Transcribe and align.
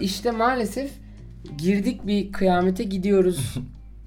İşte 0.00 0.30
maalesef 0.30 0.90
girdik 1.58 2.06
bir 2.06 2.32
kıyamete 2.32 2.84
gidiyoruz 2.84 3.54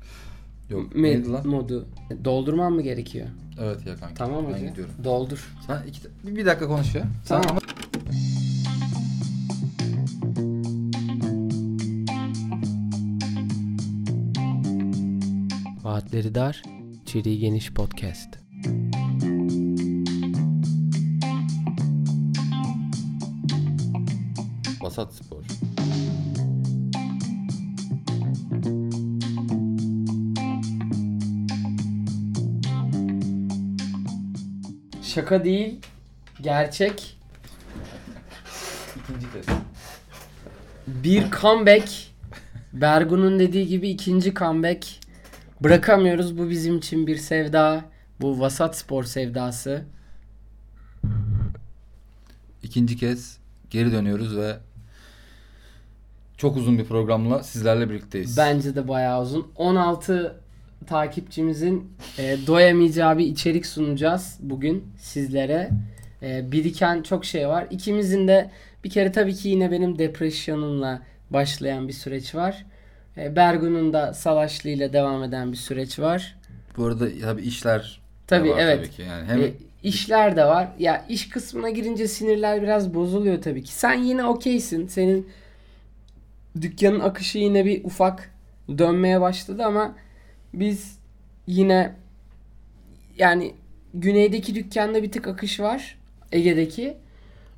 Yok 0.69 0.95
med- 0.95 1.01
neydi 1.03 1.29
lan? 1.29 1.47
modu. 1.47 1.87
Doldurmam 2.25 2.73
mı 2.73 2.81
gerekiyor? 2.81 3.27
Evet 3.61 3.85
ya 3.85 3.95
kanka. 3.95 4.13
Tamam 4.15 4.45
ben 4.53 4.69
gidiyorum. 4.69 4.93
Doldur. 5.03 5.55
Sen 5.67 5.83
iki, 5.87 6.01
bir, 6.23 6.35
bir 6.35 6.45
dakika 6.45 6.67
konuş 6.67 6.95
ya. 6.95 7.03
Sen 7.25 7.41
Tamam. 7.41 7.57
ama- 7.57 7.59
Vaatleri 15.83 16.35
dar, 16.35 16.63
içeriği 17.03 17.39
geniş 17.39 17.73
podcast. 17.73 18.29
Vasat 24.81 25.13
Spor. 25.13 25.43
Şaka 35.09 35.43
değil, 35.43 35.79
gerçek. 36.41 37.17
İkinci 38.95 39.33
kez. 39.33 39.45
Bir 40.87 41.31
comeback. 41.31 41.89
Bergun'un 42.73 43.39
dediği 43.39 43.67
gibi 43.67 43.89
ikinci 43.89 44.33
comeback. 44.33 44.87
Bırakamıyoruz. 45.61 46.37
Bu 46.37 46.49
bizim 46.49 46.77
için 46.77 47.07
bir 47.07 47.17
sevda. 47.17 47.85
Bu 48.21 48.39
vasat 48.39 48.77
spor 48.77 49.03
sevdası. 49.03 49.85
İkinci 52.63 52.97
kez 52.97 53.37
geri 53.69 53.91
dönüyoruz 53.91 54.37
ve 54.37 54.57
çok 56.37 56.57
uzun 56.57 56.77
bir 56.77 56.85
programla 56.85 57.43
sizlerle 57.43 57.89
birlikteyiz. 57.89 58.37
Bence 58.37 58.75
de 58.75 58.87
bayağı 58.87 59.21
uzun. 59.21 59.51
16 59.55 60.41
takipçimizin 60.87 61.91
e, 62.17 62.37
doyamayacağı 62.47 63.17
bir 63.17 63.25
içerik 63.25 63.65
sunacağız 63.65 64.37
bugün 64.41 64.83
sizlere. 64.97 65.69
E, 66.23 66.51
biriken 66.51 67.01
çok 67.01 67.25
şey 67.25 67.47
var. 67.47 67.67
İkimizin 67.71 68.27
de 68.27 68.49
bir 68.83 68.89
kere 68.89 69.11
tabii 69.11 69.35
ki 69.35 69.49
yine 69.49 69.71
benim 69.71 69.99
depresyonumla 69.99 71.01
başlayan 71.29 71.87
bir 71.87 71.93
süreç 71.93 72.35
var. 72.35 72.65
E, 73.17 73.35
Bergun'un 73.35 73.93
da 73.93 74.13
Salaşlı 74.13 74.69
ile 74.69 74.93
devam 74.93 75.23
eden 75.23 75.51
bir 75.51 75.57
süreç 75.57 75.99
var. 75.99 76.35
Bu 76.77 76.85
arada 76.85 77.07
tabii 77.21 77.41
işler 77.41 77.99
Tabii 78.27 78.49
var 78.49 78.57
evet. 78.59 78.77
tabii 78.77 78.89
ki. 78.91 79.01
Yani 79.01 79.27
hem 79.27 79.41
E, 79.41 79.51
işler 79.83 80.35
de 80.35 80.45
var. 80.45 80.67
Ya 80.79 81.05
iş 81.09 81.29
kısmına 81.29 81.69
girince 81.69 82.07
sinirler 82.07 82.61
biraz 82.61 82.93
bozuluyor 82.93 83.41
tabii 83.41 83.63
ki. 83.63 83.73
Sen 83.73 83.93
yine 83.93 84.25
okeysin. 84.25 84.87
Senin 84.87 85.27
dükkanın 86.61 86.99
akışı 86.99 87.37
yine 87.37 87.65
bir 87.65 87.83
ufak 87.83 88.31
dönmeye 88.77 89.21
başladı 89.21 89.63
ama 89.65 89.95
biz 90.53 90.99
yine 91.47 91.95
yani 93.17 93.55
güneydeki 93.93 94.55
dükkanda 94.55 95.03
bir 95.03 95.11
tık 95.11 95.27
akış 95.27 95.59
var. 95.59 95.97
Ege'deki. 96.31 96.97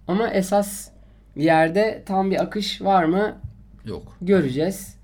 Ama 0.07 0.29
esas 0.29 0.89
yerde 1.35 2.03
tam 2.05 2.31
bir 2.31 2.41
akış 2.43 2.81
var 2.81 3.03
mı 3.03 3.37
yok. 3.85 4.17
göreceğiz. 4.21 4.95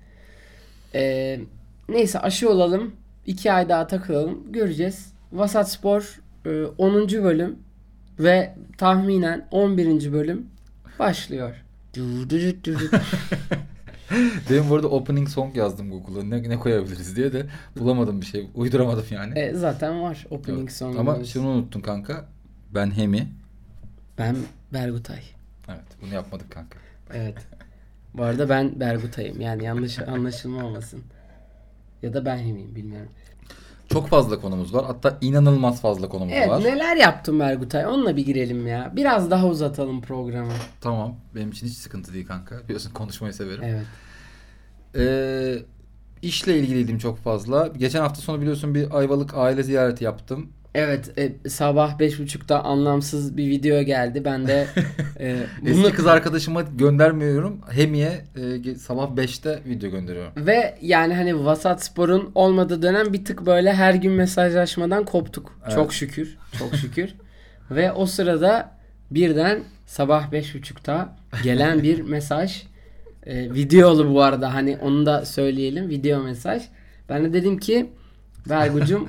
Ee, 0.94 1.40
neyse 1.88 2.18
aşı 2.18 2.50
olalım. 2.50 2.92
2 3.26 3.52
ay 3.52 3.68
daha 3.68 3.86
takılalım. 3.86 4.52
Göreceğiz. 4.52 5.12
Vasat 5.32 5.70
Spor 5.70 6.20
e, 6.46 6.64
10. 6.64 7.08
bölüm 7.08 7.58
ve 8.18 8.54
tahminen 8.78 9.48
11. 9.50 10.12
bölüm 10.12 10.46
başlıyor. 10.98 11.54
Benim 14.50 14.70
bu 14.70 14.74
arada 14.74 14.88
opening 14.88 15.28
song 15.28 15.56
yazdım 15.56 15.90
Google'a. 15.90 16.22
Ne, 16.24 16.48
ne 16.48 16.58
koyabiliriz 16.58 17.16
diye 17.16 17.32
de 17.32 17.46
bulamadım 17.78 18.20
bir 18.20 18.26
şey. 18.26 18.48
Uyduramadım 18.54 19.04
yani. 19.10 19.38
E, 19.38 19.54
zaten 19.54 20.02
var 20.02 20.26
opening 20.30 20.60
Evet. 20.62 20.72
song. 20.72 20.98
Ama 20.98 21.24
şunu 21.24 21.48
unuttun 21.48 21.80
kanka. 21.80 22.24
Ben 22.74 22.90
Hemi. 22.90 23.28
Ben 24.18 24.36
Bergutay. 24.72 25.20
Evet 25.68 25.84
bunu 26.02 26.14
yapmadık 26.14 26.50
kanka. 26.50 26.78
Evet. 27.14 27.38
Bu 28.14 28.22
arada 28.22 28.48
ben 28.48 28.80
Bergutay'ım. 28.80 29.40
Yani 29.40 29.64
yanlış 29.64 29.98
anlaşılma 29.98 30.64
olmasın. 30.64 31.02
Ya 32.02 32.14
da 32.14 32.24
ben 32.24 32.38
Hemiyim 32.38 32.74
bilmiyorum. 32.74 33.10
Çok 33.92 34.08
fazla 34.08 34.40
konumuz 34.40 34.74
var. 34.74 34.84
Hatta 34.86 35.18
inanılmaz 35.20 35.80
fazla 35.80 36.08
konumuz 36.08 36.34
Evet 36.36 36.48
var. 36.48 36.64
neler 36.64 36.96
yaptın 36.96 37.40
Bergutay? 37.40 37.86
Onunla 37.86 38.16
bir 38.16 38.26
girelim 38.26 38.66
ya. 38.66 38.92
Biraz 38.96 39.30
daha 39.30 39.46
uzatalım 39.46 40.00
programı. 40.02 40.52
Tamam. 40.80 41.14
Benim 41.34 41.50
için 41.50 41.66
hiç 41.66 41.74
sıkıntı 41.74 42.14
değil 42.14 42.26
kanka. 42.26 42.62
Biliyorsun 42.64 42.90
konuşmayı 42.92 43.34
severim. 43.34 43.62
Evet. 43.64 43.84
Ee, 44.96 45.62
işle 46.22 46.58
ilgiliydim 46.58 46.98
çok 46.98 47.18
fazla. 47.18 47.66
Geçen 47.66 48.00
hafta 48.00 48.20
sonu 48.20 48.40
biliyorsun 48.40 48.74
bir 48.74 48.98
Ayvalık 48.98 49.34
aile 49.34 49.62
ziyareti 49.62 50.04
yaptım. 50.04 50.48
Evet 50.74 51.18
e, 51.18 51.48
sabah 51.48 51.98
beş 51.98 52.18
buçukta 52.20 52.62
anlamsız 52.62 53.36
bir 53.36 53.50
video 53.50 53.82
geldi. 53.82 54.24
Ben 54.24 54.46
de 54.46 54.66
e, 55.20 55.36
Eski 55.66 55.78
bunu 55.78 55.92
kız 55.92 56.06
arkadaşıma 56.06 56.62
göndermiyorum. 56.62 57.60
Hemiye 57.70 58.24
e, 58.66 58.74
sabah 58.74 59.10
5'te 59.10 59.62
video 59.66 59.90
gönderiyorum. 59.90 60.32
ve 60.36 60.78
yani 60.82 61.14
hani 61.14 61.44
Vasat 61.44 61.84
Spor'un 61.84 62.30
olmadığı 62.34 62.82
dönem 62.82 63.12
bir 63.12 63.24
tık 63.24 63.46
böyle 63.46 63.72
her 63.72 63.94
gün 63.94 64.12
mesajlaşmadan 64.12 65.04
koptuk. 65.04 65.58
Evet. 65.64 65.74
Çok 65.74 65.94
şükür. 65.94 66.38
Çok 66.58 66.74
şükür. 66.74 67.14
ve 67.70 67.92
o 67.92 68.06
sırada 68.06 68.78
birden 69.10 69.62
sabah 69.86 70.32
beş 70.32 70.54
buçukta 70.54 71.16
gelen 71.42 71.82
bir 71.82 72.00
mesaj 72.08 72.62
e, 73.26 73.54
videolu 73.54 74.14
bu 74.14 74.22
arada 74.22 74.54
hani 74.54 74.78
onu 74.82 75.06
da 75.06 75.24
söyleyelim 75.24 75.88
video 75.88 76.22
mesaj. 76.22 76.62
Ben 77.08 77.24
de 77.24 77.32
dedim 77.32 77.58
ki 77.58 77.90
Bergucum 78.48 79.08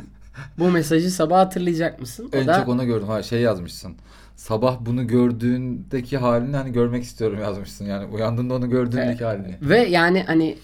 bu 0.59 0.71
mesajı 0.71 1.11
sabah 1.11 1.37
hatırlayacak 1.39 1.99
mısın? 1.99 2.29
O 2.33 2.37
En 2.37 2.47
da 2.47 2.59
çok 2.59 2.67
ona 2.67 2.83
gördüm. 2.83 3.07
Ha 3.07 3.23
şey 3.23 3.41
yazmışsın. 3.41 3.95
Sabah 4.35 4.77
bunu 4.79 5.07
gördüğündeki 5.07 6.17
halini 6.17 6.55
hani 6.55 6.71
görmek 6.71 7.03
istiyorum 7.03 7.39
yazmışsın. 7.41 7.85
Yani 7.85 8.05
uyandığında 8.05 8.53
onu 8.53 8.69
gördüğündeki 8.69 9.23
halini. 9.23 9.57
Ve 9.61 9.77
yani 9.79 10.23
hani 10.23 10.57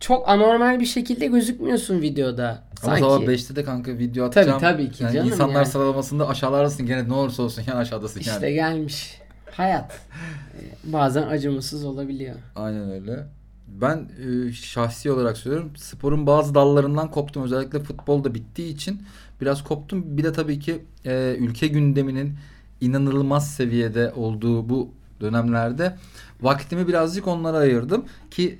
çok 0.00 0.28
anormal 0.28 0.80
bir 0.80 0.86
şekilde 0.86 1.26
gözükmüyorsun 1.26 2.00
videoda. 2.02 2.48
Ama 2.48 2.96
Sanki. 2.96 3.00
sabah 3.00 3.20
5'te 3.20 3.56
de 3.56 3.64
kanka 3.64 3.98
video 3.98 4.26
atacağım. 4.26 4.60
tabii 4.60 4.90
ki 4.90 5.02
yani 5.04 5.14
canım 5.14 5.28
İnsanlar 5.28 5.54
yani. 5.54 5.66
sıralamasında 5.66 6.28
aşağılardasın 6.28 6.86
gene 6.86 7.08
ne 7.08 7.12
olursa 7.14 7.42
olsun 7.42 7.62
yani 7.66 7.78
aşağıdasın 7.78 8.20
İşte 8.20 8.32
yani. 8.32 8.54
gelmiş. 8.54 9.18
Hayat. 9.52 10.00
Ee, 10.56 10.92
Bazen 10.92 11.22
acımasız 11.22 11.84
olabiliyor. 11.84 12.34
Aynen 12.56 12.90
öyle. 12.90 13.26
Ben 13.68 14.08
e, 14.48 14.52
şahsi 14.52 15.10
olarak 15.10 15.36
söylüyorum. 15.36 15.72
Sporun 15.76 16.26
bazı 16.26 16.54
dallarından 16.54 17.10
koptum. 17.10 17.42
Özellikle 17.42 17.78
futbolda 17.78 18.34
bittiği 18.34 18.74
için 18.74 19.02
biraz 19.40 19.64
koptum. 19.64 20.18
Bir 20.18 20.24
de 20.24 20.32
tabii 20.32 20.58
ki 20.58 20.82
e, 21.04 21.36
ülke 21.38 21.66
gündeminin 21.66 22.34
inanılmaz 22.80 23.54
seviyede 23.54 24.12
olduğu 24.12 24.68
bu 24.68 24.90
dönemlerde 25.20 25.96
vaktimi 26.40 26.88
birazcık 26.88 27.26
onlara 27.26 27.56
ayırdım 27.56 28.04
ki 28.30 28.58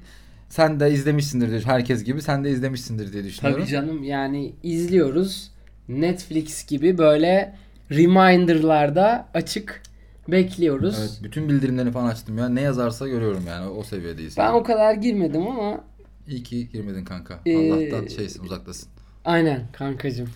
sen 0.49 0.81
de 0.81 0.93
izlemişsindir 0.93 1.51
diye 1.51 1.61
herkes 1.61 2.05
gibi 2.05 2.23
sen 2.23 2.45
de 2.45 2.51
izlemişsindir 2.51 3.13
diye 3.13 3.25
düşünüyorum. 3.25 3.61
Tabii 3.61 3.73
canım 3.73 4.05
yani 4.05 4.53
izliyoruz. 4.63 5.51
Netflix 5.89 6.67
gibi 6.67 6.99
böyle 6.99 7.57
reminderlarda 7.91 9.29
açık 9.35 9.83
bekliyoruz. 10.29 10.97
Evet, 11.01 11.21
bütün 11.23 11.49
bildirimlerini 11.49 11.93
falan 11.93 12.07
açtım 12.09 12.39
ya. 12.39 12.49
Ne 12.49 12.61
yazarsa 12.61 13.09
görüyorum 13.09 13.45
yani 13.49 13.69
o 13.69 13.83
seviyedeyiz. 13.83 14.37
Ben 14.37 14.53
o 14.53 14.63
kadar 14.63 14.95
girmedim 14.95 15.47
ama 15.47 15.81
İyi 16.29 16.43
ki 16.43 16.69
girmedin 16.69 17.05
kanka. 17.05 17.41
Ee, 17.47 17.73
Allah'tan 17.73 18.07
şeysin 18.07 18.45
uzaktasın. 18.45 18.89
aynen 19.25 19.63
kankacım. 19.73 20.29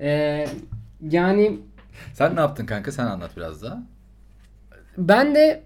Ee, 0.00 0.46
yani 1.10 1.58
Sen 2.14 2.36
ne 2.36 2.40
yaptın 2.40 2.66
kanka? 2.66 2.92
Sen 2.92 3.06
anlat 3.06 3.30
biraz 3.36 3.62
daha. 3.62 3.82
Ben 4.98 5.34
de 5.34 5.62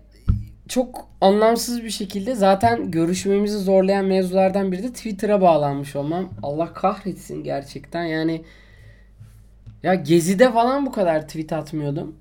çok 0.68 1.08
anlamsız 1.20 1.82
bir 1.84 1.90
şekilde 1.90 2.34
zaten 2.34 2.90
görüşmemizi 2.90 3.58
zorlayan 3.58 4.04
mevzulardan 4.04 4.72
biri 4.72 4.82
de 4.82 4.92
Twitter'a 4.92 5.40
bağlanmış 5.40 5.96
olmam. 5.96 6.28
Allah 6.42 6.72
kahretsin 6.72 7.44
gerçekten 7.44 8.04
yani 8.04 8.44
ya 9.82 9.94
Gezi'de 9.94 10.52
falan 10.52 10.86
bu 10.86 10.92
kadar 10.92 11.26
tweet 11.26 11.52
atmıyordum 11.52 12.16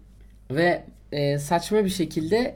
ve 0.51 0.83
e, 1.13 1.39
saçma 1.39 1.85
bir 1.85 1.89
şekilde 1.89 2.55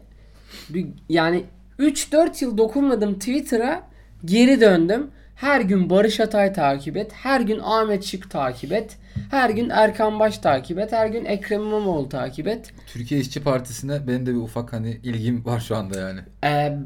bir, 0.69 0.88
yani 1.09 1.44
3-4 1.80 2.44
yıl 2.44 2.57
dokunmadım 2.57 3.13
Twitter'a 3.19 3.83
geri 4.25 4.62
döndüm. 4.62 5.07
Her 5.36 5.62
gün 5.62 5.89
Barış 5.89 6.19
Atay 6.19 6.54
takip 6.54 6.98
et. 6.98 7.12
Her 7.13 7.42
gün 7.42 7.59
Ahmet 7.63 8.04
Şık 8.04 8.31
takip 8.31 8.71
et. 8.71 8.98
Her 9.31 9.50
gün 9.50 9.69
Erkan 9.69 10.19
Baş 10.19 10.38
takip 10.38 10.80
et. 10.80 10.92
Her 10.92 11.07
gün 11.07 11.25
Ekrem 11.25 11.62
İmamoğlu 11.62 12.09
takip 12.09 12.48
et. 12.48 12.74
Türkiye 12.88 13.19
İşçi 13.19 13.44
Partisi'ne 13.44 14.07
benim 14.07 14.25
de 14.25 14.31
bir 14.31 14.38
ufak 14.39 14.74
hani 14.74 15.00
ilgim 15.04 15.45
var 15.45 15.59
şu 15.59 15.75
anda 15.75 16.00
yani. 16.00 16.19
Ee, 16.44 16.77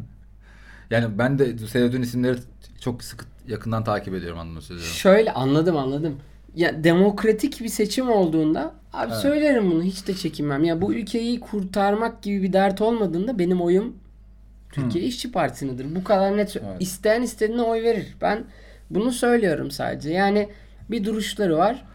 Yani 0.89 1.18
ben 1.18 1.39
de 1.39 1.57
sevdiğin 1.57 2.03
isimleri 2.03 2.38
çok 2.81 3.03
sıkı 3.03 3.25
yakından 3.47 3.83
takip 3.83 4.13
ediyorum 4.13 4.39
anlamı 4.39 4.62
söylüyorum. 4.62 4.94
Şöyle 4.94 5.31
anladım 5.33 5.77
anladım. 5.77 6.19
Ya 6.56 6.83
demokratik 6.83 7.62
bir 7.62 7.68
seçim 7.69 8.09
olduğunda 8.09 8.73
abi 8.93 9.11
Evet. 9.11 9.21
söylerim 9.21 9.71
bunu 9.71 9.83
hiç 9.83 10.07
de 10.07 10.13
çekinmem. 10.13 10.63
Ya 10.63 10.81
bu 10.81 10.93
ülkeyi 10.93 11.39
kurtarmak 11.39 12.21
gibi 12.23 12.43
bir 12.43 12.53
dert 12.53 12.81
olmadığında 12.81 13.39
benim 13.39 13.61
oyum 13.61 13.95
Türkiye 14.71 15.03
İşçi 15.03 15.31
Partisi'nedir. 15.31 15.95
Bu 15.95 16.03
kadar 16.03 16.38
net. 16.38 16.55
Evet. 16.55 16.75
İsteyen 16.79 17.21
istediğine 17.21 17.61
oy 17.61 17.83
verir. 17.83 18.15
Ben 18.21 18.43
bunu 18.89 19.11
söylüyorum 19.11 19.71
sadece. 19.71 20.09
Yani 20.09 20.49
bir 20.91 21.03
duruşları 21.05 21.57
var. 21.57 21.85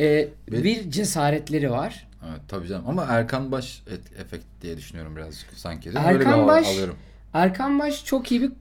Ee, 0.00 0.04
Ve- 0.04 0.64
bir 0.64 0.90
cesaretleri 0.90 1.70
var. 1.70 2.08
Evet 2.30 2.40
tabii 2.48 2.68
canım 2.68 2.84
ama 2.88 3.04
Erkan 3.08 3.52
Baş 3.52 3.82
et, 3.90 4.20
efekt 4.20 4.44
diye 4.62 4.76
düşünüyorum 4.76 5.16
birazcık 5.16 5.52
sanki. 5.54 5.84
Değil? 5.84 5.96
Erkan 5.96 6.32
Öyle 6.32 6.42
bir 6.42 6.46
Baş- 6.46 6.68
alıyorum. 6.68 6.96
Erkan 7.34 7.78
Baş 7.78 8.04
çok 8.04 8.32
iyi 8.32 8.42
bir 8.42 8.52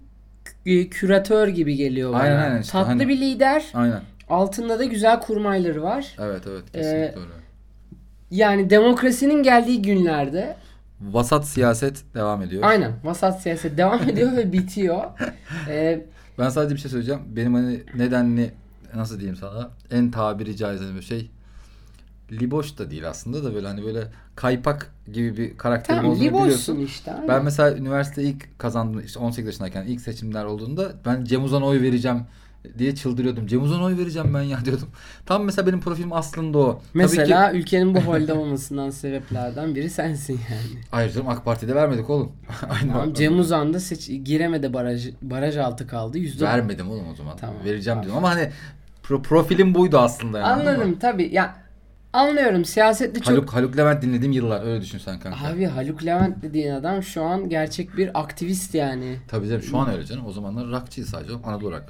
k- 0.44 0.90
küratör 0.90 1.48
gibi 1.48 1.76
geliyor 1.76 2.14
bana. 2.14 2.22
Aynen, 2.22 2.38
aynen 2.38 2.62
işte, 2.62 2.72
Tatlı 2.72 2.88
hani- 2.88 3.08
bir 3.08 3.18
lider. 3.22 3.66
Aynen. 3.74 4.02
Altında 4.30 4.80
da 4.80 4.84
güzel 4.84 5.20
kurmayları 5.20 5.84
var. 5.84 6.16
Evet 6.20 6.42
evet 6.48 6.64
kesinlikle 6.72 6.98
Ee, 7.06 7.08
öyle. 7.20 7.43
Yani 8.34 8.70
demokrasinin 8.70 9.44
geldiği 9.44 9.82
günlerde 9.82 10.56
Vasat 11.02 11.48
siyaset 11.48 12.04
devam 12.16 12.42
ediyor. 12.42 12.64
aynen 12.66 12.92
vasat 13.04 13.42
siyaset 13.42 13.78
devam 13.78 14.02
ediyor 14.10 14.38
ve 14.38 14.54
bitiyor. 14.54 15.04
Ee, 15.70 16.06
Ben 16.40 16.50
sadece 16.50 16.76
bir 16.76 16.80
şey 16.80 16.92
söyleyeceğim. 16.92 17.22
Benim 17.28 17.54
hani 17.54 17.84
nedenli 17.96 18.52
nasıl 18.96 19.18
diyeyim 19.20 19.36
sana 19.36 19.70
en 19.92 20.12
tabiri 20.12 20.58
caizse 20.58 20.96
bir 20.96 21.02
şey 21.02 21.30
liboş 22.32 22.78
da 22.78 22.92
değil 22.92 23.10
aslında 23.10 23.44
da 23.44 23.56
böyle 23.56 23.68
hani 23.68 23.84
böyle 23.86 24.04
kaypak 24.36 24.92
gibi 25.14 25.38
bir 25.38 25.58
karakterim 25.58 26.02
tamam 26.02 26.12
olduğunu 26.18 26.28
biliyorsun. 26.44 26.80
işte. 26.80 27.12
aynen. 27.14 27.28
Ben 27.28 27.44
mesela 27.44 27.78
üniversite 27.78 28.24
ilk 28.24 28.60
kazandım 28.60 29.02
işte 29.06 29.20
18 29.20 29.46
yaşındayken 29.48 29.84
ilk 29.86 30.02
seçimler 30.02 30.46
olduğunda 30.46 30.92
ben 31.06 31.24
Cem 31.24 31.44
Uzan'a 31.44 31.66
oy 31.66 31.82
vereceğim 31.82 32.20
diye 32.78 32.96
çıldırıyordum. 32.96 33.48
Cem 33.48 33.64
Uzan'a 33.64 33.84
oy 33.84 33.98
vereceğim 33.98 34.34
ben 34.34 34.42
ya 34.42 34.60
diyordum. 34.66 34.88
Tam 35.26 35.44
mesela 35.44 35.68
benim 35.68 35.82
profilim 35.82 36.14
aslında 36.14 36.58
o. 36.58 36.74
Tabii 36.74 36.82
ki 36.84 37.18
Mesela 37.18 37.54
ülkenin 37.54 37.96
bu 37.96 38.00
halde 38.14 38.34
olmasından 38.34 38.90
sebeplerden 38.90 39.76
biri 39.76 39.90
sensin 39.90 40.34
yani. 40.34 40.84
Hayır 40.92 41.12
canım 41.12 41.30
AK 41.30 41.46
Parti'de 41.46 41.76
vermedik 41.76 42.10
oğlum. 42.10 42.32
Aynı 42.70 42.92
Tamam, 42.92 43.14
Cem 43.14 43.40
Uzan 43.40 43.74
da 43.74 43.80
seç 43.80 44.08
giremedi 44.24 44.74
baraj 44.74 45.10
baraj 45.22 45.58
altı 45.58 45.88
kaldı. 45.88 46.18
Yüzde 46.18 46.46
Vermedim 46.46 46.90
oğlum 46.92 47.08
o 47.12 47.16
zaman. 47.16 47.38
Tamam. 47.38 47.56
Vereceğim 47.66 48.04
diyorum 48.04 48.18
ama 48.18 48.30
hani 48.30 48.50
pro- 49.04 49.22
profilim 49.22 49.76
buydu 49.76 49.98
aslında 49.98 50.40
yani. 50.40 50.48
Anladım 50.48 51.00
tabii. 51.00 51.30
Ya 51.34 51.56
anlıyorum 52.14 52.66
siyasetle 52.66 53.20
çok 53.20 53.28
Haluk, 53.28 53.54
Haluk 53.54 53.78
Levent 53.78 54.02
dinlediğim 54.02 54.32
yıllar 54.32 54.66
öyle 54.66 54.82
düşün 54.82 54.98
sen 54.98 55.20
kanka. 55.20 55.48
Abi 55.50 55.66
Haluk 55.66 56.06
Levent 56.06 56.44
dediğin 56.44 56.72
adam 56.72 57.04
şu 57.04 57.24
an 57.24 57.50
gerçek 57.50 57.98
bir 57.98 58.20
aktivist 58.22 58.76
yani. 58.76 59.18
Tabii 59.28 59.48
canım 59.48 59.62
şu 59.62 59.78
an 59.78 59.90
öyle 59.92 60.06
canım. 60.06 60.26
O 60.26 60.32
zamanlar 60.32 60.68
rockçıydı 60.68 61.08
sadece 61.08 61.34
Anadolu 61.44 61.72
rock. 61.72 61.84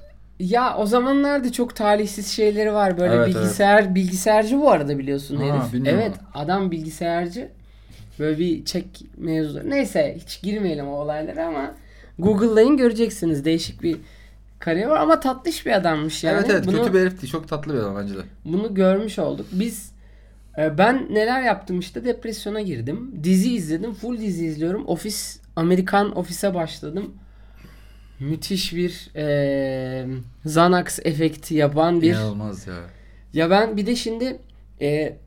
Ya 0.44 0.78
o 0.78 0.86
zamanlarda 0.86 1.52
çok 1.52 1.76
talihsiz 1.76 2.28
şeyleri 2.28 2.74
var. 2.74 2.98
Böyle 2.98 3.14
Evet, 3.16 3.28
bilgisayar 3.28 3.96
bilgisayarcı 3.96 4.60
bu 4.60 4.72
arada 4.72 4.98
biliyorsun 4.98 5.38
Ha, 5.38 5.44
herif. 5.44 5.74
bilmiyorum 5.74 6.02
Evet 6.04 6.16
adam 6.34 6.72
bilgisayarcı. 6.72 7.50
Böyle 8.20 8.40
bir 8.40 8.66
çek 8.66 8.86
mevzuları. 9.18 9.70
Neyse 9.70 10.18
hiç 10.20 10.42
girmeyelim 10.42 10.88
o 10.88 10.92
olaylara 10.92 11.48
ama 11.48 11.72
Google'layın 12.20 12.78
göreceksiniz. 12.78 13.46
Değişik 13.46 13.84
bir 13.84 13.98
kariyer 14.60 14.88
var 14.88 15.00
ama 15.00 15.20
tatlış 15.20 15.66
bir 15.66 15.72
adammış 15.72 16.24
yani. 16.24 16.36
evet 16.40 16.50
evet 16.50 16.68
bunu, 16.68 16.78
kötü 16.78 16.94
bir 16.94 17.00
herif 17.00 17.22
değil. 17.22 17.32
Çok 17.32 17.48
tatlı 17.48 17.74
bir 17.74 17.80
adam 17.80 17.96
bence 17.96 18.16
de. 18.16 18.22
bunu 18.46 18.74
görmüş 18.74 19.20
olduk. 19.20 19.46
Biz 19.52 19.92
e, 20.58 20.78
ben 20.78 21.08
neler 21.10 21.42
yaptım 21.42 21.80
işte 21.80 22.06
depresyona 22.06 22.62
girdim. 22.62 23.16
Dizi 23.24 23.54
izledim. 23.54 23.94
Full 23.94 24.18
dizi 24.18 24.46
izliyorum. 24.46 24.86
Ofis 24.88 25.40
Amerikan 25.56 26.18
Ofis'e 26.18 26.54
başladım. 26.54 27.14
Müthiş 28.30 28.74
bir 28.76 29.10
e, 29.16 30.06
Xanax 30.46 31.00
efekti 31.04 31.56
yapan 31.56 32.02
bir 32.02 32.10
İnanılmaz 32.12 32.68
ya. 32.68 32.74
ya 33.34 33.50
ben 33.50 33.78
bir 33.78 33.86
de 33.86 33.96
şimdi 33.96 34.38
e, 34.82 35.18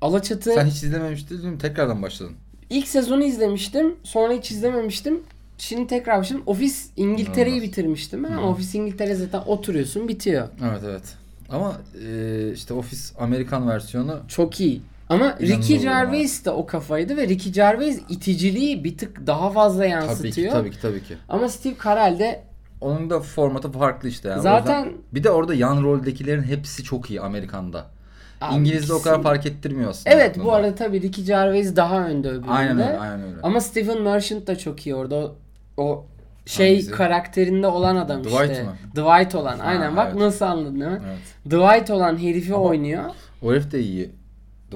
Alaçatı 0.00 0.52
Sen 0.54 0.66
hiç 0.66 0.82
izlememiştin 0.82 1.38
değil 1.38 1.48
mi? 1.52 1.58
Tekrardan 1.58 2.02
başladın. 2.02 2.32
ilk 2.70 2.88
sezonu 2.88 3.24
izlemiştim. 3.24 3.94
Sonra 4.02 4.32
hiç 4.32 4.50
izlememiştim. 4.50 5.20
Şimdi 5.58 5.86
tekrar 5.86 6.18
başladım. 6.18 6.42
Ofis 6.46 6.90
İngiltere'yi 6.96 7.62
bitirmiştim 7.62 8.24
ben 8.24 8.32
ama. 8.32 8.50
Ofis 8.50 8.74
İngiltere 8.74 9.14
zaten 9.14 9.42
oturuyorsun 9.46 10.08
bitiyor. 10.08 10.48
Evet 10.70 10.80
evet. 10.84 11.02
Ama 11.48 11.80
e, 12.08 12.52
işte 12.52 12.74
Office 12.74 13.02
Amerikan 13.18 13.68
versiyonu 13.68 14.20
Çok 14.28 14.60
iyi. 14.60 14.82
Ama 15.08 15.36
Ricky 15.40 15.78
Gervais 15.80 16.44
de 16.44 16.50
o 16.50 16.66
kafaydı 16.66 17.16
ve 17.16 17.28
Ricky 17.28 17.52
Gervais 17.54 18.00
iticiliği 18.08 18.84
bir 18.84 18.98
tık 18.98 19.26
daha 19.26 19.50
fazla 19.50 19.78
tabii 19.82 19.90
yansıtıyor. 19.90 20.48
ki 20.52 20.52
tabii 20.58 20.70
ki 20.70 20.80
tabii 20.82 21.02
ki. 21.04 21.16
Ama 21.28 21.48
Steve 21.48 21.74
Carell 21.84 22.18
de 22.18 22.42
Onun 22.80 23.10
da 23.10 23.20
formatı 23.20 23.72
farklı 23.72 24.08
işte 24.08 24.28
yani. 24.28 24.42
Zaten- 24.42 24.84
yüzden- 24.84 25.00
bir 25.12 25.24
de 25.24 25.30
orada 25.30 25.54
yan 25.54 25.82
roldekilerin 25.82 26.42
hepsi 26.42 26.84
çok 26.84 27.10
iyi 27.10 27.20
Amerikan'da. 27.20 27.86
Abi 28.40 28.54
İngiliz'de 28.54 28.92
o 28.94 29.02
kadar 29.02 29.22
fark 29.22 29.46
ettirmiyor 29.46 29.90
aslında. 29.90 30.16
Evet 30.16 30.38
bu 30.44 30.52
arada 30.52 30.74
tabii 30.74 31.02
Ricky 31.02 31.26
Gervais 31.26 31.76
daha 31.76 32.06
önde 32.06 32.28
öbüründe. 32.28 32.50
Aynen 32.50 32.78
öyle, 32.78 32.98
aynen 32.98 33.22
öyle. 33.26 33.36
Ama 33.42 33.60
Stephen 33.60 34.02
Merchant 34.02 34.46
da 34.46 34.58
çok 34.58 34.86
iyi 34.86 34.94
orada. 34.94 35.16
O, 35.16 35.32
o 35.76 36.06
şey 36.46 36.68
Hangisi? 36.70 36.90
karakterinde 36.90 37.66
olan 37.66 37.96
adam 37.96 38.24
Dwight 38.24 38.50
işte. 38.50 38.62
mı? 38.62 38.76
Dwight 38.94 39.34
olan. 39.34 39.58
Aynen 39.58 39.90
Ha, 39.90 39.96
bak 39.96 40.08
evet. 40.10 40.20
nasıl 40.20 40.44
anladın 40.44 40.80
değil 40.80 40.90
mi? 40.92 41.00
Evet. 41.06 41.18
Dwight 41.46 41.90
olan 41.90 42.22
herifi 42.22 42.54
oynuyor. 42.54 43.04
O 43.42 43.52
herif 43.52 43.72
de 43.72 43.80
iyi. 43.80 44.10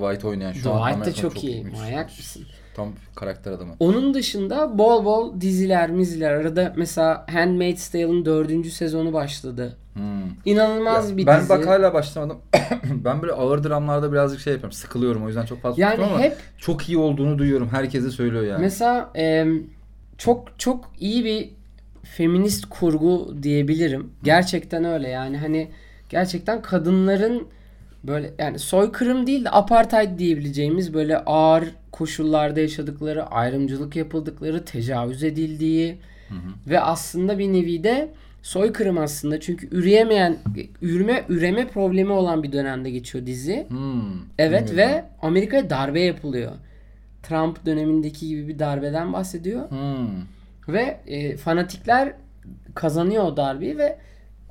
Dwight 0.01 0.25
oynayan 0.25 0.53
şu 0.53 0.73
an 0.73 0.77
Dwight 0.77 0.91
da 0.91 0.95
Amerika'da 0.95 1.15
çok 1.15 1.45
iyi. 1.45 1.65
müthiş. 1.65 1.81
Manyak 1.81 2.07
mısın? 2.19 2.43
Tam 2.77 2.93
karakter 3.15 3.53
adamı. 3.53 3.73
Onun 3.81 4.15
dışında 4.15 4.79
bol 4.79 5.05
bol 5.05 5.41
diziler, 5.41 5.91
miziler. 5.91 6.31
Arada 6.33 6.73
mesela 6.77 7.27
Handmaid's 7.33 7.89
Tale'ın 7.89 8.25
dördüncü 8.25 8.71
sezonu 8.71 9.13
başladı. 9.13 9.77
Hmm. 9.95 10.03
İnanılmaz 10.45 11.11
Ya, 11.11 11.17
bir 11.17 11.27
ben 11.27 11.41
dizi. 11.41 11.49
bak 11.49 11.67
hala 11.67 11.95
başlamadım. 11.95 12.39
ben 12.85 13.23
böyle 13.23 13.33
ağır 13.33 13.65
dramlarda 13.65 14.13
birazcık 14.13 14.41
şey 14.41 14.53
yapıyorum. 14.53 14.73
Sıkılıyorum 14.73 15.25
o 15.25 15.27
yüzden 15.27 15.47
çok 15.47 15.63
fazla 15.63 15.83
yani 15.83 16.05
ama 16.05 16.21
hep 16.21 16.37
çok 16.59 16.89
iyi 16.89 16.99
olduğunu 16.99 17.39
duyuyorum. 17.39 17.69
Herkese 17.69 18.11
söylüyor 18.11 18.43
yani. 18.45 18.61
Mesela 18.61 19.11
e, 19.17 19.47
çok 20.19 20.59
çok 20.59 20.85
iyi 20.99 21.25
bir 21.25 21.51
feminist 22.03 22.67
kurgu 22.71 23.37
diyebilirim. 23.43 24.11
Gerçekten 24.23 24.85
öyle 24.85 25.09
yani 25.09 25.39
hani 25.39 25.71
gerçekten 26.09 26.63
kadınların 26.63 27.47
böyle 28.05 28.35
yani 28.39 28.59
soykırım 28.59 29.27
değil 29.27 29.45
de 29.45 29.51
apartheid 29.51 30.19
diyebileceğimiz 30.19 30.95
böyle 30.95 31.19
ağır 31.19 31.65
koşullarda 31.93 32.61
yaşadıkları, 32.61 33.27
ayrımcılık 33.27 33.97
yapıldıkları, 33.97 34.65
tecavüz 34.65 35.25
edildiği 35.25 35.99
ve 36.67 36.81
aslında 36.81 37.39
bir 37.39 37.53
nevi 37.53 37.85
de 37.85 38.09
soykırım 38.43 38.99
aslında 38.99 39.41
çünkü 39.41 39.69
üreyemeyen 39.77 40.37
üreme 40.83 41.25
üreme 41.29 41.69
problemi 41.69 42.13
olan 42.13 42.43
bir 42.43 42.53
dönemde 42.53 42.91
geçiyor 42.91 43.27
dizi. 43.27 43.67
Hmm, 43.69 44.03
Evet 44.39 44.71
bilmiyorum. 44.71 44.95
ve 44.95 45.05
Amerika'ya 45.23 45.71
darbe 45.71 46.01
yapılıyor. 46.01 46.53
Trump 47.23 47.67
dönemindeki 47.67 48.29
gibi 48.29 48.49
bir 48.49 48.59
darbeden 48.59 49.13
bahsediyor. 49.13 49.71
Hmm. 49.71 50.09
Ve 50.69 51.01
e, 51.07 51.37
fanatikler 51.37 52.13
kazanıyor 52.75 53.25
o 53.25 53.37
darbeyi 53.37 53.79
ve 53.79 53.99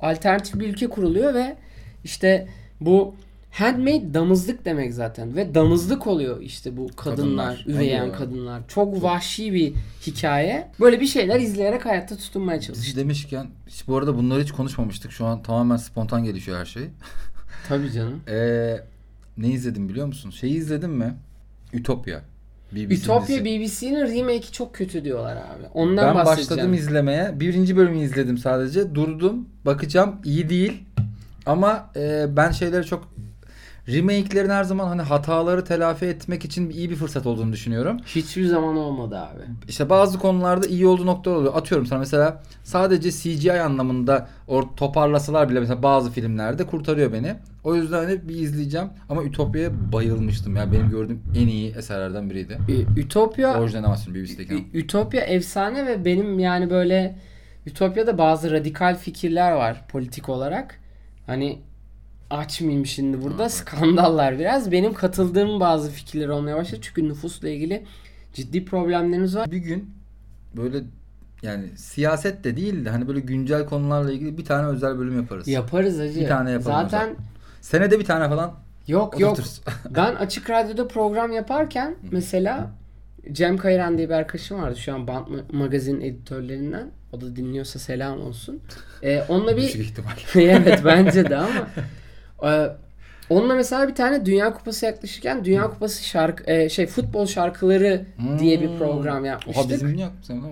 alternatif 0.00 0.60
bir 0.60 0.68
ülke 0.68 0.86
kuruluyor 0.86 1.34
ve 1.34 1.56
işte 2.04 2.48
bu 2.80 3.14
handmade 3.50 4.14
damızlık 4.14 4.64
demek 4.64 4.94
zaten 4.94 5.36
ve 5.36 5.54
damızlık 5.54 6.06
oluyor 6.06 6.40
işte 6.40 6.76
bu 6.76 6.88
kadınlar, 6.96 7.56
Kadınlar. 7.64 7.78
üreyen 7.78 8.04
Allah. 8.08 8.12
kadınlar. 8.12 8.62
Çok 8.68 9.02
vahşi 9.02 9.52
bir 9.52 9.74
hikaye. 10.06 10.68
Böyle 10.80 11.00
bir 11.00 11.06
şeyler 11.06 11.40
izleyerek 11.40 11.86
hayatta 11.86 12.16
tutunmaya 12.16 12.60
çalışıyor. 12.60 12.86
Dizi 12.86 12.96
demişken 12.96 13.46
hiç 13.68 13.88
bu 13.88 13.96
arada 13.96 14.16
bunları 14.16 14.42
hiç 14.42 14.52
konuşmamıştık. 14.52 15.12
Şu 15.12 15.26
an 15.26 15.42
tamamen 15.42 15.76
spontan 15.76 16.24
gelişiyor 16.24 16.58
her 16.58 16.64
şey. 16.66 16.82
Tabii 17.68 17.92
canım. 17.92 18.20
Ee, 18.28 18.76
ne 19.38 19.48
izledim 19.48 19.88
biliyor 19.88 20.06
musun? 20.06 20.30
Şeyi 20.30 20.54
izledin 20.54 20.90
mi? 20.90 21.14
Ütopya. 21.72 22.20
BBC 22.72 22.94
Ütopya. 22.94 23.44
BBC'nin 23.44 24.00
remake'i 24.18 24.52
çok 24.52 24.74
kötü 24.74 25.04
diyorlar 25.04 25.36
abi. 25.36 25.66
Ondan 25.74 26.06
Ben 26.08 26.14
bahsedeceğim. 26.14 26.50
başladım 26.58 26.74
izlemeye. 26.74 27.40
Birinci 27.40 27.76
bölümü 27.76 27.98
izledim 28.00 28.38
sadece. 28.38 28.94
Durdum. 28.94 29.48
Bakacağım. 29.66 30.16
iyi 30.24 30.48
değil. 30.48 30.84
Ama 31.46 31.90
e, 31.96 32.26
ben 32.36 32.50
şeyleri 32.50 32.86
çok 32.86 33.08
remake'lerin 33.92 34.50
her 34.50 34.64
zaman 34.64 34.86
hani 34.88 35.02
hataları 35.02 35.64
telafi 35.64 36.06
etmek 36.06 36.44
için 36.44 36.70
iyi 36.70 36.90
bir 36.90 36.96
fırsat 36.96 37.26
olduğunu 37.26 37.52
düşünüyorum. 37.52 37.96
Hiçbir 38.06 38.46
zaman 38.46 38.76
olmadı 38.76 39.18
abi. 39.18 39.42
İşte 39.68 39.90
bazı 39.90 40.18
konularda 40.18 40.66
iyi 40.66 40.86
olduğu 40.86 41.06
noktalar 41.06 41.36
oluyor. 41.36 41.54
Atıyorum 41.56 41.86
sana 41.86 41.98
mesela 41.98 42.42
sadece 42.64 43.10
CGI 43.10 43.52
anlamında 43.52 44.28
or 44.48 44.62
toparlasalar 44.76 45.48
bile 45.48 45.60
mesela 45.60 45.82
bazı 45.82 46.10
filmlerde 46.10 46.66
kurtarıyor 46.66 47.12
beni. 47.12 47.34
O 47.64 47.74
yüzden 47.74 47.96
hani 48.04 48.28
bir 48.28 48.34
izleyeceğim. 48.34 48.88
Ama 49.08 49.24
Ütopya'ya 49.24 49.70
bayılmıştım. 49.92 50.56
Yani 50.56 50.72
benim 50.72 50.90
gördüğüm 50.90 51.22
en 51.36 51.46
iyi 51.48 51.74
eserlerden 51.76 52.30
biriydi. 52.30 52.58
Ü- 52.68 53.00
Ütopya 53.00 53.60
Orijinal 53.60 53.84
animasyon 53.84 54.14
BBC'deki. 54.14 54.54
Ü- 54.54 54.78
Ütopya 54.78 55.20
efsane 55.20 55.86
ve 55.86 56.04
benim 56.04 56.38
yani 56.38 56.70
böyle 56.70 57.18
Ütopya'da 57.66 58.18
bazı 58.18 58.50
radikal 58.50 58.96
fikirler 58.96 59.52
var 59.52 59.84
politik 59.88 60.28
olarak. 60.28 60.80
Hani 61.26 61.58
açmayayım 62.30 62.86
şimdi 62.86 63.22
burada 63.22 63.42
Evet. 63.42 63.52
skandallar 63.52 64.38
biraz. 64.38 64.72
Benim 64.72 64.94
katıldığım 64.94 65.60
bazı 65.60 65.90
fikirler 65.90 66.28
olmaya 66.28 66.56
başladı. 66.56 66.80
Çünkü 66.82 67.08
nüfusla 67.08 67.48
ilgili 67.48 67.82
ciddi 68.32 68.64
problemlerimiz 68.64 69.36
var. 69.36 69.50
Bir 69.50 69.56
gün 69.56 69.90
böyle 70.56 70.82
yani 71.42 71.64
siyaset 71.76 72.44
de 72.44 72.56
değil 72.56 72.84
de 72.84 72.90
hani 72.90 73.08
böyle 73.08 73.20
güncel 73.20 73.66
konularla 73.66 74.12
ilgili 74.12 74.38
bir 74.38 74.44
tane 74.44 74.66
özel 74.66 74.98
bölüm 74.98 75.16
yaparız. 75.16 75.48
Yaparız 75.48 76.00
acı. 76.00 76.20
Bir 76.20 76.28
tane 76.28 76.50
yapalım 76.50 76.76
Zaten 76.82 77.14
Senede 77.60 77.98
bir 77.98 78.04
tane 78.04 78.28
falan 78.28 78.54
yok 78.86 79.20
yok. 79.20 79.32
oturturuz. 79.32 79.60
Ben 79.90 80.14
açık 80.14 80.50
radyoda 80.50 80.88
program 80.88 81.32
yaparken 81.32 81.94
mesela 82.10 82.70
Cem 83.32 83.56
Kayran 83.58 83.98
diye 83.98 84.08
bir 84.08 84.14
arkadaşım 84.14 84.62
vardı 84.62 84.76
şu 84.78 84.94
an 84.94 85.06
Band 85.08 85.26
Ma- 85.26 85.56
Magazin 85.56 86.00
editörlerinden. 86.00 86.90
O 87.12 87.20
da 87.20 87.36
dinliyorsa 87.36 87.78
selam 87.78 88.20
olsun. 88.20 88.60
Ee, 89.02 89.22
onunla 89.28 89.56
bir 89.56 89.62
Düşük 89.62 89.80
ihtimal. 89.80 90.10
evet 90.34 90.80
bence 90.84 91.30
de 91.30 91.36
ama 91.36 91.66
e, 92.44 92.68
onunla 93.30 93.54
mesela 93.54 93.88
bir 93.88 93.94
tane 93.94 94.26
Dünya 94.26 94.52
Kupası 94.52 94.86
yaklaşırken 94.86 95.44
Dünya 95.44 95.70
Kupası 95.70 96.04
şarkı 96.04 96.50
e, 96.52 96.68
şey 96.68 96.86
futbol 96.86 97.26
şarkıları 97.26 98.04
diye 98.38 98.60
bir 98.60 98.68
Hmm. 98.68 98.78
program 98.78 99.18
Oha 99.18 99.26
yapmıştık. 99.26 99.70
bizim 99.70 99.88
niye 99.92 100.00
yaptık 100.00 100.24
sen 100.24 100.36
ama? 100.36 100.48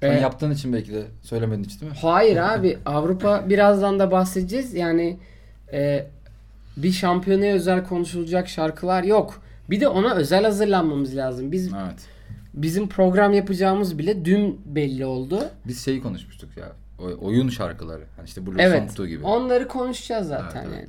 Sen 0.00 0.10
Ee, 0.12 0.20
yaptığın 0.20 0.50
için 0.50 0.72
belki 0.72 0.92
de 0.94 1.02
söylemedin 1.22 1.64
hiç 1.64 1.80
değil 1.80 1.92
mi? 1.92 1.98
Hayır 2.02 2.36
abi 2.36 2.78
Avrupa 2.86 3.48
birazdan 3.48 3.98
da 3.98 4.10
bahsedeceğiz. 4.10 4.74
Yani 4.74 5.16
e, 5.72 6.06
bir 6.76 6.92
şampiyonaya 6.92 7.54
özel 7.54 7.84
konuşulacak 7.84 8.48
şarkılar 8.48 9.02
yok. 9.02 9.42
Bir 9.70 9.80
de 9.80 9.88
ona 9.88 10.14
özel 10.14 10.44
hazırlanmamız 10.44 11.16
lazım. 11.16 11.52
Biz 11.52 11.66
Evet. 11.66 12.00
bizim 12.54 12.88
program 12.88 13.32
yapacağımız 13.32 13.98
bile 13.98 14.24
dün 14.24 14.60
belli 14.64 15.06
oldu. 15.06 15.40
Biz 15.66 15.84
şeyi 15.84 16.02
konuşmuştuk 16.02 16.50
ya. 16.56 16.72
Oyun 17.20 17.48
şarkıları. 17.48 18.02
Hani 18.16 18.26
işte 18.26 18.46
Blue 18.46 18.62
Evet. 18.62 18.92
2 18.92 19.08
gibi. 19.08 19.24
Onları 19.24 19.68
konuşacağız 19.68 20.28
zaten 20.28 20.60
Evet, 20.60 20.68
evet. 20.68 20.78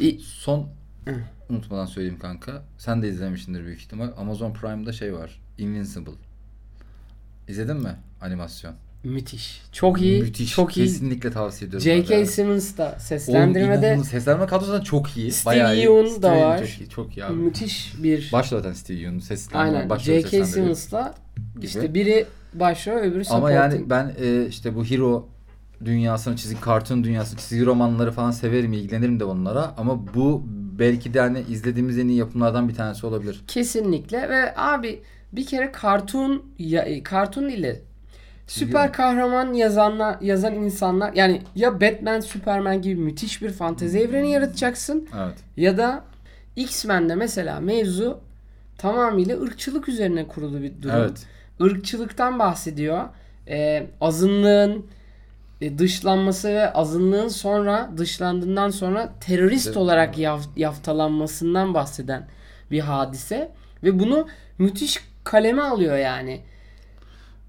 İ- 0.00 0.18
Son 0.22 0.68
unutmadan 1.50 1.86
söyleyeyim 1.86 2.18
kanka. 2.18 2.62
Sen 2.78 3.02
de 3.02 3.08
izlemişsindir 3.08 3.64
büyük 3.64 3.80
ihtimal. 3.80 4.08
Amazon 4.16 4.52
Prime'da 4.52 4.92
şey 4.92 5.14
var. 5.14 5.40
Invincible. 5.58 6.10
İzledin 7.48 7.76
mi 7.76 7.96
animasyon? 8.20 8.74
müthiş. 9.04 9.62
Çok 9.72 10.02
iyi. 10.02 10.22
Müthiş. 10.22 10.50
Çok 10.54 10.76
iyi. 10.76 10.86
Kesinlikle 10.86 11.30
tavsiye 11.30 11.68
ediyorum. 11.68 11.84
J.K. 11.84 12.06
J.K. 12.06 12.26
Simmons 12.26 12.76
da 12.78 12.96
seslendirmede 12.98 13.98
Seslendirme 14.04 14.46
kadrosu 14.46 14.72
da 14.72 14.82
çok 14.82 15.16
iyi. 15.16 15.32
Steve 15.32 15.46
Bayağı 15.54 15.76
iyi. 15.76 15.82
Yeun 15.82 16.06
da 16.06 16.10
Steve 16.10 16.36
Yeun 16.36 16.48
var. 16.48 16.58
Çok 16.58 16.80
iyi. 16.80 16.88
Çok 16.88 17.16
iyi 17.16 17.24
abi. 17.24 17.34
müthiş 17.34 17.92
bir 18.02 18.32
Başrol 18.32 18.56
zaten 18.58 18.72
Steve 18.72 18.98
Yeun. 18.98 19.18
Seslendirme. 19.18 19.76
aynen 19.78 19.90
başrol 19.90 20.04
J.K. 20.04 20.22
seslendiriyor 20.22 20.46
Simmons'la 20.54 21.14
gibi. 21.56 21.66
işte 21.66 21.94
biri 21.94 22.26
başrol 22.54 22.92
öbürü 22.96 23.24
Ama 23.30 23.48
supporting. 23.48 23.54
yani 23.74 23.90
ben 23.90 24.14
e, 24.20 24.46
işte 24.46 24.74
bu 24.74 24.84
hero 24.84 25.28
dünyasını 25.84 26.36
çizgi 26.36 26.60
kartun 26.60 27.04
dünyası 27.04 27.36
çizgi 27.36 27.66
romanları 27.66 28.12
falan 28.12 28.30
severim 28.30 28.72
ilgilenirim 28.72 29.20
de 29.20 29.24
onlara 29.24 29.74
ama 29.76 30.14
bu 30.14 30.42
belki 30.78 31.14
de 31.14 31.20
hani 31.20 31.40
izlediğimiz 31.50 31.98
en 31.98 32.08
iyi 32.08 32.18
yapımlardan 32.18 32.68
bir 32.68 32.74
tanesi 32.74 33.06
olabilir. 33.06 33.42
Kesinlikle 33.46 34.28
ve 34.28 34.54
abi 34.56 35.02
bir 35.32 35.46
kere 35.46 35.72
kartun 35.72 36.42
ya, 36.58 36.82
e, 36.82 37.02
kartun 37.02 37.48
ile 37.48 37.80
süper 38.46 38.92
kahraman 38.92 39.52
yazanlar 39.52 40.16
yazan 40.20 40.54
insanlar 40.54 41.12
yani 41.12 41.42
ya 41.54 41.80
Batman, 41.80 42.20
Superman 42.20 42.82
gibi 42.82 43.00
müthiş 43.00 43.42
bir 43.42 43.50
fantezi 43.50 43.98
evreni 43.98 44.30
yaratacaksın 44.30 45.08
Evet. 45.16 45.34
ya 45.56 45.78
da 45.78 46.04
X-Men'de 46.56 47.14
mesela 47.14 47.60
mevzu 47.60 48.20
tamamıyla 48.78 49.40
ırkçılık 49.42 49.88
üzerine 49.88 50.28
kurulu 50.28 50.62
bir 50.62 50.82
durum. 50.82 50.94
Evet. 50.96 51.26
ırkçılıktan 51.60 52.38
bahsediyor. 52.38 53.04
Ee, 53.48 53.86
azınlığın 54.00 54.86
dışlanması 55.60 56.48
ve 56.48 56.72
azınlığın 56.72 57.28
sonra 57.28 57.90
dışlandığından 57.96 58.70
sonra 58.70 59.12
terörist 59.20 59.66
Evet. 59.66 59.76
olarak 59.76 60.18
yaf- 60.18 60.56
yaftalanmasından 60.56 61.74
bahseden 61.74 62.28
bir 62.70 62.80
hadise 62.80 63.52
ve 63.82 63.98
bunu 63.98 64.28
müthiş 64.58 65.00
kaleme 65.24 65.62
alıyor 65.62 65.96
yani. 65.96 66.40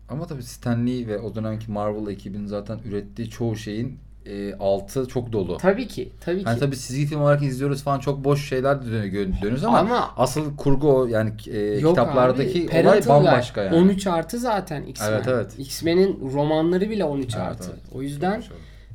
Ama 0.10 0.28
tabii 0.28 0.44
Stan 0.44 0.88
Lee 0.88 1.08
ve 1.08 1.20
o 1.20 1.36
dönemki 1.36 1.72
Marvel 1.72 2.12
ekibinin 2.12 2.46
zaten 2.46 2.80
ürettiği 2.86 3.30
çoğu 3.30 3.56
şeyin 3.56 4.00
e, 4.30 4.56
altı 4.60 5.08
çok 5.08 5.32
dolu. 5.32 5.58
Tabii 5.58 5.88
ki, 5.88 6.10
tabii 6.22 6.40
ki. 6.40 6.46
Hani 6.46 6.60
tabii 6.60 6.76
çizgi 6.76 7.06
film 7.06 7.22
olarak 7.22 7.44
izliyoruz 7.44 7.84
falan 7.84 8.00
çok 8.00 8.24
boş 8.24 8.50
şeyler 8.50 8.86
dönüyoruz 8.86 9.64
ama, 9.64 9.78
Ama 9.80 10.14
asıl 10.18 10.58
kurgu 10.58 10.98
o 10.98 11.06
yani 11.06 11.32
e, 11.48 11.60
Yok 11.60 11.92
kitaplardaki 11.92 12.70
abi, 12.72 12.88
olay 12.88 13.08
bambaşka 13.08 13.64
yani. 13.64 13.76
13 13.76 14.08
artı 14.08 14.40
zaten 14.40 14.84
X-Men. 14.84 15.12
Evet, 15.12 15.28
evet. 15.28 15.60
X-Men'in 15.60 16.32
romanları 16.34 16.90
bile 16.90 17.04
13 17.04 17.36
Evet, 17.36 17.36
artı. 17.48 17.70
evet. 17.74 17.84
O 17.94 18.02
yüzden 18.02 18.44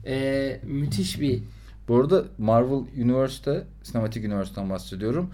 e, 0.06 0.60
müthiş 0.62 1.20
bir 1.20 1.42
Bu 1.88 1.96
arada 2.00 2.24
Marvel 2.38 2.82
Universe'te, 3.02 3.64
Cinematic 3.84 4.28
Universe'dan 4.28 4.70
bahsediyorum. 4.70 5.30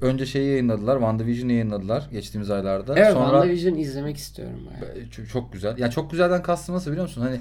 Önce 0.00 0.26
şeyi 0.26 0.48
yayınladılar, 0.50 0.94
WandaVision'ı 0.94 1.52
yayınladılar 1.52 2.08
geçtiğimiz 2.12 2.50
aylarda. 2.50 2.94
Evet, 2.96 3.12
Sonra 3.12 3.24
WandaVision 3.24 3.74
izlemek 3.74 4.16
istiyorum 4.16 4.60
bayağı. 4.70 5.10
çok, 5.10 5.28
çok 5.28 5.52
güzel. 5.52 5.78
Yani 5.78 5.92
çok 5.92 6.10
güzelden 6.10 6.42
kastım 6.42 6.74
nasıl 6.74 6.90
biliyor 6.90 7.06
musun? 7.06 7.22
Hani 7.22 7.40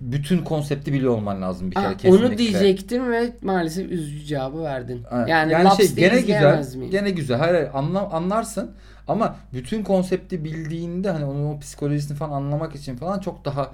bütün 0.00 0.38
konsepti 0.44 0.92
biliyor 0.92 1.12
olman 1.14 1.42
lazım 1.42 1.70
bir 1.70 1.74
kere 1.74 1.86
Aa, 1.86 1.96
kesinlikle. 1.96 2.26
onu 2.26 2.38
diyecektim 2.38 3.12
ve 3.12 3.32
maalesef 3.42 3.90
üzücü 3.90 4.24
cevabı 4.24 4.62
verdin. 4.62 5.02
Ha, 5.10 5.24
Yani, 5.28 5.52
yani 5.52 5.76
şey 5.76 5.94
gene 5.94 6.20
güzel, 6.20 6.74
miyim? 6.76 6.90
gene 6.90 7.10
güzel. 7.10 7.38
Hayır, 7.38 7.54
hayır 7.54 7.68
anla, 7.74 8.10
anlarsın 8.10 8.70
ama 9.08 9.36
bütün 9.52 9.82
konsepti 9.82 10.44
bildiğinde 10.44 11.10
hani 11.10 11.24
onun 11.24 11.44
o 11.54 11.58
psikolojisini 11.60 12.16
falan 12.16 12.32
anlamak 12.32 12.74
için 12.76 12.96
falan 12.96 13.18
çok 13.18 13.44
daha 13.44 13.72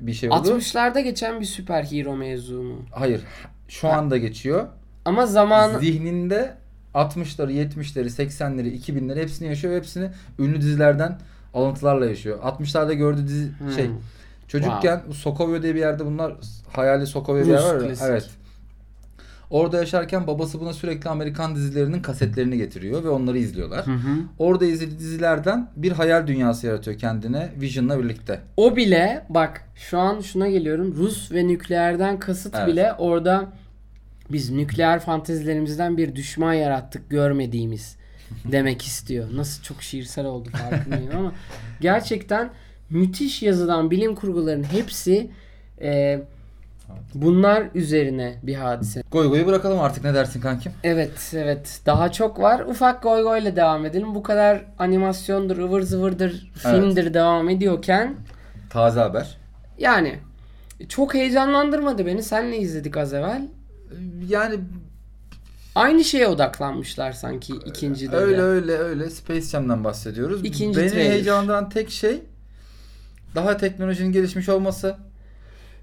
bir 0.00 0.12
şey 0.12 0.30
olur. 0.30 0.36
60'larda 0.46 1.00
geçen 1.00 1.40
bir 1.40 1.44
süper 1.44 1.84
hero 1.84 2.16
mevzu 2.16 2.62
mu? 2.62 2.76
Hayır, 2.90 3.20
şu 3.68 3.88
Ha. 3.88 3.92
anda 3.92 4.16
geçiyor. 4.16 4.66
Ama 5.04 5.26
zaman 5.26 5.78
Zihninde 5.78 6.54
60'ları, 6.94 7.52
70'leri, 7.52 8.06
80'leri, 8.10 8.76
2000'leri 8.80 9.20
hepsini 9.20 9.48
yaşıyor 9.48 9.76
hepsini 9.76 10.10
ünlü 10.38 10.60
dizilerden 10.60 11.18
alıntılarla 11.54 12.06
yaşıyor. 12.06 12.38
60'larda 12.42 12.92
gördüğü 12.92 13.26
dizi 13.28 13.50
Hmm. 13.58 13.70
şey 13.72 13.90
çocukken 14.52 15.02
Sokovia 15.14 15.62
diye 15.62 15.74
bir 15.74 15.80
yerde 15.80 16.06
bunlar 16.06 16.34
hayali 16.72 17.06
Sokovia 17.06 17.42
bir 17.44 17.48
yer 17.50 17.62
var 17.62 17.74
ya. 17.80 17.86
klasik. 17.86 18.06
Evet. 18.08 18.30
Orada 19.50 19.76
yaşarken 19.78 20.26
babası 20.26 20.60
buna 20.60 20.72
sürekli 20.72 21.10
Amerikan 21.10 21.56
dizilerinin 21.56 22.02
kasetlerini 22.02 22.56
getiriyor 22.56 23.04
ve 23.04 23.08
onları 23.08 23.38
izliyorlar. 23.38 23.86
Hı 23.86 23.90
hı. 23.90 24.16
Orada 24.38 24.64
izlediği 24.64 24.98
dizilerden 24.98 25.68
bir 25.76 25.92
hayal 25.92 26.26
dünyası 26.26 26.66
yaratıyor 26.66 26.98
kendine 26.98 27.50
Vision'la 27.60 27.98
birlikte. 28.04 28.40
o 28.56 28.76
bile 28.76 29.26
bak 29.28 29.64
şu 29.74 29.98
an 29.98 30.20
şuna 30.20 30.48
geliyorum. 30.48 30.94
Rus 30.96 31.32
ve 31.32 31.48
nükleerden 31.48 32.18
kasıt 32.18 32.54
Evet. 32.56 32.66
bile 32.68 32.92
orada 32.98 33.52
biz 34.30 34.50
nükleer 34.50 35.00
fantezilerimizden 35.00 35.96
bir 35.96 36.16
düşman 36.16 36.52
yarattık 36.54 37.10
görmediğimiz 37.10 37.96
demek 38.52 38.82
istiyor. 38.82 39.28
Nasıl 39.34 39.62
çok 39.62 39.82
şiirsel 39.82 40.26
oldu 40.26 40.48
farkındayım 40.50 41.16
ama 41.16 41.32
gerçekten 41.80 42.50
müthiş 42.92 43.42
yazılan 43.42 43.90
bilim 43.90 44.14
kurguların 44.14 44.62
hepsi 44.62 45.30
e, 45.82 46.20
bunlar 47.14 47.62
üzerine 47.74 48.34
bir 48.42 48.54
hadise. 48.54 49.02
Goy 49.12 49.28
goyu 49.28 49.46
bırakalım 49.46 49.80
artık 49.80 50.04
ne 50.04 50.14
dersin 50.14 50.40
kankim? 50.40 50.72
Evet 50.84 51.32
evet 51.36 51.80
daha 51.86 52.12
çok 52.12 52.40
var. 52.40 52.60
Ufak 52.60 53.02
goy 53.02 53.22
goyla 53.22 53.56
devam 53.56 53.86
edelim. 53.86 54.14
Bu 54.14 54.22
kadar 54.22 54.64
animasyondur, 54.78 55.58
ıvır 55.58 55.82
zıvırdır, 55.82 56.50
filmdir 56.54 57.14
devam 57.14 57.48
ediyorken 57.48 58.14
Taze 58.70 59.00
haber. 59.00 59.36
yani 59.78 60.18
çok 60.88 61.14
heyecanlandırmadı 61.14 62.06
beni. 62.06 62.22
Senle 62.22 62.58
izledik 62.58 62.96
az 62.96 63.14
evvel. 63.14 63.48
Yani 64.28 64.54
Aynı 65.74 66.04
şeye 66.04 66.26
odaklanmışlar 66.28 67.12
sanki 67.12 67.52
ikinci 67.66 68.12
de. 68.12 68.16
öyle 68.16 68.40
öyle 68.40 68.72
öyle 68.72 69.10
Space 69.10 69.40
Jam'den 69.40 69.84
bahsediyoruz. 69.84 70.44
İkinci 70.44 70.80
Beni 70.80 70.90
trailer. 70.90 71.10
heyecanlandıran 71.10 71.68
tek 71.68 71.90
şey 71.90 72.20
daha 73.34 73.56
teknolojinin 73.56 74.12
gelişmiş 74.12 74.48
olması. 74.48 74.96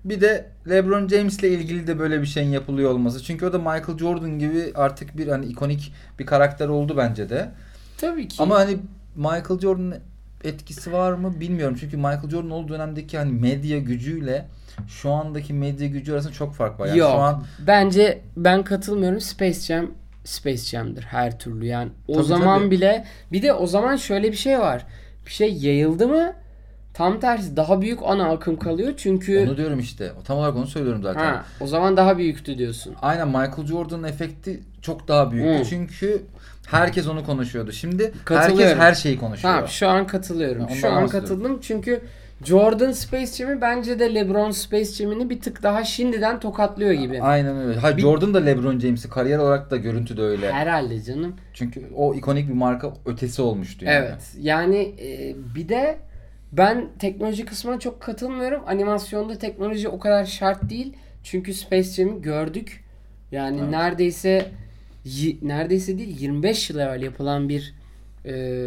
Bir 0.06 0.22
de 0.22 0.46
LeBron 0.70 1.08
James'le 1.08 1.44
ilgili 1.44 1.88
de 1.88 2.00
böyle 2.00 2.22
bir 2.22 2.26
şeyin 2.26 2.50
yapılıyor 2.50 2.92
olması. 2.92 3.24
Çünkü 3.24 3.46
o 3.46 3.54
da 3.54 3.58
Michael 3.58 3.98
Jordan 3.98 4.40
gibi 4.40 4.72
artık 4.76 5.18
bir 5.18 5.28
hani 5.28 5.46
ikonik 5.46 5.94
bir 6.20 6.26
karakter 6.26 6.68
oldu 6.68 6.98
bence 6.98 7.30
de. 7.30 7.52
Tabii 7.98 8.28
ki. 8.28 8.44
Ama 8.44 8.56
hani 8.56 8.78
Michael 9.16 9.60
Jordan'ın 9.60 9.96
etkisi 10.44 10.94
var 10.94 11.14
mı 11.14 11.40
bilmiyorum. 11.40 11.78
Çünkü 11.80 11.98
Michael 11.98 12.30
Jordan 12.30 12.50
olduğu 12.52 12.74
dönemdeki 12.74 13.18
hani 13.18 13.32
medya 13.32 13.80
gücüyle 13.80 14.46
şu 14.88 15.12
andaki 15.12 15.54
medya 15.54 15.88
gücü 15.88 16.14
arasında 16.14 16.34
çok 16.34 16.54
fark 16.56 16.80
var. 16.80 16.88
Yani 16.88 16.98
Yok. 16.98 17.12
şu 17.12 17.18
an 17.18 17.44
Bence 17.68 18.22
ben 18.38 18.64
katılmıyorum. 18.64 19.22
Space 19.22 19.60
Jam 19.60 19.92
Space 20.24 20.58
Jam'dir 20.58 21.02
her 21.04 21.40
türlü. 21.40 21.66
Yani 21.66 21.92
o 22.08 22.14
Tabii, 22.14 22.26
zaman 22.26 22.60
tabii. 22.60 22.72
bile 22.72 23.06
bir 23.32 23.42
de 23.42 23.54
o 23.54 23.68
zaman 23.68 23.96
şöyle 23.96 24.32
bir 24.32 24.38
şey 24.38 24.60
var. 24.60 24.86
Bir 25.26 25.32
şey 25.32 25.54
yayıldı 25.54 26.08
mı 26.08 26.34
tam 26.94 27.20
tersi 27.20 27.58
daha 27.58 27.82
büyük 27.82 28.00
ana 28.04 28.30
akım 28.30 28.60
kalıyor. 28.60 28.94
Çünkü 28.98 29.40
onu 29.48 29.58
diyorum 29.58 29.80
işte. 29.80 30.12
Tam 30.26 30.38
olarak 30.38 30.56
onu 30.56 30.68
söylüyorum 30.68 31.04
zaten. 31.04 31.20
ha, 31.26 31.46
o 31.60 31.68
zaman 31.68 31.98
daha 31.98 32.18
büyüktü 32.18 32.58
diyorsun. 32.58 32.96
Aynen 33.02 33.28
Michael 33.28 33.66
Jordan'ın 33.68 34.04
efekti 34.04 34.60
çok 34.82 35.08
daha 35.08 35.32
büyüktü. 35.32 35.60
Hı. 35.60 35.66
Çünkü 35.70 36.22
herkes 36.68 37.08
onu 37.08 37.26
konuşuyordu. 37.26 37.72
Şimdi 37.72 38.14
herkes 38.28 38.76
her 38.76 38.94
şeyi 38.94 39.20
konuşuyor. 39.20 39.54
Tamam 39.54 39.68
şu 39.70 39.88
an 39.88 40.08
katılıyorum. 40.08 40.62
Ondan 40.62 40.74
Şu 40.74 40.92
an 40.92 41.08
katıldım 41.08 41.60
çünkü 41.62 42.02
Jordan 42.46 42.92
Space 42.92 43.26
Jam'i 43.26 43.62
bence 43.62 44.00
de 44.00 44.16
LeBron 44.16 44.52
Space 44.52 44.86
Jam'ini 44.92 45.30
bir 45.30 45.42
tık 45.42 45.64
daha 45.64 45.84
şimdiden 45.84 46.40
tokatlıyor 46.40 46.92
gibi. 46.92 47.22
Aynen 47.22 47.58
öyle. 47.58 47.98
Bir- 47.98 48.02
Jordan 48.02 48.34
da 48.34 48.40
LeBron 48.40 48.80
James'i 48.80 49.10
kariyer 49.10 49.38
olarak 49.38 49.72
da 49.72 49.78
görüntü 49.78 50.18
de 50.18 50.22
öyle. 50.22 50.52
Herhalde 50.52 51.04
canım. 51.04 51.36
Çünkü 51.54 51.86
o 51.96 52.16
ikonik 52.16 52.50
bir 52.50 52.54
marka 52.54 52.94
ötesi 53.06 53.42
olmuştu 53.42 53.86
yani. 53.86 53.96
Evet. 53.96 54.32
Yani 54.40 54.96
e, 55.02 55.36
bir 55.56 55.70
de 55.70 55.98
ben 56.52 56.90
teknoloji 57.00 57.46
kısmına 57.46 57.80
çok 57.80 58.02
katılmıyorum. 58.02 58.62
Animasyonda 58.68 59.38
teknoloji 59.38 59.90
o 59.90 60.00
kadar 60.00 60.26
şart 60.26 60.70
değil. 60.70 60.94
Çünkü 61.24 61.54
Space 61.54 61.84
Jam'i 61.90 62.22
gördük. 62.22 62.84
Yani 63.32 63.60
Evet. 63.60 63.70
neredeyse 63.70 64.52
neredeyse 65.42 65.98
değil 65.98 66.22
25 66.22 66.70
yıl 66.70 66.80
evvel 66.80 67.02
yapılan 67.02 67.50
bir 67.50 67.74
e, 68.26 68.66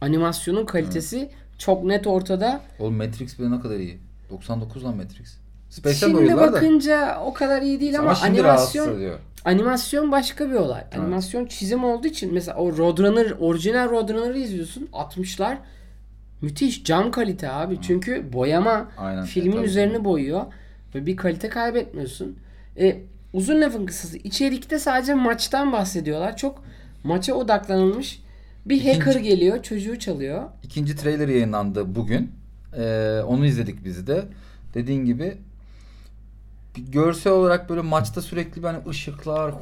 Animasyonun 0.00 0.66
kalitesi 0.66 1.30
çok 1.58 1.84
net 1.84 2.06
ortada. 2.06 2.60
Oğlum 2.78 2.94
Matrix 2.94 3.38
bile 3.38 3.50
ne 3.50 3.60
kadar 3.60 3.76
iyi. 3.76 3.98
99 4.30 4.84
lan 4.84 4.96
Matrix. 4.96 5.36
Space'ten 5.70 6.06
Şimdi 6.06 6.14
doyuyorlar 6.18 6.48
da. 6.48 6.52
bakınca 6.52 7.20
o 7.24 7.32
kadar 7.32 7.62
iyi 7.62 7.80
değil 7.80 7.98
ama, 7.98 8.10
Ama 8.10 8.20
animasyon 8.20 9.18
animasyon 9.44 10.12
başka 10.12 10.50
bir 10.50 10.54
olay. 10.54 10.84
Animasyon 10.98 11.46
çizim 11.46 11.84
olduğu 11.84 12.06
için 12.06 12.34
mesela 12.34 12.56
o 12.58 12.76
Roadrunner 12.76 13.30
orijinal 13.40 13.90
Roadrunner'ı 13.90 14.38
izliyorsun 14.38 14.88
60'lar 14.92 15.56
müthiş 16.42 16.84
cam 16.84 17.10
kalite 17.10 17.50
abi. 17.50 17.78
Çünkü 17.82 18.32
boyama 18.32 18.88
Aynen. 18.98 19.24
filmin 19.24 19.56
E, 19.62 19.64
üzerine 19.64 20.04
boyuyor 20.04 20.42
ve 20.94 21.06
bir 21.06 21.16
kalite 21.16 21.48
kaybetmiyorsun. 21.48 22.36
E, 22.78 23.00
uzun 23.32 23.60
lafın 23.60 23.86
kısası 23.86 24.16
içerikte 24.16 24.78
sadece 24.78 25.14
maçtan 25.14 25.72
bahsediyorlar. 25.72 26.36
Çok 26.36 26.62
maça 27.04 27.34
odaklanılmış. 27.34 28.22
Bir 28.66 28.76
İkinci- 28.76 28.98
hacker 28.98 29.20
geliyor, 29.20 29.62
çocuğu 29.62 29.98
çalıyor. 29.98 30.42
İkinci 30.62 30.96
trailer 30.96 31.28
yayınlandı 31.28 31.94
bugün. 31.94 32.30
Ee, 32.78 33.20
onu 33.26 33.46
izledik 33.46 33.84
biz 33.84 34.06
de. 34.06 34.24
Dediğin 34.74 35.04
gibi 35.04 35.38
bir 36.76 36.82
görsel 36.92 37.32
olarak 37.32 37.70
böyle 37.70 37.80
maçta 37.80 38.22
sürekli 38.22 38.62
bir 38.62 38.66
hani 38.66 38.78
ışıklar, 38.88 39.54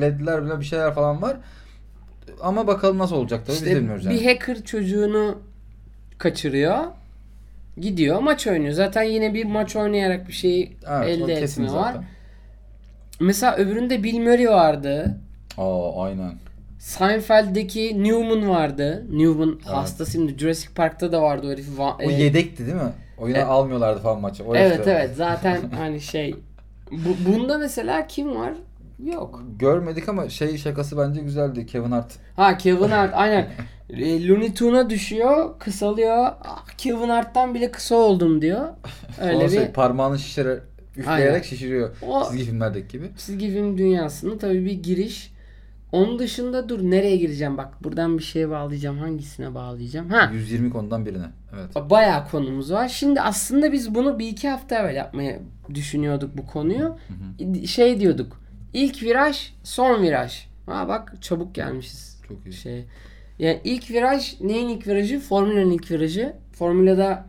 ledler 0.00 0.44
bile 0.44 0.60
bir 0.60 0.64
şeyler 0.64 0.94
falan 0.94 1.22
var. 1.22 1.36
Ama 2.42 2.66
bakalım 2.66 2.98
nasıl 2.98 3.16
olacak 3.16 3.40
tabii 3.46 3.56
biz 3.56 3.62
İşte 3.62 3.76
bilmiyoruz 3.76 4.04
bir 4.08 4.10
yani. 4.10 4.24
hacker 4.26 4.64
çocuğunu 4.64 5.38
kaçırıyor. 6.20 6.84
Gidiyor 7.80 8.20
maç 8.20 8.46
oynuyor. 8.46 8.72
Zaten 8.72 9.02
yine 9.02 9.34
bir 9.34 9.44
maç 9.44 9.76
oynayarak 9.76 10.28
bir 10.28 10.32
şey 10.32 10.76
Evet, 10.90 11.08
elde 11.08 11.34
etme 11.34 11.72
var. 11.72 11.96
Mesela 13.20 13.56
öbüründe 13.56 14.02
Bill 14.02 14.18
Murray 14.18 14.48
vardı. 14.48 15.18
Aa 15.58 16.04
aynen. 16.04 16.32
Seinfeld'deki 16.78 18.04
Newman 18.04 18.48
vardı. 18.48 19.06
Newman 19.12 19.60
hastasıydı. 19.64 20.38
Jurassic 20.38 20.74
Park'ta 20.74 21.12
da 21.12 21.22
vardı 21.22 21.46
o 21.46 21.50
herif. 21.50 21.78
Va- 21.78 22.06
O 22.06 22.10
e, 22.10 22.12
yedekti 22.14 22.66
değil 22.66 22.76
mi? 22.76 22.92
Oyuna 23.18 23.38
e- 23.38 23.44
almıyorlardı 23.44 24.00
falan 24.00 24.20
maçı. 24.20 24.44
O 24.44 24.56
Evet 24.56 24.78
işte. 24.78 24.90
evet 24.90 25.10
zaten 25.16 25.60
hani 25.76 26.00
şey 26.00 26.34
bu, 26.90 27.32
bunda 27.32 27.58
mesela 27.58 28.06
kim 28.06 28.36
var? 28.36 28.52
Yok. 29.04 29.42
Görmedik 29.58 30.08
ama 30.08 30.28
şey 30.28 30.58
şakası 30.58 30.98
bence 30.98 31.20
güzeldi. 31.20 31.66
Kevin 31.66 31.90
Hart. 31.90 32.12
Ha 32.36 32.58
Kevin 32.58 32.88
Hart 32.90 33.12
aynen. 33.14 33.48
E, 33.92 34.28
Looney 34.28 34.54
Tunes'a 34.54 34.90
düşüyor, 34.90 35.58
kısalıyor. 35.58 36.26
Ah, 36.44 36.66
Kevin 36.78 37.08
Hart'tan 37.08 37.54
bile 37.54 37.70
kısa 37.70 37.94
oldum 37.94 38.42
diyor. 38.42 38.68
Öyle 39.20 39.32
Sonra 39.34 39.44
bir 39.44 39.50
şey, 39.50 39.68
parmağını 39.72 40.18
şişire 40.18 40.60
üfleyerek 40.96 41.32
Aynen. 41.32 41.42
şişiriyor. 41.42 41.96
O- 42.08 42.24
Çizgi 42.30 42.44
filmlerdeki 42.44 42.88
gibi. 42.98 43.10
çizgi 43.18 43.48
film 43.50 43.78
dünyasında 43.78 44.38
tabii 44.38 44.64
bir 44.64 44.72
giriş. 44.72 45.32
Onun 45.92 46.18
dışında 46.18 46.68
dur 46.68 46.80
nereye 46.82 47.16
gireceğim 47.16 47.56
bak 47.58 47.84
buradan 47.84 48.18
bir 48.18 48.22
şeye 48.22 48.50
bağlayacağım 48.50 48.98
hangisine 48.98 49.54
bağlayacağım 49.54 50.08
ha 50.10 50.30
120 50.34 50.70
konudan 50.70 51.06
birine. 51.06 51.26
Evet. 51.54 51.90
bayağı 51.90 52.28
konumuz 52.28 52.72
var 52.72 52.88
şimdi 52.88 53.20
aslında 53.20 53.72
biz 53.72 53.94
bunu 53.94 54.18
bir 54.18 54.28
iki 54.28 54.48
hafta 54.48 54.76
evvel 54.78 54.96
yapmaya 54.96 55.38
düşünüyorduk 55.74 56.36
bu 56.38 56.46
konuyu 56.46 56.96
şey 57.66 58.00
diyorduk 58.00 58.40
ilk 58.72 59.02
viraj 59.02 59.52
son 59.64 60.02
viraj 60.02 60.46
ha 60.66 60.88
bak 60.88 61.14
çabuk 61.20 61.54
gelmişiz 61.54 62.20
Çok 62.28 62.46
iyi. 62.46 62.52
şey 62.52 62.84
yani 63.40 63.60
ilk 63.64 63.90
viraj 63.90 64.40
neyin 64.40 64.68
ilk 64.68 64.86
virajı 64.86 65.20
formülanın 65.20 65.70
ilk 65.70 65.90
virajı 65.90 66.36
formülada 66.52 67.26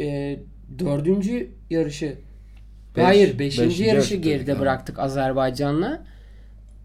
e, 0.00 0.38
dördüncü 0.78 1.50
yarışı 1.70 2.14
Beş- 2.96 3.04
hayır 3.04 3.38
beşinci, 3.38 3.66
beşinci 3.66 3.84
yarışı 3.84 4.16
geride 4.16 4.52
tabii, 4.52 4.60
bıraktık 4.60 4.98
Azerbaycan'la 4.98 6.02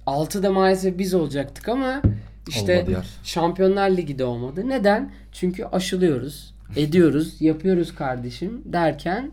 Altıda 0.05 0.51
maalesef 0.51 0.98
biz 0.98 1.13
olacaktık 1.13 1.70
ama 1.70 2.01
işte. 2.48 2.86
Şampiyonlar 3.24 3.89
Ligi 3.89 4.20
de 4.20 4.24
olmadı. 4.25 4.70
Neden? 4.70 5.12
Çünkü 5.32 5.65
aşılıyoruz, 5.65 6.53
ediyoruz, 6.75 7.36
yapıyoruz 7.41 7.96
kardeşim 7.96 8.62
derken 8.65 9.32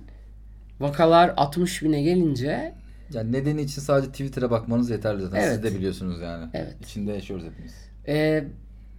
vakalar 0.80 1.34
60 1.36 1.82
bine 1.82 2.02
gelince 2.02 2.74
Yani 3.12 3.32
nedeni 3.32 3.62
için 3.62 3.80
sadece 3.82 4.10
Twitter'a 4.10 4.50
bakmanız 4.50 4.90
yeterli 4.90 5.22
zaten. 5.22 5.40
Evet. 5.40 5.54
Siz 5.54 5.62
de 5.62 5.78
biliyorsunuz 5.78 6.20
yani. 6.20 6.50
Evet. 6.54 6.74
İçinde 6.82 7.12
yaşıyoruz 7.12 7.44
hepimiz. 7.44 7.72
e, 8.08 8.44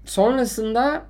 sonrasında 0.06 1.06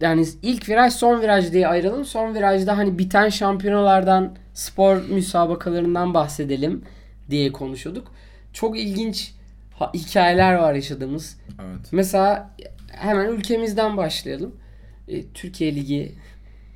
yani 0.00 0.26
ilk 0.42 0.68
viraj 0.68 0.92
son 0.92 1.20
viraj 1.20 1.52
diye 1.52 1.68
ayıralım. 1.68 2.04
Son 2.04 2.34
virajda 2.34 2.76
hani 2.76 2.98
biten 2.98 3.28
şampiyonalardan 3.28 4.36
spor 4.54 4.96
müsabakalarından 5.08 6.14
bahsedelim 6.14 6.82
diye 7.30 7.52
konuşuyorduk. 7.52 8.12
Çok 8.52 8.78
ilginç 8.78 9.34
hikayeler 9.94 10.54
var 10.54 10.74
yaşadığımız. 10.74 11.38
Evet. 11.48 11.86
Mesela 11.92 12.50
hemen 12.92 13.28
ülkemizden 13.28 13.96
başlayalım. 13.96 14.54
E, 15.08 15.22
Türkiye 15.32 15.74
Ligi 15.74 16.14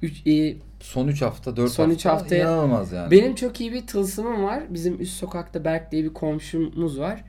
üç- 0.02 0.26
e, 0.26 0.56
Son 0.80 1.08
3 1.08 1.22
hafta, 1.22 1.56
4 1.56 1.70
Son 1.72 1.84
hafta. 1.84 1.94
üç 1.94 2.06
haftaya- 2.06 2.42
inanılmaz 2.44 2.92
yani. 2.92 3.10
benim 3.10 3.34
çok 3.34 3.60
iyi 3.60 3.72
bir 3.72 3.86
tılsımım 3.86 4.44
var. 4.44 4.62
Bizim 4.70 5.00
üst 5.00 5.12
sokakta 5.18 5.64
Berk 5.64 5.92
diye 5.92 6.04
bir 6.04 6.14
komşumuz 6.14 6.98
var. 7.00 7.24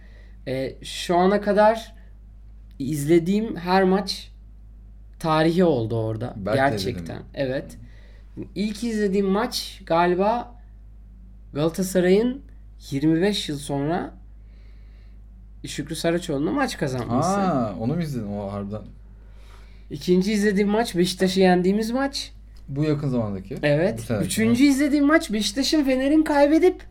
E, 0.48 0.76
şu 0.84 1.16
ana 1.16 1.42
kadar 1.42 1.96
izlediğim 2.80 3.56
her 3.56 3.84
maç 3.84 4.32
tarihi 5.20 5.64
oldu 5.64 5.96
orada. 5.96 6.34
Berk'le 6.38 6.56
Gerçekten. 6.56 7.18
mi? 7.18 7.24
Evet. 7.34 7.78
İlk 8.56 8.84
izlediğim 8.84 9.28
maç 9.28 9.82
galiba 9.86 10.56
Galatasaray'ın 11.54 12.42
25 12.92 13.50
yıl 13.50 13.58
sonra 13.58 14.14
Şükrü 15.68 15.96
Saraçoğlu'na 15.96 16.52
maç 16.52 16.78
kazanması. 16.78 17.30
Aa, 17.30 17.76
onu 17.80 17.96
mu 17.96 18.02
izledin 18.02 18.28
o 18.38 18.52
harbiden? 18.52 18.82
İkinci 19.92 20.32
izlediğim 20.34 20.70
maç 20.70 20.96
Beşiktaş'ı 20.96 21.40
yendiğimiz 21.40 21.92
maç. 21.92 22.32
Bu 22.68 22.84
yakın 22.84 23.08
zamandaki. 23.08 23.58
Evet. 23.64 24.12
Üçüncü 24.24 24.64
izlediğim 24.64 25.06
maç 25.06 25.34
Beşiktaş'ın 25.34 25.84
Fener'in 25.84 26.24
kaybedip 26.24 26.84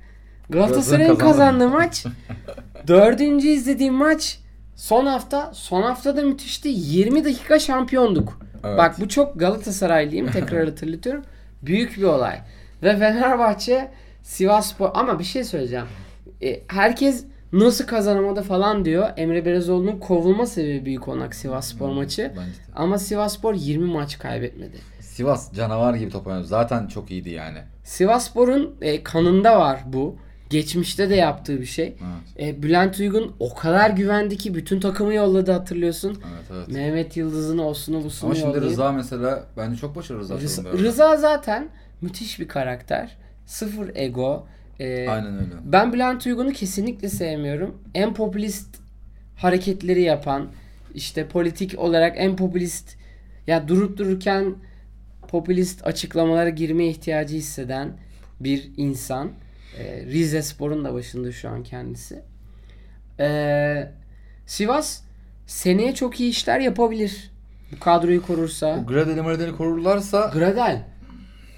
Galatasaray'ın 0.51 1.17
kazandığı 1.17 1.69
maç. 1.69 2.07
Dördüncü 2.87 3.49
izlediğim 3.49 3.95
maç 3.95 4.39
son 4.79 5.07
hafta. 5.07 5.51
Son 5.55 5.83
hafta 5.83 6.17
da 6.17 6.23
müthişti. 6.23 6.69
20 6.69 7.25
dakika 7.25 7.59
şampiyonduk. 7.59 8.41
Evet. 8.65 8.79
Bak 8.79 9.01
bu 9.01 9.09
çok 9.09 9.41
Galatasaraylıyım. 9.41 10.31
Tekrar 10.31 10.65
hatırlatıyorum. 10.69 11.25
Büyük 11.63 11.97
bir 11.97 12.03
olay. 12.03 12.41
Ve 12.83 12.99
Fenerbahçe 12.99 13.91
Sivasspor 14.23 14.91
ama 14.95 15.19
bir 15.19 15.25
şey 15.25 15.45
söyleyeceğim. 15.45 15.87
E, 16.43 16.61
herkes 16.69 17.25
nasıl 17.53 17.87
kazanamadı 17.87 18.43
falan 18.43 18.85
diyor. 18.85 19.09
Emre 19.17 19.45
Belezoğlu'nun 19.45 19.99
kovulma 19.99 20.47
sebebi 20.47 20.85
büyük 20.85 21.09
olarak 21.09 21.35
Sivasspor 21.35 21.89
maçı. 21.89 22.33
Bence 22.37 22.41
de. 22.41 22.73
Ama 22.75 22.99
Sivasspor 22.99 23.55
20 23.55 23.85
maç 23.93 24.19
kaybetmedi. 24.19 24.77
Sivas 25.01 25.53
canavar 25.55 25.95
gibi 25.95 26.11
top 26.11 26.27
oynuyor. 26.27 26.45
Zaten 26.45 26.87
çok 26.87 27.11
iyiydi 27.11 27.31
yani. 27.31 27.59
Sivasspor'un 27.85 28.77
e, 28.81 29.03
kanında 29.03 29.61
var 29.61 29.81
bu. 29.87 30.17
Geçmişte 30.51 31.11
de 31.11 31.15
yaptığı 31.15 31.61
bir 31.61 31.67
şey. 31.67 31.87
Evet. 32.39 32.57
E, 32.57 32.63
Bülent 32.63 33.01
Uygun 33.01 33.35
o 33.41 33.55
kadar 33.55 33.91
güvendi 33.91 34.37
ki 34.37 34.55
bütün 34.55 34.81
takımı 34.81 35.15
yolladı 35.15 35.53
hatırlıyorsun. 35.53 36.11
Evet 36.11 36.45
evet. 36.53 36.69
Mehmet 36.69 37.17
Yıldız'ını, 37.17 37.67
Osunu, 37.67 38.05
Busunu 38.05 38.31
Ama 38.31 38.35
şimdi 38.35 38.49
yollayıp. 38.49 38.71
Rıza 38.71 38.93
mesela 38.93 39.45
bence 39.57 39.77
çok 39.77 39.97
başarılı 39.97 40.23
Rıza. 40.23 40.39
Rıza. 40.39 40.73
Rıza 40.73 41.17
zaten 41.17 41.69
müthiş 42.01 42.41
bir 42.41 42.49
karakter. 42.49 43.17
Sıfır 43.47 43.91
ego. 43.95 44.47
E, 44.81 45.09
Aynen 45.09 45.35
öyle. 45.35 45.53
Ben 45.65 45.93
Bülent 45.93 46.27
Uygun'u 46.27 46.53
kesinlikle 46.53 47.09
sevmiyorum. 47.09 47.83
En 47.95 48.15
popülist 48.15 48.77
hareketleri 49.37 50.03
yapan, 50.03 50.49
işte 50.95 51.29
politik 51.29 51.79
olarak 51.79 52.15
en 52.17 52.37
popülist 52.37 52.97
ya 53.47 53.69
durup 53.69 53.99
dururken 53.99 54.55
popülist 55.29 55.87
açıklamalara 55.87 56.49
girme 56.49 56.87
ihtiyacı 56.87 57.37
hisseden 57.37 57.93
bir 58.41 58.71
insan. 58.77 59.31
Ee, 59.79 60.05
Rize 60.07 60.43
Spor'un 60.43 60.85
da 60.85 60.95
başında 60.95 61.33
şu 61.33 61.49
an 61.49 61.63
kendisi. 61.63 62.23
Ee, 63.21 63.91
Sivas 64.47 65.01
seneye 65.47 65.95
çok 65.95 66.21
iyi 66.21 66.31
işler 66.31 66.61
yapabilir. 66.61 67.31
Bu 67.73 67.81
kadroyu 67.81 68.23
korursa. 68.27 68.81
O 68.85 68.87
Gradeli 68.87 69.23
Mradeli 69.23 69.57
korurlarsa 69.57 70.31
Gradel. 70.35 70.83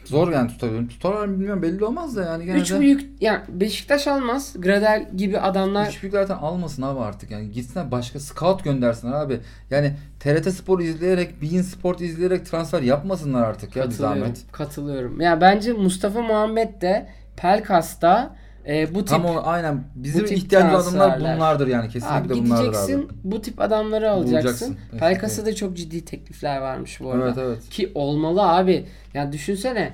zor 0.04 0.32
yani 0.32 0.48
tutabilirim. 0.48 0.88
Tutarlar 0.88 1.26
mı 1.26 1.34
bilmiyorum 1.34 1.62
belli 1.62 1.84
olmaz 1.84 2.16
da 2.16 2.24
yani 2.24 2.44
genelde. 2.44 2.60
Üç 2.62 2.72
büyük 2.72 3.22
yani 3.22 3.40
Beşiktaş 3.48 4.06
almaz. 4.06 4.54
Gradel 4.58 5.08
gibi 5.16 5.38
adamlar 5.38 5.88
Üç 5.88 6.02
büyük 6.02 6.12
zaten 6.12 6.34
almasın 6.34 6.82
abi 6.82 7.00
artık 7.00 7.30
yani 7.30 7.50
gitsinler 7.50 7.90
başka 7.90 8.20
scout 8.20 8.64
göndersinler 8.64 9.12
abi. 9.12 9.40
Yani 9.70 9.92
TRT 10.20 10.52
Spor 10.54 10.80
izleyerek, 10.80 11.42
Bein 11.42 11.62
Sport 11.62 12.00
izleyerek 12.00 12.46
transfer 12.46 12.82
yapmasınlar 12.82 13.42
artık 13.42 13.76
ya 13.76 13.84
bir 13.84 13.88
Katılıyorum. 13.90 14.18
zahmet. 14.20 14.52
Katılıyorum. 14.52 15.20
Ya 15.20 15.40
bence 15.40 15.72
Mustafa 15.72 16.22
Muhammed 16.22 16.82
de 16.82 17.08
Pelkas'ta 17.36 18.36
e, 18.68 18.94
bu 18.94 18.98
tip 18.98 19.08
Tam 19.08 19.24
o 19.24 19.40
aynen 19.44 19.84
bizim 19.94 20.24
ihtiyacımız 20.24 20.96
adamlar 20.96 21.20
bunlardır 21.20 21.66
yani 21.66 21.88
kesinlikle 21.88 22.16
abi 22.16 22.28
bunlardır 22.28 22.64
gideceksin 22.64 22.98
abi. 22.98 23.12
bu 23.24 23.42
tip 23.42 23.60
adamları 23.60 24.10
alacaksın. 24.10 24.68
Bulacaksın. 24.68 24.98
Pelkas'a 24.98 25.46
da 25.46 25.54
çok 25.54 25.76
ciddi 25.76 26.04
teklifler 26.04 26.58
varmış 26.58 27.00
bu 27.00 27.10
arada. 27.10 27.24
Evet 27.24 27.38
evet. 27.38 27.68
Ki 27.70 27.92
olmalı 27.94 28.42
abi. 28.42 28.86
Yani 29.14 29.32
düşünsene 29.32 29.92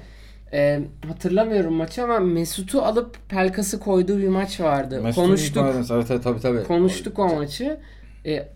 e, 0.52 0.80
hatırlamıyorum 1.08 1.74
maçı 1.74 2.04
ama 2.04 2.20
Mesut'u 2.20 2.82
alıp 2.82 3.16
Pelkas'ı 3.28 3.80
koyduğu 3.80 4.18
bir 4.18 4.28
maç 4.28 4.60
vardı. 4.60 5.00
Mesut'un 5.02 5.26
Konuştuk. 5.26 5.66
Evet 5.74 5.90
evet 5.90 6.24
tabii 6.24 6.40
tabii. 6.40 6.62
Konuştuk 6.62 7.18
o 7.18 7.34
maçı. 7.34 7.78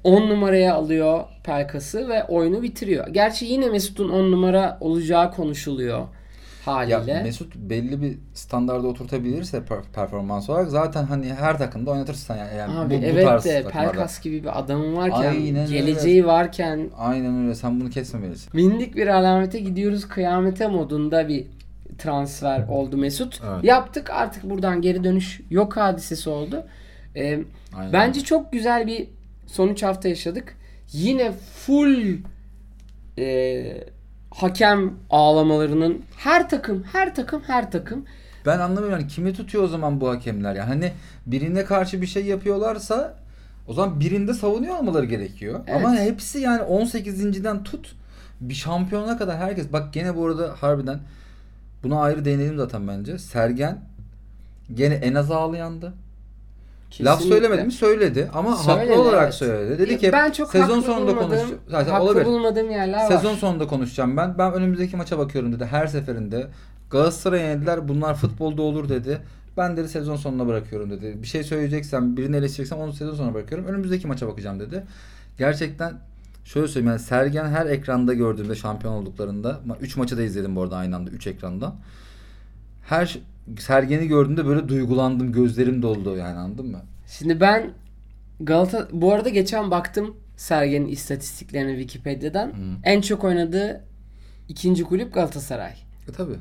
10 0.05 0.29
numaraya 0.29 0.75
alıyor 0.75 1.25
Pelkas'ı 1.45 2.09
ve 2.09 2.25
oyunu 2.25 2.63
bitiriyor. 2.63 3.09
Gerçi 3.09 3.45
yine 3.45 3.69
Mesut'un 3.69 4.09
10 4.09 4.33
numara 4.33 4.79
olacağı 4.81 5.33
konuşuluyor 5.33 6.07
haliyle. 6.73 7.13
Ya 7.13 7.23
Mesut 7.23 7.55
belli 7.57 8.03
bir 8.03 8.19
standarda 8.35 8.87
oturtabilirse 8.87 9.57
per- 9.59 9.83
performans 9.95 10.51
olarak 10.51 10.71
zaten 10.71 11.05
hani 11.05 11.35
her 11.35 11.59
takımda 11.59 11.91
oynatırsın 11.91 12.35
yani. 12.37 12.57
yani 12.57 12.79
Abi 12.79 12.95
bu, 12.95 13.03
bu 13.03 13.05
evet 13.05 13.25
tarz 13.27 13.45
de 13.45 13.63
takımlarda. 13.63 13.93
Pelkas 13.93 14.21
gibi 14.21 14.43
bir 14.43 14.59
adamın 14.59 14.97
varken, 14.97 15.31
Aynen 15.31 15.57
öyle. 15.67 15.79
geleceği 15.79 16.27
varken 16.27 16.91
Aynen 16.99 17.43
öyle. 17.45 17.55
Sen 17.55 17.81
bunu 17.81 17.91
kesmemelisin. 17.91 18.53
bindik 18.55 18.97
bir 18.97 19.07
alamete 19.07 19.59
gidiyoruz 19.59 20.09
kıyamete 20.09 20.67
modunda 20.69 21.29
bir 21.29 21.47
transfer 21.99 22.69
oldu 22.69 22.97
Mesut. 22.97 23.41
Evet. 23.49 23.65
Yaptık 23.65 24.11
artık 24.11 24.51
buradan 24.51 24.83
geri 24.83 25.05
dönüş 25.05 25.41
yok 25.51 25.77
hadisesi 25.77 26.31
oldu. 26.31 26.65
Ee, 27.17 27.39
Aynen. 27.77 27.93
bence 27.93 28.21
çok 28.21 28.53
güzel 28.53 28.87
bir 28.87 29.09
sonuç 29.47 29.83
hafta 29.83 30.09
yaşadık. 30.09 30.57
Yine 30.93 31.33
full 31.33 32.17
e, 33.19 33.85
hakem 34.31 34.95
ağlamalarının 35.11 36.03
her 36.17 36.49
takım 36.49 36.83
her 36.93 37.15
takım 37.15 37.43
her 37.47 37.71
takım 37.71 38.05
Ben 38.47 38.59
anlamıyorum 38.59 39.01
yani 39.01 39.09
kimi 39.09 39.33
tutuyor 39.33 39.65
o 39.65 39.69
zaman 39.69 40.01
bu 40.01 40.09
hakemler 40.09 40.55
ya. 40.55 40.69
Hani 40.69 40.93
birine 41.27 41.65
karşı 41.65 42.03
bir 42.03 42.07
şey 42.07 42.25
yapıyorlarsa 42.27 43.17
o 43.69 43.73
zaman 43.73 44.01
birinde 44.01 44.35
savunuyor 44.35 44.79
olmaları 44.79 45.07
gerekiyor. 45.07 45.61
Evet. 45.67 45.77
Ama 45.77 45.95
hepsi 45.95 46.39
yani 46.39 46.63
18.den 46.63 47.65
tut 47.65 47.97
bir 48.41 48.55
şampiyona 48.55 49.19
kadar 49.19 49.37
herkes. 49.37 49.73
Bak 49.73 49.93
gene 49.93 50.17
bu 50.17 50.27
arada 50.27 50.55
harbiden 50.61 51.01
buna 51.83 52.01
ayrı 52.01 52.25
değinelim 52.25 52.57
zaten 52.57 52.89
bence. 52.89 53.19
Sergen 53.19 53.79
gene 54.75 54.95
en 54.95 55.15
az 55.15 55.31
ağlayandı. 55.31 55.93
Laf 57.01 57.19
Kesinlikle. 57.19 57.41
söylemedi 57.41 57.67
mi? 57.67 57.73
Söyledi 57.73 58.31
ama 58.35 58.57
Söyledi, 58.57 58.89
haklı 58.89 59.03
olarak 59.03 59.23
evet. 59.23 59.35
söyledi. 59.35 59.79
Dedi 59.79 59.99
ki 59.99 60.13
ben 60.13 60.31
çok 60.31 60.51
sezon 60.51 60.81
sonunda 60.81 61.17
konuşacağım. 61.17 61.61
Zaten 61.69 61.93
haklı 61.93 62.05
olabilir. 62.05 62.25
bulmadığım 62.25 62.71
yerler 62.71 63.09
Sezon 63.09 63.33
var. 63.33 63.37
sonunda 63.37 63.67
konuşacağım 63.67 64.17
ben. 64.17 64.39
Ben 64.39 64.53
önümüzdeki 64.53 64.97
maça 64.97 65.19
bakıyorum 65.19 65.53
dedi. 65.53 65.65
Her 65.65 65.87
seferinde 65.87 66.47
Galatasaray'a 66.91 67.49
yenildiler. 67.51 67.89
Bunlar 67.89 68.15
futbolda 68.15 68.63
olur 68.63 68.89
dedi. 68.89 69.19
Ben 69.57 69.77
dedi 69.77 69.89
sezon 69.89 70.17
sonuna 70.17 70.47
bırakıyorum 70.47 70.91
dedi. 70.91 71.19
Bir 71.23 71.27
şey 71.27 71.43
söyleyeceksem, 71.45 72.17
birini 72.17 72.37
eleştireceksem 72.37 72.79
onu 72.79 72.93
sezon 72.93 73.15
sonuna 73.15 73.35
bırakıyorum. 73.35 73.67
Önümüzdeki 73.67 74.07
maça 74.07 74.29
bakacağım 74.29 74.61
dedi. 74.61 74.83
Gerçekten 75.39 75.95
şöyle 76.45 76.69
söyleyeyim 76.69 76.89
yani 76.89 76.99
Sergen 76.99 77.47
her 77.49 77.67
ekranda 77.67 78.15
gördüğümde 78.15 78.55
şampiyon 78.55 78.93
olduklarında 78.95 79.61
3 79.81 79.97
maçı 79.97 80.19
da 80.19 80.23
izledim 80.23 80.57
bu 80.57 80.63
arada 80.63 80.77
aynı 80.77 80.97
anda 80.97 81.11
3 81.11 81.27
ekranda. 81.27 81.73
Her 82.89 83.19
Sergen'i 83.59 84.09
gördüğümde 84.09 84.47
böyle 84.47 84.69
duygulandım. 84.69 85.33
Gözlerim 85.33 85.83
doldu 85.83 86.17
yani 86.17 86.39
anladın 86.39 86.67
mı? 86.67 86.81
Şimdi 87.07 87.41
ben 87.41 87.71
Galata 88.41 88.89
bu 88.93 89.13
arada 89.13 89.29
geçen 89.29 89.71
baktım 89.71 90.17
Sergen'in 90.37 90.89
istatistiklerine 90.89 91.71
Wikipedia'dan. 91.71 92.53
En 92.85 93.01
çok 93.01 93.25
oynadığı 93.25 93.85
ikinci 94.49 94.85
kulüp 94.85 95.15
Galatasaray. 95.15 95.73
E 96.09 96.13
tabi. 96.13 96.33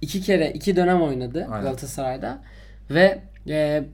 İki 0.00 0.20
kere 0.20 0.50
iki 0.50 0.76
dönem 0.76 1.02
oynadı 1.02 1.46
Aynen. 1.50 1.64
Galatasaray'da 1.64 2.42
ve 2.90 3.18
e, 3.48 3.84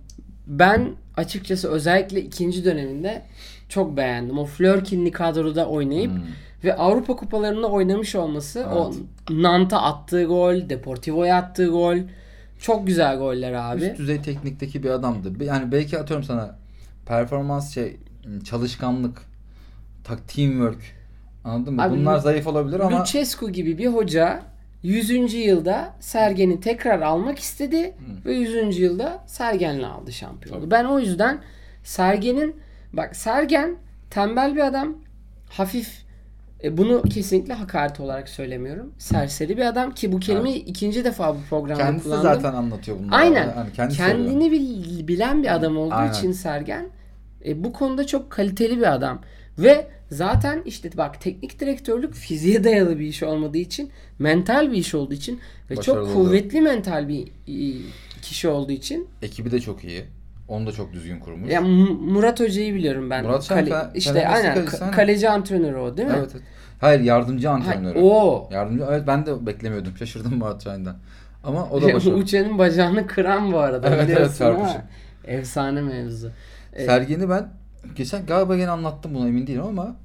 ben 0.46 0.90
açıkçası 1.16 1.68
özellikle 1.70 2.20
ikinci 2.20 2.64
döneminde 2.64 3.22
çok 3.68 3.96
beğendim. 3.96 4.38
O 4.38 4.44
Flörkin'li 4.44 5.11
kadroda 5.11 5.68
oynayıp 5.68 6.12
Hmm. 6.12 6.22
ve 6.64 6.77
Avrupa 6.77 7.16
kupalarında 7.16 7.66
oynamış 7.66 8.14
olması 8.14 8.66
o 8.66 8.92
Nant'a 9.31 9.83
attığı 9.83 10.24
gol, 10.24 10.68
Deportivo'ya 10.68 11.37
attığı 11.37 11.66
gol 11.66 11.96
çok 12.58 12.86
güzel 12.86 13.18
goller 13.18 13.52
abi. 13.52 13.84
Üst 13.84 13.98
düzey 13.98 14.22
teknikteki 14.22 14.82
bir 14.82 14.90
adamdı. 14.90 15.44
Yani 15.44 15.72
belki 15.72 15.98
atıyorum 15.98 16.24
sana 16.24 16.58
performans 17.06 17.74
şey 17.74 17.96
çalışkanlık, 18.44 19.22
tak 20.04 20.28
teamwork 20.28 20.80
anladın 21.44 21.74
mı? 21.74 21.82
Abi, 21.82 21.96
Bunlar 21.96 22.18
zayıf 22.18 22.46
olabilir 22.46 22.80
ama 22.80 23.00
Lucescu 23.00 23.50
gibi 23.50 23.78
bir 23.78 23.86
hoca 23.86 24.42
100. 24.82 25.34
yılda 25.34 25.94
Sergen'i 26.00 26.60
tekrar 26.60 27.00
almak 27.00 27.38
istedi 27.38 27.94
ve 28.24 28.34
100. 28.34 28.78
yılda 28.78 29.24
Sergen'le 29.26 29.82
aldı 29.82 30.12
şampiyonluğu. 30.12 30.70
Ben 30.70 30.84
o 30.84 30.98
yüzden 30.98 31.42
Sergen'in 31.84 32.56
bak 32.92 33.16
Sergen 33.16 33.76
tembel 34.10 34.54
bir 34.54 34.66
adam. 34.66 34.96
Hafif 35.50 36.02
e, 36.64 36.76
bunu 36.76 37.02
kesinlikle 37.02 37.54
hakaret 37.54 38.00
olarak 38.00 38.28
söylemiyorum. 38.28 38.92
Serseri 38.98 39.56
bir 39.56 39.66
adam 39.66 39.94
ki 39.94 40.12
bu 40.12 40.20
kelimeyi 40.20 40.64
ikinci 40.64 41.04
defa 41.04 41.34
bu 41.34 41.38
programda 41.50 41.82
kendisi 41.82 42.04
kullandım. 42.04 42.22
zaten 42.22 42.54
anlatıyor 42.54 42.98
bunları. 42.98 43.14
Aynen. 43.14 43.54
Yani 43.56 43.72
kendisi 43.72 43.98
söylüyor. 43.98 44.18
Kendini 44.28 44.52
bil- 44.52 45.08
bilen 45.08 45.42
bir 45.42 45.54
adam 45.54 45.76
olduğu 45.76 45.94
Aynen. 45.94 46.12
için 46.12 46.32
Sergen 46.32 46.88
e, 47.46 47.64
bu 47.64 47.72
konuda 47.72 48.06
çok 48.06 48.30
kaliteli 48.30 48.78
bir 48.78 48.94
adam. 48.94 49.20
Ve 49.58 49.86
zaten 50.10 50.62
işte 50.64 50.90
bak 50.96 51.20
teknik 51.20 51.60
direktörlük 51.60 52.14
fiziğe 52.14 52.64
dayalı 52.64 52.98
bir 52.98 53.06
iş 53.06 53.22
olmadığı 53.22 53.58
için 53.58 53.90
mental 54.18 54.72
bir 54.72 54.76
iş 54.76 54.94
olduğu 54.94 55.14
için 55.14 55.40
ve 55.70 55.76
Başarılı 55.76 56.06
çok 56.08 56.16
oldu. 56.16 56.24
kuvvetli 56.28 56.60
mental 56.60 57.08
bir 57.08 57.22
e, 57.48 57.78
kişi 58.22 58.48
olduğu 58.48 58.72
için 58.72 59.08
ekibi 59.22 59.50
de 59.50 59.60
çok 59.60 59.84
iyi. 59.84 60.04
Onu 60.48 60.66
da 60.66 60.72
çok 60.72 60.92
düzgün 60.92 61.18
kurmuş. 61.20 61.50
ya 61.52 61.61
Mu- 61.61 61.94
Murat 61.94 62.40
Hoca'yı 62.40 62.74
biliyorum 62.74 63.11
ben. 63.11 63.24
Murat 63.24 63.42
Şen 63.42 63.54
Kale- 63.58 63.70
Fe- 63.70 63.90
işte 63.94 64.28
aynen 64.28 64.54
kalecisi, 64.54 64.76
ka- 64.76 64.80
aynen. 64.82 64.94
kaleci 64.94 65.28
antrenörü 65.30 65.76
o 65.76 65.96
değil 65.96 66.08
mi? 66.08 66.14
evet, 66.18 66.30
evet. 66.32 66.42
Hayır 66.80 67.00
yardımcı 67.00 67.50
antrenörü. 67.50 67.98
o. 68.02 68.48
Yardımcı 68.52 68.84
evet 68.90 69.02
ben 69.06 69.26
de 69.26 69.46
beklemiyordum. 69.46 69.96
Şaşırdım 69.96 70.34
Murat 70.38 70.64
Şahin'den. 70.64 70.94
Ama 71.44 71.68
o 71.70 71.82
da 71.82 71.94
başarılı. 71.94 72.16
Uçan'ın 72.18 72.58
bacağını 72.58 73.06
kıran 73.06 73.52
bu 73.52 73.58
arada. 73.58 73.88
Evet, 73.88 74.11
evet, 74.18 74.37
çarpışık. 74.38 74.80
Efsane 75.24 75.80
mevzu. 75.82 76.30
E, 76.72 76.84
Sergen'i 76.84 77.28
ben 77.30 77.48
geçen 77.96 78.26
galiba 78.26 78.56
gene 78.56 78.70
anlattım 78.70 79.14
bunu 79.14 79.28
emin 79.28 79.46
değilim 79.46 79.62
ama 79.62 79.96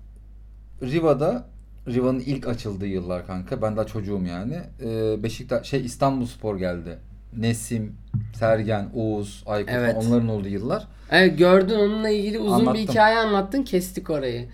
Riva'da 0.81 1.45
Riva'nın 1.87 2.19
ilk 2.19 2.47
açıldığı 2.47 2.85
yıllar 2.87 3.27
kanka. 3.27 3.61
Ben 3.61 3.77
daha 3.77 3.85
çocuğum 3.85 4.21
yani. 4.29 4.59
Ee, 4.83 5.23
Beşiktaş 5.23 5.67
şey 5.67 5.85
İstanbul 5.85 6.25
Spor 6.25 6.57
geldi. 6.57 6.97
Nesim, 7.37 7.95
Sergen, 8.39 8.89
Oğuz, 8.95 9.43
Aykut 9.47 9.73
Evet. 9.73 9.95
onların 9.99 10.29
olduğu 10.29 10.47
yıllar. 10.47 10.87
Evet 11.11 11.37
gördün 11.37 11.75
onunla 11.75 12.09
ilgili 12.09 12.39
uzun 12.39 12.53
Anlattım. 12.53 12.73
bir 12.73 12.79
hikaye 12.79 13.17
anlattın 13.17 13.63
kestik 13.63 14.09
orayı. 14.09 14.45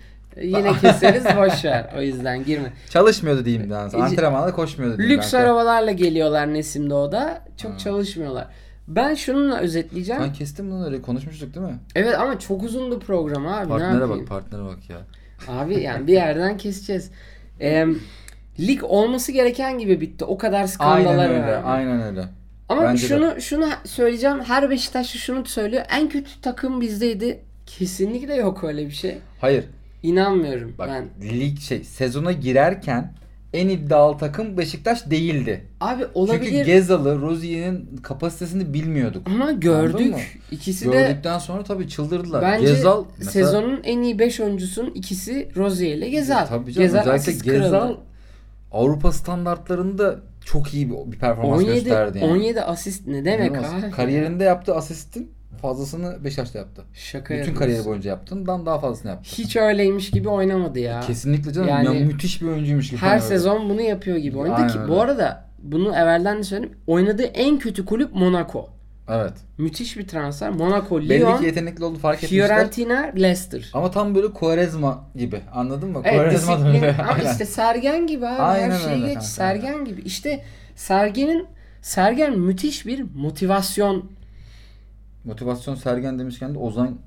Yine 0.42 0.72
keseriz 0.80 1.24
boş 1.36 1.64
ver 1.64 1.90
o 1.98 2.02
yüzden 2.02 2.44
girme. 2.44 2.72
Çalışmıyordu 2.90 3.44
diyeyim 3.44 3.70
yani. 3.70 3.94
E, 3.94 3.96
Antrenmanda 3.96 4.52
koşmuyordu 4.52 4.98
diyeyim 4.98 5.18
Lüks 5.18 5.30
kanka. 5.30 5.46
arabalarla 5.46 5.92
geliyorlar 5.92 6.54
Nesim'de 6.54 6.94
o 6.94 7.12
da. 7.12 7.42
Çok 7.56 7.78
çalışmıyorlar. 7.80 8.46
Ben 8.88 9.14
şununla 9.14 9.58
özetleyeceğim. 9.58 10.22
Ben 10.22 10.32
kestim 10.32 10.70
bunu 10.70 10.86
öyle 10.86 11.02
konuşmuştuk 11.02 11.54
değil 11.54 11.66
mi? 11.66 11.78
Evet 11.94 12.14
ama 12.18 12.38
çok 12.38 12.62
uzundu 12.62 13.00
program 13.00 13.46
abi. 13.46 13.64
ne 13.64 13.68
Partnere 13.68 14.08
bak 14.08 14.26
partnere 14.28 14.62
bak 14.64 14.78
ya. 14.90 14.98
Abi 15.48 15.80
yani 15.80 16.06
bir 16.06 16.12
yerden 16.12 16.56
keseceğiz. 16.56 17.10
Ee, 17.60 17.86
lig 18.60 18.84
olması 18.84 19.32
gereken 19.32 19.78
gibi 19.78 20.00
bitti. 20.00 20.24
O 20.24 20.38
kadar 20.38 20.66
skandallar 20.66 21.18
Aynen 21.28 21.30
öyle. 21.42 21.56
var. 21.56 21.62
Aynen 21.64 22.02
öyle. 22.02 22.24
Ama 22.70 22.82
Bence 22.84 23.02
de. 23.02 23.08
şunu 23.08 23.40
şunu 23.40 23.68
söyleyeceğim. 23.84 24.40
Her 24.40 24.70
Beşiktaşlı 24.70 25.18
şunu 25.18 25.44
söylüyor. 25.46 25.84
En 25.90 26.08
kötü 26.08 26.40
takım 26.42 26.80
bizdeydi. 26.80 27.40
Kesinlikle 27.66 28.34
yok 28.34 28.64
öyle 28.64 28.86
bir 28.86 28.90
şey. 28.92 29.18
Hayır. 29.40 29.64
İnanmıyorum 30.02 30.74
Bak 30.78 30.88
ben. 30.88 31.30
lig 31.40 31.58
şey 31.58 31.84
sezona 31.84 32.32
girerken 32.32 33.12
en 33.52 33.68
iddialı 33.68 34.18
takım 34.18 34.58
Beşiktaş 34.58 35.10
değildi. 35.10 35.64
Abi 35.80 36.02
Çünkü 36.02 36.10
olabilir. 36.14 36.66
Gezalı, 36.66 37.20
Rozier'in 37.20 37.96
kapasitesini 38.02 38.74
bilmiyorduk. 38.74 39.26
Ama 39.26 39.52
gördük. 39.52 40.14
İkisi 40.50 40.92
de 40.92 40.92
Gördükten 40.92 41.38
sonra 41.38 41.64
tabii 41.64 41.88
çıldırdılar. 41.88 42.42
bence 42.42 42.66
Gezal 42.66 43.04
mesela, 43.18 43.32
sezonun 43.32 43.80
en 43.84 44.02
iyi 44.02 44.18
5 44.18 44.40
oyuncusunun 44.40 44.90
ikisi 44.90 45.48
Rozier 45.56 45.96
ile 45.96 46.08
Gezal. 46.08 46.46
Tabii 46.46 46.72
canım, 46.72 46.88
Gezal 46.88 47.18
Gezal. 47.44 47.94
Avrupa 48.72 49.12
standartlarında 49.12 50.20
çok 50.44 50.74
iyi 50.74 50.90
bir, 50.90 51.12
bir 51.12 51.18
performans 51.18 51.62
17 51.62 51.74
gösterdi 51.74 52.18
yani. 52.18 52.32
17 52.32 52.60
asist 52.62 53.06
ne 53.06 53.24
demek 53.24 53.50
İnanılmaz. 53.50 53.84
abi? 53.84 53.90
Kariyerinde 53.90 54.44
yaptığı 54.44 54.74
asistin 54.74 55.30
fazlasını 55.62 56.24
Beşiktaş'ta 56.24 56.58
yaptı. 56.58 56.82
Şaka 56.94 57.34
Bütün 57.34 57.54
kariyeri 57.54 57.84
boyunca 57.84 58.10
yaptığından 58.10 58.66
daha 58.66 58.78
fazlasını 58.78 59.10
yaptı. 59.10 59.30
Hiç 59.38 59.56
öyleymiş 59.56 60.10
gibi 60.10 60.28
oynamadı 60.28 60.78
ya. 60.78 61.00
Kesinlikle 61.00 61.52
canım. 61.52 61.68
Yani 61.68 61.98
ya 61.98 62.04
müthiş 62.06 62.42
bir 62.42 62.46
oyuncuymuş 62.46 62.90
gibi. 62.90 63.00
Her 63.00 63.18
sezon 63.18 63.68
bunu 63.68 63.80
yapıyor 63.80 64.16
gibi 64.16 64.38
oynadı 64.38 64.56
Aynen 64.56 64.68
ki 64.68 64.78
öyle. 64.78 64.92
bu 64.92 65.00
arada 65.00 65.44
bunu 65.62 65.88
evvelden 65.96 66.38
de 66.38 66.42
söyledim. 66.42 66.72
Oynadığı 66.86 67.22
en 67.22 67.58
kötü 67.58 67.84
kulüp 67.84 68.14
Monaco. 68.14 68.68
Evet. 69.12 69.32
Müthiş 69.58 69.96
bir 69.96 70.08
transfer. 70.08 70.50
Monaco, 70.50 71.00
Belli 71.00 71.20
Lyon, 71.20 71.38
ki 71.38 71.44
yetenekli 71.44 71.84
oldu 71.84 71.98
fark 71.98 72.24
etmişler. 72.24 72.46
Fiorentina, 72.48 73.00
Leicester. 73.16 73.70
Ama 73.74 73.90
tam 73.90 74.14
böyle 74.14 74.32
Quaresma 74.32 75.04
gibi. 75.16 75.40
Anladın 75.54 75.90
mı? 75.90 76.00
Evet 76.04 76.16
Quaresma 76.20 76.68
öyle. 76.68 76.96
Ama 77.00 77.12
Aynen. 77.12 77.32
işte 77.32 77.44
Sergen 77.44 78.06
gibi 78.06 78.26
abi. 78.26 78.42
Aynen 78.42 78.70
Her 78.70 78.78
şeyi 78.78 78.90
öyle 78.94 79.00
geç. 79.06 79.14
kanka. 79.14 79.20
Sergen 79.26 79.84
gibi. 79.84 80.00
İşte 80.00 80.44
Sergen'in 80.76 81.46
Sergen 81.82 82.38
müthiş 82.38 82.86
bir 82.86 83.04
motivasyon. 83.16 84.04
Motivasyon 85.24 85.74
Sergen 85.74 86.18
demişken 86.18 86.54
de 86.54 86.58
Ozan 86.58 86.98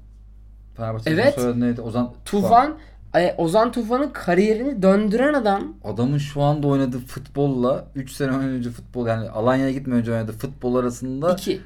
Fenerbahçe'nin 0.77 1.15
Evet. 1.17 1.33
soyadı 1.35 1.59
neydi? 1.59 1.81
Ozan 1.81 2.13
Tufan, 2.25 2.77
e, 3.15 3.35
Ozan 3.37 3.71
Tufan'ın 3.71 4.09
kariyerini 4.09 4.81
döndüren 4.81 5.33
adam. 5.33 5.73
Adamın 5.83 6.17
şu 6.17 6.41
anda 6.41 6.67
oynadığı 6.67 6.99
futbolla 6.99 7.85
3 7.95 8.11
sene 8.11 8.31
önce 8.31 8.69
futbol 8.69 9.07
yani 9.07 9.29
Alanya'ya 9.29 9.71
gitmeden 9.71 9.99
önce 9.99 10.11
oynadığı 10.11 10.31
futbol 10.31 10.75
arasında 10.75 11.33
iki. 11.33 11.61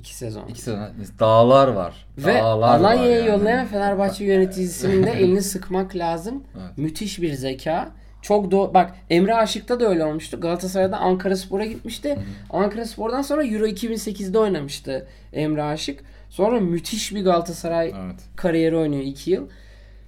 İki 0.00 0.14
sezon. 0.16 0.46
İki 0.48 0.60
sezon. 0.60 0.88
Dağlar 1.18 1.68
var. 1.68 2.06
Ve 2.18 2.34
Dağlar 2.34 2.78
Alanya'ya 2.78 3.16
yani. 3.18 3.28
yollayan 3.28 3.66
Fenerbahçe 3.66 4.24
yöneticisinin 4.24 5.06
de 5.06 5.10
elini 5.20 5.42
sıkmak 5.42 5.96
lazım. 5.96 6.44
Evet. 6.60 6.78
Müthiş 6.78 7.20
bir 7.22 7.32
zeka. 7.34 7.88
Çok 8.22 8.50
do 8.50 8.74
bak 8.74 8.90
Emre 9.10 9.34
Aşık'ta 9.34 9.80
da 9.80 9.88
öyle 9.88 10.04
olmuştu. 10.04 10.40
Galatasaray'da 10.40 10.96
Ankara 10.98 11.36
Spor'a 11.36 11.64
gitmişti. 11.64 12.18
Ankara 12.50 12.84
Spor'dan 12.84 13.22
sonra 13.22 13.44
Euro 13.44 13.66
2008'de 13.66 14.38
oynamıştı 14.38 15.06
Emre 15.32 15.62
Aşık. 15.62 16.00
Sonra 16.30 16.60
müthiş 16.60 17.14
bir 17.14 17.24
Galatasaray 17.24 17.88
Evet. 18.04 18.20
kariyeri 18.36 18.76
oynuyor 18.76 19.02
2 19.02 19.30
yıl. 19.30 19.48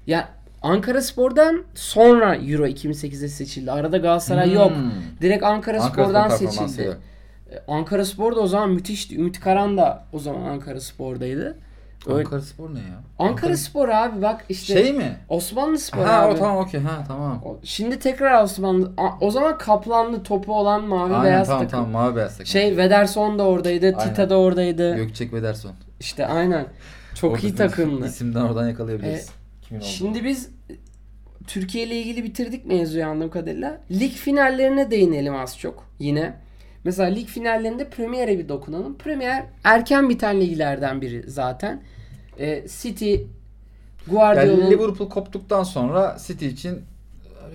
Ya 0.06 0.28
Ankara 0.62 1.02
Spor'dan 1.02 1.64
sonra 1.74 2.36
Euro 2.36 2.66
2008'de 2.66 3.28
seçildi. 3.28 3.72
Arada 3.72 3.96
Galatasaray 3.96 4.46
Hmm. 4.46 4.54
yok. 4.54 4.72
Direkt 5.20 5.44
Ankara, 5.44 5.82
Ankara 5.82 6.04
Spor'dan 6.04 6.28
Spor 6.28 6.48
seçildi. 6.48 6.96
E, 7.52 7.62
Ankara 7.68 8.04
Spor 8.04 8.36
da 8.36 8.40
o 8.40 8.46
zaman 8.46 8.70
müthişti. 8.70 9.16
Ümit 9.16 9.40
Karan 9.40 9.78
da 9.78 10.04
o 10.12 10.18
zaman 10.18 10.42
Ankara 10.42 10.80
Spor'daydı. 10.80 11.58
Öyle- 12.06 12.18
Ankara 12.18 12.40
Spor 12.40 12.74
ne 12.74 12.78
ya? 12.78 13.02
Ankara 13.18 13.56
Spor 13.56 13.88
abi 13.88 14.22
bak 14.22 14.44
işte 14.48 14.82
Şey 14.82 14.92
mi? 14.92 15.16
Osmanlı 15.28 15.78
Spor 15.78 16.04
Ha 16.04 16.22
abi. 16.22 16.32
o 16.34 16.36
tamam 16.38 16.56
okey 16.56 16.80
ha 16.80 17.04
tamam. 17.08 17.44
Şimdi 17.62 17.98
tekrar 17.98 18.42
Osmanlı. 18.42 18.92
O 19.20 19.30
zaman 19.30 19.58
kaplanlı 19.58 20.22
topu 20.22 20.54
olan 20.54 20.84
mavi 20.84 21.14
Aynen 21.14 21.24
beyaz 21.24 21.46
tamam 21.48 21.62
takım. 21.62 21.70
tamam 21.78 21.90
mavi 21.90 22.16
beyaz 22.16 22.32
takım. 22.32 22.46
Şey 22.46 22.76
Vederson 22.76 23.38
da 23.38 23.42
oradaydı. 23.42 23.86
Aynen. 23.86 23.98
Tita 23.98 24.30
da 24.30 24.38
oradaydı. 24.38 24.96
Gökçek 24.96 25.32
ve 25.32 25.42
Derson. 25.42 25.72
İşte 26.00 26.26
aynen. 26.26 26.66
Çok 27.14 27.32
Orada 27.34 27.46
iyi 27.46 27.54
takımdı. 27.54 28.06
İsimden 28.06 28.40
oradan 28.40 28.68
yakalayabiliriz. 28.68 29.30
Kimin 29.62 29.80
olduğunu. 29.80 29.90
Şimdi 29.92 30.24
biz 30.24 30.50
Türkiye 31.46 31.84
ile 31.86 31.96
ilgili 31.96 32.24
bitirdik 32.24 32.66
mevzuyu 32.66 33.06
anladığım 33.06 33.30
kadarıyla. 33.30 33.80
Lig 33.90 34.12
finallerine 34.12 34.90
değinelim 34.90 35.36
az 35.36 35.58
çok 35.58 35.84
yine. 35.98 36.34
Mesela 36.84 37.10
lig 37.10 37.26
finallerinde 37.26 37.90
Premier'e 37.90 38.38
bir 38.38 38.48
dokunalım. 38.48 38.98
Premier 38.98 39.44
erken 39.64 40.08
biten 40.08 40.40
liglerden 40.40 41.00
biri 41.00 41.30
zaten. 41.30 41.82
Ee, 42.38 42.64
City, 42.68 43.16
Guardiola'nın... 44.06 44.60
yani 44.60 44.70
Liverpool 44.70 45.08
koptuktan 45.08 45.62
sonra 45.62 46.16
City 46.26 46.46
için 46.46 46.80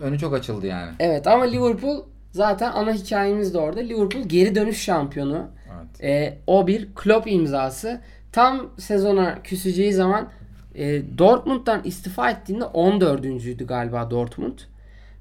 önü 0.02 0.20
çok 0.20 0.34
açıldı 0.34 0.68
yani. 0.68 0.92
Evet 1.00 1.28
ama 1.28 1.44
Liverpool 1.44 2.04
zaten 2.32 2.72
ana 2.72 2.94
hikayemiz 2.94 3.54
de 3.54 3.58
orada. 3.58 3.80
Liverpool 3.80 4.24
geri 4.24 4.56
dönüş 4.56 4.82
şampiyonu. 4.84 5.48
Evet. 5.78 6.04
Ee, 6.04 6.38
o 6.48 6.68
bir 6.68 6.88
Klopp 6.96 7.28
imzası. 7.28 8.02
Tam 8.32 8.70
sezona 8.78 9.42
küseceği 9.44 9.94
zaman 9.94 10.30
e, 10.76 11.02
Dortmund'dan 11.18 11.82
istifa 11.84 12.30
ettiğinde 12.30 12.64
14.'üydü 12.64 13.66
galiba 13.66 14.12
Dortmund. 14.12 14.60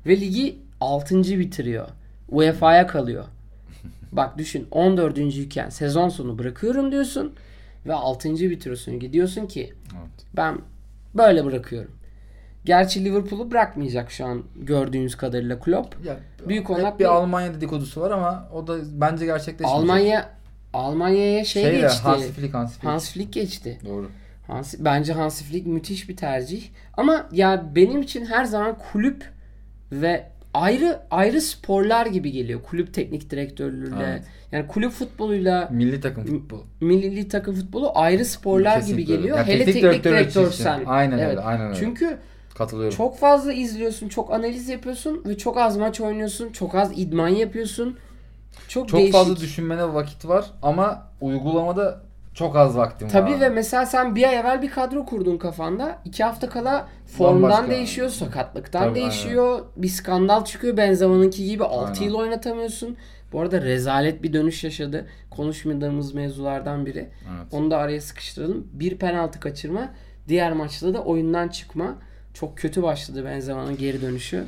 Ve 0.07 0.21
ligi 0.21 0.59
6. 0.81 1.23
bitiriyor. 1.23 1.89
UEFA'ya 2.29 2.87
kalıyor. 2.87 3.25
Bak 4.17 4.39
düşün 4.39 4.69
14. 4.71 5.19
iken 5.19 5.69
sezon 5.69 6.09
sonu 6.09 6.39
bırakıyorum 6.39 6.93
diyorsun 6.93 7.35
ve 7.87 7.95
6. 7.95 8.29
bitiriyorsun. 8.35 8.99
Gidiyorsun 9.01 9.47
ki 9.47 9.75
evet. 9.93 10.27
ben 10.37 10.59
böyle 11.15 11.45
bırakıyorum. 11.45 11.91
Gerçi 12.65 13.05
Liverpool'u 13.05 13.51
bırakmayacak 13.51 14.11
şu 14.11 14.27
an 14.27 14.43
gördüğünüz 14.57 15.17
kadarıyla 15.17 15.61
Klopp. 15.61 16.05
Ya, 16.05 16.17
Büyük 16.49 16.71
olarak 16.71 17.01
bir 17.01 17.05
Almanya 17.05 17.55
dedikodusu 17.55 18.01
var 18.01 18.11
ama 18.11 18.49
o 18.55 18.67
da 18.67 18.77
bence 18.93 19.25
gerçekleşmeyecek. 19.25 19.81
Almanya 19.81 20.37
Almanya'ya 20.73 21.45
şey 21.45 21.63
Şeyle, 21.63 21.81
geçti. 21.81 22.03
Hansi 22.03 22.33
Flick, 22.33 22.55
Hansi 22.55 22.73
Flick. 22.73 22.87
Hans 22.87 23.13
Flick 23.13 23.33
geçti. 23.33 23.79
Doğru. 23.87 24.11
Hansi, 24.47 24.85
bence 24.85 25.13
Hansi 25.13 25.45
Flick 25.45 25.67
müthiş 25.67 26.09
bir 26.09 26.17
tercih. 26.17 26.69
Ama 26.97 27.29
ya 27.33 27.75
benim 27.75 28.03
için 28.03 28.27
her 28.27 28.45
zaman 28.45 28.79
kulüp 28.93 29.33
ve 29.93 30.31
ayrı 30.61 31.01
ayrı 31.11 31.41
sporlar 31.41 32.07
gibi 32.07 32.33
geliyor. 32.33 32.61
Kulüp 32.63 32.95
teknik 32.95 33.31
direktörlüğüyle. 33.31 34.05
Evet. 34.09 34.23
Yani 34.53 34.67
kulüp 34.67 34.93
futboluyla 34.93 35.69
Milli 35.73 36.01
takım 36.01 36.25
futbolu. 36.25 36.65
milli 36.81 37.29
takım 37.29 37.55
futbolu 37.55 37.93
ayrı 37.95 38.25
sporlar 38.25 38.81
Kesinlikle 38.81 39.03
gibi 39.13 39.17
geliyor. 39.19 39.37
Ya 39.39 39.47
Hele 39.47 39.65
teknik 39.65 39.75
teknik 39.83 40.05
direktör 40.05 40.13
direktörsen. 40.19 40.77
için. 40.77 40.87
Aynen 40.87 41.19
öyle, 41.19 41.41
aynen 41.41 41.67
öyle. 41.67 41.79
Çünkü 41.79 42.19
Katılıyorum. 42.59 42.97
çok 42.97 43.19
fazla 43.19 43.53
izliyorsun, 43.53 44.09
çok 44.09 44.33
analiz 44.33 44.69
yapıyorsun 44.69 45.23
ve 45.27 45.39
çok 45.39 45.57
az 45.59 45.77
maç 45.77 46.01
oynuyorsun, 46.01 46.53
çok 46.53 46.75
az 46.75 46.99
idman 46.99 47.29
yapıyorsun. 47.29 47.97
Çok, 48.69 48.89
Çok 48.89 48.99
değişik. 48.99 49.15
fazla 49.15 49.37
düşünmene 49.37 49.95
vakit 49.95 50.29
var 50.29 50.45
ama 50.63 51.09
uygulamada 51.21 52.01
çok 52.37 52.57
az 52.57 52.77
vaktin 52.77 53.07
var. 53.07 53.13
Tabii 53.13 53.41
ve 53.41 53.49
mesela 53.49 53.87
sen 53.87 54.17
bir 54.17 54.29
ay 54.29 54.37
evvel 54.37 54.63
bir 54.63 54.71
kadro 54.71 55.05
kurdun 55.07 55.37
kafanda. 55.39 55.99
iki 56.05 56.25
hafta 56.25 56.49
kala 56.49 56.89
formdan 57.07 57.43
Bambaşka. 57.43 57.71
değişiyor, 57.71 58.09
sakatlıktan 58.09 58.83
Tabii, 58.83 58.95
değişiyor. 58.95 59.61
Bir 59.77 59.89
skandal 59.89 60.45
çıkıyor 60.45 60.77
Benzema'nınki 60.77 61.45
gibi 61.45 61.65
6 61.65 61.87
Aynen. 61.87 62.03
yıl 62.03 62.15
oynatamıyorsun. 62.15 62.97
Bu 63.33 63.41
arada 63.41 63.63
rezalet 63.63 64.23
bir 64.23 64.33
dönüş 64.33 64.65
yaşadı. 64.65 65.07
Konuşmadığımız 65.31 66.15
mevzulardan 66.15 66.87
biri. 66.87 66.99
Evet. 66.99 67.47
Onu 67.53 67.71
da 67.71 67.79
araya 67.79 68.01
sıkıştıralım. 68.01 68.69
Bir 68.73 68.99
penaltı 68.99 69.41
kaçırma. 69.41 69.89
Diğer 70.29 70.53
maçta 70.53 70.95
da 70.95 71.03
oyundan 71.05 71.49
çıkma. 71.49 71.95
Çok 72.35 72.59
kötü 72.59 72.83
başladı 72.83 73.25
Benzema'nın 73.25 73.77
geri 73.77 74.03
dönüşü. 74.03 74.45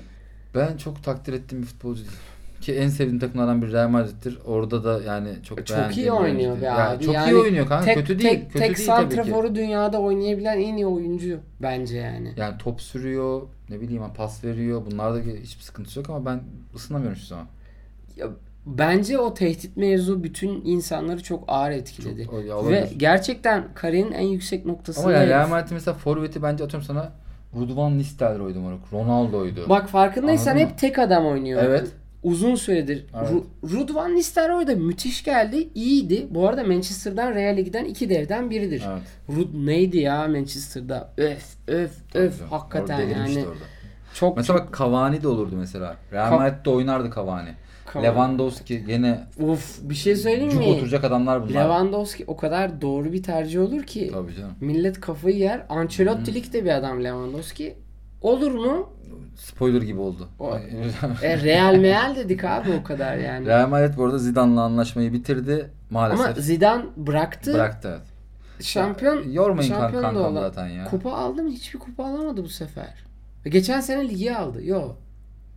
Ben 0.54 0.76
çok 0.76 1.04
takdir 1.04 1.32
ettiğim 1.32 1.62
bir 1.62 1.66
futbolcu 1.66 2.00
değil. 2.00 2.16
Ki 2.60 2.74
en 2.74 2.88
sevdiğim 2.88 3.18
takımlardan 3.18 3.62
biri 3.62 3.72
Real 3.72 3.88
Madrid'dir. 3.88 4.38
Orada 4.46 4.84
da 4.84 5.02
yani 5.02 5.28
çok 5.42 5.66
Çok 5.66 5.96
iyi 5.96 6.12
oynuyor 6.12 6.60
be 6.60 6.64
Ya 6.64 6.90
abi. 6.90 7.04
çok 7.04 7.14
Yani 7.14 7.30
iyi 7.32 7.36
oynuyor 7.36 7.66
kanka. 7.68 7.84
tek, 7.84 7.94
kötü 7.96 8.18
değil. 8.18 8.30
Tek, 8.30 8.52
kötü 8.52 8.58
tek 8.58 8.76
değil 8.76 8.88
tabii 8.88 9.08
ki. 9.08 9.14
santraforu 9.16 9.54
dünyada 9.54 10.00
oynayabilen 10.00 10.58
en 10.60 10.76
iyi 10.76 10.86
oyuncu 10.86 11.40
bence 11.62 11.96
yani. 11.96 12.32
Yani 12.36 12.58
top 12.58 12.80
sürüyor, 12.80 13.42
ne 13.70 13.80
bileyim 13.80 14.02
pas 14.16 14.44
veriyor. 14.44 14.82
Bunlarda 14.90 15.18
hiçbir 15.18 15.62
sıkıntısı 15.62 15.98
yok 15.98 16.10
ama 16.10 16.26
ben 16.26 16.40
ısınamıyorum 16.74 17.16
şu 17.18 17.26
zaman. 17.26 17.46
Ya, 18.16 18.26
bence 18.66 19.18
o 19.18 19.34
tehdit 19.34 19.76
mevzu 19.76 20.24
bütün 20.24 20.62
insanları 20.64 21.22
çok 21.22 21.44
ağır 21.48 21.70
etkiledi. 21.70 22.26
Çok- 22.26 22.44
ya 22.44 22.68
Ve 22.68 22.88
gerçekten 22.96 23.64
kariyerin 23.74 24.12
en 24.12 24.26
yüksek 24.26 24.66
noktasında. 24.66 25.04
Ama 25.06 25.14
yani. 25.16 25.28
Real 25.28 25.48
Madrid 25.48 25.72
mesela 25.72 25.94
forveti 25.94 26.42
bence 26.42 26.64
atıyorum 26.64 26.86
sana 26.86 27.12
Rudvan 27.56 27.98
Nistelrooy'du 27.98 28.60
moruk. 28.60 28.80
Ronaldo'ydu. 28.92 29.68
Bak 29.68 29.88
farkındaysan 29.88 30.50
Anladın 30.50 30.64
hep 30.66 30.70
mı? 30.70 30.76
tek 30.80 30.98
adam 30.98 31.26
oynuyor. 31.26 31.62
Evet. 31.64 31.88
Uzun 32.22 32.54
süredir. 32.54 33.06
Evet. 33.18 33.30
Ru- 33.30 33.44
Rudvan 33.72 34.14
Nistelrooy 34.14 34.66
da 34.66 34.74
müthiş 34.74 35.24
geldi. 35.24 35.68
iyiydi. 35.74 36.26
Bu 36.30 36.48
arada 36.48 36.64
Manchester'dan 36.64 37.34
Real'e 37.34 37.62
giden 37.62 37.84
iki 37.84 38.08
devden 38.10 38.50
biridir. 38.50 38.82
Evet. 38.92 39.02
Rud 39.36 39.66
neydi 39.66 39.98
ya 39.98 40.28
Manchester'da? 40.28 41.12
Öf 41.16 41.44
öf 41.68 41.92
öf 42.14 42.38
Tabii. 42.38 42.50
hakikaten 42.50 43.00
yani. 43.08 43.38
orada. 43.46 43.58
Çok 44.14 44.36
Mesela 44.36 44.58
çok 44.58 44.78
Cavani 44.78 45.22
de 45.22 45.28
olurdu 45.28 45.56
mesela. 45.56 45.96
Real 46.12 46.32
Madrid'de 46.38 46.70
oynardı 46.70 47.10
Cavani. 47.14 47.50
Cavani. 47.94 48.06
Lewandowski 48.06 48.84
gene 48.86 49.20
Uf 49.40 49.78
bir 49.82 49.94
şey 49.94 50.16
söyleyeyim 50.16 50.56
mi? 50.58 50.64
oturacak 50.64 51.04
adamlar 51.04 51.42
bunlar. 51.48 51.64
Lewandowski 51.64 52.24
o 52.26 52.36
kadar 52.36 52.80
doğru 52.80 53.12
bir 53.12 53.22
tercih 53.22 53.60
olur 53.60 53.82
ki. 53.82 54.10
Tabii 54.12 54.34
canım. 54.34 54.52
Millet 54.60 55.00
kafayı 55.00 55.36
yer. 55.36 55.66
Ancelotti'lik 55.68 56.52
de 56.52 56.64
bir 56.64 56.70
adam 56.70 57.04
Lewandowski. 57.04 57.74
Olur 58.22 58.50
mu? 58.50 58.90
Spoiler 59.36 59.82
gibi 59.82 60.00
oldu. 60.00 60.28
O- 60.38 60.56
E, 61.22 61.42
Real 61.42 61.74
Meal 61.74 62.16
dedik 62.16 62.44
abi 62.44 62.72
o 62.72 62.82
kadar 62.84 63.16
yani. 63.16 63.46
Real 63.46 63.68
Madrid 63.68 63.96
bu 63.96 64.04
arada 64.04 64.18
Zidane'la 64.18 64.60
anlaşmayı 64.62 65.12
bitirdi. 65.12 65.70
Maalesef. 65.90 66.26
Ama 66.26 66.34
Zidane 66.34 66.84
bıraktı. 66.96 67.54
Bıraktı 67.54 67.88
evet. 67.98 68.08
Şampiyon 68.66 69.30
Yormayın 69.30 69.70
kan- 69.72 69.78
şampiyon 69.80 70.04
da 70.04 70.08
kankam 70.12 70.34
zaten 70.34 70.66
ya. 70.68 70.84
Kupa 70.84 71.12
aldı 71.12 71.42
mı? 71.42 71.50
Hiçbir 71.50 71.78
kupa 71.78 72.04
alamadı 72.04 72.44
bu 72.44 72.48
sefer. 72.48 72.94
Geçen 73.44 73.80
sene 73.80 74.08
ligi 74.08 74.34
aldı. 74.36 74.64
Yo. 74.64 74.82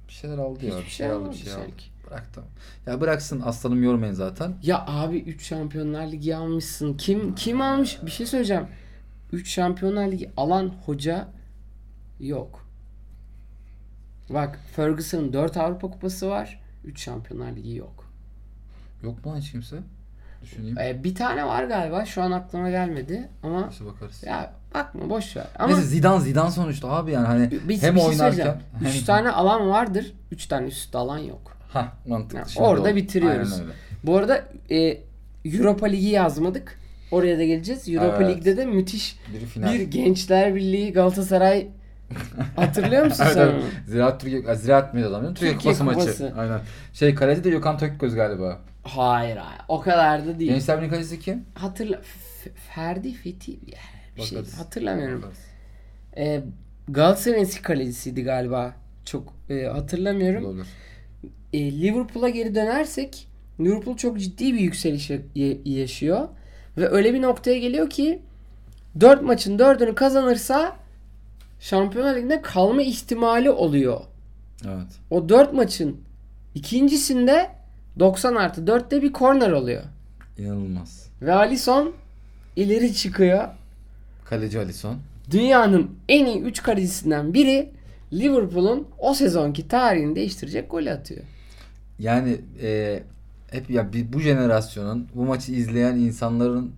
Bir 0.08 0.14
şeyler 0.14 0.38
aldı 0.38 0.66
ya. 0.66 0.72
Hiçbir 0.72 0.86
Bir 0.86 0.90
şey 0.90 1.08
şey 1.08 1.12
aldı 1.16 1.30
bir 1.32 1.36
şey 1.36 1.54
aldı. 1.54 1.62
sanki. 1.62 1.86
Bıraktı. 2.08 2.42
Ya 2.88 3.02
bıraksın 3.02 3.42
aslanım 3.46 3.84
yormayın 3.84 4.14
zaten. 4.14 4.54
Ya 4.64 4.86
abi 4.88 5.18
3 5.20 5.44
Şampiyonlar 5.48 6.08
Ligi 6.08 6.36
almışsın. 6.36 6.94
Kim 6.94 7.36
kim 7.36 7.62
almış? 7.62 7.98
Bir 8.06 8.12
şey 8.12 8.26
söyleyeceğim. 8.26 8.66
3 9.32 9.50
Şampiyonlar 9.50 10.08
Ligi 10.12 10.30
alan 10.38 10.72
hoca 10.86 11.28
yok. 12.22 12.66
Bak 14.30 14.60
Ferguson'ın 14.76 15.34
4 15.34 15.58
Avrupa 15.58 15.92
Kupası 15.92 16.30
var. 16.30 16.60
3 16.86 17.02
Şampiyonlar 17.04 17.52
Ligi 17.56 17.76
yok. 17.76 18.12
Yok 19.04 19.26
mu 19.26 19.38
hiç 19.38 19.52
kimse? 19.52 19.76
Düşüneyim. 20.44 20.78
Ee, 20.80 21.04
bir 21.04 21.16
tane 21.16 21.46
var 21.46 21.64
galiba. 21.64 22.06
Şu 22.06 22.22
an 22.22 22.32
aklıma 22.32 22.70
gelmedi 22.70 23.30
ama 23.44 23.62
Neyse 23.62 23.86
bakarız. 23.86 24.24
ya 24.24 24.54
bakma 24.74 25.10
boş 25.10 25.38
ver. 25.38 25.48
Ama 25.60 25.68
Neyse 25.74 25.88
Zidane 25.88 26.22
Zidane 26.22 26.52
sonuçta 26.52 26.90
abi 26.90 27.12
yani 27.12 27.28
hani 27.28 27.52
bir, 27.52 27.82
hem 27.82 27.96
bir 27.96 28.00
şey 28.00 28.10
oynarken 28.10 28.62
3 28.86 29.04
tane 29.04 29.30
alan 29.32 29.70
vardır. 29.70 30.14
3 30.32 30.46
tane 30.46 30.68
üst 30.68 30.96
alan 30.96 31.18
yok. 31.18 31.58
ha 31.74 31.94
mantıklı. 32.08 32.38
Yani 32.38 32.50
Şimdi 32.50 32.66
orada 32.68 32.82
oldu. 32.90 32.96
bitiriyoruz. 32.96 33.62
Bu 34.04 34.18
arada 34.18 34.46
e, 34.72 34.98
Europa 35.46 35.86
Ligi 35.86 36.08
yazmadık. 36.08 36.80
Oraya 37.12 37.38
da 37.38 37.44
geleceğiz. 37.44 37.90
Europa 37.90 38.18
Evet. 38.24 38.38
Lig'de 38.38 38.58
de 38.58 38.66
müthiş 38.66 39.20
Biri 39.34 39.46
final. 39.46 39.74
bir 39.74 39.82
Gençler 39.82 40.56
Birliği 40.56 40.94
Galatasaray 40.94 41.68
hatırlıyor 42.56 43.06
musun 43.06 43.24
Evet, 43.26 43.34
sen 43.34 43.48
evet. 43.48 43.64
Ziraat 43.88 44.22
Türkiye, 44.22 44.56
Ziraat 44.56 44.94
mıydı 44.94 45.08
adam? 45.18 45.26
Türkiye, 45.34 45.52
Türkiye 45.52 45.74
Kupası, 45.74 46.00
Kupası. 46.00 46.24
maçı. 46.24 46.36
Aynen. 46.42 46.60
Şey 46.94 47.16
kaleci 47.16 47.44
de 47.44 47.50
Gökhan 47.50 47.78
Tökgöz 47.78 48.16
galiba. 48.16 48.60
Hayır 48.84 49.38
hayır. 49.38 49.62
O 49.68 49.82
kadar 49.82 50.28
da 50.28 50.40
değil. 50.40 50.52
Gençler 50.52 50.78
Birliği 50.78 50.90
kalecisi 50.90 51.20
kim? 51.20 51.46
Hatırla 51.56 52.02
F- 52.02 52.50
Ferdi 52.76 53.14
Fethi 53.14 53.60
bir 54.18 54.22
şey 54.22 54.38
Bakarız. 54.38 54.60
hatırlamıyorum. 54.60 55.22
Bakarız. 55.22 55.38
Ee, 56.18 56.44
Galatasaray'ın 56.88 57.44
eski 57.44 57.62
kalecisiydi 57.62 58.24
galiba. 58.24 58.74
Çok 59.06 59.34
e, 59.50 59.64
hatırlamıyorum. 59.66 60.46
Olur. 60.46 60.66
E, 61.54 61.82
Liverpool'a 61.82 62.30
geri 62.30 62.56
dönersek 62.56 63.28
Liverpool 63.60 63.98
çok 63.98 64.20
ciddi 64.20 64.54
bir 64.54 64.60
yükseliş 64.60 65.10
ya- 65.10 65.20
yaşıyor. 65.66 66.28
Ve 66.78 66.88
öyle 66.90 67.14
bir 67.14 67.22
noktaya 67.22 67.60
geliyor 67.60 67.90
ki 67.90 68.22
4 69.00 69.22
maçın 69.22 69.58
4'ünü 69.58 69.96
kazanırsa 69.96 70.76
Şampiyonlar 71.62 72.16
Ligi'nde 72.16 72.42
kalma 72.42 72.82
ihtimali 72.82 73.50
oluyor. 73.52 74.02
Evet. 74.66 74.88
O 75.10 75.30
4 75.30 75.54
maçın 75.54 75.98
ikincisinde 76.56 77.50
90 78.00 78.36
artı 78.36 78.62
4'te 78.62 79.02
bir 79.02 79.14
korner 79.14 79.52
oluyor. 79.52 79.84
İnanılmaz. 80.38 81.08
Ve 81.22 81.34
Alisson 81.34 81.94
ileri 82.56 82.94
çıkıyor. 82.94 83.48
Kaleci 84.26 84.60
Alisson. 84.60 84.98
Dünyanın 85.32 85.92
en 86.10 86.26
iyi 86.26 86.40
3 86.42 86.64
kalecisinden 86.64 87.34
biri 87.34 87.70
Liverpool'un 88.14 88.88
o 89.00 89.14
sezonki 89.14 89.68
tarihini 89.68 90.16
değiştirecek 90.16 90.72
gol 90.72 90.86
atıyor. 90.86 91.22
Yani 92.00 92.38
e, 92.62 93.04
hep 93.52 93.70
ya 93.70 93.90
bu 94.14 94.20
jenerasyonun 94.20 95.08
bu 95.16 95.26
maçı 95.26 95.52
izleyen 95.52 95.96
insanların 95.96 96.72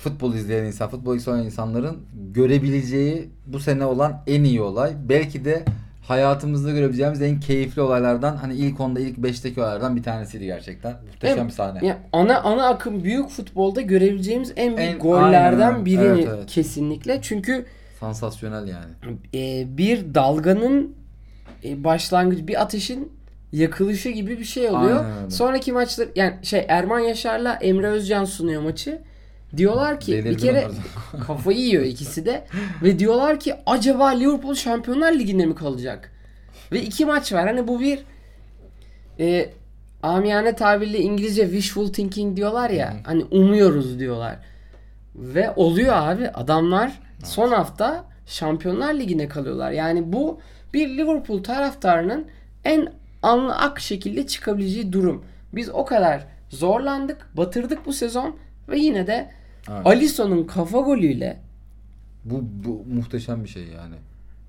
futbol 0.00 0.34
izleyen 0.34 0.64
insan, 0.64 0.88
futbol 0.90 1.16
izleyen 1.16 1.38
insanların 1.44 1.98
görebileceği 2.32 3.28
bu 3.46 3.60
sene 3.60 3.84
olan 3.84 4.22
en 4.26 4.44
iyi 4.44 4.60
olay. 4.62 4.92
Belki 5.08 5.44
de 5.44 5.64
hayatımızda 6.02 6.70
görebileceğimiz 6.72 7.22
en 7.22 7.40
keyifli 7.40 7.82
olaylardan 7.82 8.36
hani 8.36 8.54
ilk 8.54 8.80
onda 8.80 9.00
ilk 9.00 9.18
5'teki 9.18 9.60
olaylardan 9.60 9.96
bir 9.96 10.02
tanesiydi 10.02 10.44
gerçekten. 10.44 10.92
Muhteşem 11.06 11.38
Evet. 11.38 11.46
bir 11.46 11.52
sahne. 11.52 11.86
Ya 11.86 11.98
ana 12.12 12.40
ana 12.40 12.68
akım 12.68 13.04
büyük 13.04 13.28
futbolda 13.28 13.80
görebileceğimiz 13.80 14.52
en 14.56 14.76
büyük 14.76 14.90
En- 14.92 14.98
gollerden 14.98 15.68
aynen. 15.72 15.84
birini 15.84 16.02
Evet, 16.04 16.28
evet. 16.34 16.46
kesinlikle. 16.46 17.18
Çünkü 17.22 17.66
Sansasyonel 18.00 18.68
yani. 18.68 19.16
e, 19.34 19.66
bir 19.78 20.14
dalganın 20.14 20.94
e, 21.64 21.84
başlangıcı, 21.84 22.48
bir 22.48 22.62
ateşin 22.62 23.12
yakılışı 23.52 24.08
gibi 24.08 24.38
bir 24.38 24.44
şey 24.44 24.68
oluyor. 24.68 25.04
Aynen 25.04 25.18
öyle. 25.18 25.30
Sonraki 25.30 25.72
maçlar 25.72 26.08
yani 26.16 26.34
şey 26.42 26.64
Erman 26.68 26.98
Yaşar'la 27.00 27.54
Emre 27.54 27.86
Özcan 27.86 28.24
sunuyor 28.24 28.62
maçı. 28.62 29.02
Diyorlar 29.56 30.00
ki 30.00 30.24
bir 30.24 30.38
kere 30.38 30.68
kafayı 31.26 31.58
yiyor 31.58 31.82
ikisi 31.82 32.26
de 32.26 32.46
ve 32.82 32.98
diyorlar 32.98 33.40
ki 33.40 33.54
acaba 33.66 34.08
Liverpool 34.08 34.54
Şampiyonlar 34.54 35.12
Ligi'nde 35.12 35.46
mi 35.46 35.54
kalacak? 35.54 36.12
Ve 36.72 36.82
iki 36.82 37.06
maç 37.06 37.32
var. 37.32 37.46
Hani 37.46 37.68
bu 37.68 37.80
bir 37.80 37.98
e, 39.20 39.50
amiyane 40.02 40.54
tabirle 40.54 40.98
İngilizce 40.98 41.42
wishful 41.42 41.92
thinking 41.92 42.36
diyorlar 42.36 42.70
ya. 42.70 42.96
Hani 43.04 43.24
umuyoruz 43.24 43.98
diyorlar. 43.98 44.36
Ve 45.14 45.50
oluyor 45.56 45.92
abi. 45.96 46.28
Adamlar 46.28 47.00
son 47.24 47.48
hafta 47.48 48.04
Şampiyonlar 48.26 48.94
Ligi'ne 48.94 49.28
kalıyorlar. 49.28 49.70
Yani 49.70 50.12
bu 50.12 50.40
bir 50.74 50.88
Liverpool 50.88 51.42
taraftarının 51.42 52.26
en 52.64 52.92
anlı 53.22 53.56
ak 53.56 53.80
şekilde 53.80 54.26
çıkabileceği 54.26 54.92
durum. 54.92 55.24
Biz 55.52 55.68
o 55.68 55.84
kadar 55.84 56.26
zorlandık, 56.48 57.36
batırdık 57.36 57.86
bu 57.86 57.92
sezon 57.92 58.36
ve 58.68 58.78
yine 58.78 59.06
de 59.06 59.30
Evet. 59.68 59.86
Alisson'un 59.86 60.44
kafa 60.44 60.80
golüyle 60.80 61.40
Bu, 62.24 62.44
bu 62.64 62.84
muhteşem 62.94 63.44
bir 63.44 63.48
şey 63.48 63.62
yani. 63.62 63.94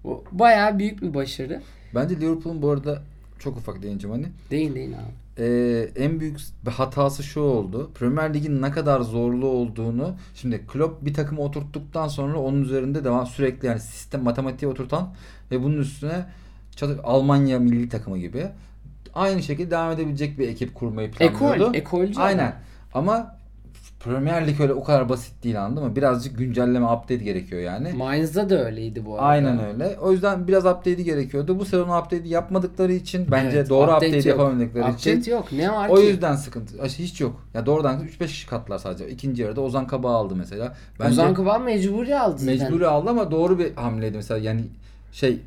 bu 0.03 0.23
bayağı 0.31 0.79
büyük 0.79 1.01
bir 1.01 1.13
başarı. 1.13 1.61
Bence 1.95 2.19
Liverpool'un 2.19 2.61
bu 2.61 2.69
arada 2.69 3.01
çok 3.39 3.57
ufak 3.57 3.83
değineceğim 3.83 4.15
hani. 4.15 4.27
Deyin 4.51 4.75
deyin 4.75 4.93
abi. 4.93 5.11
Ee, 5.37 5.89
en 5.95 6.19
büyük 6.19 6.39
hatası 6.69 7.23
şu 7.23 7.39
oldu. 7.39 7.91
Premier 7.95 8.33
Lig'in 8.33 8.61
ne 8.61 8.71
kadar 8.71 9.01
zorlu 9.01 9.47
olduğunu 9.47 10.15
şimdi 10.35 10.61
Klopp 10.67 11.05
bir 11.05 11.13
takımı 11.13 11.41
oturttuktan 11.41 12.07
sonra 12.07 12.39
onun 12.39 12.61
üzerinde 12.61 13.03
devam 13.03 13.25
sürekli 13.27 13.65
yani 13.67 13.79
sistem 13.79 14.23
matematiği 14.23 14.71
oturtan 14.71 15.13
ve 15.51 15.63
bunun 15.63 15.77
üstüne 15.77 16.25
çatı, 16.75 16.99
Almanya 17.03 17.59
milli 17.59 17.89
takımı 17.89 18.17
gibi 18.17 18.47
aynı 19.13 19.43
şekilde 19.43 19.71
devam 19.71 19.91
edebilecek 19.91 20.39
bir 20.39 20.47
ekip 20.47 20.75
kurmayı 20.75 21.11
planlıyordu. 21.11 21.63
Ekol, 21.63 21.73
ekolcü 21.73 22.13
adam. 22.13 22.23
Aynen. 22.23 22.53
Ama 22.93 23.35
Premier 24.03 24.47
Lig 24.47 24.61
öyle 24.61 24.73
o 24.73 24.83
kadar 24.83 25.09
basit 25.09 25.43
değil 25.43 25.65
anladın 25.65 25.83
mı? 25.83 25.95
Birazcık 25.95 26.37
güncelleme 26.37 26.85
update 26.85 27.15
gerekiyor 27.15 27.61
yani. 27.61 27.93
Mainz'da 27.93 28.49
da 28.49 28.65
öyleydi 28.65 29.05
bu 29.05 29.13
arada. 29.15 29.25
Aynen 29.25 29.65
öyle. 29.65 29.97
O 30.01 30.11
yüzden 30.11 30.47
biraz 30.47 30.65
update'i 30.65 31.03
gerekiyordu. 31.03 31.59
Bu 31.59 31.65
sezon 31.65 31.99
update'i 31.99 32.29
yapmadıkları 32.29 32.93
için 32.93 33.27
bence 33.31 33.57
Evet, 33.57 33.69
doğru 33.69 33.91
update 33.91 34.07
update, 34.07 34.29
yapamadıkları 34.29 34.83
Update 34.83 35.13
için 35.13 35.31
yok. 35.31 35.51
Ne 35.51 35.71
var 35.71 35.89
o 35.89 35.95
ki? 35.95 36.01
yüzden 36.01 36.35
sıkıntı. 36.35 36.83
Hiç 36.85 37.21
yok. 37.21 37.43
Ya 37.53 37.65
doğrudan 37.65 37.99
3-5 38.19 38.27
kişi 38.27 38.47
katlar 38.47 38.77
sadece. 38.77 39.09
İkinci 39.09 39.41
yarıda 39.41 39.61
Ozan 39.61 39.87
Kabak 39.87 40.11
aldı 40.11 40.35
mesela. 40.35 40.75
Bence 40.99 41.11
Ozan 41.11 41.33
Kabak 41.33 41.65
mecburi 41.65 42.19
aldı 42.19 42.37
zaten. 42.37 42.59
mecburi 42.59 42.87
aldı 42.87 43.09
ama 43.09 43.31
doğru 43.31 43.59
bir 43.59 43.75
hamleydi 43.75 44.17
mesela. 44.17 44.39
Yani 44.39 44.61
şey 45.11 45.39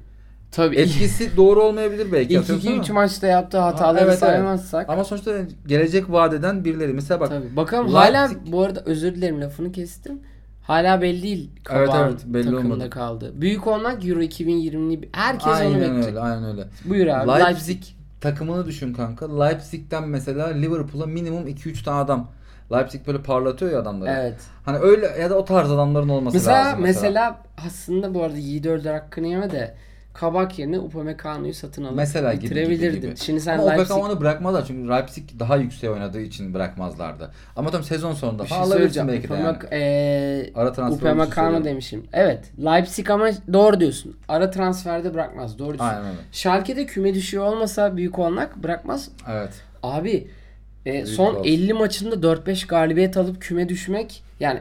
Tabii. 0.54 0.76
etkisi 0.76 1.30
doğru 1.36 1.62
olmayabilir 1.62 2.12
belki. 2.12 2.34
İlk 2.34 2.48
2-3 2.48 2.90
ama- 2.90 3.00
maçta 3.00 3.26
yaptığı 3.26 3.58
hataları 3.58 3.98
evet, 3.98 4.08
evet. 4.08 4.18
saymazsak. 4.18 4.90
Ama 4.90 5.04
sonuçta 5.04 5.32
gelecek 5.66 6.10
vadeden 6.10 6.64
birileri. 6.64 6.92
Mesela 6.92 7.20
bak 7.20 7.28
Tabii. 7.28 7.56
Bakalım 7.56 7.86
Leipzig- 7.86 7.92
hala 7.92 8.30
bu 8.46 8.62
arada 8.62 8.82
özür 8.86 9.14
dilerim 9.14 9.40
lafını 9.40 9.72
kestim. 9.72 10.20
Hala 10.62 11.02
belli 11.02 11.22
değil. 11.22 11.50
Evet, 11.70 11.90
evet, 11.96 12.20
belli 12.26 12.44
takımda 12.44 12.74
olmadı. 12.74 12.90
kaldı. 12.90 13.32
Büyük 13.34 13.66
olmak 13.66 14.06
Euro 14.06 14.20
2020'li 14.20 15.08
herkes 15.12 15.46
onu 15.46 15.54
aynen 15.54 15.80
bekleyecek. 15.80 16.06
öyle, 16.06 16.20
aynen 16.20 16.44
öyle. 16.44 16.64
Buyur 16.84 17.06
abi. 17.06 17.28
Leipzig, 17.28 17.46
Leipzig. 17.46 17.82
takımını 18.20 18.66
düşün 18.66 18.94
kanka. 18.94 19.42
Leipzig'ten 19.44 20.08
mesela 20.08 20.46
Liverpool'a 20.46 21.06
minimum 21.06 21.48
2-3 21.48 21.84
tane 21.84 22.00
adam. 22.00 22.28
Leipzig 22.72 23.06
böyle 23.06 23.22
parlatıyor 23.22 23.72
ya 23.72 23.80
adamları. 23.80 24.10
Evet. 24.20 24.40
Hani 24.64 24.78
öyle 24.78 25.06
ya 25.06 25.30
da 25.30 25.34
o 25.38 25.44
tarz 25.44 25.70
adamların 25.70 26.08
olması 26.08 26.36
Mesela, 26.36 26.56
lazım 26.64 26.80
mesela 26.80 27.42
aslında 27.66 28.14
bu 28.14 28.22
arada 28.22 28.36
Yiğit 28.38 28.66
Öldür 28.66 28.90
hakkını 28.90 29.26
yeme 29.26 29.50
de 29.50 29.74
Kabak 30.14 30.58
yerine 30.58 30.78
Upamecano'yu 30.78 31.54
satın 31.54 31.84
alıp 31.84 31.96
Mesela 31.96 32.34
gibi, 32.34 32.44
bitirebilirdin. 32.44 32.96
gibi, 33.00 33.06
gibi. 33.06 33.16
Şimdi 33.16 33.40
sen 33.40 33.58
Ama 33.58 33.70
Leipzig 33.70 33.90
Upamecano'nu 33.90 34.20
bırakmazlar 34.20 34.64
çünkü 34.66 34.88
Leipzig 34.88 35.24
daha 35.38 35.56
yükseğe 35.56 35.92
oynadığı 35.92 36.20
için 36.20 36.54
bırakmazlardı. 36.54 37.30
Ama 37.56 37.70
tam 37.70 37.82
sezon 37.82 38.12
sonunda 38.12 38.42
bir 38.42 38.48
şey 38.48 38.58
alabilirsin 38.58 39.08
belki 39.08 39.28
de 39.28 39.34
yani. 39.34 39.56
Eee, 39.72 40.52
Ara 40.54 40.72
transfer 40.72 41.12
Upamecano 41.12 41.64
demişim. 41.64 42.04
Evet. 42.12 42.44
Leipzig 42.64 43.10
ama 43.10 43.28
doğru 43.52 43.80
diyorsun. 43.80 44.16
Ara 44.28 44.50
transferde 44.50 45.14
bırakmaz. 45.14 45.58
Doğru 45.58 45.68
diyorsun. 45.78 45.84
Aynen 45.96 46.04
öyle. 46.04 46.16
Schalke'de 46.32 46.86
küme 46.86 47.14
düşüyor 47.14 47.44
olmasa 47.44 47.96
büyük 47.96 48.18
olmak 48.18 48.56
bırakmaz. 48.62 49.08
Evet. 49.30 49.52
Abi 49.82 50.28
e, 50.86 50.92
Büyük 50.92 51.08
son 51.08 51.34
olsun. 51.34 51.44
50 51.44 51.72
maçında 51.72 52.14
4-5 52.14 52.66
galibiyet 52.66 53.16
alıp 53.16 53.40
küme 53.42 53.68
düşmek 53.68 54.22
yani 54.40 54.60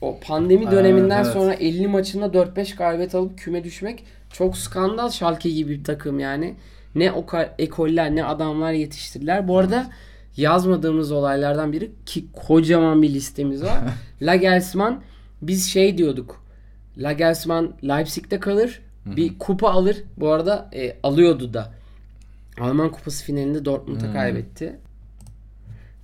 o 0.00 0.18
pandemi 0.20 0.62
Evet, 0.62 0.72
döneminden 0.72 1.24
evet. 1.24 1.32
sonra 1.32 1.54
50 1.54 1.88
maçında 1.88 2.26
4-5 2.26 2.76
galibiyet 2.76 3.14
alıp 3.14 3.38
küme 3.38 3.64
düşmek 3.64 4.04
çok 4.32 4.56
skandal 4.56 5.10
Schalke 5.10 5.50
gibi 5.50 5.78
bir 5.78 5.84
takım 5.84 6.18
yani. 6.18 6.54
Ne 6.94 7.12
o 7.12 7.26
ekoller 7.58 8.16
ne 8.16 8.24
adamlar 8.24 8.72
yetiştirdiler. 8.72 9.48
Bu 9.48 9.58
arada 9.58 9.90
yazmadığımız 10.36 11.12
olaylardan 11.12 11.72
biri 11.72 11.90
ki 12.06 12.24
kocaman 12.32 13.02
bir 13.02 13.10
listemiz 13.14 13.62
var. 13.62 13.78
Lagelsmann 14.22 15.02
biz 15.42 15.66
şey 15.70 15.98
diyorduk. 15.98 16.44
Lagelsmann 16.98 17.72
Leipzig'te 17.84 18.40
kalır. 18.40 18.82
Bir 19.06 19.38
kupa 19.38 19.68
alır. 19.70 20.02
Bu 20.16 20.28
arada 20.28 20.70
e, 20.74 20.96
alıyordu 21.02 21.54
da. 21.54 21.72
Alman 22.60 22.92
kupası 22.92 23.24
finalinde 23.24 23.64
Dortmund'a 23.64 24.06
Hmm. 24.06 24.12
kaybetti. 24.12 24.76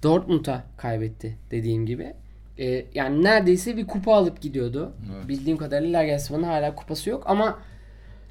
Dortmund'a 0.03 0.65
kaybetti 0.77 1.37
dediğim 1.51 1.87
gibi. 1.87 2.13
E, 2.59 2.87
yani 2.95 3.25
neredeyse 3.25 3.77
bir 3.77 3.87
kupa 3.87 4.15
alıp 4.15 4.41
gidiyordu. 4.41 4.93
Evet. 5.17 5.29
Bildiğim 5.29 5.59
kadarıyla 5.59 5.99
Lagelsmann'ın 6.01 6.43
hala 6.43 6.75
kupası 6.75 7.11
yok 7.11 7.23
ama 7.27 7.59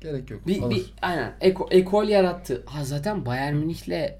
Gerek 0.01 0.31
yok. 0.31 0.47
bir, 0.47 0.61
Alır. 0.61 0.75
bir 0.75 0.93
aynen 1.01 1.33
eko, 1.41 1.67
ekol 1.71 2.07
yarattı. 2.07 2.63
Ha 2.65 2.83
zaten 2.83 3.25
Bayern 3.25 3.55
Münih'le 3.55 4.15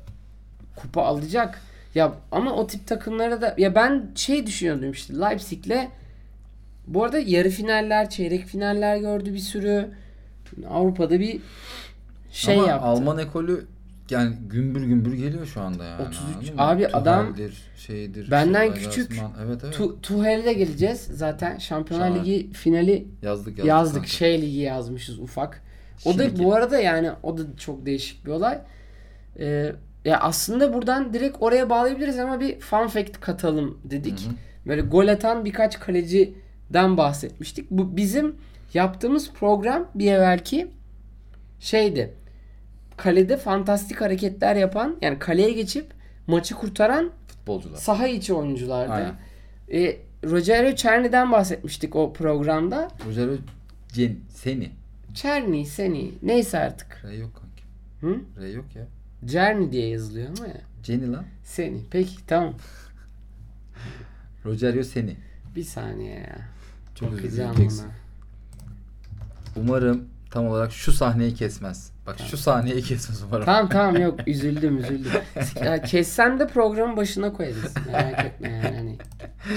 kupa 0.75 1.01
alacak. 1.01 1.61
Ya 1.95 2.13
ama 2.31 2.53
o 2.53 2.67
tip 2.67 2.87
takımlara 2.87 3.41
da 3.41 3.55
ya 3.57 3.75
ben 3.75 4.11
şey 4.15 4.45
düşünüyordum 4.47 4.91
işte 4.91 5.13
Leipzig'le 5.13 5.87
bu 6.87 7.03
arada 7.03 7.19
yarı 7.19 7.49
finaller, 7.49 8.09
çeyrek 8.09 8.45
finaller 8.45 8.97
gördü 8.97 9.33
bir 9.33 9.39
sürü. 9.39 9.89
Avrupa'da 10.69 11.19
bir 11.19 11.39
şey 12.31 12.59
Ama 12.59 12.67
yaptı. 12.67 12.85
Alman 12.87 13.17
ekolü 13.17 13.65
yani 14.09 14.35
gümbür 14.49 14.83
gümbür 14.83 15.13
geliyor 15.13 15.45
şu 15.45 15.61
anda 15.61 15.83
yani. 15.83 16.01
33 16.01 16.19
anladın 16.21 16.55
mı? 16.55 16.61
abi 16.61 16.87
adam- 16.87 17.33
Tuhel'dir, 17.33 17.61
şeydir, 17.77 18.31
Benden 18.31 18.73
küçük. 18.73 19.09
Nagelsmann. 19.09 19.31
Evet 19.45 19.61
evet. 19.63 19.75
Tu, 19.75 20.01
Tuhel'e 20.01 20.53
geleceğiz. 20.53 21.01
Zaten 21.01 21.57
Şampiyonlar 21.57 22.07
Şahane. 22.07 22.25
Ligi 22.25 22.51
finali 22.53 23.07
yazdık 23.21 23.57
yazdık. 23.57 23.65
yazdık. 23.65 24.07
Şey 24.07 24.41
ligi 24.41 24.57
yazmışız 24.57 25.19
ufak. 25.19 25.66
O 26.05 26.17
da 26.17 26.39
bu 26.39 26.53
arada 26.55 26.79
yani 26.79 27.11
o 27.23 27.37
da 27.37 27.41
çok 27.57 27.85
değişik 27.85 28.25
bir 28.25 28.31
olay. 28.31 28.59
Ee, 29.39 29.71
ya 30.05 30.19
aslında 30.19 30.73
buradan 30.73 31.13
direkt 31.13 31.37
oraya 31.39 31.69
bağlayabiliriz 31.69 32.19
ama 32.19 32.39
bir 32.39 32.59
fun 32.59 32.87
fact 32.87 33.19
katalım 33.19 33.81
dedik. 33.83 34.19
Hı 34.25 34.29
hı. 34.29 34.33
Böyle 34.67 34.81
gol 34.81 35.07
atan 35.07 35.45
birkaç 35.45 35.79
kaleciden 35.79 36.97
bahsetmiştik. 36.97 37.71
Bu 37.71 37.97
bizim 37.97 38.35
yaptığımız 38.73 39.33
program 39.33 39.87
bir 39.95 40.11
evvelki 40.11 40.67
şeydi. 41.59 42.13
Kalede 42.97 43.37
fantastik 43.37 44.01
hareketler 44.01 44.55
yapan 44.55 44.97
yani 45.01 45.19
kaleye 45.19 45.51
geçip 45.51 45.93
maçı 46.27 46.55
kurtaran 46.55 47.11
Futbolcular. 47.27 47.77
saha 47.77 48.07
içi 48.07 48.33
oyunculardı. 48.33 48.93
Aynen. 48.93 49.13
E, 49.73 49.97
Rogerio 50.23 50.75
Czerny'den 50.75 51.31
bahsetmiştik 51.31 51.95
o 51.95 52.13
programda. 52.13 52.87
Rogerio 53.07 53.35
Cen, 53.93 54.15
Czerny, 55.21 55.65
Seni 55.65 56.11
neyse 56.23 56.59
artık. 56.59 57.03
R 57.05 57.13
yok 57.13 57.31
kanki. 57.35 57.63
Hı? 58.01 58.41
R 58.41 58.49
yok 58.49 58.65
ya. 58.75 58.87
Czerny 59.27 59.71
diye 59.71 59.87
yazılıyor 59.87 60.29
ama 60.37 60.47
ya. 60.47 60.61
Ceni 60.83 61.11
lan. 61.11 61.25
Seni. 61.43 61.81
Peki 61.91 62.25
tamam. 62.27 62.53
Rogerio 64.45 64.83
seni. 64.83 65.17
Bir 65.55 65.63
saniye 65.63 66.13
ya. 66.15 66.37
Çok 66.95 67.11
Bakacağım 67.11 67.55
ona. 67.55 67.91
Umarım 69.55 70.05
tam 70.31 70.47
olarak 70.47 70.71
şu 70.71 70.91
sahneyi 70.91 71.33
kesmez. 71.33 71.91
Bak 72.07 72.15
şu 72.29 72.37
sahneyi 72.37 72.81
kesmez 72.81 73.23
umarım. 73.23 73.45
Tamam 73.45 73.69
tamam 73.69 74.01
yok 74.01 74.19
üzüldüm 74.27 74.77
üzüldüm. 74.77 75.11
Ya, 75.65 75.81
kessem 75.81 76.39
de 76.39 76.47
programın 76.47 76.97
başına 76.97 77.33
koyarız. 77.33 77.73
Merak 77.91 78.25
etme 78.25 78.49
yani. 78.49 78.75
Hani 78.77 78.97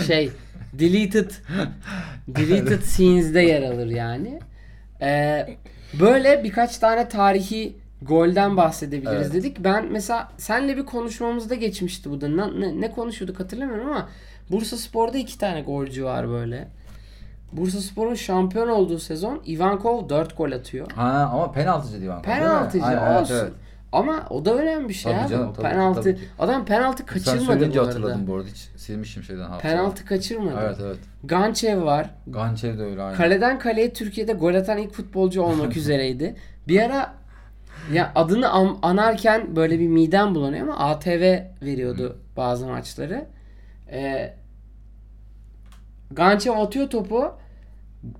şey 0.07 0.31
deleted 0.73 1.31
deleted 2.29 2.83
scenes'de 2.83 3.41
yer 3.41 3.63
alır 3.63 3.87
yani. 3.87 4.41
Ee, 5.03 5.57
böyle 6.01 6.45
birkaç 6.45 6.79
tane 6.79 7.09
tarihi 7.09 7.77
golden 8.03 8.57
bahsedebiliriz 8.57 9.23
Evet. 9.23 9.33
dedik. 9.33 9.65
Ben 9.65 9.93
mesela 9.93 10.29
senle 10.37 10.77
bir 10.77 10.87
konuşmamızda 10.87 11.55
geçmişti 11.55 12.11
bu 12.11 12.21
da. 12.21 12.29
Ne, 12.29 12.81
ne, 12.81 12.91
konuşuyorduk 12.91 13.41
hatırlamıyorum 13.41 13.87
ama 13.91 14.09
Bursa 14.51 14.77
Spor'da 14.77 15.19
iki 15.19 15.39
tane 15.39 15.61
golcü 15.63 16.05
var 16.05 16.29
böyle. 16.29 16.69
Bursa 17.53 17.81
Spor'un 17.81 18.15
şampiyon 18.15 18.69
olduğu 18.69 18.99
sezon 18.99 19.43
Ivankov 19.47 20.09
4 20.09 20.37
gol 20.37 20.53
atıyor. 20.53 20.91
Ha 20.93 21.31
ama 21.33 21.53
penaltıcı 21.53 22.01
divan. 22.01 22.23
Penaltıcı 22.23 22.85
olsun. 23.21 23.55
Ama 23.93 24.27
o 24.31 24.45
da 24.45 24.55
önemli 24.55 24.89
bir 24.89 24.95
şey 24.95 25.13
Tabii 25.13 25.23
abi. 25.23 25.31
canım, 25.31 25.53
tabii, 25.53 25.69
penaltı. 25.69 26.01
tabii 26.03 26.17
ki. 26.17 26.23
Adam 26.39 26.65
penaltı 26.65 26.99
Sen 26.99 27.07
kaçırmadı 27.07 27.45
söyleyince 27.45 27.79
bu 27.79 27.83
arada. 27.83 27.89
hatırladım 27.95 28.27
bu 28.27 28.35
arada. 28.35 28.49
Hiç 28.49 28.69
silmişim 28.77 29.23
şeyden 29.23 29.43
hafızadan. 29.43 29.77
Penaltı 29.77 30.05
kaçırmadı. 30.05 30.59
Evet 30.63 30.77
evet. 30.83 30.97
Gançev 31.25 31.83
var. 31.85 32.11
Gançev 32.27 32.79
de 32.79 32.83
öyle 32.83 33.03
aynı. 33.03 33.17
Kaleden 33.17 33.59
kaleye 33.59 33.93
Türkiye'de 33.93 34.33
gol 34.33 34.55
atan 34.55 34.79
ilk 34.79 34.93
futbolcu 34.93 35.43
olmak 35.43 35.77
üzereydi. 35.77 36.37
Bir 36.69 36.81
ara 36.83 37.15
ya 37.93 38.13
adını 38.15 38.51
an- 38.51 38.79
anarken 38.83 39.57
böyle 39.57 39.79
bir 39.79 39.89
midem 39.89 40.35
bulanıyor 40.35 40.63
ama 40.69 40.79
ATV 40.79 41.39
veriyordu 41.63 42.19
bazı 42.37 42.67
maçları. 42.67 43.27
Ee, 43.93 44.35
Gançev 46.11 46.53
atıyor 46.53 46.91
topu. 46.91 47.33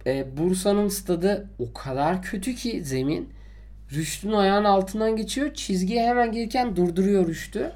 Ee, 0.07 0.27
Bursa'nın 0.37 0.89
stadı 0.89 1.49
o 1.59 1.73
kadar 1.73 2.23
kötü 2.23 2.55
ki 2.55 2.85
zemin. 2.85 3.29
Rüştü'nün 3.93 4.33
ayağının 4.33 4.65
altından 4.65 5.17
geçiyor. 5.17 5.55
Çizgiye 5.55 6.09
hemen 6.09 6.33
gelirken 6.33 6.77
durduruyor 6.77 7.27
Rüştü. 7.27 7.73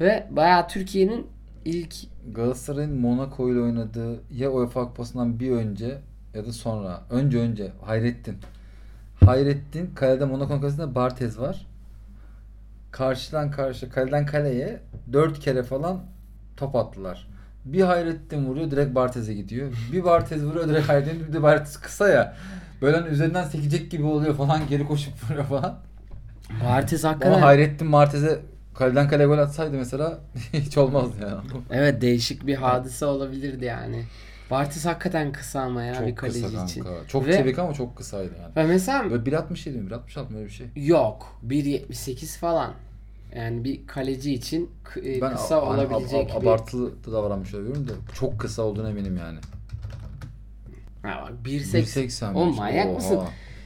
Ve 0.00 0.26
bayağı 0.30 0.68
Türkiye'nin 0.68 1.26
ilk 1.64 1.94
Galatasaray'ın 2.34 3.00
Monaco 3.00 3.52
ile 3.52 3.60
oynadığı 3.60 4.20
ya 4.32 4.50
UEFA 4.50 4.84
Kupası'ndan 4.84 5.40
bir 5.40 5.50
önce 5.50 5.98
ya 6.34 6.46
da 6.46 6.52
sonra. 6.52 7.02
Önce 7.10 7.38
önce 7.38 7.72
Hayrettin. 7.84 8.36
Hayrettin 9.24 9.90
kalede 9.94 10.24
Monaco'nun 10.24 10.60
kalesinde 10.60 10.94
Barthez 10.94 11.38
var. 11.38 11.66
Karşıdan 12.90 13.50
karşı 13.50 13.90
kaleden 13.90 14.26
kaleye 14.26 14.80
dört 15.12 15.38
kere 15.40 15.62
falan 15.62 16.00
top 16.56 16.76
attılar. 16.76 17.28
Bir 17.64 17.82
Hayrettin 17.82 18.46
vuruyor 18.46 18.70
direkt 18.70 18.94
Bartez'e 18.94 19.34
gidiyor. 19.34 19.72
Bir 19.92 20.04
Bartez 20.04 20.44
vuruyor 20.44 20.68
direkt 20.68 20.88
Hayrettin. 20.88 21.28
Bir 21.28 21.32
de 21.32 21.42
Bartez 21.42 21.76
kısa 21.80 22.08
ya. 22.08 22.36
Böyle 22.82 22.96
hani 22.96 23.08
üzerinden 23.08 23.44
sekecek 23.44 23.90
gibi 23.90 24.04
oluyor 24.04 24.36
falan 24.36 24.68
geri 24.68 24.86
koşup 24.86 25.12
vuruyor 25.30 25.44
falan. 25.44 25.78
Barthez 26.64 27.04
hakikaten 27.04 27.32
Ama 27.32 27.46
Hayrettin 27.46 27.86
Martez'e 27.86 28.40
kaleden 28.74 29.08
kaleye 29.08 29.26
gol 29.26 29.38
atsaydı 29.38 29.76
mesela 29.76 30.18
hiç 30.52 30.78
olmazdı 30.78 31.16
yani. 31.22 31.40
Evet 31.70 32.02
değişik 32.02 32.46
bir 32.46 32.54
hadise 32.54 33.06
olabilirdi 33.06 33.64
yani. 33.64 34.04
Barthez 34.50 34.86
hakikaten 34.86 35.32
kısa 35.32 35.60
ama 35.60 35.82
ya 35.82 35.92
bir 36.02 36.08
Çok 36.08 36.18
kaleci 36.18 36.42
kısa 36.42 36.64
için. 36.64 36.82
kanka. 36.84 37.08
Çok 37.08 37.26
Ve- 37.26 37.32
çevik 37.36 37.58
ama 37.58 37.74
çok 37.74 37.96
kısaydı 37.96 38.32
yani. 38.42 38.56
Ve 38.56 38.64
mesela 38.72 39.10
Böyle 39.10 39.22
1.67 39.30 39.70
mi? 39.70 39.90
1.66 39.90 40.30
mı 40.32 40.36
öyle 40.38 40.46
bir 40.46 40.50
şey. 40.52 40.66
yok 40.76 41.40
1.78 41.48 42.38
falan. 42.38 42.72
Yani 43.36 43.64
bir 43.64 43.86
kaleci 43.86 44.34
için 44.34 44.70
e, 45.04 45.20
Ben 45.20 45.32
kısa 45.32 45.56
hani 45.56 45.64
olabilecek 45.64 46.30
ab- 46.30 46.32
ab- 46.32 46.40
bir... 46.42 46.46
abartılı 46.46 47.04
da 47.04 47.12
davranmış 47.12 47.54
olabilirim 47.54 47.88
de 47.88 47.92
çok 48.14 48.40
kısa 48.40 48.62
olduğuna 48.62 48.90
eminim 48.90 49.16
yani. 49.16 49.38
Ha 51.02 51.22
bak 51.22 51.46
1.80. 51.46 51.82
1.80 51.82 52.34
Oğlum 52.34 52.48
miş. 52.48 52.58
manyak 52.58 52.86
Oha. 52.86 52.94
mısın? 52.94 53.20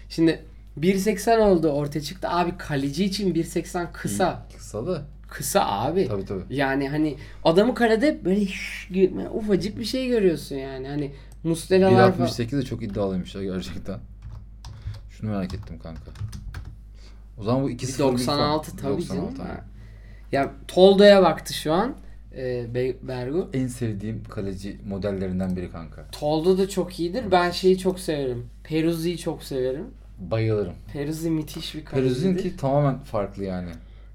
Şimdi 0.08 0.44
1.80 0.80 1.38
oldu 1.38 1.68
ortaya 1.68 2.00
çıktı. 2.00 2.28
Abi 2.30 2.56
kaleci 2.58 3.04
için 3.04 3.34
1.80 3.34 3.92
kısa. 3.92 4.46
Kısalı. 4.56 5.02
Kısa 5.28 5.66
abi. 5.66 6.08
Tabii 6.08 6.24
tabii. 6.24 6.42
Yani 6.50 6.88
hani 6.88 7.16
adamı 7.44 7.74
kalede 7.74 8.24
böyle 8.24 8.46
şş 8.46 8.90
ufacık 9.34 9.78
bir 9.78 9.84
şey 9.84 10.08
görüyorsun 10.08 10.56
yani. 10.56 10.88
Hani 10.88 11.12
Mustelalar 11.44 12.16
falan. 12.16 12.28
1.68 12.28 12.56
de 12.58 12.62
çok 12.62 12.82
iddialıymış 12.82 13.34
ya 13.34 13.42
gerçekten. 13.44 13.98
Şunu 15.10 15.30
merak 15.30 15.54
ettim 15.54 15.78
kanka. 15.82 16.00
O 17.38 17.42
zaman 17.42 17.62
bu 17.62 17.70
2 17.70 17.86
Bir 17.86 17.92
0 17.92 18.04
96 18.04 18.76
tabii 18.76 19.04
canım. 19.04 19.38
Ha. 19.38 19.64
Ya 20.32 20.52
Toldo'ya 20.68 21.22
baktı 21.22 21.54
şu 21.54 21.72
an. 21.72 21.94
E, 22.38 22.74
Be- 22.74 22.96
Bergu. 23.02 23.50
En 23.52 23.66
sevdiğim 23.66 24.22
kaleci 24.24 24.76
modellerinden 24.88 25.56
biri 25.56 25.70
kanka. 25.70 26.04
Toldo 26.12 26.58
da 26.58 26.68
çok 26.68 27.00
iyidir. 27.00 27.24
Ben 27.30 27.50
şeyi 27.50 27.78
çok 27.78 28.00
severim. 28.00 28.46
Peruzzi'yi 28.64 29.18
çok 29.18 29.42
severim. 29.42 29.86
Bayılırım. 30.18 30.74
Peruzzi 30.92 31.30
müthiş 31.30 31.74
bir 31.74 31.84
kalecidir. 31.84 32.36
Peruz'un 32.36 32.56
tamamen 32.56 32.98
farklı 32.98 33.44
yani. 33.44 33.70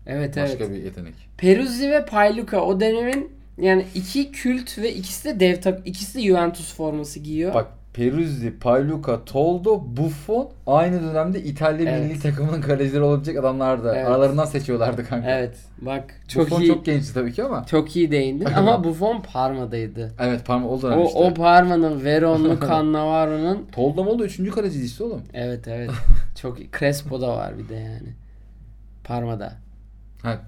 Evet 0.08 0.38
Başka 0.38 0.64
evet. 0.64 0.70
bir 0.70 0.84
yetenek. 0.84 1.14
Peruzzi 1.38 1.92
ve 1.92 2.06
Payluka 2.06 2.62
o 2.62 2.80
dönemin 2.80 3.32
yani 3.58 3.86
iki 3.96 4.32
kült 4.32 4.78
ve 4.78 4.94
ikisi 4.94 5.26
de 5.26 5.40
dev 5.40 5.62
tak 5.62 5.88
ikisi 5.88 6.18
de 6.18 6.24
Juventus 6.24 6.74
forması 6.74 7.20
giyiyor. 7.20 7.54
Bak 7.54 7.68
Peruzzi, 7.94 8.60
Payluka, 8.60 9.26
Toldo, 9.26 9.82
Buffon 9.98 10.50
aynı 10.68 11.04
dönemde 11.04 11.44
İtalya 11.44 11.92
Evet. 11.92 12.10
milli 12.12 12.20
takımının 12.20 12.62
kalecileri 12.62 13.04
olabilecek 13.04 13.38
adamlar 13.38 13.84
da 13.84 13.96
Evet. 13.96 14.08
aralarından 14.08 14.46
seçiyorlardı 14.46 15.08
kanka. 15.08 15.32
Evet. 15.32 15.58
Bak 15.82 16.04
çok 16.28 16.46
Buffon 16.46 16.62
iyi 16.62 16.68
çok 16.68 16.86
gençti 16.86 17.14
tabii 17.14 17.34
ki 17.34 17.44
ama. 17.44 17.66
çok 17.66 17.96
iyi 17.96 18.12
değindin 18.12 18.46
ama 18.46 18.84
Buffon 18.84 19.22
Parma'daydı. 19.22 20.14
Evet 20.20 20.46
parmak 20.46 20.72
o 20.72 20.82
dönem 20.82 21.00
O, 21.00 21.06
işte. 21.06 21.20
o 21.20 21.34
Parma'nın, 21.34 22.04
Veron'lu, 22.04 22.60
Cannavaro'nun 22.60 23.68
Toldo 23.72 24.04
Moldo 24.04 24.24
3. 24.24 24.52
kaleciydi 24.52 24.86
işte 24.86 25.04
oğlum. 25.04 25.22
Evet 25.34 25.68
evet. 25.68 25.92
Çok. 26.42 26.58
Crespo 26.80 27.22
da 27.22 27.28
var 27.38 27.58
bir 27.58 27.70
de 27.70 27.76
yani. 27.76 28.10
Parma'da. 29.04 29.54
Ha 30.22 30.40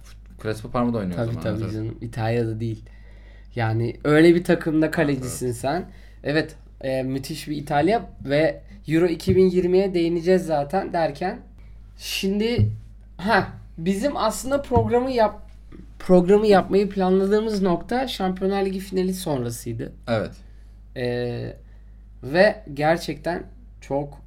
Crespo 0.43 0.69
Parma'da 0.69 0.97
oynuyor 0.97 1.13
o 1.19 1.21
Tabii 1.21 1.27
zaman. 1.33 1.43
tabii 1.43 1.53
evet, 1.53 1.63
evet. 1.63 1.73
canım. 1.73 1.97
İtalya'da 2.01 2.59
değil. 2.59 2.85
Yani 3.55 3.95
öyle 4.03 4.35
bir 4.35 4.43
takımda 4.43 4.91
kalecisin 4.91 5.51
sen. 5.51 5.85
Evet 6.23 6.55
e, 6.83 7.03
müthiş 7.03 7.47
bir 7.47 7.57
İtalya 7.57 8.09
ve 8.25 8.61
Euro 8.87 9.05
2020'ye 9.05 9.93
değineceğiz 9.93 10.45
zaten 10.45 10.93
derken 10.93 11.39
şimdi 11.97 12.69
ha 13.17 13.47
bizim 13.77 14.17
aslında 14.17 14.61
programı 14.61 15.11
yap 15.11 15.51
programı 15.99 16.47
yapmayı 16.47 16.89
planladığımız 16.89 17.61
nokta 17.61 18.07
Şampiyonlar 18.07 18.65
Ligi 18.65 18.79
finali 18.79 19.13
sonrasıydı. 19.13 19.93
Evet. 20.07 20.31
Ee, 20.95 21.55
ve 22.23 22.63
gerçekten 22.73 23.43
çok 23.81 24.21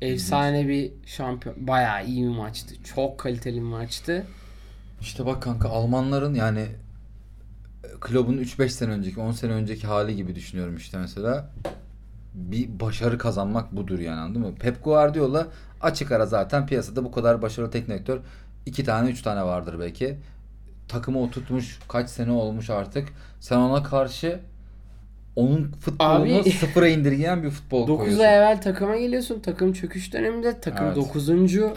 efsane 0.00 0.68
bir 0.68 0.92
şampiyon. 1.06 1.66
Bayağı 1.66 2.06
iyi 2.06 2.22
bir 2.22 2.36
maçtı. 2.36 2.74
Çok 2.94 3.18
kaliteli 3.18 3.56
bir 3.56 3.60
maçtı. 3.60 4.26
İşte 5.00 5.26
bak 5.26 5.42
kanka 5.42 5.68
Almanların 5.68 6.34
yani 6.34 6.66
Klopp'un 8.00 8.38
3-5 8.38 8.68
sene 8.68 8.90
önceki 8.92 9.20
10 9.20 9.32
sene 9.32 9.52
önceki 9.52 9.86
hali 9.86 10.16
gibi 10.16 10.34
düşünüyorum 10.34 10.76
işte 10.76 10.98
mesela. 10.98 11.50
Bir 12.34 12.80
başarı 12.80 13.18
kazanmak 13.18 13.76
budur 13.76 13.98
yani 13.98 14.20
anladın 14.20 14.42
mı? 14.42 14.54
Pep 14.54 14.84
Guardiola 14.84 15.46
açık 15.80 16.12
ara 16.12 16.26
zaten 16.26 16.66
piyasada 16.66 17.04
bu 17.04 17.12
kadar 17.12 17.42
başarılı 17.42 17.70
teknik 17.70 17.88
direktör 17.88 18.18
2 18.66 18.84
tane 18.84 19.10
3 19.10 19.22
tane 19.22 19.42
vardır 19.44 19.76
belki. 19.80 20.16
Takımı 20.88 21.22
oturtmuş 21.22 21.78
kaç 21.88 22.10
sene 22.10 22.30
olmuş 22.32 22.70
artık. 22.70 23.08
Sen 23.40 23.56
ona 23.56 23.82
karşı 23.82 24.40
onun 25.36 25.72
futbolunu 25.80 26.38
Abi- 26.40 26.50
sıfıra 26.50 26.88
indirgeyen 26.88 27.42
bir 27.42 27.50
futbol 27.50 27.82
9 27.88 27.98
koyuyorsun. 27.98 28.24
ay 28.24 28.36
evvel 28.36 28.60
takıma 28.62 28.96
geliyorsun. 28.96 29.40
Takım 29.40 29.72
çöküş 29.72 30.12
döneminde. 30.12 30.60
Takım 30.60 30.86
Evet. 30.86 30.96
9. 30.96 31.28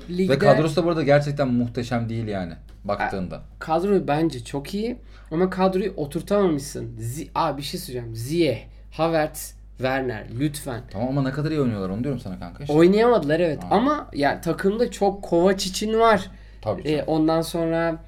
ligde. 0.10 0.34
Ve 0.34 0.40
kadrosu 0.40 0.76
da 0.76 0.84
burada 0.86 1.04
gerçekten 1.04 1.48
muhteşem 1.48 2.10
değil 2.10 2.28
yani 2.28 2.54
baktığında. 2.84 3.42
Kadro 3.60 4.08
bence 4.08 4.44
çok 4.44 4.74
iyi. 4.74 4.98
Ama 5.32 5.50
kadroyu 5.50 5.94
oturtamamışsın. 5.98 6.96
Zi 7.00 7.30
Aa, 7.36 7.58
bir 7.58 7.62
şey 7.64 7.80
söyleyeceğim. 7.80 8.16
Ziyeh, 8.16 8.60
Havertz, 8.92 9.54
Werner 9.78 10.28
lütfen. 10.40 10.82
Tamam 10.92 11.08
ama 11.08 11.22
ne 11.22 11.32
kadar 11.32 11.52
iyi 11.52 11.62
oynuyorlar 11.62 11.90
onu 11.90 12.04
diyorum 12.04 12.20
sana 12.22 12.40
kanka. 12.40 12.64
işte. 12.64 12.74
Oynayamadılar 12.76 13.40
evet. 13.40 13.64
Ha. 13.64 13.68
Ama 13.72 14.10
ya 14.14 14.42
takımda 14.42 14.92
çok 14.92 15.24
Kovac 15.24 15.66
için 15.68 16.00
var. 16.00 16.32
Tabii 16.62 16.82
E, 16.82 16.92
canım. 16.92 17.04
ondan 17.08 17.42
sonra 17.42 18.04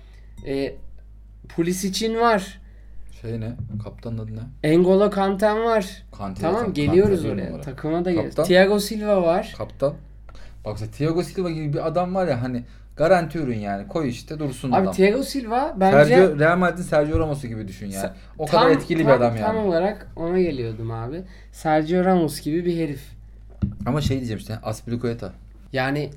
e, 0.48 0.76
Pulis 1.50 1.84
için 1.84 2.16
var. 2.20 2.62
Şey 3.22 3.40
ne? 3.40 3.54
Kaptanın 3.84 4.18
adı 4.18 4.36
ne? 4.36 4.40
Engola 4.72 5.10
Kanten 5.10 5.64
var. 5.64 6.04
Kante 6.18 6.42
Tamam 6.42 6.60
zaten. 6.60 6.74
geliyoruz 6.74 7.22
Kante 7.22 7.34
oraya. 7.34 7.46
numara. 7.48 7.62
Takıma 7.62 8.06
da 8.06 8.12
geliyoruz. 8.12 8.36
Thiago 8.48 8.80
Silva 8.80 9.22
var. 9.22 9.54
Kaptan. 9.58 9.94
Bak 10.66 10.78
Thiago 10.98 11.24
Silva 11.24 11.50
gibi 11.50 11.74
bir 11.74 11.88
adam 11.88 12.16
var 12.16 12.28
ya 12.28 12.42
hani 12.42 12.64
garanti 12.98 13.38
ürün 13.40 13.60
yani. 13.60 13.88
Koy 13.88 14.10
işte 14.10 14.40
dursun 14.40 14.72
Abi 14.72 14.82
adam. 14.82 14.94
Thiago 14.94 15.24
Silva 15.24 15.76
bence 15.80 16.16
Sergio, 16.16 16.40
Real 16.40 16.58
Madrid'in 16.58 16.84
Sergio 16.84 17.20
Ramos'u 17.20 17.48
gibi 17.48 17.68
düşün 17.68 17.88
yani. 17.90 18.10
O 18.38 18.46
kadar 18.46 18.70
etkili 18.72 19.00
bir 19.00 19.12
adam 19.12 19.36
Tam 19.36 19.56
yani. 19.56 19.68
olarak 19.68 20.08
ona 20.16 20.40
geliyordum 20.40 20.92
abi. 20.92 21.22
Sergio 21.52 22.06
Ramos 22.06 22.42
gibi 22.42 22.66
bir 22.66 22.78
herif. 22.78 23.02
Ama 23.86 24.02
şey 24.02 24.18
diyeceğim 24.18 24.40
işte 24.40 24.58
Aspilicueta. 24.64 25.32
Yani 25.74 26.10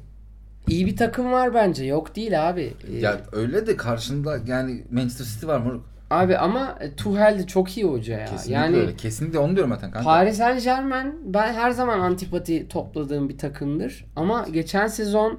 iyi 0.68 0.86
bir 0.86 0.96
takım 0.96 1.32
var 1.32 1.54
bence. 1.54 1.84
Yok 1.84 2.16
değil 2.16 2.48
abi. 2.48 2.74
Ee, 2.92 2.96
Ya 2.98 3.20
öyle 3.32 3.66
de 3.66 3.76
karşında 3.76 4.38
yani 4.46 4.82
Manchester 4.90 5.24
City 5.24 5.46
var 5.46 5.58
moruk. 5.58 5.84
Abi 6.10 6.36
ama 6.36 6.78
e, 6.80 6.94
Tuchel 6.96 7.38
de 7.38 7.46
çok 7.46 7.76
iyi 7.76 7.86
hoca 7.86 8.18
ya. 8.18 8.24
Kesinlikle 8.24 8.54
yani 8.54 8.76
öyle. 8.76 8.96
Kesinlikle 8.96 9.38
onu 9.38 9.54
diyorum 9.56 9.72
zaten 9.74 9.90
kanka. 9.90 10.08
Paris 10.08 10.36
Saint 10.36 10.64
Germain 10.64 11.14
ben 11.24 11.52
her 11.52 11.70
zaman 11.70 12.00
antipati 12.00 12.68
topladığım 12.68 13.28
bir 13.28 13.38
takımdır. 13.38 14.04
Ama 14.16 14.46
geçen 14.52 14.86
sezon 14.86 15.38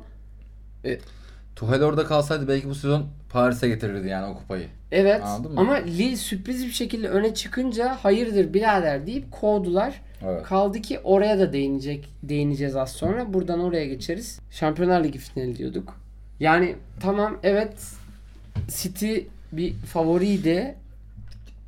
Tuchel 1.62 1.84
orada 1.84 2.06
kalsaydı 2.06 2.48
belki 2.48 2.70
bu 2.70 2.76
sezon 2.76 3.06
Paris'e 3.30 3.68
getirirdi 3.68 4.08
yani 4.08 4.26
o 4.26 4.38
kupayı. 4.38 4.68
evet 4.92 5.22
Anladın 5.24 5.54
mı? 5.54 5.60
ama 5.60 5.74
Lille 5.76 6.16
sürpriz 6.16 6.66
bir 6.66 6.72
şekilde 6.72 7.10
öne 7.10 7.34
çıkınca 7.34 7.96
hayırdır 7.96 8.54
birader 8.54 9.08
deyip 9.08 9.32
kovdular. 9.32 10.02
Evet. 10.26 10.44
Kaldı 10.44 10.82
ki 10.82 11.00
oraya 11.04 11.40
da 11.40 11.54
değinecek 11.54 12.10
değineceğiz 12.24 12.76
az 12.76 12.92
sonra. 12.92 13.34
Buradan 13.34 13.60
oraya 13.60 13.86
geçeriz. 13.86 14.40
Şampiyonlar 14.52 15.04
Ligi 15.04 15.20
finali 15.20 15.58
diyorduk. 15.58 15.96
Yani 16.40 16.76
tamam 17.00 17.38
evet 17.44 17.74
City 18.70 19.18
bir 19.52 19.74
favoriydi. 19.74 20.76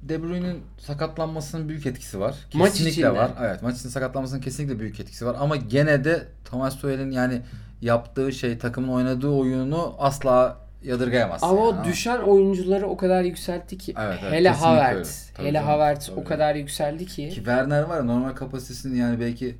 De 0.01 0.23
Bruyne'nin 0.23 0.61
sakatlanmasının 0.79 1.69
büyük 1.69 1.85
etkisi 1.85 2.19
var. 2.19 2.35
Maç 2.53 2.71
Kesinlikle 2.71 2.91
içinde. 2.91 3.15
var. 3.15 3.31
Evet 3.41 3.61
maç 3.61 3.77
için 3.79 3.89
sakatlanmasının 3.89 4.41
kesinlikle 4.41 4.79
büyük 4.79 4.99
etkisi 4.99 5.25
var. 5.25 5.35
Ama 5.39 5.55
gene 5.55 6.03
de 6.03 6.27
Thomas 6.45 6.77
Tuchel'in 6.79 7.11
yani 7.11 7.41
yaptığı 7.83 8.31
şey 8.31 8.57
takımın 8.57 8.87
oynadığı 8.87 9.29
oyunu 9.29 9.95
asla 9.99 10.57
yadırgayamazsın. 10.83 11.47
Ama 11.47 11.61
o 11.61 11.71
yani. 11.71 11.85
düşen 11.85 12.19
oyuncuları 12.19 12.87
o 12.87 12.97
kadar 12.97 13.23
yükseltti 13.23 13.77
ki. 13.77 13.93
Evet, 13.99 14.19
evet, 14.21 14.33
hele 14.33 14.49
Havertz. 14.49 15.29
hele 15.37 15.59
Havertz 15.59 16.09
o 16.09 16.23
kadar 16.23 16.55
yükseldi 16.55 17.05
ki. 17.05 17.29
Ki 17.29 17.35
Werner 17.35 17.83
var 17.83 17.97
ya 17.97 18.03
normal 18.03 18.31
kapasitesini 18.31 18.97
yani 18.97 19.19
belki 19.19 19.55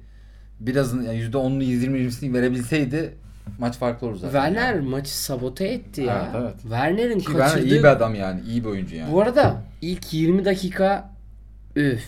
birazını 0.60 1.06
yani 1.06 1.20
%10'unu 1.20 1.64
%20'sini 1.64 2.34
verebilseydi 2.34 3.18
maç 3.60 3.78
farklı 3.78 4.08
olur 4.08 4.16
zaten. 4.16 4.32
Werner 4.32 4.76
Yani. 4.76 4.88
maçı 4.88 5.18
sabote 5.18 5.68
etti 5.68 6.02
ya. 6.02 6.32
Evet, 6.36 6.44
evet. 6.44 6.62
Werner'in 6.62 7.20
Ki 7.20 7.26
Werner 7.26 7.50
kaçırdığı... 7.50 7.68
iyi 7.68 7.80
bir 7.80 7.88
adam 7.88 8.16
yani. 8.16 8.42
iyi 8.42 8.64
bir 8.64 8.70
oyuncu 8.70 8.96
yani. 8.96 9.14
Bu 9.14 9.22
arada 9.22 9.62
ilk 9.82 10.14
20 10.14 10.46
dakika 10.46 11.10
öf. 11.76 12.04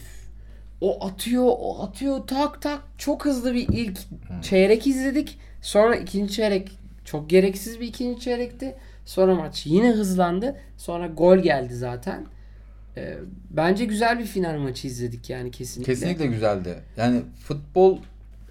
O 0.81 1.07
atıyor, 1.07 1.45
o 1.47 1.83
atıyor 1.83 2.27
tak 2.27 2.61
tak. 2.61 2.79
Çok 2.97 3.25
hızlı 3.25 3.53
bir 3.53 3.67
ilk 3.67 3.99
çeyrek 4.41 4.87
izledik. 4.87 5.39
Sonra 5.65 5.95
ikinci 5.95 6.33
çeyrek 6.33 6.71
çok 7.05 7.29
gereksiz 7.29 7.79
bir 7.79 7.87
ikinci 7.87 8.19
çeyrekti. 8.19 8.75
Sonra 9.05 9.35
maç 9.35 9.65
yine 9.65 9.91
hızlandı. 9.91 10.55
Sonra 10.77 11.07
gol 11.07 11.37
geldi 11.37 11.75
zaten. 11.75 12.25
Ee, 12.97 13.17
bence 13.49 13.85
güzel 13.85 14.19
bir 14.19 14.25
final 14.25 14.57
maçı 14.57 14.87
izledik 14.87 15.29
yani 15.29 15.51
kesinlikle. 15.51 15.93
Kesinlikle 15.93 16.25
güzeldi. 16.25 16.75
Yani 16.97 17.21
futbol 17.47 17.97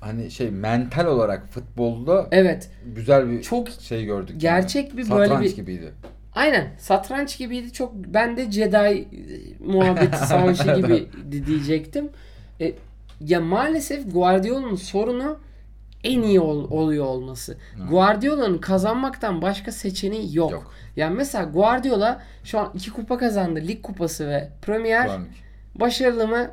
hani 0.00 0.30
şey 0.30 0.50
mental 0.50 1.06
olarak 1.06 1.46
futbolda 1.48 2.28
Evet. 2.30 2.70
güzel 2.94 3.30
bir 3.30 3.42
Çok 3.42 3.68
şey 3.68 4.04
gördük. 4.04 4.40
gerçek 4.40 4.88
yani. 4.88 4.98
bir 4.98 5.10
böyle 5.10 5.28
Satranç 5.28 5.44
bir- 5.50 5.56
gibiydi. 5.56 5.92
Aynen. 6.34 6.68
Satranç 6.78 7.38
gibiydi. 7.38 7.72
Çok 7.72 7.94
ben 7.94 8.36
de 8.36 8.50
Jedi 8.52 8.76
e, 8.76 9.06
muhabbeti 9.66 10.18
savaşı 10.26 10.74
gibi 10.76 11.08
di- 11.32 11.46
diyecektim. 11.46 12.08
E, 12.60 12.72
ya 13.20 13.40
maalesef 13.40 14.12
Guardiola'nın 14.14 14.74
sorunu 14.76 15.38
en 16.04 16.22
iyi 16.22 16.40
ol- 16.40 16.70
oluyor 16.70 17.04
olması. 17.04 17.56
Guardiola'nın 17.90 18.58
kazanmaktan 18.58 19.42
başka 19.42 19.72
seçeneği 19.72 20.36
yok. 20.36 20.52
Yok. 20.52 20.72
Yani 20.96 21.14
mesela 21.16 21.44
Guardiola 21.44 22.22
şu 22.44 22.58
an 22.60 22.70
iki 22.74 22.90
kupa 22.90 23.18
kazandı. 23.18 23.60
Lig 23.60 23.82
kupası 23.82 24.28
ve 24.28 24.48
Premier. 24.62 25.06
Varmış. 25.08 25.28
Başarılı 25.74 26.28
mı? 26.28 26.50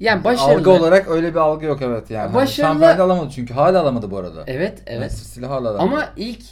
Yani 0.00 0.24
başarılı. 0.24 0.58
Algı 0.58 0.70
olarak 0.70 1.08
öyle 1.08 1.30
bir 1.30 1.38
algı 1.38 1.64
yok 1.66 1.82
evet 1.82 2.10
yani. 2.10 2.22
Hani 2.26 2.34
Başarılı- 2.34 2.52
Şampiyonayı 2.68 2.98
da 2.98 3.04
alamadı 3.04 3.30
çünkü. 3.34 3.54
Hala 3.54 3.80
alamadı 3.80 4.10
bu 4.10 4.18
arada. 4.18 4.44
Evet, 4.46 4.82
evet. 4.86 5.00
Manchester 5.00 5.34
City 5.34 5.46
hala 5.46 5.56
alamadı. 5.70 5.78
Ama 5.82 6.08
ilk 6.16 6.42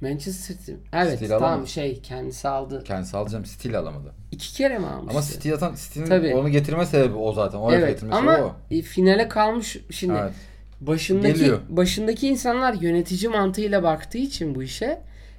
Manchester 0.00 0.54
City. 0.56 0.72
Evet, 0.92 1.12
City 1.18 1.26
tamam 1.32 1.48
alamadı. 1.50 1.66
şey 1.70 2.00
kendisi 2.00 2.48
aldı. 2.48 2.84
Kendisi 2.84 3.16
alacağım 3.16 3.44
City 3.44 3.68
ile 3.68 3.78
alamadı. 3.78 4.12
İki 4.32 4.54
kere 4.54 4.78
mi 4.78 4.86
almıştı? 4.86 5.10
Ama 5.10 5.22
City 5.22 5.50
zaten 5.50 5.74
City'nin 5.74 6.32
onu 6.32 6.48
getirme 6.48 6.86
sebebi 6.86 7.14
o 7.16 7.32
zaten. 7.32 7.58
Oraya 7.58 7.76
Evet 7.78 8.02
ama 8.10 8.32
o. 8.38 8.52
e, 8.70 8.82
finale 8.82 9.28
kalmış 9.28 9.76
şimdi 9.90 10.18
Evet. 10.22 10.32
Başındaki 10.86 11.38
Geliyor. 11.38 11.58
başındaki 11.68 12.28
insanlar 12.28 12.74
yönetici 12.74 13.28
mantığıyla 13.28 13.82
baktığı 13.82 14.18
için 14.18 14.54
bu 14.54 14.62
işe 14.62 14.98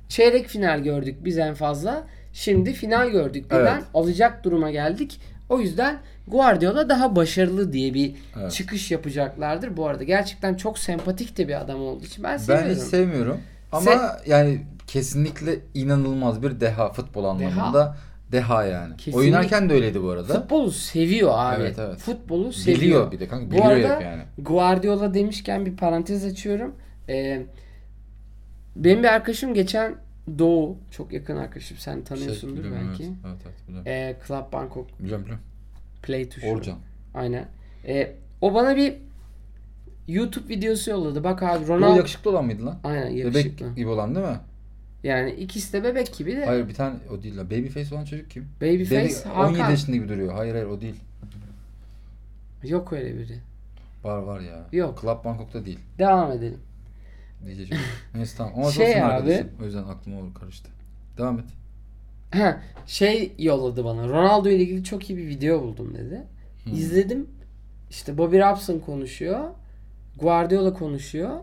çeyrek 0.09 0.47
final 0.47 0.79
gördük 0.79 1.15
biz 1.25 1.37
en 1.37 1.53
fazla. 1.53 2.03
Şimdi 2.33 2.73
final 2.73 3.09
gördük 3.09 3.45
birden 3.51 3.75
Evet. 3.75 3.83
alacak 3.93 4.43
duruma 4.43 4.71
geldik. 4.71 5.19
O 5.49 5.59
yüzden 5.59 5.97
Guardiola 6.27 6.89
daha 6.89 7.15
başarılı 7.15 7.73
diye 7.73 7.93
bir 7.93 8.15
Evet. 8.39 8.51
çıkış 8.51 8.91
yapacaklardır. 8.91 9.77
Bu 9.77 9.87
arada 9.87 10.03
gerçekten 10.03 10.55
çok 10.55 10.79
sempatik 10.79 11.37
de 11.37 11.47
bir 11.47 11.61
adam 11.61 11.81
olduğu 11.81 12.05
için 12.05 12.23
ben 12.23 12.31
Ben 12.33 12.37
seviyorum. 12.37 12.71
hiç 12.75 12.79
sevmiyorum. 12.79 13.37
Ama 13.71 13.91
yani 14.27 14.61
kesinlikle 14.87 15.59
inanılmaz 15.73 16.43
bir 16.43 16.59
deha 16.59 16.93
futbol 16.93 17.23
anlamında. 17.23 17.79
Deha, 17.79 17.97
yani. 18.33 18.97
Kesinlikle. 18.97 19.19
Oynarken 19.19 19.69
de 19.69 19.73
öyleydi 19.73 20.03
bu 20.03 20.09
arada. 20.09 20.41
Futbolu 20.41 20.71
seviyor 20.71 21.31
abi. 21.35 21.61
Evet, 21.61 21.79
evet. 21.79 21.97
Futbolu 21.99 22.53
seviyor. 22.53 22.81
Biliyor 22.81 23.11
bir 23.11 23.19
de 23.19 23.27
kanka. 23.27 23.45
Bu 23.47 23.51
Biliyor 23.51 23.65
arada 23.65 23.87
herif 23.89 24.01
yani. 24.05 24.23
Guardiola 24.37 25.13
demişken 25.13 25.65
bir 25.65 25.77
parantez 25.77 26.25
açıyorum. 26.25 26.75
Ee, 27.09 27.45
benim 28.75 29.03
bir 29.03 29.07
arkadaşım 29.07 29.53
geçen 29.53 29.95
Doğu, 30.39 30.77
çok 30.91 31.13
yakın 31.13 31.37
arkadaşım 31.37 31.77
sen 31.77 32.03
tanıyorsundur 32.03 32.55
Şey, 32.55 32.63
biliyorum, 32.63 32.87
belki. 32.89 33.03
Evet, 33.03 33.15
evet, 33.25 33.37
evet 33.45 33.67
biliyorum. 33.67 33.87
Ee, 33.87 34.15
Club 34.27 34.53
Bangkok 34.53 34.99
biliyorum 34.99 35.23
biliyorum. 35.23 35.43
Play 36.03 36.29
tuşu. 36.29 36.47
Orcan. 36.47 36.77
Aynen. 37.13 37.45
Ee, 37.87 38.11
o 38.41 38.53
bana 38.53 38.75
bir 38.75 38.93
YouTube 40.07 40.49
videosu 40.49 40.91
yolladı. 40.91 41.23
Bak 41.23 41.43
abi 41.43 41.67
Bu 41.67 41.69
Ronaldo. 41.73 41.95
yakışıklı 41.97 42.29
olan 42.29 42.45
mıydı 42.45 42.65
lan? 42.65 42.77
Aynen 42.83 43.11
Bebek 43.11 43.25
yakışıklı. 43.25 43.75
gibi 43.75 43.87
olan 43.89 44.15
değil 44.15 44.27
mi? 44.27 44.37
Yani 45.05 45.31
ikisi 45.31 45.73
de 45.73 45.83
bebek 45.83 46.17
gibi 46.17 46.35
de. 46.37 46.45
Hayır 46.45 46.67
bir 46.67 46.73
tane 46.73 46.95
o 47.11 47.23
değil. 47.23 47.37
Babyface 47.37 47.95
olan 47.95 48.05
çocuk 48.05 48.29
kim? 48.31 48.47
Babyface 48.61 48.95
Baby- 48.95 49.39
17 49.39 49.57
Hakan. 49.59 49.69
yaşında 49.71 49.95
gibi 49.95 50.09
duruyor. 50.09 50.33
Hayır 50.33 50.53
hayır 50.53 50.65
o 50.65 50.81
değil. 50.81 50.95
Yok 52.63 52.93
öyle 52.93 53.17
biri. 53.17 53.37
Var 54.03 54.17
var 54.17 54.39
ya. 54.39 54.65
Yok. 54.71 55.01
Club 55.01 55.25
Bangkok'ta 55.25 55.65
değil. 55.65 55.79
Devam 55.99 56.31
edelim. 56.31 56.59
Diyeceğim. 57.45 57.83
Neyse 58.15 58.37
tamam. 58.37 58.53
Ama 58.55 58.71
Şey 58.71 58.95
abi- 58.95 59.01
arkadaşım. 59.13 59.49
O 59.61 59.65
yüzden 59.65 59.83
aklıma 59.83 60.17
o 60.21 60.39
karıştı. 60.39 60.69
Devam 61.17 61.39
et. 61.39 61.45
Ha, 62.31 62.61
şey 62.87 63.31
yolladı 63.39 63.85
bana. 63.85 64.07
Ronaldo 64.07 64.49
ile 64.49 64.63
ilgili 64.63 64.83
çok 64.83 65.09
iyi 65.09 65.17
bir 65.17 65.27
video 65.27 65.61
buldum 65.61 65.93
dedi. 65.93 66.23
İzledim. 66.73 67.27
İşte 67.89 68.17
Bobby 68.17 68.37
Robson 68.39 68.79
konuşuyor. 68.79 69.39
Guardiola 70.19 70.73
konuşuyor. 70.73 71.39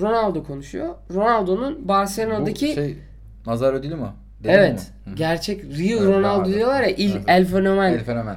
Ronaldo 0.00 0.44
konuşuyor. 0.44 0.94
Ronaldo'nun 1.14 1.88
Barcelona'daki 1.88 2.68
Bu 2.70 2.74
şey 2.74 2.98
Nazario 3.46 3.82
değil 3.82 3.94
mi? 3.94 4.00
Dedim 4.40 4.50
evet 4.54 4.92
mi? 5.06 5.14
Gerçek 5.14 5.64
real 5.64 5.80
Evet, 5.90 6.02
Ronaldo 6.02 6.40
vardı. 6.40 6.54
diyorlar 6.54 6.82
ya 6.82 6.88
il 6.90 7.12
Evet. 7.12 7.24
el 7.26 7.44
fenomen. 7.46 7.92
El 7.92 8.04
fenomen. 8.04 8.36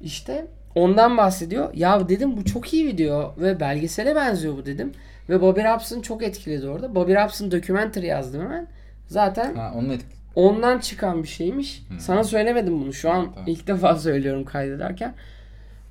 İşte 0.00 0.46
ondan 0.74 1.16
bahsediyor. 1.16 1.74
Ya 1.74 2.08
dedim 2.08 2.36
bu 2.36 2.44
çok 2.44 2.74
iyi 2.74 2.86
video 2.86 3.34
ve 3.38 3.60
belgesele 3.60 4.14
benziyor 4.14 4.56
bu 4.56 4.66
dedim. 4.66 4.92
Ve 5.28 5.40
Bobby 5.40 5.60
Robson 5.60 6.00
çok 6.00 6.22
etkiledi 6.22 6.68
orada. 6.68 6.94
Bobby 6.94 7.14
Robson 7.14 7.50
documentary 7.50 8.06
yazdım 8.06 8.42
hemen. 8.42 8.66
Zaten 9.06 9.54
Ha 9.54 9.72
onun 9.76 9.90
etki. 9.90 10.06
ondan 10.34 10.78
çıkan 10.78 11.22
bir 11.22 11.28
şeymiş. 11.28 11.82
Sana 11.98 12.24
söylemedim 12.24 12.80
bunu. 12.80 12.92
Şu 12.92 13.10
an 13.10 13.24
Tamam. 13.32 13.44
ilk 13.48 13.66
defa 13.66 13.96
söylüyorum 13.96 14.44
kaydederken. 14.44 15.14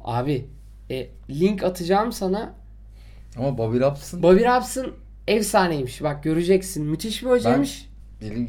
Abi 0.04 0.46
e, 0.90 1.08
link 1.30 1.64
atacağım 1.64 2.12
sana. 2.12 2.54
Ama 3.40 3.58
Bobby 3.58 3.80
Robson 3.80 4.24
Bobby 4.24 4.44
Robson 4.44 4.92
efsaneymiş. 5.28 6.04
Bak 6.04 6.24
göreceksin. 6.24 6.86
Müthiş 6.86 7.24
bir 7.24 7.30
hocaymış. 7.30 7.90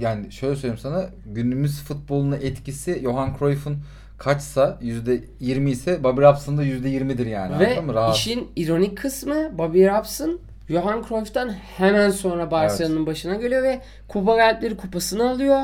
yani 0.01 0.32
şöyle 0.32 0.57
söyleyeyim 0.57 0.78
sana 0.78 1.07
günümüz 1.26 1.82
futboluna 1.82 2.36
etkisi 2.36 3.01
Johan 3.03 3.36
Cruyff'un 3.39 3.78
kaçsa 4.18 4.78
%20 4.82 5.70
ise 5.70 6.05
Bobby 6.05 6.20
Robson'da 6.20 6.64
%20'dir 6.64 7.26
yani. 7.26 7.59
Ve 7.59 7.80
mı? 7.80 7.95
Rahat. 7.95 8.16
işin 8.16 8.49
ironik 8.57 8.99
kısmı 8.99 9.59
Bobby 9.59 9.86
Robson 9.86 10.41
Johan 10.68 11.05
Cruyff'tan 11.09 11.51
hemen 11.76 12.11
sonra 12.11 12.51
Barcelona'nın 12.51 13.07
başına 13.07 13.34
geliyor 13.34 13.62
ve 13.62 13.80
Kupa 14.09 14.36
Galipleri 14.36 14.76
kupasını 14.76 15.30
alıyor. 15.30 15.62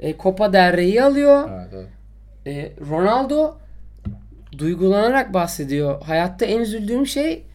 E, 0.00 0.18
Copa 0.18 0.52
del 0.52 0.76
Rey'i 0.76 1.02
alıyor. 1.02 1.50
Evet, 1.52 1.68
evet. 1.74 1.88
E, 2.46 2.72
Ronaldo 2.90 3.56
duygulanarak 4.58 5.34
bahsediyor. 5.34 6.02
Hayatta 6.02 6.44
en 6.44 6.60
üzüldüğüm 6.60 7.06
şey 7.06 7.45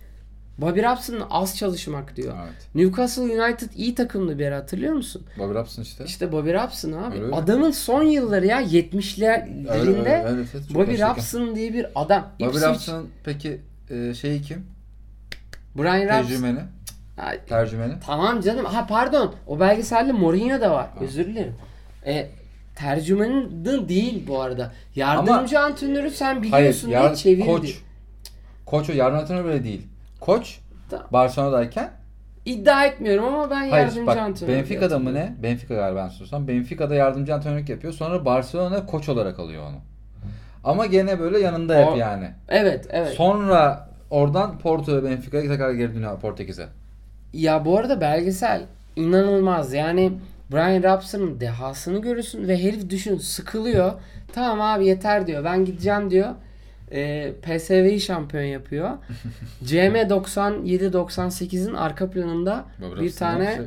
Bobby 0.61 0.79
Robson'ın 0.81 1.23
az 1.29 1.57
çalışmak 1.57 2.15
diyor. 2.15 2.35
evet. 2.43 2.67
Newcastle 2.75 3.21
United 3.21 3.69
iyi 3.75 3.95
takımdı 3.95 4.39
bir 4.39 4.51
hatırlıyor 4.51 4.93
musun? 4.93 5.23
Bobby 5.39 5.53
Robson 5.53 5.83
işte. 5.83 6.03
İşte 6.03 6.31
Bobby 6.31 6.53
Robson 6.53 6.91
abi. 6.91 7.15
Öyle 7.15 7.25
öyle. 7.25 7.35
Adamın 7.35 7.71
son 7.71 8.03
yılları 8.03 8.45
ya 8.45 8.57
Öyle, 8.57 8.79
70'lerinde 8.79 9.69
öyle, 9.71 10.25
evet, 10.27 10.47
evet, 10.55 10.73
Bobby. 10.73 11.01
Robson 11.01 11.55
diye 11.55 11.73
bir 11.73 11.85
adam. 11.95 12.27
Bobby 12.39 12.47
Ipswich, 12.49 12.67
Robson'ın 12.69 13.09
peki 13.23 13.61
e, 13.89 14.13
şeyi 14.13 14.41
kim? 14.41 14.65
Brian 15.75 16.03
Robson. 16.03 16.21
Tercümeni. 16.21 16.59
Ha, 17.15 17.31
Tercümeni. 17.49 17.93
Tamam 18.05 18.41
canım. 18.41 18.65
Ha 18.65 18.87
pardon. 18.87 19.35
O 19.47 19.59
belgeselde 19.59 20.11
Mourinho 20.11 20.61
da 20.61 20.71
var. 20.71 20.89
Özür 21.01 21.25
dilerim. 21.25 21.55
E, 22.05 22.29
tercümanın 22.75 23.65
da 23.65 23.89
değil 23.89 24.27
bu 24.27 24.41
arada. 24.41 24.73
Yardımcı 24.95 25.59
antrenörü 25.59 26.11
sen 26.11 26.25
Hayır, 26.25 26.41
biliyorsun 26.43 26.89
diye 26.89 26.99
yar- 26.99 27.15
çevirdi. 27.15 27.45
koç. 27.47 27.81
Koç 28.65 28.89
o 28.89 28.93
yardım 28.93 29.19
antrenörü 29.19 29.47
bile 29.47 29.63
değil. 29.63 29.87
Koç 30.21 30.59
Tamam. 30.89 31.07
Barcelona'dayken 31.11 31.91
iddia 32.45 32.85
etmiyorum 32.85 33.25
ama 33.25 33.49
ben 33.49 33.69
Hayır 33.69 33.73
yardımcı 33.73 34.07
bak 34.07 34.17
antrenör. 34.17 34.53
Benfica'da 34.53 34.99
mı 34.99 35.13
ne? 35.13 35.35
Benfica 35.43 35.75
galiba 35.75 35.99
ben 36.03 36.09
sorsam. 36.09 36.47
Benfica'da 36.47 36.95
yardımcı 36.95 37.35
antrenörlük 37.35 37.69
yapıyor. 37.69 37.93
Sonra 37.93 38.25
Barcelona'da 38.25 38.85
koç 38.85 39.09
olarak 39.09 39.39
alıyor 39.39 39.63
onu. 39.63 39.77
Ama 40.63 40.85
gene 40.85 41.19
böyle 41.19 41.39
yanında 41.39 41.75
hep 41.79 41.87
O- 41.87 41.95
yani. 41.95 42.31
Evet 42.49 42.87
evet. 42.89 43.13
Sonra 43.13 43.89
oradan 44.09 44.59
Porto 44.59 44.95
ve 44.95 45.03
Benfica'ya 45.03 45.47
tekrar 45.47 45.71
geri 45.71 45.95
dönüyor 45.95 46.19
Portekiz'e. 46.19 46.67
Ya 47.33 47.65
bu 47.65 47.77
arada 47.77 48.01
belgesel 48.01 48.63
inanılmaz. 48.95 49.73
Yani 49.73 50.13
Brian 50.51 50.83
Robson'ın 50.83 51.39
dehasını 51.39 52.01
görürsün 52.01 52.47
ve 52.47 52.63
herif 52.63 52.89
düşün 52.89 53.17
sıkılıyor. 53.17 53.93
Tamam 54.33 54.61
abi 54.61 54.85
yeter 54.85 55.27
diyor. 55.27 55.43
Ben 55.43 55.65
gideceğim 55.65 56.11
diyor. 56.11 56.29
Ee, 56.93 57.33
PSV'yi 57.41 58.01
şampiyon 58.01 58.43
yapıyor. 58.43 58.89
CM 59.63 59.95
97-98'in 59.95 61.73
arka 61.73 62.09
planında 62.09 62.65
Bobby 62.81 63.01
bir 63.01 63.11
tane 63.11 63.55
şey- 63.55 63.65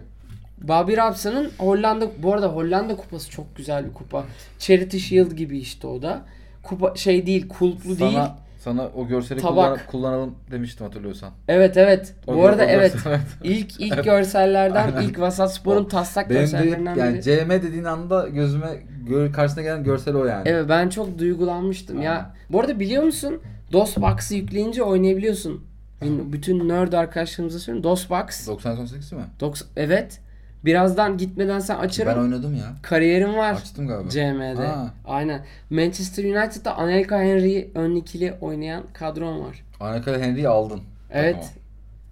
Bobby 0.69 0.97
Robson'ın 0.97 1.51
Hollanda 1.59 2.09
bu 2.19 2.35
arada 2.35 2.49
Hollanda 2.49 2.97
kupası 2.97 3.31
çok 3.31 3.57
güzel 3.57 3.87
bir 3.87 3.93
kupa. 3.93 4.25
Charity 4.59 4.99
Shield 4.99 5.33
gibi 5.33 5.59
işte 5.59 5.87
o 5.87 6.03
da. 6.03 6.23
Kupa 6.63 6.97
şey 6.97 7.27
değil, 7.27 7.49
kulplu 7.49 7.95
sana, 7.95 8.11
değil. 8.11 8.19
Sana 8.65 8.89
o 8.97 9.07
görseli 9.09 9.41
Tabak. 9.41 9.55
kullan- 9.57 9.79
kullanalım 9.91 10.35
demiştim 10.51 10.87
hatırlıyorsan. 10.87 11.31
Evet 11.49 11.77
evet. 11.77 12.15
O 12.27 12.33
bu 12.35 12.37
gör- 12.37 12.49
arada 12.49 12.63
o 12.63 12.67
evet. 12.67 12.93
görsel- 12.95 13.21
İlk 13.45 13.81
ilk 13.81 14.05
görsellerden, 14.05 15.03
ilk 15.03 15.21
Vasat 15.21 15.55
Spor'un 15.55 15.85
taslak 15.85 16.31
Benim 16.31 16.53
de 16.53 16.91
yani 17.01 17.15
biri. 17.15 17.23
CM 17.23 17.51
dediğin 17.51 17.85
anda 17.85 18.29
gözüme 18.29 18.69
gör, 19.09 19.33
karşısına 19.33 19.63
gelen 19.63 19.85
görsel 19.85 20.15
o 20.15 20.25
yani. 20.25 20.43
Evet 20.49 20.69
ben 20.69 20.89
çok 20.89 21.19
duygulanmıştım 21.19 22.03
ya. 22.03 22.35
Bu 22.51 22.61
arada 22.61 22.81
biliyor 22.81 23.03
musun? 23.03 23.41
DOSBox'ı 23.73 24.35
yükleyince 24.35 24.83
oynayabiliyorsun. 24.83 25.65
Bütün 26.03 26.69
nerd 26.69 26.93
arkadaşlarımıza 26.93 27.59
söylüyorum. 27.59 27.91
DOSBox. 27.91 28.47
98 28.49 29.13
mi? 29.13 29.23
Doks- 29.41 29.65
evet. 29.77 30.21
Birazdan 30.65 31.19
gitmeden 31.19 31.59
sen 31.59 31.77
açarım. 31.79 32.13
Ben 32.13 32.21
oynadım 32.21 32.55
ya. 32.55 32.75
Kariyerim 32.83 33.37
var. 33.37 33.55
Açtım 33.55 33.89
galiba. 33.89 34.11
CM'de. 34.11 34.67
Ha. 34.67 34.95
Aynen. 35.05 35.45
Manchester 35.71 36.25
United'da 36.25 36.77
Anelka 36.77 37.19
Henry 37.19 37.71
ön 37.75 37.97
ikili 37.97 38.35
oynayan 38.41 38.83
kadron 38.93 39.41
var. 39.41 39.65
Anakara 39.81 40.19
Henry'i 40.19 40.49
aldın. 40.49 40.81
Evet. 41.11 41.51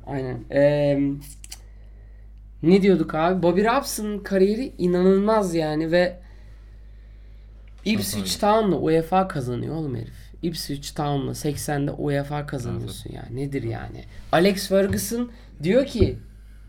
Aynen. 0.07 0.37
Ee, 0.51 1.01
ne 2.63 2.83
diyorduk 2.83 3.15
abi? 3.15 3.43
Bobby 3.43 3.65
Robson'ın 3.65 4.19
kariyeri 4.19 4.73
inanılmaz 4.79 5.55
yani 5.55 5.93
ve 5.93 6.19
Ipswich 7.85 8.41
Town'la 8.41 8.77
UEFA 8.77 9.29
kazanıyor 9.29 9.75
oğlum 9.75 9.97
herif. 9.97 10.33
Ipswich 10.43 10.95
Town'la 10.95 11.31
80'de 11.31 11.91
UEFA 11.91 12.47
kazanıyorsun 12.47 13.13
ya. 13.13 13.25
Nedir 13.31 13.63
yani? 13.63 14.05
Alex 14.33 14.69
Ferguson 14.69 15.31
diyor 15.63 15.87
ki 15.87 16.19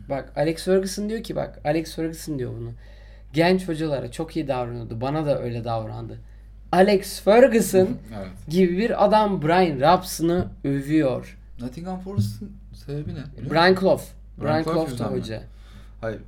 bak 0.10 0.34
Alex 0.36 0.66
Ferguson 0.66 1.10
diyor 1.10 1.24
ki 1.24 1.36
bak 1.36 1.60
Alex 1.66 1.96
Ferguson 1.96 2.40
diyor 2.40 2.52
bunu. 2.60 2.72
Genç 3.34 3.68
hocalara 3.68 4.12
çok 4.12 4.36
iyi 4.36 4.48
davranıyordu. 4.48 5.02
Bana 5.02 5.26
da 5.26 5.42
öyle 5.42 5.64
davrandı. 5.64 6.18
Alex 6.72 7.22
Ferguson 7.22 7.90
Evet. 8.18 8.28
gibi 8.50 8.78
bir 8.78 9.06
adam 9.06 9.42
Brian 9.42 9.80
Robson'ı 9.98 10.48
övüyor. 10.64 11.38
Nottingham 11.60 12.00
Forest'ın 12.00 12.52
sebebi 12.86 13.12
ne? 13.16 13.50
Brian 13.52 13.76
Clough. 13.76 14.02
Brian 14.42 14.64
Clough 14.64 14.78
da 14.88 14.92
yüzünden 14.92 15.14
mi? 15.14 15.20
hoca. 15.20 15.44
Hayır. 16.02 16.20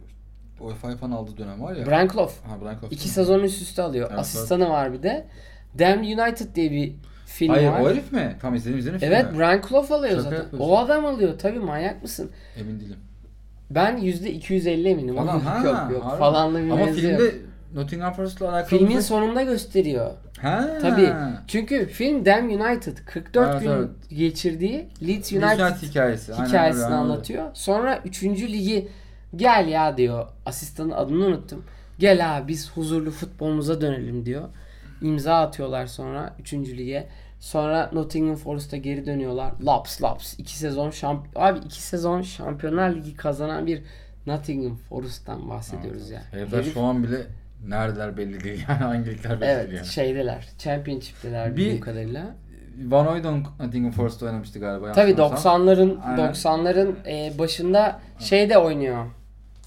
UEFA 0.59 0.95
falan 0.97 1.11
aldığı 1.11 1.37
dönem 1.37 1.61
var 1.61 1.75
ya. 1.75 1.85
Brian 1.85 2.07
Clough. 2.07 2.31
Ha 2.47 2.61
Brian 2.61 2.79
Clough. 2.79 2.93
İki 2.93 3.09
sezon 3.09 3.39
üst 3.39 3.61
üste 3.61 3.81
alıyor. 3.81 4.07
Evet, 4.09 4.19
Asistanı 4.19 4.69
var 4.69 4.93
bir 4.93 5.03
de. 5.03 5.27
Damn 5.79 5.99
United 5.99 6.55
diye 6.55 6.71
bir 6.71 6.95
film 7.25 7.49
Hayır 7.49 7.69
var. 7.69 7.79
o 7.81 7.89
herif 7.89 8.11
mi? 8.11 8.35
Tam 8.41 8.55
izledim 8.55 8.79
izledim 8.79 8.99
Evet 9.03 9.25
filmi. 9.25 9.39
Brian 9.39 9.61
Clough 9.69 9.91
alıyor 9.91 10.11
Şaka 10.11 10.21
zaten. 10.23 10.37
yapıyorsun. 10.37 10.69
O 10.69 10.77
adam 10.77 11.05
alıyor 11.05 11.39
tabii 11.39 11.59
manyak 11.59 12.03
mısın? 12.03 12.31
Emin 12.59 12.79
değilim. 12.79 12.97
Ben 13.69 13.97
%250 13.97 14.87
eminim. 14.89 15.15
Falan 15.15 15.39
ha. 15.39 15.57
yok 15.65 15.91
yok 15.91 16.03
harbi. 16.05 16.19
falanlı 16.19 16.63
bir 16.65 16.69
Ama 16.69 16.85
filmde 16.85 17.23
yok. 17.23 17.33
Nottingham 17.75 18.13
Forest'la 18.13 18.49
alakalı 18.51 18.79
Filmin 18.79 18.97
bir- 18.97 19.01
sonunda 19.01 19.43
gösteriyor. 19.43 20.11
Ha. 20.41 20.67
Tabii. 20.81 21.13
Çünkü 21.47 21.85
film 21.87 22.25
Damn 22.25 22.49
United 22.49 22.97
44 23.05 23.49
Evet, 23.51 23.61
gün 23.61 23.69
evet. 23.69 23.89
geçirdiği 24.09 24.87
Leeds 25.07 25.31
United 25.33 25.59
United 25.59 25.87
hikayesi. 25.89 26.33
Hikayesini 26.33 26.55
öyle, 26.55 26.59
aynen 26.59 26.85
öyle. 26.85 26.95
anlatıyor. 26.95 27.45
Sonra 27.53 27.99
3. 28.05 28.23
ligi 28.23 28.87
gel 29.35 29.67
ya 29.67 29.97
diyor. 29.97 30.27
Asistanın 30.45 30.91
adını 30.91 31.25
unuttum. 31.25 31.63
Gel 31.99 32.37
abi 32.37 32.47
biz 32.47 32.71
huzurlu 32.71 33.11
futbolumuza 33.11 33.81
dönelim 33.81 34.25
diyor. 34.25 34.49
İmza 35.01 35.35
atıyorlar 35.41 35.87
sonra 35.87 36.33
3. 36.39 36.53
lige. 36.53 37.07
Sonra 37.39 37.89
Nottingham 37.93 38.35
Forest'a 38.35 38.77
geri 38.77 39.05
dönüyorlar. 39.05 39.51
Laps 39.65 40.01
laps. 40.01 40.33
2 40.39 40.57
sezon 40.57 40.89
şamp 40.89 41.27
abi 41.35 41.59
2 41.59 41.81
sezon 41.81 42.21
Şampiyonlar 42.21 42.89
Ligi 42.95 43.15
kazanan 43.15 43.67
bir 43.67 43.81
Nottingham 44.27 44.75
Forest'tan 44.75 45.49
bahsediyoruz 45.49 46.09
ya. 46.09 46.21
Herifler 46.31 46.59
Herif- 46.63 46.73
şu 46.73 46.81
an 46.81 47.03
bile 47.03 47.21
neredeler 47.67 48.17
belli 48.17 48.43
değil. 48.43 48.65
Yani 48.69 48.79
hangi 48.79 49.09
ligler 49.11 49.41
belli 49.41 49.49
evet 49.49 49.65
değil 49.67 49.77
yani. 49.77 49.87
şeydeler. 49.87 50.47
Championship'teler 50.57 51.51
Bir- 51.51 51.57
bildiğim 51.57 51.81
kadarıyla. 51.81 52.35
Van 52.85 53.05
Hooydonk 53.05 53.47
Nottingham 53.59 53.91
Forest'ta 53.91 54.25
oynamıştı 54.25 54.59
galiba. 54.59 54.87
Yanlış 54.87 55.15
90'ların 55.17 56.01
Aynen. 56.01 56.31
90'ların 56.33 56.93
e, 57.07 57.39
başında 57.39 57.99
şey 58.19 58.49
de 58.49 58.57
oynuyor. 58.57 59.05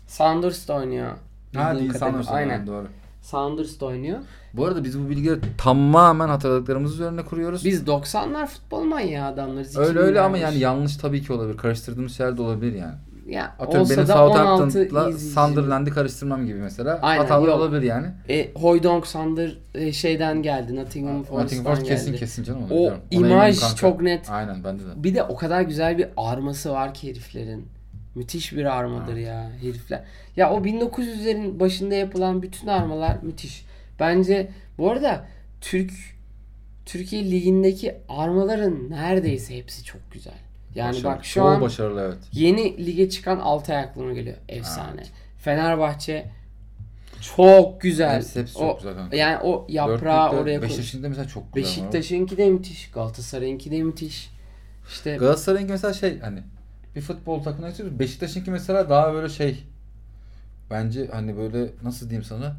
Saunders 0.07 0.69
da 0.69 0.75
oynuyor. 0.75 1.11
Ha 1.55 1.69
kadarıyla. 1.71 1.95
sanırsın. 1.95 2.33
Aynen. 2.33 2.51
Aynen. 2.51 2.67
Doğru. 2.67 2.89
Saunders 3.29 3.81
da 3.81 3.87
oynuyor. 3.87 4.19
Bu 4.55 4.67
arada 4.67 4.85
biz 4.85 4.99
bu 5.05 5.09
bilgileri 5.11 5.41
tamamen 5.59 6.29
hatırladıklarımız 6.29 6.95
üzerine 6.95 7.23
kuruyoruz. 7.23 7.65
Biz 7.65 7.83
90'lar 7.83 8.47
futbol 8.47 8.85
manyağı 8.85 9.29
adamlarız. 9.33 9.77
öyle 9.79 9.99
öyle 9.99 10.21
ama 10.21 10.39
2000'ler 10.39 10.41
yani 10.43 10.59
yanlış 10.59 10.97
tabii 10.97 11.23
ki 11.23 11.33
olabilir. 11.33 11.57
Karıştırdığımız 11.57 12.17
şeyler 12.17 12.37
de 12.37 12.43
olabilir 12.43 12.73
yani. 12.75 12.95
ya, 13.27 13.55
Atıyorum 13.59 13.81
olsa 13.81 13.97
benim 13.97 14.09
da 14.09 14.27
16 14.27 14.71
Southampton'la. 14.71 15.13
Sunderland'i 15.19 15.91
karıştırmam 15.91 16.47
gibi 16.47 16.59
mesela. 16.59 16.99
Aynen, 17.03 17.23
Hatalar 17.23 17.49
yok. 17.49 17.57
olabilir 17.57 17.83
yani. 17.83 18.07
E, 18.29 18.53
Hoydonk 18.55 19.07
Sander 19.07 19.59
e, 19.75 19.93
şeyden 19.93 20.43
geldi. 20.43 20.77
Nottingham 20.77 21.17
Nottingham 21.17 21.39
Forest'tan 21.41 21.65
Forest 21.65 21.83
geldi. 21.83 21.95
kesin 21.95 22.17
kesin 22.17 22.43
canım. 22.45 22.63
onu 22.71 22.75
O 22.81 22.93
eminim 23.11 23.31
imaj 23.31 23.75
çok 23.77 24.03
net. 24.03 24.31
Aynen 24.31 24.65
bende 24.65 24.83
de. 24.83 24.89
Bir 25.05 25.15
de 25.15 25.23
o 25.23 25.37
kadar 25.37 25.63
güzel 25.63 25.99
bir 25.99 26.09
arması 26.17 26.71
var 26.71 26.95
ki 26.95 27.11
heriflerin. 27.11 27.67
Müthiş 28.15 28.53
bir 28.53 28.65
armadır 28.65 29.17
ya 29.17 29.51
herifler. 29.61 30.05
Ya 30.37 30.53
o 30.53 30.61
1900'lerin 30.65 31.61
başında 31.61 31.95
yapılan 31.95 32.43
bütün 32.43 32.67
armalar 32.67 33.19
müthiş. 33.23 33.65
Bence 34.01 34.51
bu 34.79 34.91
arada 34.91 35.27
Türk 35.61 35.93
Türkiye 36.87 37.31
ligindeki 37.31 37.95
armaların 38.09 38.91
neredeyse 38.91 39.57
hepsi 39.57 39.85
çok 39.85 40.13
güzel. 40.13 40.35
Yani 40.75 40.89
Başarılı. 40.89 41.17
bak 41.17 41.25
şu 41.25 41.35
Çoğu 41.35 41.49
an 41.49 41.61
başarılı 41.61 42.01
evet. 42.01 42.19
yeni 42.33 42.87
lige 42.87 43.11
çıkan 43.11 43.39
Altay 43.39 43.79
aklıma 43.79 44.13
geliyor. 44.13 44.37
Efsane. 44.49 45.03
Fenerbahçe 45.39 46.31
çok 47.37 47.81
güzel. 47.81 48.17
Hepsi, 48.17 48.41
hepsi 48.41 48.59
o, 48.59 48.61
çok 48.61 48.79
güzel 48.79 48.95
kanka. 48.95 49.17
Yani 49.17 49.39
o 49.43 49.67
yaprağı 49.69 50.31
oraya 50.31 50.61
koy. 50.61 50.69
Beşiktaş'ın 50.69 51.01
mesela 51.01 51.29
çok 51.29 51.55
güzel. 51.55 51.71
Beşiktaş'ınki 51.71 52.37
de 52.37 52.51
müthiş. 52.51 52.91
Galatasaray'ınki 52.91 53.71
de 53.71 53.83
müthiş. 53.83 54.31
İşte 54.89 55.17
Galatasaray'ınki 55.17 55.73
mesela 55.73 55.95
şey 55.95 56.21
hani 56.21 56.43
bir 56.97 57.01
futbol 57.01 57.43
takımına 57.43 57.71
istiyoruz. 57.71 57.99
Beşiktaş'ınki 57.99 58.51
mesela 58.51 58.91
daha 58.91 59.15
böyle 59.15 59.29
şey 59.29 59.65
bence 60.71 61.09
hani 61.13 61.37
böyle 61.37 61.71
nasıl 61.83 62.11
diyeyim 62.11 62.25
sana 62.25 62.57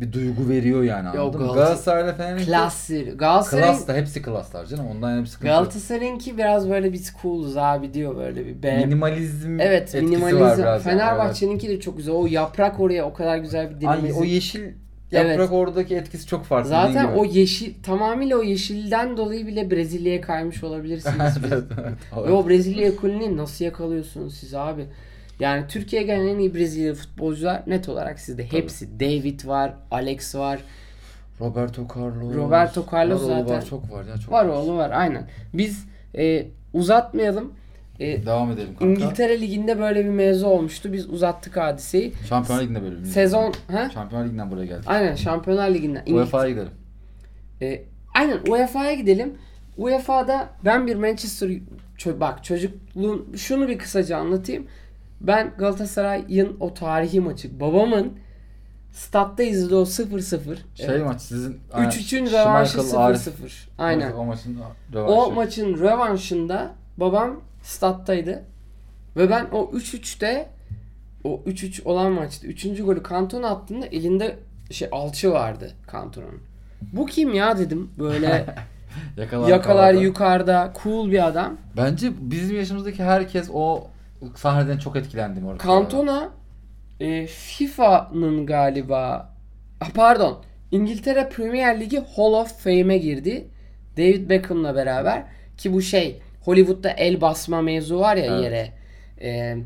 bir 0.00 0.12
duygu 0.12 0.48
veriyor 0.48 0.82
yani 0.82 1.08
anladın 1.08 1.40
mı? 1.40 1.46
Galata- 1.46 1.54
Galatasaray'la 1.54 2.14
Fener'inki 2.14 2.46
Klasır. 2.46 3.18
Galatasaray 3.18 3.64
klas 3.64 3.88
da 3.88 3.94
hepsi 3.94 4.22
klaslar 4.22 4.66
canım. 4.66 4.86
Ondan 4.86 5.10
yana 5.10 5.20
bir 5.20 5.26
sıkıntı 5.26 5.48
yok. 5.48 5.56
Galatasaray'ınki 5.56 6.38
biraz 6.38 6.70
böyle 6.70 6.92
biz 6.92 7.12
cooluz 7.22 7.56
abi 7.56 7.94
diyor 7.94 8.16
böyle 8.16 8.46
bir 8.46 8.62
be. 8.62 8.76
Minimalizm 8.76 9.60
evet 9.60 9.94
etkisi 9.94 10.22
var 10.22 10.32
minimalizm. 10.32 10.62
biraz. 10.62 10.86
yani, 10.86 10.98
Fenerbahçe'ninki 10.98 11.68
de 11.68 11.80
çok 11.80 11.96
güzel. 11.96 12.14
O 12.14 12.26
yaprak 12.26 12.80
oraya 12.80 13.04
o 13.04 13.12
kadar 13.12 13.38
güzel 13.38 13.70
bir 13.70 13.86
evet. 13.86 14.04
Ay, 14.04 14.12
o 14.16 14.24
yeşil 14.24 14.72
yaprak 15.12 15.38
Evet. 15.38 15.52
oradaki 15.52 15.96
etkisi 15.96 16.26
çok 16.26 16.44
farklı. 16.44 16.68
Zaten 16.68 17.04
o 17.16 17.24
yeşil 17.24 17.74
tamamıyla 17.82 18.38
o 18.38 18.42
yeşilden 18.42 19.16
dolayı 19.16 19.46
bile 19.46 19.70
Brezilya'ya 19.70 20.20
kaymış 20.20 20.64
olabilirsiniz. 20.64 21.38
evet, 21.48 21.64
evet. 21.82 22.26
Ve 22.28 22.32
o 22.32 22.48
Brezilya 22.48 22.88
ekolünü 22.88 23.36
nasıl 23.36 23.64
yakalıyorsunuz 23.64 24.34
siz 24.34 24.54
abi? 24.54 24.86
Yani 25.40 25.64
Türkiye'ye 25.68 26.06
gelen 26.06 26.26
en 26.26 26.38
iyi 26.38 26.54
Brezilya 26.54 26.94
futbolcular 26.94 27.62
net 27.66 27.88
olarak 27.88 28.20
sizde. 28.20 28.52
Hepsi. 28.52 29.00
David 29.00 29.46
var, 29.46 29.74
Alex 29.90 30.34
var. 30.34 30.60
Roberto 31.40 31.86
Carlos. 31.96 32.34
Roberto 32.34 32.86
Carlos 32.92 33.22
var, 33.22 33.38
zaten. 33.38 33.56
Var, 33.56 33.66
çok 33.66 33.92
var 33.92 34.04
ya 34.04 34.16
çok 34.16 34.32
Var 34.32 34.46
oğlu 34.46 34.76
var 34.76 34.90
aynen. 34.90 35.28
Biz 35.54 35.86
e, 36.18 36.46
uzatmayalım. 36.72 37.52
E, 38.02 38.26
Devam 38.26 38.50
edelim 38.50 38.74
kanka. 38.78 38.84
İngiltere 39.04 39.40
Ligi'nde 39.40 39.78
böyle 39.78 40.04
bir 40.04 40.10
mevzu 40.10 40.46
olmuştu. 40.46 40.92
Biz 40.92 41.08
uzattık 41.10 41.56
hadiseyi. 41.56 42.12
Şampiyonlar 42.28 42.64
Ligi'nde 42.64 42.82
böyle 42.82 43.00
bir 43.00 43.04
Sezon 43.04 43.52
ha? 43.70 43.90
Şampiyonlar 43.94 44.26
Ligi'nden 44.26 44.50
buraya 44.50 44.66
geldik. 44.66 44.84
Aynen 44.86 45.14
Şampiyonlar 45.14 45.70
Ligi'nden. 45.70 46.04
UEFA'ya 46.14 46.50
gidelim. 46.50 46.70
E, 47.62 47.82
aynen 48.14 48.38
UEFA'ya 48.48 48.94
gidelim. 48.94 49.34
UEFA'da 49.76 50.48
ben 50.64 50.86
bir 50.86 50.96
Manchester 50.96 51.50
ço- 51.98 52.20
bak 52.20 52.44
çocukluğum 52.44 53.26
şunu 53.36 53.68
bir 53.68 53.78
kısaca 53.78 54.16
anlatayım. 54.16 54.66
Ben 55.20 55.52
Galatasaray'ın 55.58 56.56
o 56.60 56.74
tarihi 56.74 57.20
maçı 57.20 57.60
babamın 57.60 58.12
statta 58.92 59.42
izlediği 59.42 59.78
o 59.78 59.82
0-0. 59.82 60.56
Şey 60.74 60.86
evet. 60.88 61.04
maç 61.06 61.20
sizin 61.20 61.60
3-3'ün 61.72 62.26
rövanşı 62.26 62.72
Schmeichel, 62.72 62.98
Arif. 62.98 63.18
0-0. 63.28 63.30
Aynen. 63.78 64.12
O 64.12 64.24
maçın 64.24 64.56
O 64.60 64.94
rövanşı. 64.94 65.32
maçın 65.34 65.78
rövanşında 65.78 66.70
babam 66.96 67.40
stat'taydı. 67.62 68.44
Ve 69.16 69.30
ben 69.30 69.46
o 69.52 69.70
3-3'te 69.70 70.48
o 71.24 71.42
3-3 71.46 71.84
olan 71.84 72.12
maçta 72.12 72.46
3. 72.46 72.82
golü 72.84 73.02
Cantona 73.08 73.48
attığında 73.48 73.86
elinde 73.86 74.38
şey 74.70 74.88
alçı 74.92 75.32
vardı 75.32 75.70
Cantona'nın. 75.92 76.40
Bu 76.92 77.06
kim 77.06 77.34
ya 77.34 77.58
dedim. 77.58 77.90
Böyle 77.98 78.46
Yakalar, 79.16 79.48
yakalar 79.48 79.94
yukarıda 79.94 80.72
cool 80.82 81.10
bir 81.10 81.26
adam. 81.26 81.56
Bence 81.76 82.12
bizim 82.20 82.56
yaşımızdaki 82.56 83.04
herkes 83.04 83.50
o 83.52 83.86
sahneden 84.34 84.78
çok 84.78 84.96
etkilendi 84.96 85.44
orada. 85.46 85.64
Cantona 85.64 86.30
e, 87.00 87.26
FIFA'nın 87.26 88.46
galiba 88.46 89.32
Ah, 89.82 89.90
pardon 89.94 90.42
İngiltere 90.70 91.28
Premier 91.28 91.80
Ligi 91.80 91.98
Hall 92.16 92.32
of 92.32 92.62
Fame'e 92.64 92.98
girdi. 92.98 93.48
David 93.96 94.30
Beckham'la 94.30 94.74
beraber 94.74 95.24
ki 95.56 95.72
bu 95.72 95.82
şey 95.82 96.22
Hollywood'da 96.44 96.90
el 96.90 97.20
basma 97.20 97.62
mevzu 97.62 97.98
var 97.98 98.16
ya 98.16 98.24
Evet. 98.24 98.44
yere. 98.44 98.72
E, 99.20 99.56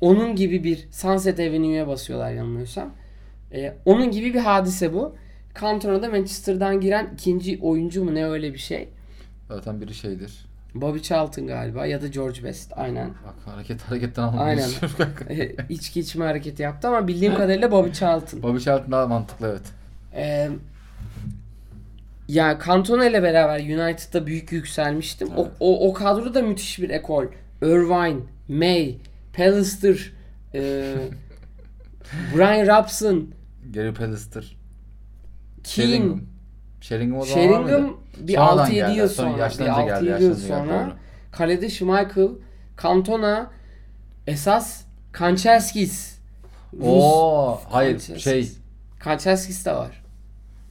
onun 0.00 0.36
gibi 0.36 0.64
bir 0.64 0.88
Sunset 0.90 1.40
Avenue'ye 1.40 1.86
basıyorlar 1.86 2.32
yanılmıyorsam. 2.32 2.90
E, 3.52 3.74
onun 3.84 4.10
gibi 4.10 4.34
bir 4.34 4.40
hadise 4.40 4.92
bu. 4.94 5.16
Cantona 5.60 6.02
da 6.02 6.08
Manchester'dan 6.08 6.80
giren 6.80 7.10
ikinci 7.14 7.58
oyuncu 7.62 8.04
mu 8.04 8.14
ne 8.14 8.26
öyle 8.26 8.52
bir 8.54 8.58
şey. 8.58 8.88
Zaten 9.48 9.80
biri 9.80 9.94
şeydir. 9.94 10.46
Bobby 10.74 10.98
Charlton 10.98 11.46
galiba 11.46 11.86
ya 11.86 12.02
da 12.02 12.06
George 12.08 12.44
Best 12.44 12.72
aynen. 12.76 13.08
Bak 13.08 13.54
hareket 13.54 13.80
hareketten 13.82 14.22
anlamak 14.22 14.48
Aynen. 14.48 14.68
E, 15.42 15.56
içki 15.68 16.00
içme 16.00 16.24
hareketi 16.24 16.62
yaptı 16.62 16.88
ama 16.88 17.08
bildiğim 17.08 17.34
kadarıyla 17.34 17.70
Bobby 17.70 17.90
Charlton. 17.92 18.42
Bobby 18.42 18.58
Charlton 18.58 18.92
daha 18.92 19.06
mantıklı 19.06 19.48
evet. 19.48 19.62
Ee, 20.14 20.50
ya 22.28 22.58
Cantona 22.66 23.06
ile 23.06 23.22
beraber 23.22 23.60
United'da 23.60 24.26
büyük 24.26 24.52
yükselmiştim. 24.52 25.28
O, 25.36 25.42
Evet. 25.42 25.52
o, 25.60 25.88
o 25.90 25.92
kadro 25.92 26.34
da 26.34 26.42
müthiş 26.42 26.78
bir 26.78 26.90
ekol. 26.90 27.24
Irvine, 27.62 28.20
May, 28.48 28.96
Pallister, 29.36 30.12
e, 30.54 30.60
Brian 32.36 32.66
Robson, 32.78 33.28
Gary 33.74 33.94
Pallister. 33.94 34.56
Keane, 35.64 35.88
Sheringham. 35.90 36.20
Sheringham 36.80 37.18
o 37.20 37.24
zaman? 37.24 37.42
Sheringham 37.42 37.96
bir 38.18 38.34
Sonradan 38.34 38.70
6-7 38.70 38.74
geldi. 38.74 38.98
yıl 38.98 39.08
Sonra 39.08 39.26
sonra. 39.30 39.34
Bir 39.36 39.40
yaşlanınca 39.40 39.82
6-7 39.82 40.04
geldi, 40.04 40.22
yıl 40.22 40.30
geldi, 40.36 40.40
sonra. 40.48 40.86
doğru. 40.86 40.92
Kalede 41.32 41.70
Schmeichel, 41.70 42.28
Cantona, 42.82 43.50
esas 44.26 44.84
Kanchelskis. 45.12 46.18
Oo, 46.82 47.60
hayır 47.70 47.92
Kanchelskis. 47.92 48.24
şey 48.24 48.48
Kanchelskis 49.00 49.66
de 49.66 49.72
var. 49.74 50.02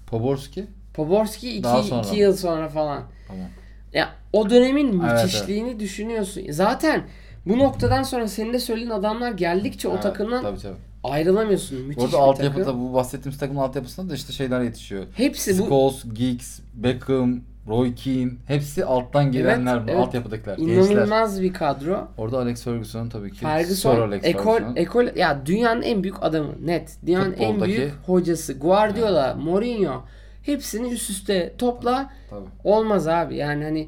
Poborski. 0.08 0.66
Poborski 0.94 1.64
Daha 1.64 1.80
2 1.80 1.88
sonra. 1.88 2.08
yıl 2.16 2.34
sonra 2.36 2.70
falan. 2.70 3.04
Tamam. 3.28 3.46
Ya 3.94 4.10
o 4.34 4.50
dönemin 4.50 5.02
Evet, 5.02 5.24
müthişliğini 5.24 5.80
düşünüyorsun. 5.80 6.41
Zaten 6.50 7.04
bu 7.46 7.60
noktadan 7.60 8.04
sonra 8.04 8.28
senin 8.28 8.54
de 8.54 8.60
söylediğin 8.60 8.91
adamlar 8.91 9.32
geldikçe 9.32 9.88
o 9.88 9.91
Evet, 9.91 10.04
takımdan 10.04 10.41
Tabii 10.41 10.60
tabii. 10.60 10.78
ayrılamıyorsun. 11.04 11.82
Müthiş 11.82 12.04
Orada 12.04 12.18
altyapıda 12.18 12.64
takım. 12.66 12.89
bu 12.89 12.94
bahsettiğimiz 12.94 13.39
takımın 13.39 13.62
altyapısında 13.62 14.10
da 14.10 14.16
işte 14.16 14.34
şeyler 14.34 14.62
yetişiyor. 14.62 15.04
Hepsi 15.16 15.60
bu 15.60 15.66
Scholes, 15.66 16.04
Giggs, 16.14 16.60
Beckham, 16.74 17.39
Roy 17.68 17.96
Keane 17.96 18.32
hepsi 18.48 18.86
alttan 18.86 19.32
gelenler 19.32 19.76
Evet, 19.78 19.88
bu 19.88 19.91
evet. 19.91 20.00
altyapıdakiler. 20.00 20.58
Gençler. 20.58 20.74
inanılmaz 20.96 21.41
bir 21.41 21.54
kadro. 21.54 22.08
Orada 22.18 22.38
Alex 22.39 22.64
Ferguson 22.64 23.10
tabii 23.10 23.32
ki. 23.32 23.38
Sir 23.38 23.46
Ferguson, 23.46 24.02
Alex 24.02 24.22
ekol, 24.26 24.54
Ferguson. 24.54 24.76
ekol 24.76 25.06
ya 25.16 25.46
dünyanın 25.46 25.82
en 25.82 26.04
büyük 26.04 26.24
adamı 26.24 26.52
net. 26.66 26.98
Dünyanın 27.06 27.34
en 27.39 27.56
Futboldaki- 27.56 27.68
büyük 27.68 27.94
hocası. 28.06 28.54
Guardiola, 28.54 29.36
Mourinho 29.36 30.04
hepsini 30.44 30.88
üst 30.94 31.10
üste 31.10 31.54
topla 31.58 32.10
Tabii. 32.30 32.46
olmaz 32.64 33.08
abi. 33.08 33.36
Yani 33.36 33.64
hani 33.64 33.88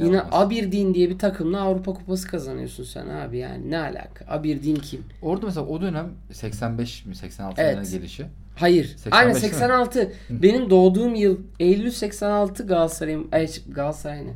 yine 0.00 0.16
Yapmaz. 0.16 0.42
Aberdeen 0.42 0.94
diye 0.94 1.10
bir 1.10 1.18
takımla 1.18 1.60
Avrupa 1.60 1.94
Kupası 1.94 2.28
kazanıyorsun 2.28 2.84
sen 2.84 3.08
abi 3.08 3.38
yani 3.38 3.70
ne 3.70 3.78
alaka? 3.78 4.24
Aberdeen 4.28 4.76
kim? 4.76 5.04
Orada 5.22 5.46
mesela 5.46 5.66
o 5.66 5.80
dönem 5.80 6.10
85 6.32 7.06
mi 7.06 7.14
86 7.16 7.62
Evet. 7.62 7.90
gelişi. 7.90 8.26
Hayır. 8.56 8.84
85 8.84 9.12
Aynen 9.18 9.34
değil 9.34 9.44
mi? 9.44 9.50
86. 9.50 10.12
Benim 10.30 10.70
doğduğum 10.70 11.14
yıl 11.14 11.38
Eylül 11.60 11.90
86 11.90 12.66
Galatasaray'ın 12.66 13.28
ay 13.32 13.48
Galatasaray 13.68 14.26
ne? 14.26 14.32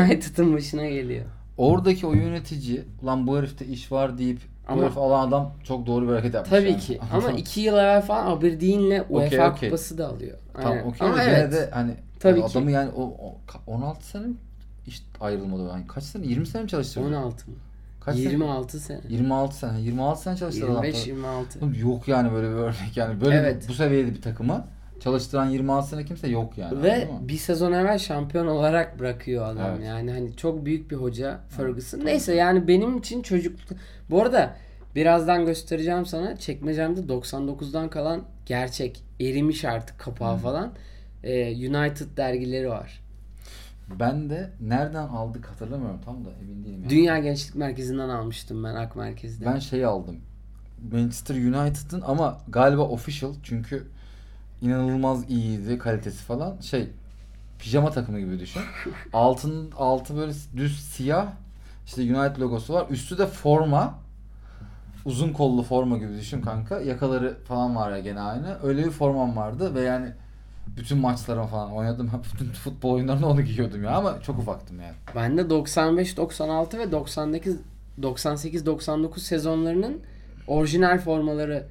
United'ın 0.00 0.54
başına 0.54 0.86
geliyor. 0.88 1.24
Oradaki 1.56 2.06
o 2.06 2.12
yönetici 2.12 2.82
ulan 3.02 3.26
bu 3.26 3.38
herifte 3.38 3.66
iş 3.66 3.92
var 3.92 4.18
deyip 4.18 4.38
Ama- 4.68 4.80
bu 4.80 4.84
herif 4.84 4.98
alan 4.98 5.28
adam 5.28 5.52
çok 5.64 5.86
doğru 5.86 6.08
bir 6.08 6.12
hareket 6.12 6.34
yapmış. 6.34 6.50
Tabii 6.50 6.70
yani. 6.70 6.80
ki. 6.80 6.98
Ama 7.12 7.30
iki 7.30 7.60
yıl 7.60 7.74
evvel 7.74 8.02
falan 8.02 8.26
Aberdeen'le 8.26 9.02
UEFA 9.08 9.26
Okey, 9.26 9.40
okey. 9.40 9.68
kupası 9.68 9.98
da 9.98 10.08
alıyor. 10.08 10.38
Tamam 10.54 10.72
Aynen. 10.72 10.84
okey 10.84 11.06
Ama 11.08 11.14
ama 11.14 11.22
evet. 11.24 11.36
gene 11.36 11.52
de 11.52 11.70
hani 11.70 11.94
Tabii 12.20 12.40
yani 12.40 12.50
ki. 12.50 12.58
adamı 12.58 12.70
yani 12.70 12.90
o, 12.96 13.02
o 13.02 13.36
ka- 13.48 13.60
16 13.66 14.06
sene 14.06 14.26
mi 14.26 14.34
iş 14.86 15.02
ayrılmadı 15.20 15.68
yani 15.68 15.86
kaç 15.86 16.04
sene 16.04 16.26
20 16.26 16.46
sene 16.46 16.62
mi 16.62 16.68
çalıştırdı? 16.68 17.06
16 17.06 17.50
mı? 17.50 17.56
Kaç 18.00 18.16
sene? 18.16 18.28
26 18.28 18.80
sene. 18.80 19.00
26 19.08 19.56
sene 19.56 19.80
26 19.80 20.22
sene 20.22 20.36
çalıştırdı 20.36 20.72
adam. 20.72 20.84
25 20.84 21.06
26. 21.06 21.58
Oğlum 21.58 21.74
Yok 21.80 22.08
yani 22.08 22.32
böyle 22.32 22.48
bir 22.48 22.54
örnek 22.54 22.96
yani 22.96 23.20
böyle 23.20 23.36
Evet. 23.36 23.66
bu 23.68 23.72
seviyede 23.72 24.14
bir 24.14 24.22
takımı 24.22 24.64
çalıştıran 25.00 25.46
26 25.46 25.88
sene 25.88 26.04
kimse 26.04 26.28
yok 26.28 26.58
yani. 26.58 26.82
Ve 26.82 26.94
anladın 26.94 27.14
mı? 27.22 27.28
bir 27.28 27.36
sezon 27.36 27.72
evvel 27.72 27.98
şampiyon 27.98 28.46
olarak 28.46 28.98
bırakıyor 28.98 29.46
adam. 29.46 29.70
Evet. 29.76 29.86
Yani 29.86 30.10
hani 30.12 30.36
çok 30.36 30.64
büyük 30.64 30.90
bir 30.90 30.96
hoca 30.96 31.40
Ferguson. 31.48 32.00
Neyse 32.04 32.34
yani 32.34 32.68
benim 32.68 32.98
için 32.98 33.22
çocukluk. 33.22 33.78
Bu 34.10 34.22
arada 34.22 34.56
birazdan 34.94 35.46
göstereceğim 35.46 36.06
sana. 36.06 36.36
Çekmecemde 36.36 37.00
99'dan 37.00 37.90
kalan 37.90 38.24
gerçek 38.46 39.02
erimiş 39.20 39.64
artık 39.64 39.98
kapağı 39.98 40.36
falan. 40.36 40.72
Ee, 41.24 41.68
United 41.68 42.16
dergileri 42.16 42.68
var. 42.68 43.00
Ben 44.00 44.30
de 44.30 44.50
nereden 44.60 45.08
aldık 45.08 45.46
hatırlamıyorum 45.46 46.00
tam 46.04 46.24
da 46.24 46.28
emin 46.42 46.64
değilim. 46.64 46.80
Yani. 46.80 46.90
Dünya 46.90 47.18
Gençlik 47.18 47.54
Merkezi'nden 47.54 48.08
almıştım 48.08 48.64
ben 48.64 48.74
Ak 48.74 48.96
Merkez'de. 48.96 49.46
Ben 49.46 49.58
şey 49.58 49.84
aldım. 49.84 50.16
Manchester 50.92 51.34
United'ın 51.34 52.00
ama 52.00 52.40
galiba 52.48 52.82
official 52.82 53.34
çünkü 53.42 53.86
inanılmaz 54.62 55.30
iyiydi 55.30 55.78
kalitesi 55.78 56.22
falan. 56.22 56.60
Şey 56.60 56.88
pijama 57.58 57.90
takımı 57.90 58.20
gibi 58.20 58.40
düşün. 58.40 58.62
Altın 59.12 59.70
altı 59.76 60.16
böyle 60.16 60.32
düz 60.56 60.80
siyah 60.80 61.32
işte 61.86 62.02
United 62.02 62.40
logosu 62.40 62.74
var. 62.74 62.86
Üstü 62.90 63.18
de 63.18 63.26
forma. 63.26 63.98
Uzun 65.04 65.32
kollu 65.32 65.62
forma 65.62 65.98
gibi 65.98 66.12
düşün 66.12 66.40
kanka. 66.40 66.80
Yakaları 66.80 67.38
falan 67.44 67.76
var 67.76 67.90
ya 67.90 67.98
gene 67.98 68.20
aynı. 68.20 68.58
Öyle 68.62 68.84
bir 68.84 68.90
formam 68.90 69.36
vardı 69.36 69.74
ve 69.74 69.80
yani 69.80 70.12
bütün 70.76 70.98
maçlarıma 70.98 71.46
falan 71.46 71.72
oynadım. 71.72 72.10
Bütün 72.32 72.52
futbol 72.52 72.90
oyunlarında 72.90 73.26
onu 73.26 73.42
giyiyordum 73.42 73.84
ya 73.84 73.90
ama 73.90 74.20
çok 74.22 74.38
ufaktım 74.38 74.80
yani. 74.80 74.94
Ben 75.14 75.38
de 75.38 75.50
95, 75.50 76.16
96 76.16 76.78
ve 76.78 76.92
98 76.92 77.56
98 78.02 78.66
99 78.66 79.22
sezonlarının 79.22 80.00
orijinal 80.46 80.98
formaları 80.98 81.66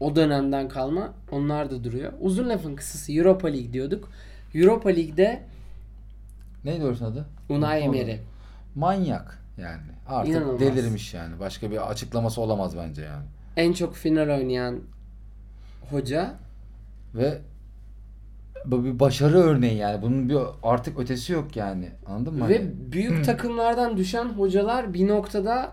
o 0.00 0.16
dönemden 0.16 0.68
kalma. 0.68 1.12
Onlar 1.32 1.70
da 1.70 1.84
duruyor. 1.84 2.12
Uzun 2.20 2.48
lafın 2.48 2.76
kısası 2.76 3.12
Europa 3.12 3.48
League 3.48 3.72
diyorduk. 3.72 4.08
Europa 4.54 4.88
League'de 4.88 5.42
Neydi 6.64 6.84
orasının 6.84 7.12
adı? 7.12 7.26
Unai 7.48 7.80
Emery. 7.80 8.16
Manyak 8.74 9.39
yani. 9.60 9.82
Artık 10.08 10.34
İnanılmaz. 10.34 10.60
delirmiş 10.60 11.14
yani. 11.14 11.40
Başka 11.40 11.70
bir 11.70 11.90
açıklaması 11.90 12.40
olamaz 12.40 12.76
bence 12.76 13.02
yani. 13.02 13.24
En 13.56 13.72
çok 13.72 13.94
final 13.94 14.28
oynayan 14.38 14.80
hoca. 15.90 16.34
Ve 17.14 17.38
bu 18.66 18.84
bir 18.84 19.00
başarı 19.00 19.38
örneği 19.38 19.76
yani. 19.76 20.02
Bunun 20.02 20.28
bir 20.28 20.38
artık 20.62 20.98
ötesi 20.98 21.32
yok 21.32 21.56
yani. 21.56 21.88
Anladın 22.06 22.34
mı? 22.34 22.48
Ve 22.48 22.58
Hani? 22.58 22.92
büyük 22.92 23.24
takımlardan 23.24 23.96
düşen 23.96 24.24
hocalar 24.24 24.94
bir 24.94 25.08
noktada 25.08 25.72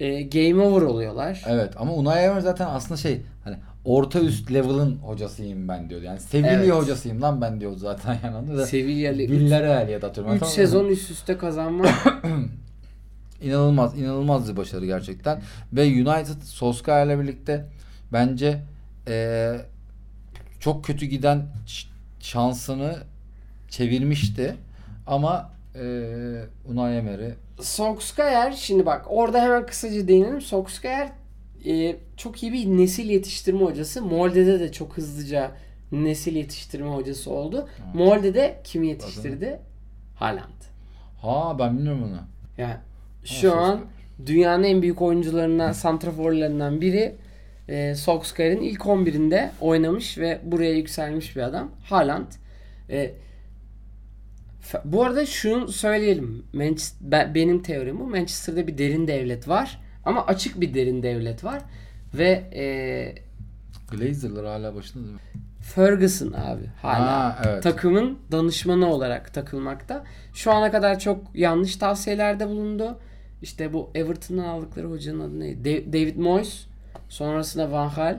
e, 0.00 0.22
game 0.22 0.62
over 0.62 0.82
oluyorlar. 0.82 1.44
Evet 1.48 1.74
ama 1.76 1.92
Unai 1.94 2.22
Emery 2.24 2.40
zaten 2.40 2.66
aslında 2.66 2.96
şey 2.96 3.22
hani 3.44 3.56
orta 3.84 4.20
üst 4.20 4.52
level'ın 4.52 4.96
hocasıyım 4.96 5.68
ben 5.68 5.90
diyordu. 5.90 6.04
Yani 6.04 6.20
Sevilla 6.20 6.48
Evet. 6.50 6.72
hocasıyım 6.72 7.22
lan 7.22 7.40
ben 7.40 7.60
diyordu 7.60 7.76
zaten. 7.76 8.18
Anladın 8.28 8.54
mı? 8.56 8.66
Sevilla'lı 8.66 9.18
Villarreal 9.18 9.88
ya 9.88 10.02
da 10.02 10.06
atıyorum. 10.06 10.32
3 10.34 10.42
Anladın 10.42 10.48
mı? 10.48 10.54
sezon 10.54 10.86
üst 10.88 11.10
üste 11.10 11.38
kazanma. 11.38 11.84
İnanılmaz, 13.42 13.98
inanılmaz 13.98 14.52
bir 14.52 14.56
başarı 14.56 14.86
gerçekten. 14.86 15.42
Ve 15.72 15.82
United 15.86 16.42
Solskjaer'le 16.42 17.20
birlikte 17.20 17.64
bence 18.12 18.60
eee, 19.08 19.60
çok 20.60 20.84
kötü 20.84 21.06
giden 21.06 21.42
şansını 22.20 22.96
çevirmişti. 23.68 24.54
Ama 25.06 25.50
eee 25.74 26.44
Unai 26.68 26.96
Emery 26.96 27.30
Solskjaer 27.60 28.52
şimdi 28.52 28.86
bak 28.86 29.04
orada 29.08 29.42
hemen 29.42 29.66
kısaca 29.66 30.08
değinelim. 30.08 30.40
Solskjaer 30.40 31.08
e, 31.66 31.96
çok 32.16 32.42
iyi 32.42 32.52
bir 32.52 32.66
nesil 32.66 33.10
yetiştirme 33.10 33.64
hocası. 33.64 34.02
Molde'de 34.02 34.60
de 34.60 34.72
çok 34.72 34.96
hızlıca 34.96 35.52
nesil 35.92 36.36
yetiştirme 36.36 36.88
hocası 36.90 37.30
oldu. 37.30 37.68
Molde'de 37.94 38.60
kimi 38.64 38.88
yetiştirdi? 38.88 39.58
Haaland. 40.16 40.62
ha 41.22 41.56
ben 41.58 41.76
bilmiyorum 41.78 42.02
onu. 42.02 42.20
Yani 42.58 42.76
şu 43.24 43.34
Solskjaer. 43.34 43.56
an 43.62 43.80
dünyanın 44.26 44.64
en 44.64 44.82
büyük 44.82 45.02
oyuncularından, 45.02 45.72
santraforlarından 45.72 46.80
biri 46.80 47.14
e, 47.68 47.94
Solskjaer'in 47.94 48.60
ilk 48.62 48.80
11'inde 48.80 49.50
oynamış 49.60 50.18
ve 50.18 50.40
buraya 50.44 50.72
yükselmiş 50.72 51.36
bir 51.36 51.42
adam. 51.42 51.70
Haaland. 51.84 52.26
E, 52.90 53.14
bu 54.84 55.02
arada 55.02 55.26
şunu 55.26 55.68
söyleyelim. 55.68 56.44
Manchester, 56.52 56.98
ben- 57.10 57.34
benim 57.34 57.62
teorim 57.62 58.00
bu. 58.00 58.06
Manchester'da 58.06 58.66
bir 58.66 58.78
derin 58.78 59.06
devlet 59.06 59.48
var. 59.48 59.80
Ama 60.04 60.26
açık 60.26 60.60
bir 60.60 60.74
derin 60.74 61.02
devlet 61.02 61.44
var. 61.44 61.62
Ve 62.14 62.28
e, 62.54 62.64
Glazer'lar 63.90 64.46
hala 64.46 64.74
başında 64.74 65.04
değil 65.04 65.14
mi? 65.14 65.20
Ferguson 65.60 66.32
abi 66.32 66.66
hala 66.82 67.06
Ha, 67.12 67.38
evet. 67.46 67.62
takımın 67.62 68.18
danışmanı 68.32 68.86
olarak 68.92 69.34
takılmakta. 69.34 70.04
Şu 70.34 70.52
ana 70.52 70.70
kadar 70.70 70.98
çok 70.98 71.20
yanlış 71.34 71.76
tavsiyelerde 71.76 72.48
bulundu. 72.48 72.98
İşte 73.42 73.72
bu 73.72 73.90
Everton'dan 73.94 74.44
aldıkları 74.44 74.86
hocanın 74.90 75.20
adı 75.20 75.40
neydi? 75.40 75.64
Da- 75.64 75.92
David 75.92 76.16
Moyes. 76.16 76.66
Sonrasında 77.08 77.72
Van 77.72 77.88
Hal. 77.88 78.18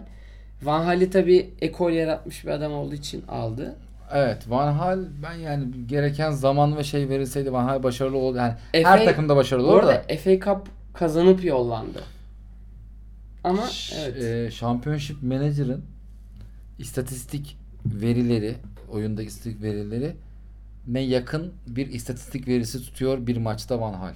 Van 0.64 0.84
Hal'i 0.84 1.10
tabi 1.10 1.54
ekol 1.62 1.92
yaratmış 1.92 2.46
bir 2.46 2.50
adam 2.52 2.74
olduğu 2.74 2.96
için 2.96 3.24
aldı. 3.28 3.76
Evet 4.14 4.50
Van 4.50 4.74
Hal 4.74 5.00
ben 5.24 5.34
yani 5.34 5.66
gereken 5.88 6.32
zaman 6.32 6.78
ve 6.78 6.84
şey 6.84 7.10
verilseydi 7.10 7.54
Van 7.54 7.64
Hal 7.64 7.84
başarılı 7.84 8.18
oldu. 8.18 8.38
Yani 8.38 8.54
FA 8.84 8.90
her 8.90 9.06
takımda 9.06 9.36
başarılı 9.36 9.68
olur 9.72 9.84
da. 9.84 9.88
arada 9.88 10.02
FA 10.18 10.40
Cup 10.40 10.68
kazanıp 10.94 11.44
yollandı. 11.46 12.04
Ama 13.44 13.68
Ş- 13.68 13.96
evet. 13.96 14.24
e, 14.24 14.52
Championship 14.52 15.24
Manager'ın 15.24 15.86
istatistik 16.80 17.58
verileri, 17.86 18.56
oyundaki 18.90 19.28
istatistik 19.28 19.62
verileri 19.64 20.16
ne 20.88 21.00
yakın 21.00 21.54
bir 21.68 21.88
istatistik 21.88 22.48
verisi 22.48 22.82
tutuyor 22.82 23.28
bir 23.28 23.38
maçta 23.38 23.82
Van 23.82 23.94
Hal. 23.94 24.14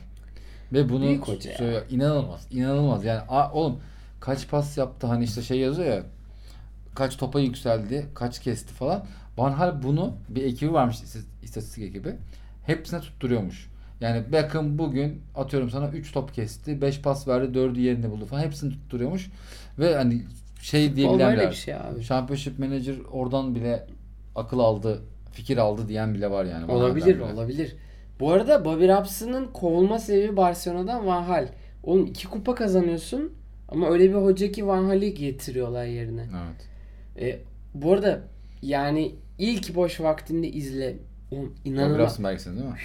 Ve 0.73 0.89
bunu 0.89 1.03
Büyük 1.03 1.27
hoca 1.27 1.51
ya. 1.51 1.57
söylüyor. 1.57 1.81
inanılmaz. 1.89 2.47
inanılmaz. 2.51 3.05
Yani 3.05 3.21
a, 3.29 3.51
oğlum 3.51 3.79
kaç 4.19 4.49
pas 4.49 4.77
yaptı 4.77 5.07
hani 5.07 5.23
işte 5.23 5.41
şey 5.41 5.59
yazıyor 5.59 5.87
ya 5.95 6.03
kaç 6.95 7.17
topa 7.17 7.39
yükseldi, 7.39 8.05
kaç 8.15 8.39
kesti 8.39 8.73
falan. 8.73 9.05
Van 9.37 9.51
Hal 9.51 9.83
bunu 9.83 10.13
bir 10.29 10.43
ekibi 10.43 10.73
varmış 10.73 10.97
ist- 10.97 11.25
istatistik 11.43 11.83
ekibi. 11.83 12.15
Hepsine 12.65 12.99
tutturuyormuş. 13.01 13.69
Yani 14.01 14.31
Beckham 14.31 14.77
bugün 14.77 15.21
atıyorum 15.35 15.69
sana 15.69 15.89
3 15.89 16.11
top 16.11 16.33
kesti, 16.33 16.81
5 16.81 17.01
pas 17.01 17.27
verdi, 17.27 17.57
4'ü 17.57 17.79
yerini 17.79 18.11
buldu 18.11 18.25
falan. 18.25 18.41
Hepsini 18.41 18.71
tutturuyormuş. 18.71 19.29
Ve 19.79 19.95
hani 19.95 20.21
şey 20.61 20.87
O 20.87 20.95
diyebilen 20.95 21.29
böyle 21.29 21.41
bile 21.41 21.49
bir 21.49 21.55
şey 21.55 21.75
abi. 21.75 22.03
Championship 22.03 22.59
Manager 22.59 22.95
oradan 23.11 23.55
bile 23.55 23.87
akıl 24.35 24.59
aldı, 24.59 25.01
fikir 25.31 25.57
aldı 25.57 25.87
diyen 25.87 26.13
bile 26.13 26.31
var 26.31 26.45
yani. 26.45 26.71
Olabilir, 26.71 27.19
olabilir. 27.19 27.75
Bu 28.19 28.31
arada 28.31 28.65
Bobby 28.65 28.87
Robson'ın 28.87 29.47
kovulma 29.47 29.99
sebebi 29.99 30.37
Barcelona'dan 30.37 31.05
Van 31.05 31.23
Hal. 31.23 31.47
Oğlum 31.83 32.05
iki 32.05 32.27
kupa 32.27 32.55
kazanıyorsun 32.55 33.33
ama 33.69 33.89
öyle 33.89 34.09
bir 34.09 34.15
hoca 34.15 34.51
ki 34.51 34.67
Van 34.67 34.85
Hal'i 34.85 35.13
getiriyorlar 35.13 35.85
yerine. 35.85 36.21
Evet. 36.21 36.67
E, 37.21 37.39
bu 37.73 37.93
arada 37.93 38.21
yani 38.61 39.15
ilk 39.39 39.75
boş 39.75 40.01
vaktinde 40.01 40.47
izle. 40.47 40.95
Oğlum 41.31 41.45
Bobby 41.45 41.69
inanılmaz. 41.69 41.99
Robson 41.99 42.25
belgeseli 42.25 42.55
değil 42.55 42.67
mi? 42.67 42.75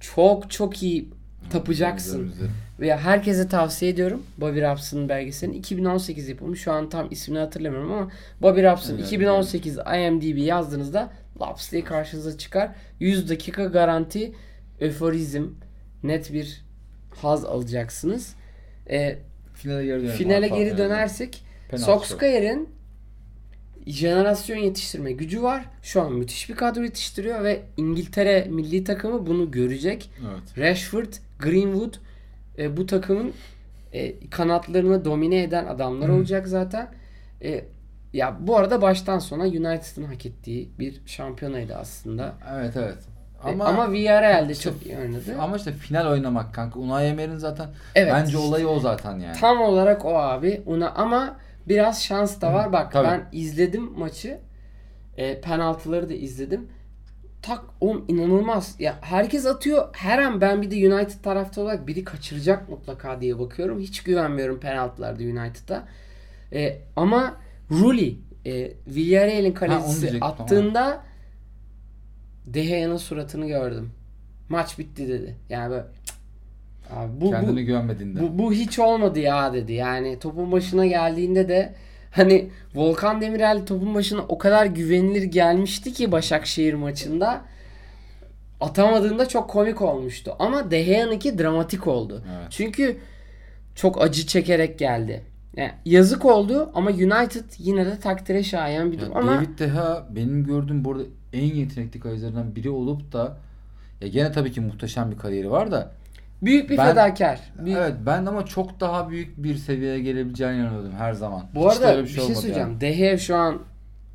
Çok 0.00 0.50
çok 0.50 0.82
iyi 0.82 1.08
tapacaksın. 1.50 2.10
İzlerim, 2.18 2.32
izlerim. 2.32 2.52
Ve 2.80 2.96
herkese 2.96 3.48
tavsiye 3.48 3.90
ediyorum 3.90 4.22
Bobby 4.38 4.60
Robson'ın 4.60 5.08
belgeselini. 5.08 5.56
2018 5.56 6.28
yapımı. 6.28 6.56
Şu 6.56 6.72
an 6.72 6.88
tam 6.88 7.08
ismini 7.10 7.38
hatırlamıyorum 7.38 7.92
ama 7.92 8.10
Bobby 8.42 8.62
Robson 8.62 8.94
Evet, 8.94 9.06
2018 9.06 9.76
IMDb 9.76 10.36
yazdığınızda 10.36 11.10
Laps 11.40 11.72
diye 11.72 11.84
karşınıza 11.84 12.38
çıkar. 12.38 12.70
100 13.00 13.30
dakika 13.30 13.64
garanti 13.64 14.32
öforizm 14.80 15.44
net 16.02 16.32
bir 16.32 16.64
haz 17.22 17.44
alacaksınız. 17.44 18.34
Ee, 18.90 19.18
Finale 19.54 19.84
geri 19.86 20.00
dönelim. 20.00 20.16
finale 20.16 20.48
geri 20.48 20.78
dönersek 20.78 21.42
Solskjaer'in 21.76 22.68
jenerasyon 23.92 24.56
yetiştirme 24.58 25.12
gücü 25.12 25.42
var. 25.42 25.64
Şu 25.82 26.02
an 26.02 26.12
müthiş 26.12 26.50
bir 26.50 26.54
kadro 26.54 26.82
yetiştiriyor 26.82 27.44
ve 27.44 27.62
İngiltere 27.76 28.46
milli 28.50 28.84
takımı 28.84 29.26
bunu 29.26 29.50
görecek. 29.50 30.10
Evet. 30.20 30.58
Rashford, 30.58 31.12
Greenwood 31.40 31.94
e, 32.58 32.76
bu 32.76 32.86
takımın 32.86 33.32
e, 33.92 34.28
kanatlarını 34.30 35.04
domine 35.04 35.42
eden 35.42 35.66
adamlar 35.66 36.08
olacak 36.08 36.48
zaten. 36.48 36.88
E, 37.42 37.64
ya 38.12 38.36
bu 38.40 38.56
arada 38.56 38.82
baştan 38.82 39.18
sona 39.18 39.42
United'ın 39.44 40.04
hak 40.04 40.26
ettiği 40.26 40.68
bir 40.78 41.00
şampiyonaydı 41.06 41.74
aslında. 41.76 42.34
Evet 42.58 42.76
evet. 42.76 42.98
Ama, 43.42 43.64
Ama 43.64 43.82
ama 43.82 43.92
Villarreal'de 43.92 44.52
işte- 44.52 44.70
çok 44.70 44.86
iyi 44.86 44.96
oynadı. 44.98 45.36
ama 45.40 45.56
işte 45.56 45.72
final 45.72 46.06
oynamak 46.10 46.54
kanka. 46.54 46.80
Unai 46.80 47.06
Emery'in 47.06 47.36
zaten 47.36 47.68
Evet. 47.94 48.12
bence 48.14 48.38
olayı 48.38 48.68
o 48.68 48.80
zaten 48.80 49.18
yani. 49.18 49.36
Tam 49.40 49.60
olarak 49.60 50.04
o 50.04 50.14
abi. 50.18 50.62
Ona 50.66 50.90
ama 50.90 51.36
biraz 51.68 52.04
şans 52.04 52.40
da 52.40 52.54
var. 52.54 52.72
Bak 52.72 52.92
Tabii. 52.92 53.08
ben 53.08 53.28
izledim 53.32 53.98
maçı. 53.98 54.38
E, 55.16 55.40
penaltıları 55.40 56.08
da 56.08 56.14
izledim. 56.14 56.68
Tak 57.42 57.64
oğlum 57.80 58.04
inanılmaz. 58.08 58.76
Ya 58.78 58.98
herkes 59.00 59.46
atıyor. 59.46 59.88
Her 59.92 60.18
an 60.18 60.40
ben 60.40 60.62
bir 60.62 60.70
de 60.70 60.94
United 60.94 61.20
tarafta 61.22 61.60
olarak 61.60 61.86
biri 61.86 62.04
kaçıracak 62.04 62.68
mutlaka 62.68 63.20
diye 63.20 63.38
bakıyorum. 63.38 63.80
Hiç 63.80 64.02
güvenmiyorum 64.02 64.60
penaltılarda 64.60 65.22
United'a. 65.22 65.88
E, 66.52 66.78
ama 66.96 67.36
Rulli 67.70 68.18
e, 68.46 68.72
Villarreal'in 68.86 69.52
kalecisi 69.52 70.00
diyecektim, 70.02 70.22
attığında 70.22 71.02
De 72.46 72.64
Gea'nın 72.64 72.96
suratını 72.96 73.46
gördüm. 73.48 73.92
Maç 74.48 74.78
bitti 74.78 75.08
dedi. 75.08 75.36
Yani 75.48 75.70
böyle 75.70 75.82
"Cık, 75.82 75.97
abi 76.96 77.20
bu, 77.20 77.26
bu, 77.26 77.30
Kendine 77.30 77.62
güvenmediğinde. 77.62 78.20
bu, 78.22 78.38
bu 78.38 78.52
hiç 78.52 78.78
olmadı 78.78 79.18
ya 79.18 79.52
dedi. 79.52 79.72
Yani 79.72 80.18
topun 80.18 80.52
başına 80.52 80.86
geldiğinde 80.86 81.48
de 81.48 81.74
hani 82.10 82.48
Volkan 82.74 83.20
Demirel 83.20 83.66
topun 83.66 83.94
başına 83.94 84.20
o 84.28 84.38
kadar 84.38 84.66
güvenilir 84.66 85.22
gelmişti 85.22 85.92
ki 85.92 86.12
Başakşehir 86.12 86.74
maçında 86.74 87.42
atamadığında 88.60 89.28
çok 89.28 89.50
komik 89.50 89.82
olmuştu. 89.82 90.36
Ama 90.38 90.70
De 90.70 90.82
Gea'nınki 90.82 91.38
dramatik 91.38 91.86
oldu. 91.86 92.22
Evet. 92.38 92.46
Çünkü 92.50 92.96
çok 93.74 94.02
acı 94.02 94.26
çekerek 94.26 94.78
geldi. 94.78 95.22
Yani 95.56 95.72
yazık 95.84 96.24
oldu 96.24 96.70
ama 96.74 96.90
United 96.90 97.44
yine 97.58 97.86
de 97.86 97.98
takdire 97.98 98.42
şayan 98.42 98.92
bir 98.92 99.00
durum. 99.00 99.16
Ama 99.16 99.36
David 99.36 99.58
De 99.58 99.66
Gea 99.66 100.06
benim 100.10 100.44
gördüğüm 100.44 100.84
burada 100.84 101.02
en 101.32 101.54
yetenekli 101.54 102.00
kalecilerden 102.00 102.56
biri 102.56 102.70
olup 102.70 103.12
da 103.12 103.36
ya 104.00 104.08
gene 104.08 104.32
tabii 104.32 104.52
ki 104.52 104.60
muhteşem 104.60 105.10
bir 105.10 105.18
kariyeri 105.18 105.50
var 105.50 105.70
da 105.70 105.92
büyük 106.42 106.70
bir 106.70 106.78
Ben- 106.78 106.88
fedakar. 106.90 107.40
Büyük- 107.64 107.78
evet 107.78 107.94
ben 108.06 108.26
ama 108.26 108.46
çok 108.46 108.80
daha 108.80 109.10
büyük 109.10 109.42
bir 109.42 109.54
seviyeye 109.56 110.00
gelebileceğine 110.00 110.56
inanıyordum 110.56 110.92
her 110.92 111.12
zaman. 111.12 111.42
Bu 111.54 111.70
Hiç 111.70 111.80
arada 111.80 112.02
bir 112.02 112.08
şey, 112.08 112.24
olmadı 112.24 112.38
söyleyeceğim. 112.38 112.68
yani. 112.68 112.80
De 112.80 112.90
Gea 112.92 113.18
şu 113.18 113.36
an 113.36 113.58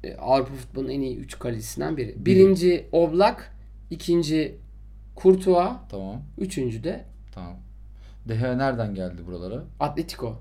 e, 0.03 0.15
Avrupa 0.15 0.53
futbolunun 0.53 0.89
en 0.89 1.01
iyi 1.01 1.17
3 1.17 1.39
kalecisinden 1.39 1.97
biri. 1.97 2.15
Birinci 2.25 2.85
Oblak, 2.91 3.51
ikinci 3.89 4.55
Courtois, 5.17 5.69
Tamam. 5.89 6.21
üçüncü 6.37 6.83
de 6.83 7.03
Tamam. 7.35 7.53
De 8.27 8.35
Gea 8.35 8.55
nereden 8.55 8.95
geldi 8.95 9.21
buralara? 9.27 9.63
Atletico. 9.79 10.35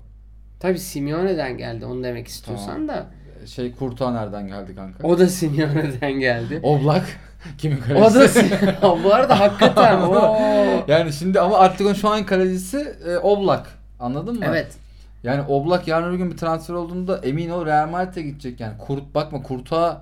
Tabi 0.59 0.79
Simeone'den 0.79 1.57
geldi 1.57 1.85
onu 1.85 2.03
demek 2.03 2.27
istiyorsan 2.27 2.65
Tamam. 2.73 2.87
da. 2.87 3.05
Şey 3.45 3.71
Kurtuğa 3.71 4.11
nereden 4.11 4.47
geldi 4.47 4.75
kanka? 4.75 5.07
O 5.07 5.19
da 5.19 5.27
Simeone'den 5.27 6.11
geldi. 6.19 6.59
Oblak 6.63 7.05
kimin 7.57 7.77
O 7.77 7.81
kalecisi? 7.81 8.19
da 8.19 8.27
Simeone. 8.27 9.03
Bu 9.03 9.13
arada 9.13 9.39
hakikaten 9.39 10.01
o. 10.01 10.37
yani 10.87 11.13
şimdi 11.13 11.39
ama 11.39 11.59
Atletico'nun 11.59 11.93
şu 11.93 12.09
an 12.09 12.25
kalecisi 12.25 12.95
e, 13.07 13.17
Oblak. 13.17 13.67
Anladın 13.99 14.39
mı? 14.39 14.45
Evet. 14.47 14.67
Yani 15.23 15.41
Oblak 15.47 15.87
yarın 15.87 16.09
öbür 16.09 16.17
gün 16.17 16.31
bir 16.31 16.37
transfer 16.37 16.73
olduğunda 16.73 17.17
emin 17.17 17.49
ol 17.49 17.65
Real 17.65 17.89
Madrid'e 17.89 18.21
gidecek 18.21 18.59
yani. 18.59 18.77
Kurt 18.77 19.15
bakma 19.15 19.41
Kurtuğa 19.43 20.01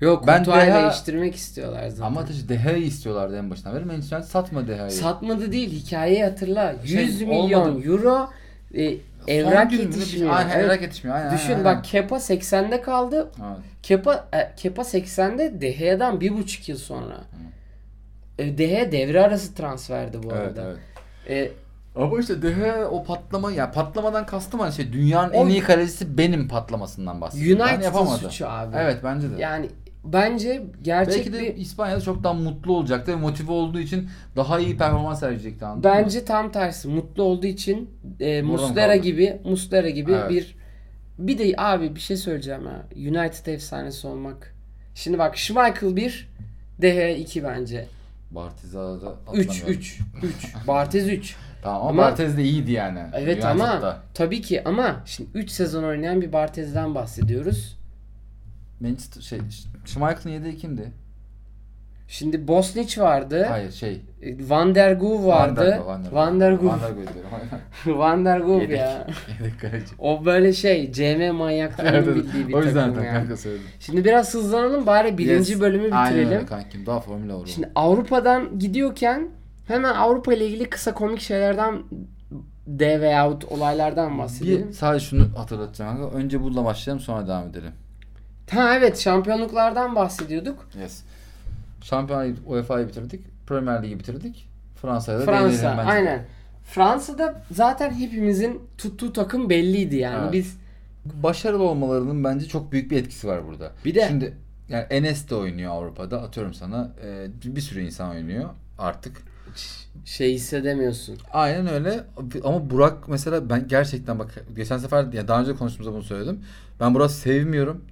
Yok 0.00 0.26
Ben 0.26 0.44
Courtois'ı 0.44 0.66
De 0.66 0.70
Gea- 0.70 0.82
değiştirmek 0.82 1.34
istiyorlar 1.36 1.88
zaten. 1.88 2.02
ama 2.02 2.24
tabii 2.24 2.48
De 2.48 2.56
Gea'yı 2.56 2.84
istiyorlardı 2.84 3.36
en 3.38 3.50
başından 3.50 3.74
beri. 3.76 3.84
Manchester 3.84 4.20
satma 4.20 4.68
De 4.68 4.74
Gea'yı. 4.74 4.90
Satmadı 4.90 5.52
değil 5.52 5.70
hikayeyi 5.84 6.24
hatırla. 6.24 6.74
100 6.84 7.18
Şey, 7.18 7.26
milyon 7.28 7.60
olmadı. 7.68 7.86
euro 7.86 8.28
e, 8.74 8.94
evrak 9.28 9.70
gün 9.70 9.78
mü? 9.80 9.84
yetişmiyor. 9.86 10.34
Aynen 10.36 10.50
Evet. 10.50 10.64
evrak 10.64 10.82
yetişmiyor. 10.82 11.16
Aynen, 11.16 11.34
Düşün 11.34 11.48
aynen, 11.52 11.64
bak 11.64 11.84
Kepa 11.84 12.16
80'de 12.16 12.82
kaldı. 12.82 13.30
Evet. 13.40 13.58
Kepa 13.82 14.28
e, 14.32 14.50
Kepa 14.56 14.82
80'de 14.82 15.60
De 15.60 15.70
Gea'dan 15.70 16.20
bir 16.20 16.32
buçuk 16.32 16.68
yıl 16.68 16.78
sonra. 16.78 17.16
E, 18.38 18.58
De 18.58 18.66
Gea 18.66 18.92
devre 18.92 19.22
arası 19.22 19.54
transferdi 19.54 20.22
bu 20.22 20.28
Evet, 20.32 20.40
arada. 20.58 20.62
evet. 21.28 21.48
E, 21.48 21.52
Ama 21.96 22.20
işte 22.20 22.42
De 22.42 22.52
Gea 22.52 22.88
o 22.88 23.04
patlama 23.04 23.52
ya 23.52 23.70
patlamadan 23.70 24.26
kastım 24.26 24.60
hani 24.60 24.72
şey 24.72 24.92
dünyanın 24.92 25.30
O- 25.32 25.36
en 25.36 25.46
iyi 25.46 25.60
kalecisi 25.60 26.18
benim 26.18 26.48
patlamasından 26.48 27.20
bahsediyorum. 27.20 27.58
Ben 27.60 27.64
United'ın 27.68 27.84
yapamadı. 27.84 28.18
suçu 28.18 28.48
abi. 28.48 28.76
Evet 28.78 28.96
bence 29.04 29.30
de. 29.30 29.40
Yani 29.42 29.68
bence 30.04 30.62
gerçek 30.82 31.16
Belki 31.16 31.32
de 31.32 31.40
bir 31.40 31.56
İspanya'da 31.56 32.00
çok 32.00 32.24
daha 32.24 32.34
mutlu 32.34 32.76
olacaktı 32.76 33.12
ve 33.12 33.16
motive 33.16 33.52
olduğu 33.52 33.80
için 33.80 34.08
daha 34.36 34.58
iyi 34.60 34.76
performans 34.76 35.20
sergileyecekti 35.20 35.64
anladın 35.64 35.90
mı? 35.90 35.96
bence 35.96 36.24
tam 36.24 36.52
tersi. 36.52 36.88
Mutlu 36.88 37.22
olduğu 37.22 37.46
için 37.46 37.90
e, 38.20 38.42
Muslera 38.42 38.96
gibi 38.96 39.40
Muslera 39.44 39.90
gibi 39.90 40.12
Evet. 40.12 40.30
bir 40.30 40.56
bir 41.18 41.38
de 41.38 41.54
abi 41.58 41.94
bir 41.94 42.00
şey 42.00 42.16
söyleyeceğim 42.16 42.66
ha. 42.66 42.82
United 42.96 43.46
efsanesi 43.46 44.06
olmak. 44.06 44.54
Şimdi 44.94 45.18
bak 45.18 45.36
Schmeichel 45.38 45.96
1 45.96 46.28
De 46.82 46.90
Gea 46.90 47.08
2 47.08 47.44
bence. 47.44 47.86
Bartiza'da 48.30 49.14
3 49.34 49.48
atlamıyorum. 49.48 49.72
3 49.72 50.00
3. 50.22 50.54
Barthez 50.66 51.08
3. 51.08 51.36
Tamam 51.62 51.86
ama, 51.88 52.02
Barthez 52.02 52.36
de 52.36 52.42
iyiydi 52.44 52.72
yani. 52.72 52.98
Evet 53.14 53.44
United'da. 53.44 53.48
ama 53.50 54.02
tabii 54.14 54.40
ki 54.40 54.62
ama 54.64 55.02
şimdi 55.04 55.30
3 55.34 55.50
sezon 55.50 55.84
oynayan 55.84 56.20
bir 56.20 56.32
Barthez'den 56.32 56.94
bahsediyoruz. 56.94 57.79
Manchester 58.80 59.20
şey 59.20 59.38
Schmeichel'ın 59.84 60.30
yedeği 60.34 60.56
kimdi? 60.56 60.92
Şimdi 62.08 62.48
Bosnic 62.48 63.00
vardı. 63.02 63.46
Hayır 63.48 63.72
şey. 63.72 64.00
E, 64.22 64.48
Van 64.50 64.74
der 64.74 64.92
Gu 64.92 65.26
vardı. 65.26 65.80
Van 66.12 66.40
der 66.40 66.52
Gu, 66.52 66.66
Van 66.66 66.80
der 66.80 66.90
Gu. 66.90 66.96
Diyorum. 66.96 67.98
Van 68.00 68.24
der 68.24 68.40
Gu 68.40 68.52
ya. 68.72 69.06
Yedek 69.40 69.60
kaleci. 69.60 69.86
O 69.98 70.24
böyle 70.24 70.52
şey 70.52 70.92
CM 70.92 71.30
manyaklarının 71.34 72.14
bildiği 72.14 72.48
bir 72.48 72.54
o 72.54 72.62
yüzden 72.62 72.88
takım 72.88 73.04
yani. 73.04 73.18
kanka 73.18 73.36
söyledim. 73.36 73.66
Şimdi 73.80 74.04
biraz 74.04 74.34
hızlanalım 74.34 74.86
bari 74.86 75.18
birinci 75.18 75.52
Yes. 75.52 75.60
bölümü 75.60 75.94
Aynen 75.94 76.10
bitirelim. 76.12 76.36
öyle 76.38 76.46
kankim. 76.46 76.86
Daha 76.86 77.00
formüle 77.00 77.32
olur. 77.32 77.46
Şimdi 77.46 77.70
Avrupa'dan 77.74 78.58
gidiyorken 78.58 79.28
hemen 79.68 79.94
Avrupa 79.94 80.34
ile 80.34 80.46
ilgili 80.46 80.70
kısa 80.70 80.94
komik 80.94 81.20
şeylerden 81.20 81.82
de 82.66 83.00
veyahut 83.00 83.44
olaylardan 83.44 84.18
bahsedelim. 84.18 84.68
bir 84.68 84.72
sadece 84.72 85.04
şunu 85.06 85.38
hatırlatacağım. 85.38 86.10
Önce 86.12 86.42
bununla 86.42 86.64
başlayalım 86.64 87.00
sonra 87.02 87.26
devam 87.28 87.48
edelim. 87.48 87.72
Ha 88.50 88.74
evet 88.76 88.98
şampiyonluklardan 88.98 89.96
bahsediyorduk. 89.96 90.68
Yes. 90.80 91.02
Şampiyonlar 91.82 92.26
Ligi, 92.26 92.40
UEFA'yı 92.46 92.88
bitirdik. 92.88 93.20
Premier 93.46 93.82
Ligi 93.82 93.98
bitirdik. 93.98 94.48
Fransa'ya 94.82 95.18
da 95.20 95.24
Fransa 95.24 95.74
bence. 95.78 95.90
aynen. 95.90 96.24
Fransa'da 96.64 97.42
zaten 97.50 97.90
hepimizin 97.94 98.60
tuttuğu 98.78 99.12
takım 99.12 99.50
belliydi 99.50 99.96
yani. 99.96 100.18
Evet. 100.22 100.32
Biz 100.32 100.56
Başarılı 101.04 101.62
olmalarının 101.62 102.24
bence 102.24 102.46
çok 102.48 102.72
büyük 102.72 102.90
bir 102.90 102.96
etkisi 102.96 103.28
var 103.28 103.46
burada. 103.46 103.72
Bir 103.84 103.94
de- 103.94 104.08
Şimdi 104.08 104.34
yani 104.68 104.86
Enes 104.90 105.30
de 105.30 105.34
oynuyor 105.34 105.72
Avrupa'da. 105.72 106.22
Atıyorum 106.22 106.54
sana 106.54 106.90
e, 107.04 107.26
bir 107.56 107.60
sürü 107.60 107.80
insan 107.82 108.10
oynuyor 108.10 108.48
artık. 108.78 109.22
şey 110.04 110.34
hissedemiyorsun. 110.34 111.18
Aynen 111.32 111.66
öyle. 111.68 112.00
Ama 112.44 112.70
Burak 112.70 113.08
mesela 113.08 113.50
ben 113.50 113.68
gerçekten 113.68 114.18
bak 114.18 114.44
geçen 114.56 114.78
sefer 114.78 115.12
ya 115.12 115.28
daha 115.28 115.40
önce 115.40 115.54
konuştuğumuzda 115.54 115.92
bunu 115.94 116.02
söyledim. 116.02 116.40
Ben 116.80 116.94
Burak'ı 116.94 117.12
sevmiyorum. 117.12 117.84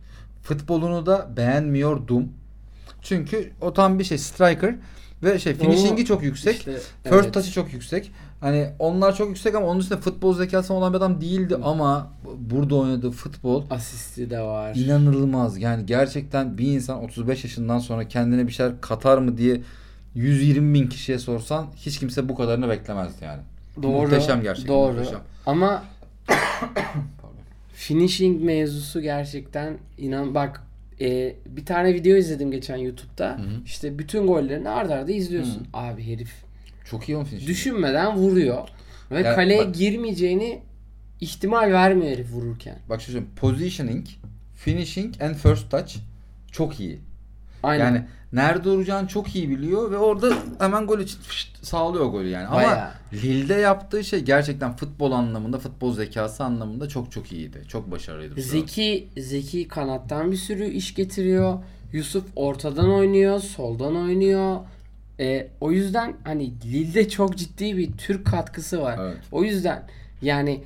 Futbolunu 0.49 1.07
da 1.07 1.29
beğenmiyordum. 1.37 2.29
Çünkü 3.03 3.51
o 3.61 3.73
tam 3.73 3.99
bir 3.99 4.05
şey 4.05 4.19
striker 4.19 4.75
ve 5.23 5.39
şey 5.39 5.55
finishing'i 5.55 6.05
çok 6.05 6.23
yüksek. 6.23 6.57
İşte, 6.57 6.73
First 7.05 7.25
evet. 7.25 7.35
touch'ı 7.35 7.53
çok 7.53 7.73
yüksek. 7.73 8.13
Hani 8.41 8.71
onlar 8.79 9.17
çok 9.17 9.29
yüksek 9.29 9.55
ama 9.55 9.67
onun 9.67 9.81
dışında 9.81 9.99
futbol 9.99 10.35
zekası 10.35 10.75
olan 10.75 10.93
bir 10.93 10.99
adam 10.99 11.21
değildi 11.21 11.57
ama 11.63 12.13
burada 12.39 12.75
oynadığı 12.75 13.11
futbol 13.11 13.65
asisti 13.71 14.31
de 14.31 14.41
var. 14.41 14.75
inanılmaz. 14.75 15.59
Yani 15.59 15.87
gerçekten 15.87 16.59
bir 16.59 16.67
insan 16.67 17.05
35 17.05 17.45
yaşından 17.45 17.79
sonra 17.79 18.09
kendine 18.09 18.47
bir 18.47 18.53
şeyler 18.53 18.81
katar 18.81 19.19
mı 19.19 19.39
diye 19.39 19.61
120 20.15 20.75
bin 20.75 20.89
kişiye 20.89 21.19
sorsan 21.19 21.67
hiç 21.77 21.99
kimse 21.99 22.29
bu 22.29 22.35
kadarını 22.35 22.69
beklemezdi 22.69 23.25
yani. 23.25 23.43
Doğru. 23.83 24.03
Muhteşem 24.03 24.43
gerçekten. 24.43 24.75
Doğru. 24.75 24.93
Muhteşem. 24.93 25.21
Ama. 25.47 25.85
finishing 27.79 28.43
mevzusu 28.43 29.01
gerçekten 29.03 29.79
inan 29.99 30.35
bak 30.35 30.62
e, 31.01 31.37
bir 31.47 31.66
tane 31.66 31.95
video 31.95 32.16
izledim 32.16 32.51
geçen 32.51 32.76
YouTube'da. 32.76 33.39
hı. 33.39 33.64
İşte 33.64 33.99
bütün 33.99 34.26
gollerini 34.26 34.68
arda 34.68 34.95
arda 34.95 35.12
izliyorsun. 35.12 35.66
Abi 35.72 36.07
herif 36.07 36.33
Çok 36.85 37.09
iyi 37.09 37.16
onun 37.16 37.24
finish'i. 37.24 37.47
düşünmeden 37.47 38.16
vuruyor 38.16 38.68
ve 39.11 39.20
Ya 39.22 39.35
kaleye 39.35 39.66
bak- 39.66 39.74
girmeyeceğini 39.74 40.61
ihtimal 41.20 41.72
vermiyor 41.72 42.12
herif 42.12 42.33
vururken. 42.33 42.79
Bak 42.89 43.01
şu 43.01 43.07
söyleyeyim. 43.07 43.29
Positioning, 43.37 44.07
finishing 44.57 45.22
and 45.22 45.35
first 45.35 45.70
touch 45.70 45.97
çok 46.53 46.81
iyi. 46.81 46.99
Aynen. 47.62 47.85
Yani 47.85 48.05
nerede 48.33 48.64
duracağını 48.64 49.09
çok 49.09 49.37
iyi 49.37 49.51
biliyor 49.51 49.91
ve 49.91 49.99
orada 49.99 50.35
hemen 50.59 50.87
gol 50.87 50.99
için 50.99 51.18
fışt 51.20 51.64
sağlıyor 51.64 52.07
golü 52.07 52.29
yani. 52.29 52.47
Ama 52.47 52.57
Bayağı. 52.57 52.91
Lille'de 53.12 53.55
yaptığı 53.55 54.05
şey 54.05 54.20
gerçekten 54.20 54.76
futbol 54.76 55.12
anlamında, 55.12 55.59
futbol 55.59 55.93
zekası 55.95 56.45
anlamında 56.45 56.89
çok 56.89 57.12
çok 57.12 57.33
iyiydi. 57.33 57.62
Çok 57.68 57.91
başarılıydı. 57.91 58.43
Zeki 58.43 59.09
Zeki 59.16 59.68
kanattan 59.68 60.33
bir 60.33 60.37
sürü 60.37 60.64
iş 60.64 60.95
getiriyor. 60.95 61.59
Yusuf 61.93 62.24
ortadan 62.37 62.91
oynuyor, 62.91 63.41
soldan 63.41 63.97
oynuyor. 63.97 64.57
E, 65.20 65.49
o 65.61 65.72
yüzden 65.72 66.16
hani 66.24 66.53
Lille'de 66.64 67.09
çok 67.09 67.37
ciddi 67.37 67.76
bir 67.76 67.93
Türk 67.93 68.26
katkısı 68.26 68.81
var. 68.83 68.99
Evet. 69.01 69.18
O 69.33 69.45
yüzden 69.45 69.83
yani 70.22 70.64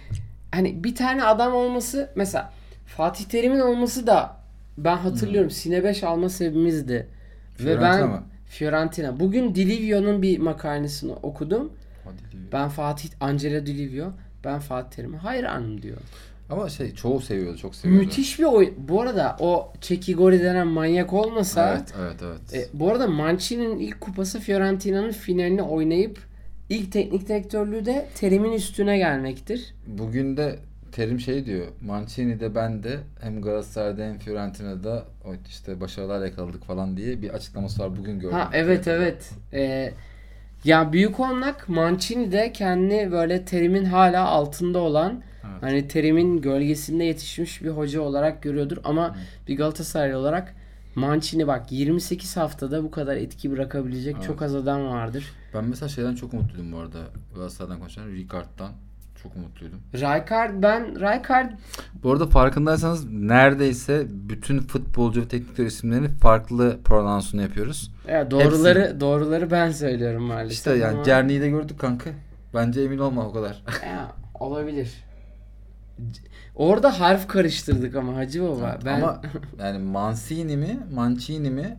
hani 0.51 0.85
bir 0.85 0.95
tane 0.95 1.25
adam 1.25 1.55
olması 1.55 2.11
mesela 2.17 2.53
Fatih 2.87 3.25
Terim'in 3.25 3.61
olması 3.61 4.07
da 4.07 4.37
ben 4.79 4.97
hatırlıyorum 4.97 5.51
Sine 5.51 5.85
5 5.85 6.05
alma 6.05 6.29
sebebimizdi. 6.29 7.09
Ve 7.67 7.81
ben 7.81 8.09
mı? 8.09 8.23
Fiorentina. 8.47 9.21
Bugün 9.21 9.55
Dilivio'nun 9.55 10.23
bir 10.23 10.39
makalesini 10.39 11.13
okudum. 11.13 11.73
Diyor. 12.33 12.43
Ben 12.53 12.69
Fatih 12.69 13.09
Angelo 13.21 13.67
Dilivio. 13.67 14.07
Ben 14.45 14.59
Fatih 14.59 14.97
Terim'e 14.97 15.17
hayranım 15.17 15.83
diyor. 15.83 15.99
Ama 16.51 16.69
şey 16.69 16.95
çoğu 16.95 17.21
seviyordu, 17.21 17.59
çok 17.59 17.75
seviyordu. 17.75 18.05
Müthiş 18.05 18.39
bir 18.39 18.45
oyun. 18.45 18.75
Bu 18.79 19.03
arada 19.03 19.37
o 19.41 19.73
Çekigori 19.81 20.41
denen 20.41 20.67
manyak 20.67 21.13
olmasa 21.13 21.73
Evet, 21.73 21.95
evet, 22.01 22.17
evet. 22.23 22.69
e, 22.75 22.79
bu 22.79 22.91
arada 22.91 23.07
Mancini'nin 23.07 23.79
ilk 23.79 24.01
kupası 24.01 24.41
Fiorentina'nın 24.41 25.13
finalini 25.13 25.63
oynayıp 25.63 26.19
ilk 26.69 26.93
teknik 26.93 27.29
direktörlüğü 27.29 27.87
de 27.87 28.09
Terim'in 28.15 28.53
üstüne 28.53 28.99
gelmektir. 28.99 29.75
Bugün 29.87 30.37
de 30.37 30.59
Terim 30.93 31.21
şey 31.21 31.47
diyor. 31.47 31.67
Mancini'de 31.81 32.55
ben 32.55 32.83
de 32.83 33.01
hem 33.21 33.43
Galatasaray'da 33.43 34.03
hem 34.03 34.19
Fiorentina'da 34.19 35.05
işte 35.49 35.81
başarılar 35.81 36.25
yakaladık 36.25 36.65
falan 36.65 36.97
diye 36.97 37.23
bir 37.23 37.31
açıklaması 37.31 37.83
var. 37.83 37.97
Bugün 37.97 38.19
gördüm. 38.21 38.37
Ha 38.37 38.51
evet 38.53 38.89
evet. 38.89 39.31
Ee, 39.53 39.93
ya 40.65 40.93
büyük 40.93 41.21
olmak 41.21 41.69
Mancini 41.69 42.33
de 42.33 42.53
kendini 42.53 43.13
böyle 43.13 43.45
Terim'in 43.45 43.85
hala 43.85 44.27
altında 44.27 44.79
olan 44.79 45.23
Evet. 45.45 45.63
hani 45.63 45.89
Terim'in 45.89 46.41
gölgesinde 46.41 47.05
yetişmiş 47.05 47.63
bir 47.63 47.71
hoca 47.71 48.01
olarak 48.01 48.43
görüyordur 48.43 48.77
ama 48.85 49.17
bir 49.49 49.57
Galatasaray 49.57 50.15
olarak 50.15 50.55
Mancini 50.95 51.47
bak 51.47 51.73
28 51.73 52.37
haftada 52.37 52.85
bu 52.85 52.91
kadar 52.91 53.17
etki 53.17 53.51
bırakabilecek 53.51 54.15
Evet. 54.17 54.27
çok 54.27 54.43
az 54.43 54.55
adam 54.55 54.85
vardır. 54.87 55.33
Ben 55.55 55.65
mesela 55.65 55.89
şeyden 55.89 56.15
çok 56.15 56.35
umutluydum 56.35 56.73
bu 56.73 56.79
arada. 56.79 56.99
Galatasaray'dan 57.35 57.79
konuşan 57.79 58.09
Ricard'dan 58.09 58.73
çok 59.23 59.37
umutluydum. 59.37 59.81
Rijkaard 59.95 60.63
ben 60.63 60.95
Rijkaard 61.01 61.51
Bu 62.03 62.13
arada 62.13 62.27
farkındaysanız 62.27 63.11
neredeyse 63.11 64.07
bütün 64.11 64.61
futbolcu 64.61 65.21
ve 65.23 65.29
teknik 65.29 65.59
isimlerini 65.73 66.09
farklı 66.09 66.79
pronounsunu 66.85 67.43
yapıyoruz. 67.43 67.93
evet, 68.09 68.31
doğruları 68.31 69.01
doğruları 69.01 69.51
ben 69.51 69.71
söylüyorum 69.71 70.23
maalesef. 70.23 70.53
İşte 70.53 70.71
yani 70.75 70.95
ama- 70.95 71.05
Cerni'yi 71.05 71.41
de 71.41 71.49
gördük 71.49 71.79
kanka. 71.79 72.11
Bence 72.55 72.83
emin 72.83 72.99
olma 72.99 73.27
o 73.29 73.33
kadar. 73.33 73.63
Ya, 73.87 74.13
olabilir. 74.35 75.05
Orada 76.57 77.01
harf 77.01 77.29
karıştırdık 77.29 77.97
ama 77.97 78.17
Hacı 78.17 78.43
Baba. 78.43 78.79
Ben 78.85 79.01
Ama 79.01 79.23
yani 79.59 79.79
Mancini 79.79 80.57
mi, 80.57 80.79
Mancini 80.95 81.51
mi? 81.51 81.79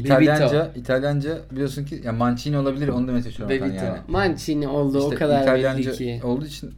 İtalyanca, 0.00 0.72
İtalyanca 0.76 1.38
biliyorsun 1.50 1.84
ki 1.84 2.00
ya 2.04 2.12
Mancini 2.12 2.58
olabilir 2.58 2.88
onu 2.88 3.08
demeye 3.08 3.22
çalışıyorum 3.22 3.56
Bebito. 3.56 3.84
yani. 3.84 3.98
Mancini 4.08 4.68
oldu 4.68 4.98
o 5.00 5.04
İşte 5.04 5.16
kadar 5.16 5.42
İtalyanca 5.42 5.90
belli 5.90 5.96
ki. 5.98 6.20
olduğu 6.24 6.46
için 6.46 6.74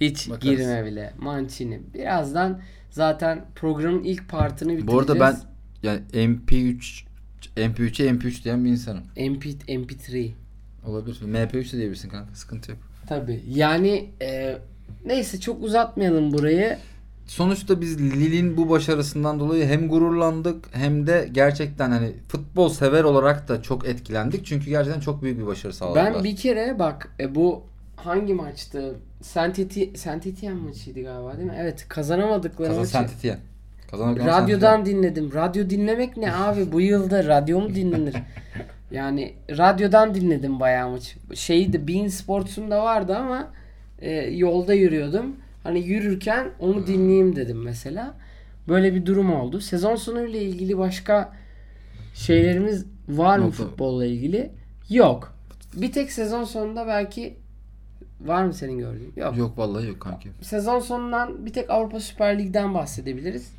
Hiç 0.00 0.30
Bakarız. 0.30 0.48
girme 0.58 0.84
bile. 0.86 1.12
Mancini. 1.18 1.80
Birazdan 1.94 2.60
zaten 2.90 3.44
programın 3.54 4.04
ilk 4.04 4.28
partını 4.28 4.68
bitireceğiz. 4.68 4.86
bu 4.94 4.98
arada 5.12 5.20
ben 5.20 5.36
yani 5.82 6.00
MP3 6.12 7.04
MP3'e 7.56 8.08
MP3 8.10 8.44
diyen 8.44 8.64
bir 8.64 8.70
insanım. 8.70 9.02
MP, 9.16 9.44
MP3. 9.68 10.30
Olabilir. 10.86 11.16
MP3 11.22 11.72
de 11.72 11.76
diyebilirsin 11.76 12.08
kanka. 12.08 12.34
Sıkıntı 12.34 12.70
yok. 12.70 12.80
Tabii. 13.08 13.42
Yani 13.48 14.10
e, 14.22 14.58
neyse 15.04 15.40
çok 15.40 15.64
uzatmayalım 15.64 16.32
burayı. 16.32 16.78
Sonuçta 17.26 17.80
biz 17.80 18.00
Lille'in 18.00 18.56
bu 18.56 18.70
başarısından 18.70 19.40
dolayı 19.40 19.66
hem 19.66 19.88
gururlandık 19.88 20.64
hem 20.72 21.06
de 21.06 21.28
gerçekten 21.32 21.90
hani 21.90 22.12
futbol 22.28 22.68
sever 22.68 23.04
olarak 23.04 23.48
da 23.48 23.62
çok 23.62 23.86
etkilendik. 23.86 24.46
Çünkü 24.46 24.66
gerçekten 24.70 25.00
çok 25.00 25.22
büyük 25.22 25.38
bir 25.38 25.46
başarı 25.46 25.72
sağladılar. 25.72 26.14
Ben 26.14 26.24
bir 26.24 26.36
kere 26.36 26.78
bak 26.78 27.10
e, 27.20 27.34
bu 27.34 27.62
hangi 27.96 28.34
maçtı? 28.34 28.94
Saint 29.22 29.58
Eti- 29.58 29.96
Saint 29.96 30.26
Etienne 30.26 30.60
maçıydı 30.60 31.02
galiba 31.02 31.36
değil 31.36 31.48
mi? 31.48 31.56
Evet 31.60 31.86
kazanamadıkları 31.88 32.68
Kazan 32.68 32.80
maçı. 32.80 32.92
Saint 32.92 33.10
Etienne. 33.12 33.38
Kazanabilen 33.90 34.26
Saint 34.26 34.42
Radyodan 34.42 34.86
dinledim. 34.86 35.34
Radyo 35.34 35.70
dinlemek 35.70 36.16
ne 36.16 36.34
abi? 36.34 36.72
Bu 36.72 36.80
yılda 36.80 37.24
radyo 37.24 37.60
mu 37.60 37.74
dinlenir? 37.74 38.14
Yani 38.90 39.34
radyodan 39.50 40.14
dinledim 40.14 40.60
bayağı 40.60 40.90
maç. 40.90 41.16
Şeydi 41.34 41.88
Bein 41.88 42.08
Sports'un 42.08 42.70
da 42.70 42.82
vardı 42.84 43.16
ama 43.16 43.48
e, 43.98 44.10
yolda 44.12 44.74
yürüyordum. 44.74 45.36
Hani 45.62 45.80
yürürken 45.80 46.50
onu 46.58 46.86
dinleyeyim 46.86 47.36
dedim 47.36 47.62
mesela. 47.62 48.14
Böyle 48.68 48.94
bir 48.94 49.06
durum 49.06 49.32
oldu. 49.32 49.60
Sezon 49.60 49.96
sonu 49.96 50.26
ile 50.26 50.42
ilgili 50.42 50.78
başka 50.78 51.32
şeylerimiz 52.14 52.86
var 53.08 53.38
mı 53.38 53.44
Yok. 53.44 53.54
futbolla 53.54 54.06
ilgili? 54.06 54.50
Yok. 54.90 55.34
Bir 55.74 55.92
tek 55.92 56.12
sezon 56.12 56.44
sonunda 56.44 56.86
belki 56.86 57.36
var 58.20 58.44
mı 58.44 58.54
senin 58.54 58.78
gördüğün? 58.78 59.12
Yok. 59.16 59.36
Yok 59.36 59.58
vallahi 59.58 59.86
yok 59.88 60.00
kanki. 60.00 60.28
Sezon 60.42 60.78
sonundan 60.80 61.46
bir 61.46 61.52
tek 61.52 61.70
Avrupa 61.70 62.00
Süper 62.00 62.38
Lig'den 62.38 62.74
bahsedebiliriz. 62.74 63.52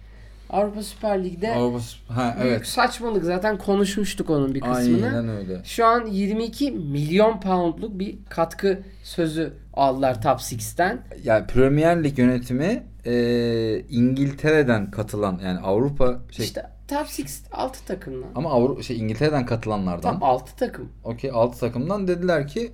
Avrupa 0.53 0.83
Süper 0.83 1.23
Lig'de 1.23 1.55
Avrupa 1.55 1.79
ha 2.07 2.35
büyük 2.41 2.55
evet. 2.55 2.67
saçmalık 2.67 3.23
zaten 3.23 3.57
konuşmuştuk 3.57 4.29
onun 4.29 4.55
bir 4.55 4.61
kısmını. 4.61 5.05
Aynen 5.05 5.29
öyle. 5.29 5.61
Şu 5.63 5.85
an 5.85 6.05
22 6.05 6.71
milyon 6.71 7.39
poundluk 7.39 7.99
bir 7.99 8.17
katkı 8.29 8.79
sözü 9.03 9.53
aldılar 9.73 10.21
Top 10.21 10.39
6'ten. 10.39 11.01
Ya 11.23 11.45
Premier 11.47 12.03
Lig 12.03 12.19
yönetimi 12.19 12.83
e, 13.05 13.79
İngiltere'den 13.89 14.91
katılan 14.91 15.39
yani 15.43 15.59
Avrupa 15.59 16.19
şey 16.31 16.45
İşte 16.45 16.69
top 16.87 16.97
6 16.97 17.23
6 17.51 17.85
takımdan. 17.85 18.29
Ama 18.35 18.51
Avru 18.51 18.83
şey 18.83 18.99
İngiltere'den 18.99 19.45
katılanlardan. 19.45 20.01
Tam 20.01 20.23
6 20.23 20.55
takım. 20.55 20.89
Okey 21.03 21.31
6 21.33 21.59
takımdan 21.59 22.07
dediler 22.07 22.47
ki 22.47 22.71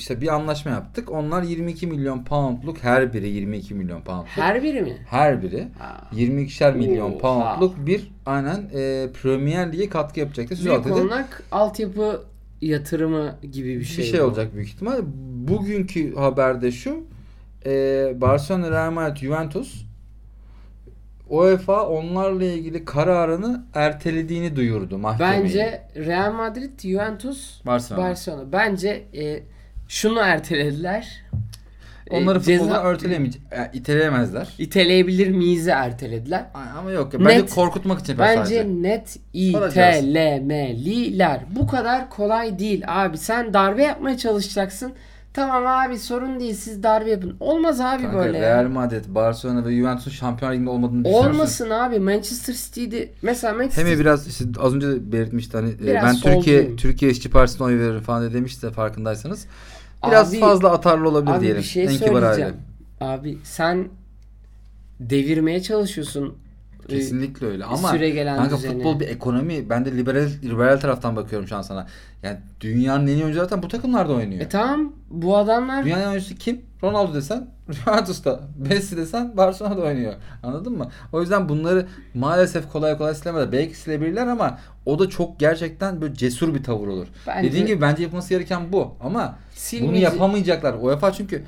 işte 0.00 0.20
bir 0.20 0.34
anlaşma 0.34 0.70
yaptık. 0.70 1.10
Onlar 1.10 1.42
22 1.42 1.86
milyon 1.86 2.24
poundluk 2.24 2.78
her 2.84 3.12
biri 3.12 3.28
22 3.28 3.74
milyon 3.74 4.00
poundluk. 4.00 4.28
Her 4.28 4.62
biri 4.62 4.82
mi? 4.82 4.96
Her 5.10 5.42
biri 5.42 5.68
Ha. 5.78 6.00
22'şer 6.14 6.76
milyon 6.76 7.12
Oha. 7.12 7.18
poundluk 7.18 7.86
bir 7.86 8.10
aynen 8.26 8.56
e, 8.74 9.08
Premier 9.22 9.72
Lig'e 9.72 9.88
katkı 9.88 10.20
yapacaktı. 10.20 10.64
Büyük 10.64 10.84
dedi. 10.84 10.92
olarak 10.92 11.42
altyapı 11.52 12.22
yatırımı 12.60 13.38
gibi 13.52 13.68
bir 13.74 13.80
bir 13.80 13.84
şey. 13.84 14.04
şey, 14.04 14.20
bu. 14.20 14.24
olacak 14.24 14.54
büyük 14.54 14.68
ihtimal. 14.68 14.98
Bugünkü 15.48 16.14
haberde 16.14 16.72
şu. 16.72 17.04
E, 17.66 17.70
Barcelona, 18.20 18.70
Real 18.70 18.90
Madrid, 18.90 19.16
Juventus 19.16 19.84
UEFA 21.30 21.86
onlarla 21.86 22.44
ilgili 22.44 22.84
kararını 22.84 23.64
ertelediğini 23.74 24.56
duyurdu 24.56 24.98
mahkemeye. 24.98 25.42
Bence 25.42 25.82
Real 25.96 26.32
Madrid, 26.32 26.80
Juventus, 26.80 27.66
Barcelona. 27.66 28.04
Barcelona. 28.04 28.52
Bence 28.52 29.04
e, 29.14 29.42
şunu 29.90 30.18
ertelediler. 30.20 31.22
E, 32.10 32.16
Onları 32.16 32.38
ceza- 32.38 32.58
futboldan 32.58 32.84
örteleyemeyecek, 32.84 33.42
yani 33.56 33.68
iteleyemezler. 33.72 34.48
İteleyebilir 34.58 35.28
miyiz'i 35.28 35.70
ertelediler. 35.70 36.44
Ay, 36.54 36.64
Ama 36.78 36.90
yok 36.90 37.14
ya. 37.14 37.20
Bence 37.20 37.38
Net- 37.40 37.54
korkutmak 37.54 38.00
için 38.00 38.18
Bence 38.18 38.36
sadece. 38.36 38.66
net 38.82 39.16
Alacağız. 39.56 39.96
itelemeliler. 40.04 41.40
Bu 41.56 41.66
kadar 41.66 42.10
kolay 42.10 42.58
değil 42.58 42.82
abi. 42.86 43.18
Sen 43.18 43.54
darbe 43.54 43.82
yapmaya 43.82 44.16
çalışacaksın. 44.18 44.92
Tamam 45.34 45.66
abi 45.66 45.98
sorun 45.98 46.40
değil 46.40 46.54
siz 46.54 46.82
darbe 46.82 47.10
yapın. 47.10 47.36
Olmaz 47.40 47.80
abi 47.80 48.02
Kanka, 48.02 48.18
böyle. 48.18 48.40
Real 48.40 48.68
Madrid, 48.68 49.04
Barcelona 49.08 49.66
ve 49.66 49.76
Juventus'un 49.76 50.10
Şampiyonlar 50.10 50.54
Ligi'nde 50.54 50.70
olmadığını 50.70 51.04
düşünüyorsun. 51.04 51.30
Olmasın 51.34 51.70
abi. 51.70 51.98
Manchester 51.98 52.54
City'de 52.54 53.08
mesela 53.22 53.54
Manchester 53.54 53.86
Hem 53.86 53.98
biraz 54.00 54.28
işte 54.28 54.44
az 54.58 54.74
önce 54.74 55.12
belirtmişti 55.12 55.56
hani 55.56 55.70
e, 55.70 55.78
Biraz 55.80 56.04
ben 56.24 56.34
Türkiye. 56.34 56.76
Türkiye 56.76 57.10
İşçi 57.10 57.30
Partisi'ne 57.30 57.66
oy 57.66 57.78
veririm 57.78 58.00
falan 58.00 58.22
de 58.22 58.34
demişti 58.34 58.62
de 58.66 58.70
farkındaysanız. 58.70 59.46
Biraz 60.06 60.30
Abi- 60.30 60.40
fazla 60.40 60.70
atarlı 60.72 61.08
olabilir 61.08 61.32
Abi 61.32 61.40
diyelim. 61.40 61.62
bir 61.62 61.66
şey 61.66 61.84
en 61.84 61.88
söyleyeceğim. 61.88 62.56
Abi 63.00 63.38
sen 63.44 63.88
devirmeye 65.00 65.62
çalışıyorsun. 65.62 66.38
Kesinlikle 66.88 67.46
öyle 67.46 67.64
ama 67.64 67.88
süre 67.88 68.10
gelen 68.10 68.36
kanka 68.36 68.56
düzeni. 68.56 68.72
futbol 68.72 69.00
bir 69.00 69.08
ekonomi. 69.08 69.70
Ben 69.70 69.84
de 69.84 69.96
liberal 69.96 70.28
liberal 70.42 70.80
taraftan 70.80 71.16
bakıyorum 71.16 71.48
şu 71.48 71.56
an 71.56 71.62
sana. 71.62 71.86
Yani 72.22 72.36
dünyanın 72.60 73.06
en 73.06 73.12
iyi 73.12 73.22
oyuncuları 73.24 73.44
zaten 73.48 73.62
bu 73.62 73.68
takımlarda 73.68 74.12
oynuyor. 74.12 74.40
E 74.42 74.48
tamam 74.48 74.92
bu 75.10 75.36
adamlar 75.36 75.84
Dünyanın 75.84 76.02
en 76.02 76.06
iyi 76.06 76.10
oyuncusu 76.10 76.34
kim? 76.34 76.60
Ronaldo 76.82 77.14
desen 77.14 77.46
Juventus'ta. 77.70 78.40
Messi 78.58 78.96
desen 78.96 79.36
Barcelona'da 79.36 79.80
oynuyor. 79.80 80.14
Anladın 80.42 80.78
mı? 80.78 80.88
O 81.12 81.20
yüzden 81.20 81.48
bunları 81.48 81.86
maalesef 82.14 82.68
kolay 82.72 82.98
kolay 82.98 83.14
silemezler. 83.14 83.52
Belki 83.52 83.76
silebilirler 83.76 84.26
ama 84.26 84.58
o 84.86 84.98
da 84.98 85.08
çok 85.08 85.40
gerçekten 85.40 86.00
böyle 86.00 86.14
cesur 86.14 86.54
bir 86.54 86.62
tavır 86.64 86.88
olur. 86.88 87.06
Bence- 87.26 87.48
Dediğin 87.48 87.66
gibi 87.66 87.80
bence 87.80 88.02
yapılması 88.02 88.28
gereken 88.28 88.72
bu. 88.72 88.94
Ama 89.00 89.20
bunu 89.20 89.56
Silmeyecek- 89.56 90.00
yapamayacaklar. 90.00 90.74
UEFA 90.80 91.12
çünkü 91.12 91.42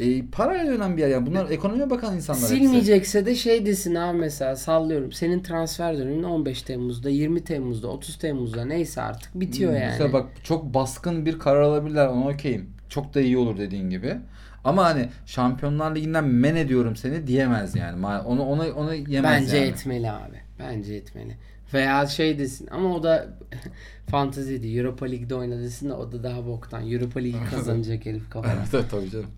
e, 0.00 0.26
parayla 0.26 0.72
dönen 0.72 0.96
bir 0.96 1.02
yer 1.02 1.08
yani. 1.08 1.26
Bunlar 1.26 1.50
ekonomiye 1.50 1.90
bakan 1.90 2.16
insanlar 2.16 2.42
hepsi. 2.42 2.54
silmeyecekse 2.56 3.26
de 3.26 3.34
şey 3.34 3.66
desin 3.66 3.94
abi 3.94 4.18
mesela 4.18 4.56
sallıyorum. 4.56 5.12
Senin 5.12 5.42
transfer 5.42 5.98
dönemin 5.98 6.22
15 6.22 6.62
Temmuz'da, 6.62 7.10
20 7.10 7.44
Temmuz'da, 7.44 7.88
30 7.88 8.18
Temmuz'da 8.18 8.64
neyse 8.64 9.02
artık 9.02 9.34
bitiyor 9.40 9.72
yani. 9.72 9.82
Hmm, 9.82 9.88
Mesela 9.88 10.12
bak 10.12 10.26
çok 10.44 10.74
baskın 10.74 11.26
bir 11.26 11.38
karar 11.38 11.60
alabilirler 11.60 12.06
ona 12.06 12.28
okeyim. 12.28 12.70
Çok 12.88 13.14
da 13.14 13.20
iyi 13.20 13.38
olur 13.38 13.58
dediğin 13.58 13.90
gibi. 13.90 14.16
Ama 14.64 14.84
hani 14.84 15.08
Şampiyonlar 15.26 15.96
Ligi'nden 15.96 16.24
men 16.24 16.56
ediyorum 16.56 16.96
seni 16.96 17.26
diyemez 17.26 17.76
yani. 17.76 18.06
Onu 18.06 18.42
onu 18.42 18.72
onu 18.72 18.94
yemez 18.94 19.42
Bence 19.42 19.56
yani. 19.56 19.66
etmeli 19.68 20.10
abi. 20.10 20.36
Bence 20.58 20.94
etmeli. 20.94 21.36
Veya 21.74 22.06
şey 22.06 22.38
desin 22.38 22.68
ama 22.70 22.94
o 22.94 23.02
da 23.02 23.26
fanteziydi. 24.10 24.78
Europa 24.78 25.06
Lig'de 25.06 25.34
oyna 25.34 25.58
desin 25.58 25.88
de 25.88 25.92
o 25.92 26.12
da 26.12 26.22
daha 26.22 26.46
boktan. 26.46 26.90
Europa 26.90 27.20
Ligi 27.20 27.38
kazanacak 27.50 28.06
herif 28.06 28.30
kafana. 28.30 28.52
Evet 28.74 28.84
tabii 28.90 29.10
canım. 29.10 29.30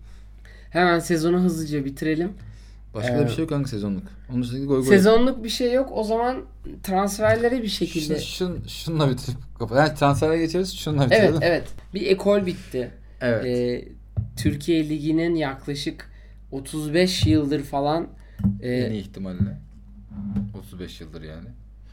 Hemen 0.71 0.99
sezonu 0.99 1.39
hızlıca 1.39 1.85
bitirelim. 1.85 2.31
Başka 2.93 3.13
da 3.17 3.21
Ee, 3.21 3.25
bir 3.25 3.29
şey 3.31 3.39
yok 3.39 3.49
kanka 3.49 3.69
sezonluk. 3.69 4.03
Onun 4.31 4.43
dışında 4.43 4.65
goy 4.65 4.79
goy. 4.79 4.87
Sezonluk 4.89 5.43
bir 5.43 5.49
şey 5.49 5.73
yok. 5.73 5.89
O 5.93 6.03
zaman 6.03 6.37
transferlere 6.83 7.61
bir 7.63 7.67
şekilde. 7.67 8.19
Şun, 8.19 8.55
şun, 8.55 8.67
şununla 8.67 9.09
bitirip 9.09 9.37
kapat. 9.59 9.77
Yani 9.77 9.97
transfere 9.99 10.37
geçeriz 10.37 10.87
Evet 10.87 11.01
bitirelim. 11.11 11.39
evet. 11.41 11.67
Bir 11.93 12.07
ekol 12.07 12.45
bitti. 12.45 12.91
Evet. 13.21 13.45
Ee, 13.45 13.87
Türkiye 14.37 14.89
Ligi'nin 14.89 15.35
yaklaşık 15.35 16.09
35 16.51 17.25
yıldır 17.25 17.63
falan 17.63 18.07
e, 18.61 18.71
en 18.73 18.91
iyi 18.91 19.01
ihtimalle. 19.01 19.57
35 20.59 21.01
yıldır 21.01 21.21
yani. 21.21 21.47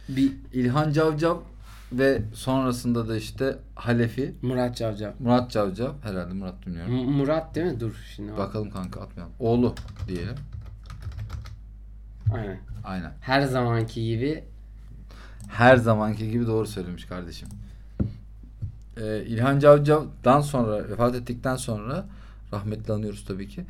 bir 0.08 0.32
İlhan 0.52 0.92
Cavcav 0.92 1.36
ve 1.92 2.22
sonrasında 2.34 3.08
da 3.08 3.16
işte 3.16 3.58
Halefi, 3.74 4.34
Murat 4.42 4.76
Cavcav. 4.76 5.10
Murat 5.18 5.50
Cavcav 5.50 5.92
herhalde 6.02 6.34
Murat 6.34 6.66
bilmiyorum. 6.66 6.94
M- 6.94 7.04
Murat 7.16 7.54
değil 7.54 7.66
mi? 7.66 7.80
Dur 7.80 7.94
şimdi. 8.16 8.32
bak. 8.32 8.38
Bakalım 8.38 8.70
kanka 8.70 9.00
atmayalım. 9.00 9.34
Oğlu 9.38 9.74
diyelim. 10.08 10.34
Aynen. 12.34 12.60
Aynen. 12.84 13.12
Her 13.20 13.42
zamanki 13.42 14.04
gibi 14.06 14.44
Her 15.48 15.76
zamanki 15.76 16.30
gibi 16.30 16.46
doğru 16.46 16.66
söylemiş 16.66 17.04
kardeşim. 17.04 17.48
Ee, 18.96 19.22
İlhan 19.26 19.58
Cavcav'dan 19.58 20.40
sonra 20.40 20.88
vefat 20.88 21.14
ettikten 21.14 21.56
sonra 21.56 22.06
rahmetli 22.52 22.92
anıyoruz 22.92 23.24
tabii 23.28 23.48
ki. 23.48 23.64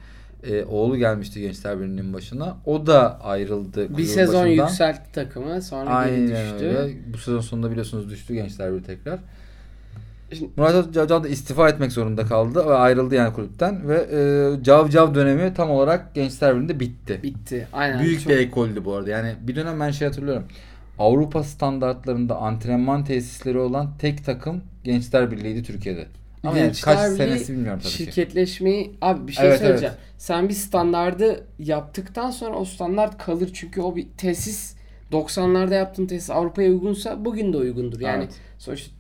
Ee, 0.45 0.65
oğlu 0.65 0.97
gelmişti 0.97 1.41
Gençler 1.41 1.81
Birliği'nin 1.81 2.13
başına. 2.13 2.57
O 2.67 2.87
da 2.87 3.21
ayrıldı. 3.21 3.99
bir 3.99 4.05
sezon 4.05 4.45
başından. 4.45 4.65
yükseltti 4.67 5.13
takımı 5.13 5.63
sonra 5.63 5.85
geri 5.85 5.95
Aynen 5.95 6.27
düştü. 6.55 6.67
öyle. 6.67 6.93
Bu 7.13 7.19
sezon 7.19 7.41
sonunda 7.41 7.71
biliyorsunuz 7.71 8.11
düştü 8.11 8.35
Gençler 8.35 8.73
Birliği 8.73 8.83
tekrar. 8.83 9.19
Şimdi- 10.33 10.51
Murat 10.57 10.95
Cavcav 10.95 11.25
da 11.25 11.29
istifa 11.29 11.69
etmek 11.69 11.93
zorunda 11.93 12.27
kaldı 12.27 12.67
ve 12.67 12.75
ayrıldı 12.75 13.15
yani 13.15 13.33
kulüpten 13.35 13.89
ve 13.89 13.95
e, 14.13 14.63
Cavcav 14.65 15.15
dönemi 15.15 15.55
tam 15.55 15.71
olarak 15.71 16.15
Gençler 16.15 16.55
Birliği'nde 16.55 16.81
bitti. 16.81 17.21
Bitti. 17.23 17.69
Aynen. 17.73 18.01
Büyük 18.03 18.21
Çok- 18.21 18.33
bir 18.33 18.37
ekoldü 18.39 18.85
bu 18.85 18.95
arada. 18.95 19.11
Yani 19.11 19.35
bir 19.41 19.57
dönem 19.57 19.81
ben 19.81 19.91
şey 19.91 20.09
hatırlıyorum. 20.09 20.45
Avrupa 20.99 21.43
standartlarında 21.45 22.37
antrenman 22.37 23.05
tesisleri 23.05 23.59
olan 23.59 23.91
tek 23.99 24.25
takım 24.25 24.61
Gençler 24.85 25.31
Birliği'ydi 25.31 25.63
Türkiye'de. 25.63 26.07
Ama 26.45 26.59
yani 26.59 26.73
kaç 26.83 26.99
Birliği 26.99 27.17
senesi 27.17 27.53
bilmiyorum 27.53 27.81
tabii 27.83 27.93
ki. 27.93 27.97
Şirketleşmeyi 27.99 28.97
abi 29.01 29.29
bir 29.29 29.33
şey 29.33 29.47
Evet, 29.49 29.59
söyleyeceğim. 29.59 29.95
Sen 30.19 30.49
bir 30.49 30.55
standardı 30.55 31.47
yaptıktan 31.59 32.31
sonra 32.31 32.57
o 32.57 32.65
standart 32.65 33.19
kalır. 33.19 33.51
Çünkü 33.55 33.81
o 33.81 33.97
bir 33.97 34.07
tesis 34.19 34.77
90'larda 35.13 35.75
yaptığın 35.75 36.07
tesis 36.07 36.31
Avrupa'ya 36.31 36.71
uygunsa 36.71 37.25
bugün 37.25 37.53
de 37.53 37.57
uygundur. 37.57 38.01
Yani 38.01 38.25
Evet. 38.25 38.35
sonuçta 38.59 38.91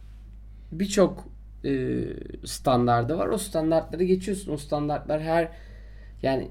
birçok 0.72 1.24
e, 1.64 2.01
standardı 2.47 3.18
var. 3.18 3.26
O 3.28 3.39
standartları 3.39 4.05
geçiyorsun. 4.05 4.53
O 4.53 4.57
standartlar 4.57 5.22
her 5.22 5.49
yani 6.22 6.49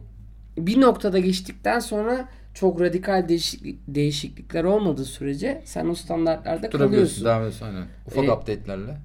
bir 0.58 0.82
noktada 0.82 1.20
geçtikten 1.20 1.80
sonra 1.80 2.30
çok 2.54 2.82
radikal 2.82 3.30
değişiklik, 3.30 3.80
değişiklikler 3.88 4.64
olmadığı 4.64 5.06
sürece 5.06 5.62
sen 5.66 5.88
o 5.90 5.96
standartlarda 5.96 6.70
kalıyorsun. 6.70 7.26
devam 7.26 7.40
ediyorsun 7.42 7.66
aynen. 7.66 7.86
Ufak 8.08 8.26
E, 8.26 8.32
update'lerle. 8.32 8.98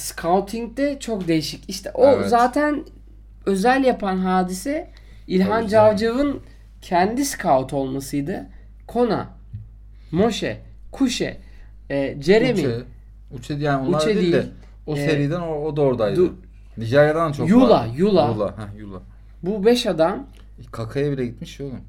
Scouting'de 0.00 0.98
çok 1.00 1.28
değişik. 1.28 1.70
İşte 1.70 1.90
o 1.94 2.06
Evet. 2.06 2.28
zaten 2.28 2.84
özel 3.46 3.84
yapan 3.84 4.16
hadise 4.18 4.90
İlhan. 5.26 5.66
Cavcav'ın 5.66 6.40
kendi 6.82 7.24
scout 7.24 7.72
olmasıydı. 7.72 8.46
Kona, 8.86 9.28
Moshe, 10.12 10.60
Kuşe, 10.92 11.36
e, 11.90 12.22
Jeremy, 12.22 12.60
Uçe, 12.66 12.76
Uçe 13.30 13.54
yani 13.54 13.88
onlar 13.88 13.98
Uçe 14.00 14.16
değil, 14.16 14.32
de 14.32 14.42
değil. 14.42 14.52
o 14.86 14.96
Ee, 14.96 15.06
seriden 15.06 15.40
o, 15.40 15.54
o 15.64 15.76
da 15.76 15.80
oradaydı. 15.80 16.16
dur. 16.16 16.30
Nijerya'dan 16.78 17.32
çok 17.32 17.48
Yula, 17.48 17.68
var. 17.70 17.88
Yula. 17.96 18.28
Yula. 18.34 18.48
Heh, 18.48 18.78
Yula. 18.78 19.00
bu 19.42 19.64
beş 19.64 19.86
adam 19.86 20.26
Kaka'ya 20.72 21.12
bile 21.12 21.26
gitmiş 21.26 21.60
oğlum. 21.60 21.80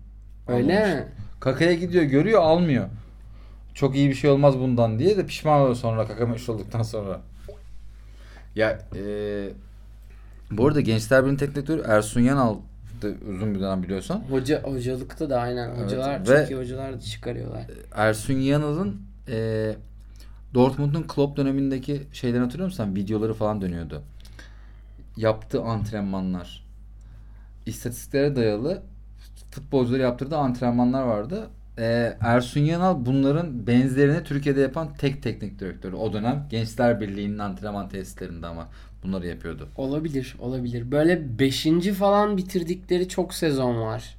öyle 0.47 0.79
Almamış. 0.83 0.95
mi? 0.95 1.05
Kaka'ya 1.39 1.73
gidiyor 1.73 2.03
görüyor 2.03 2.41
almıyor. 2.41 2.87
Çok 3.73 3.95
iyi 3.95 4.09
bir 4.09 4.15
şey 4.15 4.29
olmaz 4.29 4.59
bundan 4.59 4.99
diye 4.99 5.17
de 5.17 5.25
pişman 5.25 5.59
oluyor 5.61 5.75
sonra 5.75 6.07
Kaka 6.07 6.25
meşhur 6.25 6.53
olduktan 6.53 6.83
sonra. 6.83 7.21
Ya 8.55 8.79
eee 8.95 9.53
bu 10.51 10.67
arada 10.67 10.81
Gençler 10.81 11.25
Birliği 11.25 11.37
Teknik 11.37 11.55
Direktörü 11.55 11.81
Ersun 11.87 12.21
Yanal'dı 12.21 13.15
uzun 13.29 13.55
bir 13.55 13.59
dönem 13.59 13.83
biliyorsan. 13.83 14.23
Hoca 14.29 14.63
hocalıkta 14.63 15.29
da 15.29 15.39
aynen 15.39 15.69
Evet, 15.69 15.85
hocalar 15.85 16.27
ve- 16.27 16.41
çok 16.41 16.51
iyi 16.51 16.57
hocalar 16.59 16.93
da 16.93 16.99
çıkarıyorlar. 16.99 17.65
Ersun 17.95 18.33
Yanal'ın 18.33 19.01
eee 19.27 19.75
Dortmund'un 20.53 21.03
Klopp 21.03 21.37
dönemindeki 21.37 22.01
şeyden 22.13 22.39
hatırlıyor 22.41 22.65
musun? 22.65 22.83
sen? 22.83 22.95
Videoları 22.95 23.33
falan 23.33 23.61
dönüyordu. 23.61 24.03
Yaptığı 25.17 25.61
antrenmanlar. 25.61 26.65
İstatistiklere 27.65 28.35
dayalı 28.35 28.81
futbolcuları 29.51 30.01
yaptırdığı 30.01 30.37
antrenmanlar 30.37 31.03
vardı. 31.03 31.49
Ee, 31.77 32.17
Ersun 32.21 32.61
Yanal 32.61 33.05
bunların 33.05 33.67
benzerini 33.67 34.23
Türkiye'de 34.23 34.61
yapan 34.61 34.93
tek 34.97 35.23
teknik 35.23 35.59
direktörü. 35.59 35.95
O 35.95 36.13
dönem 36.13 36.45
Gençler 36.49 36.99
Birliği'nin 37.01 37.37
antrenman 37.39 37.89
tesislerinde 37.89 38.47
ama 38.47 38.67
bunları 39.03 39.27
yapıyordu. 39.27 39.69
Olabilir, 39.77 40.35
olabilir. 40.39 40.91
Böyle 40.91 41.39
beşinci 41.39 41.93
falan 41.93 42.37
bitirdikleri 42.37 43.07
çok 43.07 43.33
sezon 43.33 43.81
var. 43.81 44.15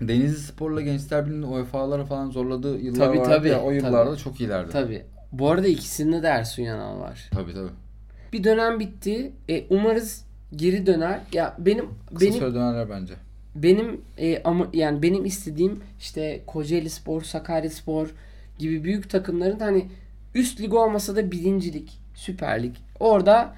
Denizli 0.00 0.38
Spor'la 0.40 0.80
Gençler 0.80 1.26
Birliği'nin 1.26 1.52
UEFA'lara 1.52 2.04
falan 2.04 2.30
zorladığı 2.30 2.78
yıllar 2.78 3.06
Tabii, 3.06 3.18
vardı 3.18 3.28
tabii, 3.30 3.48
ya, 3.48 3.60
o 3.60 3.70
yıllarda 3.70 4.10
tabii. 4.10 4.22
çok 4.22 4.40
iyilerdi. 4.40 4.70
Tabii. 4.72 5.02
Bu 5.32 5.50
arada 5.50 5.66
ikisinde 5.66 6.22
de 6.22 6.26
Ersun 6.26 6.62
Yanal 6.62 7.00
var. 7.00 7.28
Tabii 7.32 7.54
tabii. 7.54 7.70
Bir 8.32 8.44
dönem 8.44 8.80
bitti. 8.80 9.32
E, 9.48 9.66
umarız 9.70 10.24
geri 10.56 10.86
döner. 10.86 11.20
Ya 11.32 11.56
benim 11.58 11.84
Kısa 12.06 12.20
benim 12.20 12.32
süre 12.38 12.54
dönerler 12.54 12.90
bence. 12.90 13.14
Benim 13.62 14.00
e, 14.18 14.42
ama 14.42 14.68
yani 14.72 15.02
benim 15.02 15.24
istediğim 15.24 15.80
işte 16.00 16.40
Kocaeli 16.46 16.90
Spor, 16.90 17.22
Sakarya 17.22 17.70
Spor 17.70 18.14
gibi 18.58 18.84
büyük 18.84 19.10
takımların 19.10 19.58
hani 19.60 19.86
üst 20.34 20.60
lig 20.60 20.74
olmasa 20.74 21.16
da 21.16 21.30
birincilik, 21.30 21.98
Süper 22.14 22.62
Lig. 22.62 22.74
Orada 23.00 23.54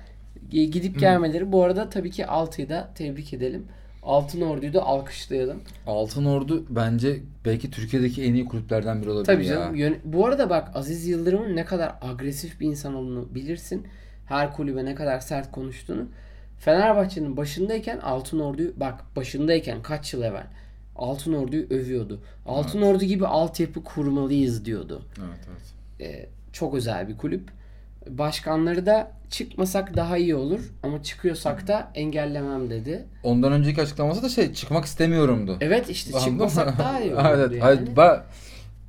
e, 0.53 0.65
gidip 0.65 0.99
gelmeleri. 1.01 1.53
Bu 1.53 1.65
arada 1.65 1.91
tabii 1.91 2.11
ki 2.11 2.27
Altı'yı 2.27 2.69
da 2.69 2.91
tebrik 2.95 3.33
edelim. 3.35 3.67
Altın 4.03 4.41
Ordu'yu 4.41 4.75
da 4.75 4.83
alkışlayalım. 4.83 5.61
Altın 5.87 6.25
Ordu 6.25 6.67
bence 6.71 7.21
belki 7.45 7.71
Türkiye'deki 7.71 8.23
en 8.25 8.35
iyi 8.35 8.45
kulüplerden 8.45 9.03
biri 9.03 9.11
olabilir 9.11 9.27
Tabii 9.27 9.47
ya. 9.47 9.55
canım. 9.55 9.75
Yön- 9.75 9.99
Bu 10.05 10.27
arada 10.27 10.51
bak 10.51 10.71
Aziz 10.77 11.07
Yıldırım'ın 11.07 11.57
ne 11.57 11.65
kadar 11.65 11.95
agresif 12.03 12.61
bir 12.61 12.67
insan 12.67 12.95
olduğunu 12.95 13.35
bilirsin. 13.35 13.87
Her 14.27 14.53
kulübe 14.53 14.85
ne 14.85 14.95
kadar 14.95 15.21
sert 15.21 15.53
konuştuğunu. 15.53 16.09
Fenerbahçe'nin 16.59 17.37
başındayken 17.37 17.99
Altın 17.99 18.41
Ordu'yu 18.41 18.73
bak 18.77 18.95
başındayken 19.17 19.83
kaç 19.83 20.15
yıl 20.15 20.23
evvel 20.23 20.47
Altın 20.97 21.33
Ordu'yu 21.33 21.67
övüyordu. 21.71 22.21
Altın 22.47 22.83
Ordu 22.83 23.05
gibi 23.05 23.27
altyapı 23.27 23.85
kurmalıyız 23.85 24.65
diyordu. 24.65 25.03
Evet 25.19 25.39
evet. 25.51 26.11
Ee, 26.11 26.27
çok 26.53 26.75
özel 26.75 27.09
bir 27.09 27.17
kulüp. 27.17 27.51
Başkanları 28.09 28.87
da 28.87 29.11
çıkmasak 29.31 29.97
daha 29.97 30.17
iyi 30.17 30.35
olur 30.35 30.61
ama 30.83 31.03
çıkıyorsak 31.03 31.69
da 31.69 31.91
engellemem 31.95 32.71
dedi. 32.71 33.05
Ondan 33.23 33.53
önceki 33.53 33.83
açıklaması 33.83 34.23
da 34.23 34.29
şey 34.29 34.53
çıkmak 34.55 34.85
istemiyorumdu. 34.85 35.57
Evet 35.61 35.91
işte 35.91 36.11
Anladın 36.19 36.31
çıkmasak 36.31 36.79
daha 36.79 37.01
iyi 37.01 37.15
olur 37.15 37.25
evet. 37.25 37.51
yani. 37.53 37.61
Hayır, 37.61 37.79
ba- 37.97 38.23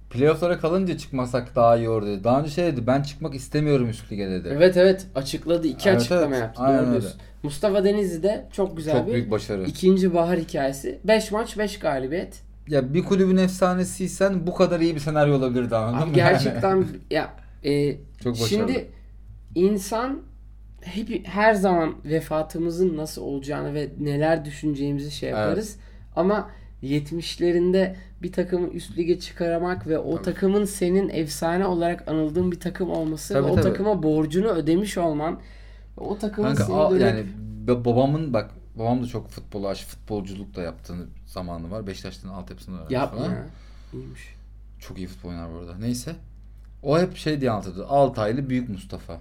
playoff'lara 0.10 0.60
kalınca 0.60 0.98
çıkmasak 0.98 1.56
daha 1.56 1.78
iyi 1.78 1.90
olur 1.90 2.06
dedi. 2.08 2.24
Daha 2.24 2.40
önce 2.40 2.50
şey 2.52 2.66
dedi 2.66 2.88
ben 2.88 3.02
çıkmak 3.02 3.36
istemiyorum 3.36 3.90
üst 3.90 4.12
lige 4.12 4.30
dedi. 4.30 4.50
Evet 4.52 4.78
evet 4.78 5.06
açıkladı. 5.16 5.68
iki 5.68 5.90
Evet, 5.90 6.00
açıklama 6.00 6.26
evet. 6.26 6.40
yaptı. 6.40 6.62
Aynen 6.62 6.80
öyle. 6.80 6.92
diyorsun. 6.92 7.22
Mustafa 7.44 7.84
Denizli 7.84 8.24
de 8.24 8.48
çok 8.52 8.78
güzel 8.78 8.94
Çok 8.98 9.08
bir 9.08 9.14
büyük 9.14 9.32
başarı. 9.32 9.64
ikinci 9.64 10.14
bahar 10.14 10.40
hikayesi. 10.40 11.00
5 11.04 11.32
maç 11.32 11.58
5 11.58 11.80
galibiyet. 11.80 12.42
Ya 12.68 12.94
bir 12.94 13.04
kulübün 13.04 13.38
efsanesiysen 13.38 14.48
bu 14.48 14.54
kadar 14.56 14.80
iyi 14.80 14.96
bir 14.96 15.00
senaryo 15.00 15.36
olabilirdi 15.36 15.76
anladın 15.76 15.98
Abi 16.04 16.10
mı? 16.10 16.16
gerçekten 16.16 16.86
ya 17.12 17.34
e, 17.64 17.92
Çok 18.24 18.34
başarılı. 18.34 18.48
şimdi 18.50 18.90
insan 19.56 20.22
hep 20.82 21.28
her 21.28 21.54
zaman 21.54 21.96
vefatımızın 22.06 22.98
nasıl 22.98 23.22
olacağını 23.22 23.74
ve 23.74 23.90
neler 24.00 24.46
düşüneceğimizi 24.46 25.12
şey 25.12 25.30
yaparız. 25.30 25.76
Ama 26.16 26.50
70'lerinde 26.84 27.96
bir 28.22 28.32
takımı 28.32 28.68
üst 28.68 28.98
lige 28.98 29.20
çıkarmak 29.20 29.88
ve 29.88 29.98
o 30.00 30.16
Tabii. 30.16 30.26
takımın 30.26 30.66
senin 30.66 31.10
efsane 31.10 31.66
olarak 31.66 32.08
anıldığın 32.08 32.52
bir 32.52 32.60
takım 32.60 32.90
olması 32.90 33.34
Tabii, 33.34 33.48
ve 33.48 33.52
o 33.52 33.56
tabii. 33.56 33.64
takıma 33.64 34.04
borcunu 34.04 34.48
ödemiş 34.48 34.98
olman 34.98 35.40
o 36.00 36.18
takımın 36.18 36.56
Kanka 36.56 36.88
a- 36.88 36.98
yani 36.98 37.26
ba- 37.68 37.86
babamın 37.86 38.34
bak 38.34 38.50
babam 38.76 39.04
da 39.04 39.08
çok 39.08 39.30
futbol 39.30 39.64
aş 39.64 39.86
futbolculuk 39.86 40.56
da 40.56 40.62
yaptığını 40.62 41.06
zamanı 41.26 41.72
var. 41.72 41.88
Beşiktaş'tan 41.88 42.30
altyapısını 42.30 42.76
öğrenmiş 42.76 42.94
Yapma 42.94 43.20
falan. 43.20 43.32
ya. 43.32 43.46
İyiymiş. 43.94 44.22
Çok 44.80 44.98
iyi 44.98 45.08
futbol 45.08 45.30
oynar 45.30 45.54
bu 45.54 45.58
arada. 45.60 45.78
Neyse. 45.80 46.16
O 46.84 47.00
hep 47.00 47.18
şey 47.18 47.42
diye 47.42 47.52
anlatırdı. 47.52 47.86
Altaylı 47.88 48.50
Büyük 48.50 48.70
Mustafa. 48.70 49.18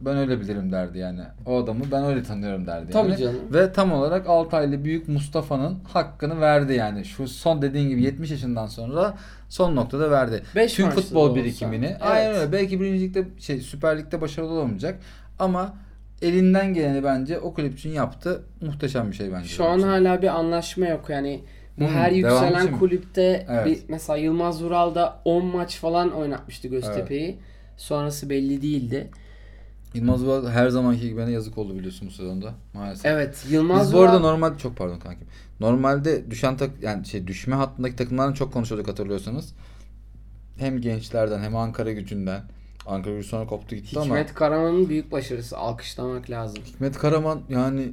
Ben 0.00 0.16
öyle 0.16 0.40
bilirim 0.40 0.72
derdi 0.72 0.98
yani. 0.98 1.20
O 1.46 1.62
adamı 1.62 1.84
ben 1.92 2.04
öyle 2.04 2.22
tanıyorum 2.22 2.66
derdi 2.66 2.92
yani. 2.96 3.08
Tabii 3.08 3.16
canım. 3.22 3.40
Ve 3.54 3.72
tam 3.72 3.92
olarak 3.92 4.28
Altaylı 4.28 4.84
Büyük 4.84 5.08
Mustafa'nın 5.08 5.78
hakkını 5.92 6.40
verdi 6.40 6.72
yani. 6.72 7.04
Şu 7.04 7.28
son 7.28 7.62
dediğin 7.62 7.88
gibi 7.88 8.02
70 8.02 8.30
yaşından 8.30 8.66
sonra 8.66 9.14
son 9.48 9.76
noktada 9.76 10.10
verdi. 10.10 10.42
Beş 10.54 10.72
Tüm 10.74 10.90
futbol 10.90 11.26
olsa. 11.30 11.34
birikimini. 11.36 11.86
Evet. 11.86 12.02
Aynen 12.02 12.34
öyle. 12.34 12.52
Belki 12.52 12.80
birinci 12.80 13.00
ligde 13.04 13.24
şey 13.38 13.60
Süper 13.60 13.98
Lig'de 13.98 14.20
başarılı 14.20 14.50
olamayacak 14.52 15.00
ama 15.38 15.74
elinden 16.22 16.74
geleni 16.74 17.04
bence 17.04 17.38
o 17.38 17.54
kulüp 17.54 17.78
için 17.78 17.90
yaptı. 17.90 18.42
Muhteşem 18.60 19.10
bir 19.10 19.16
şey 19.16 19.32
bence. 19.32 19.48
Şu 19.48 19.64
an 19.64 19.80
hala 19.80 20.22
bir 20.22 20.28
anlaşma 20.28 20.86
yok 20.86 21.10
yani. 21.10 21.40
Bu 21.80 21.84
Hmm, 21.84 21.94
her 21.94 22.10
yükselen 22.12 22.66
için 22.66 22.78
kulüpte 22.78 23.46
Evet. 23.50 23.66
bir 23.66 23.78
mesela 23.88 24.16
Yılmaz 24.16 24.64
Vural 24.64 24.94
da 24.94 25.20
10 25.24 25.44
maç 25.44 25.76
falan 25.78 26.12
oynatmıştı 26.12 26.68
Göztepe'yi. 26.68 27.38
Sonrası 27.76 28.30
belli 28.30 28.62
değildi. 28.62 29.10
Yılmaz 29.94 30.24
Vural 30.24 30.48
her 30.48 30.68
zamanki 30.68 31.00
gibi 31.00 31.16
bana 31.16 31.30
yazık 31.30 31.58
oldu 31.58 31.74
biliyorsun 31.78 32.08
bu 32.08 32.12
sezonda 32.12 32.54
maalesef. 32.74 33.06
Evet, 33.06 33.46
Yılmaz 33.50 33.86
Biz 33.86 33.94
bu 33.94 34.00
arada 34.00 34.12
Vural 34.18 34.20
normal 34.30 34.58
çok 34.58 34.76
pardon 34.76 34.98
kankim. 34.98 35.26
Normalde 35.60 36.30
düşen 36.30 36.56
tak 36.56 36.70
yani 36.82 37.06
şey 37.06 37.26
düşme 37.26 37.54
hattındaki 37.56 37.96
takımlardan 37.96 38.32
çok 38.32 38.52
konuşuyorduk 38.52 38.88
hatırlıyorsanız. 38.88 39.54
Hem 40.58 40.80
gençlerden 40.80 41.40
hem 41.40 41.56
Ankara 41.56 41.92
gücünden. 41.92 42.42
Ankara 42.86 43.14
gücü 43.14 43.28
sonra 43.28 43.46
koptu 43.46 43.76
gitti 43.76 43.98
ama 43.98 44.04
Hikmet 44.04 44.34
Karaman'ın 44.34 44.88
büyük 44.88 45.12
başarısı 45.12 45.58
alkışlamak 45.58 46.30
lazım. 46.30 46.62
Hikmet 46.64 46.98
Karaman 46.98 47.40
yani 47.48 47.92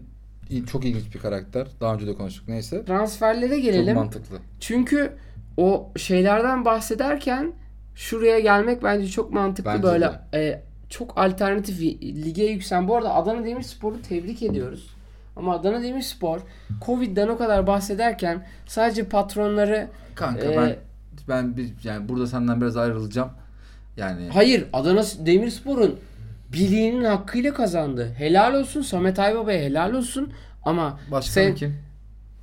çok 0.72 0.86
ilginç 0.86 1.16
bir 1.16 1.20
karakter. 1.20 1.68
Daha 1.82 1.94
önce 1.94 2.08
de 2.08 2.16
konuştuk 2.16 2.48
neyse. 2.48 2.86
Transferlere 2.86 3.56
Çok 3.56 3.64
gelelim. 3.64 3.96
mantıklı. 3.96 4.38
Çünkü 4.60 5.14
o 5.58 5.90
şeylerden 5.98 6.66
bahsederken 6.66 7.54
şuraya 7.96 8.40
gelmek 8.40 8.84
bence 8.84 9.08
çok 9.08 9.34
mantıklı 9.34 9.72
Bence 9.72 9.84
böyle 9.84 10.12
e, 10.34 10.62
çok 10.90 11.18
alternatif 11.18 11.82
lige 12.02 12.44
yüksen. 12.44 12.88
Bu 12.88 12.96
arada 12.96 13.14
Adana 13.16 13.46
Demirspor'u 13.46 14.02
tebrik 14.02 14.44
ediyoruz. 14.44 14.90
Ama 15.36 15.56
Adana 15.56 15.84
Demirspor 15.84 16.40
Covid'den 16.86 17.28
o 17.28 17.38
kadar 17.38 17.68
bahsederken 17.68 18.48
sadece 18.68 19.04
patronları 19.04 19.88
Kanka 20.16 20.46
Ee, 20.46 20.58
ben 20.58 20.76
ben 21.28 21.58
bir 21.58 21.74
yani 21.84 22.10
burada 22.10 22.28
senden 22.28 22.62
biraz 22.62 22.78
ayrılacağım. 22.78 23.30
Yani 24.00 24.30
hayır 24.34 24.66
Adana 24.74 25.04
Demirspor'un 25.20 26.00
bileğinin 26.54 27.04
hakkıyla 27.04 27.54
kazandı. 27.54 28.14
Helal 28.18 28.54
olsun 28.54 28.82
Samet 28.82 29.20
Aybaba'ya 29.20 29.62
helal 29.62 29.94
olsun 29.94 30.34
ama 30.64 31.00
başkanı 31.12 31.34
sen 31.34 31.56
kim? 31.56 31.76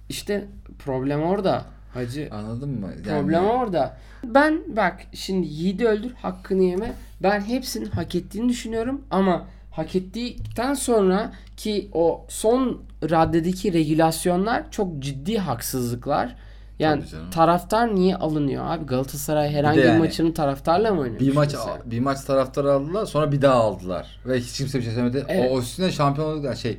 işte 0.09 0.45
problem 0.78 1.23
orada. 1.23 1.65
Hacı 1.95 2.28
Anladın 2.33 2.69
mı? 2.69 2.91
Yani, 3.09 3.23
Problem 3.23 3.45
orada. 3.45 3.97
Ben 4.24 4.77
bak 4.77 5.01
şimdi 5.15 5.47
yiğidi 5.47 5.87
öldür 5.87 6.12
hakkını 6.12 6.62
yeme. 6.62 6.93
Ben 7.23 7.41
hepsinin 7.41 7.87
hak 7.91 8.15
ettiğini 8.15 8.49
düşünüyorum 8.49 9.03
ama 9.11 9.47
hak 9.70 9.97
ettikten 9.97 10.74
sonra 10.74 11.33
ki 11.57 11.89
o 11.93 12.24
son 12.28 12.83
raddedeki 13.11 13.73
regülasyonlar 13.73 14.70
çok 14.70 14.99
ciddi 14.99 15.39
haksızlıklar. 15.39 16.37
Yani 16.78 17.03
taraftar 17.31 17.94
niye 17.94 18.16
alınıyor 18.16 18.65
abi? 18.66 18.86
Galatasaray 18.86 19.53
herhangi 19.53 19.78
bir, 19.78 19.85
yani 19.85 19.98
maçını 19.98 20.35
taraftarla 20.35 20.94
mı 20.94 21.01
oynuyor? 21.01 21.20
Bir 21.20 21.35
maç 21.35 21.53
mesela? 21.53 21.78
bir 21.85 22.01
maç 22.01 22.20
taraftarı 22.20 22.73
aldılar 22.73 23.07
sonra 23.07 23.32
bir 23.32 23.43
daha 23.43 23.55
aldılar 23.55 24.20
ve 24.27 24.40
hiç 24.40 24.59
kimse 24.59 24.78
bir 24.78 24.85
şey 24.85 24.93
söylemedi. 24.93 25.24
Evet. 25.28 25.51
O 25.53 25.61
üstüne 25.61 25.93
şampiyon 25.93 26.32
olduklar 26.32 26.55
şey 26.55 26.78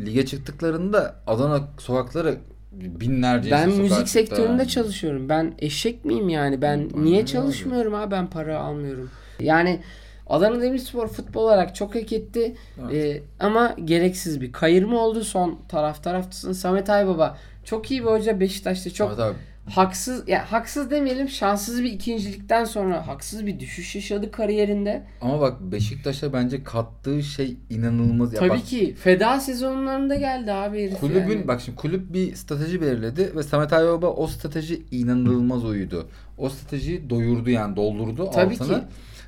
lige 0.00 0.26
çıktıklarında 0.26 1.16
Adana 1.26 1.60
sokakları 1.78 2.36
binlerce 2.72 3.50
Ben 3.50 3.70
müzik 3.70 4.08
sektöründe 4.08 4.64
çalışıyorum. 4.64 5.28
Ben 5.28 5.54
eşek 5.58 6.04
miyim 6.04 6.28
yani? 6.28 6.62
Ben 6.62 6.78
Aynen 6.78 7.04
niye 7.04 7.26
çalışmıyorum 7.26 7.94
abi? 7.94 8.10
Ben 8.10 8.26
para 8.26 8.58
almıyorum. 8.58 9.10
Yani 9.40 9.80
Adana 10.26 10.60
Demirspor 10.60 11.08
futbol 11.08 11.42
olarak 11.42 11.74
çok 11.74 11.94
hak 11.94 12.12
etti. 12.12 12.56
Evet. 12.80 12.94
Ee, 12.94 13.22
ama 13.40 13.76
gereksiz 13.84 14.40
bir 14.40 14.52
kayırma 14.52 14.98
oldu 14.98 15.24
son 15.24 15.58
taraf 15.68 16.02
taraftasın. 16.02 16.52
Samet 16.52 16.90
Aybaba 16.90 17.38
çok 17.66 17.90
iyi 17.90 18.00
bir 18.02 18.06
hoca 18.08 18.40
Beşiktaş'ta 18.40 18.90
çok 18.90 19.08
Ama 19.08 19.16
tabii 19.16 19.36
haksız 19.70 20.28
ya 20.28 20.52
haksız 20.52 20.90
demeyelim 20.90 21.28
şanssız 21.28 21.82
bir 21.82 21.92
ikincilikten 21.92 22.64
sonra 22.64 23.06
haksız 23.06 23.46
bir 23.46 23.60
düşüş 23.60 23.94
yaşadı 23.94 24.30
kariyerinde. 24.30 25.06
Ama 25.20 25.40
bak 25.40 25.60
Beşiktaş'a 25.60 26.32
bence 26.32 26.64
kattığı 26.64 27.22
şey 27.22 27.56
inanılmaz. 27.70 28.32
Ya 28.32 28.40
Tabii 28.40 28.50
bak, 28.50 28.64
ki 28.64 28.94
feda 28.94 29.40
sezonlarında 29.40 30.14
geldi 30.14 30.52
abi 30.52 30.82
herif 30.82 31.00
Kulübün 31.00 31.36
yani. 31.36 31.48
bak 31.48 31.60
şimdi 31.60 31.78
kulüp 31.78 32.12
bir 32.12 32.34
strateji 32.34 32.80
belirledi 32.80 33.36
ve 33.36 33.42
Samet 33.42 33.72
Aybaba 33.72 34.06
o 34.06 34.26
strateji 34.26 34.82
inanılmaz 34.90 35.64
uydu. 35.64 36.08
O 36.38 36.48
stratejiyi 36.48 37.10
doyurdu 37.10 37.50
yani 37.50 37.76
doldurdu 37.76 38.30
Tabii 38.30 38.54
altını. 38.54 38.80
ki. 38.80 38.84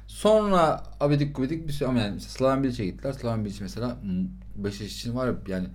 Sonra 0.06 0.82
abidik 1.00 1.36
gubidik 1.36 1.68
bir 1.68 1.72
şey 1.72 1.88
ama 1.88 2.00
yani 2.00 2.20
Slaven 2.20 2.62
Bilic'e 2.62 2.84
gittiler. 2.84 3.12
Slaven 3.12 3.44
Bilic 3.44 3.58
mesela 3.60 3.96
Beşiktaş 4.56 4.92
için 4.92 5.14
var 5.14 5.26
ya 5.26 5.34
yani 5.48 5.66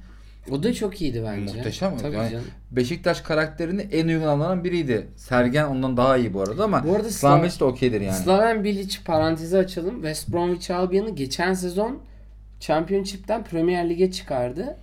O 0.52 0.64
da 0.64 0.74
çok 0.74 1.02
iyiydi 1.02 1.24
bence. 1.26 1.54
Muhteşem. 1.58 1.98
Tabii 1.98 2.16
Yani 2.16 2.32
canım. 2.32 2.46
Beşiktaş 2.72 3.22
karakterini 3.22 3.82
en 3.82 4.08
uygun 4.08 4.26
alanlardan 4.28 4.64
biriydi. 4.64 5.08
Sergen 5.16 5.66
ondan 5.66 5.98
daha 5.98 6.18
iyi 6.18 6.34
bu 6.34 6.42
arada 6.42 6.64
ama 6.64 6.84
Bu 6.88 6.96
arada 6.96 7.10
Slaven 7.10 7.40
Slav- 7.40 7.44
Bilic 7.44 7.60
de 7.60 7.64
okeydir 7.64 8.02
yani. 8.02 8.16
Slaven 8.16 8.64
Bilic 8.64 8.98
parantezi 9.06 9.58
açalım. 9.58 9.94
West 9.96 10.34
Bromwich 10.34 10.72
Albion'ı 10.72 11.10
geçen 11.10 11.54
sezon 11.54 12.00
Championship'ten 12.60 13.44
Premier 13.44 13.90
Lig'e 13.90 14.12
çıkardı. 14.12 14.78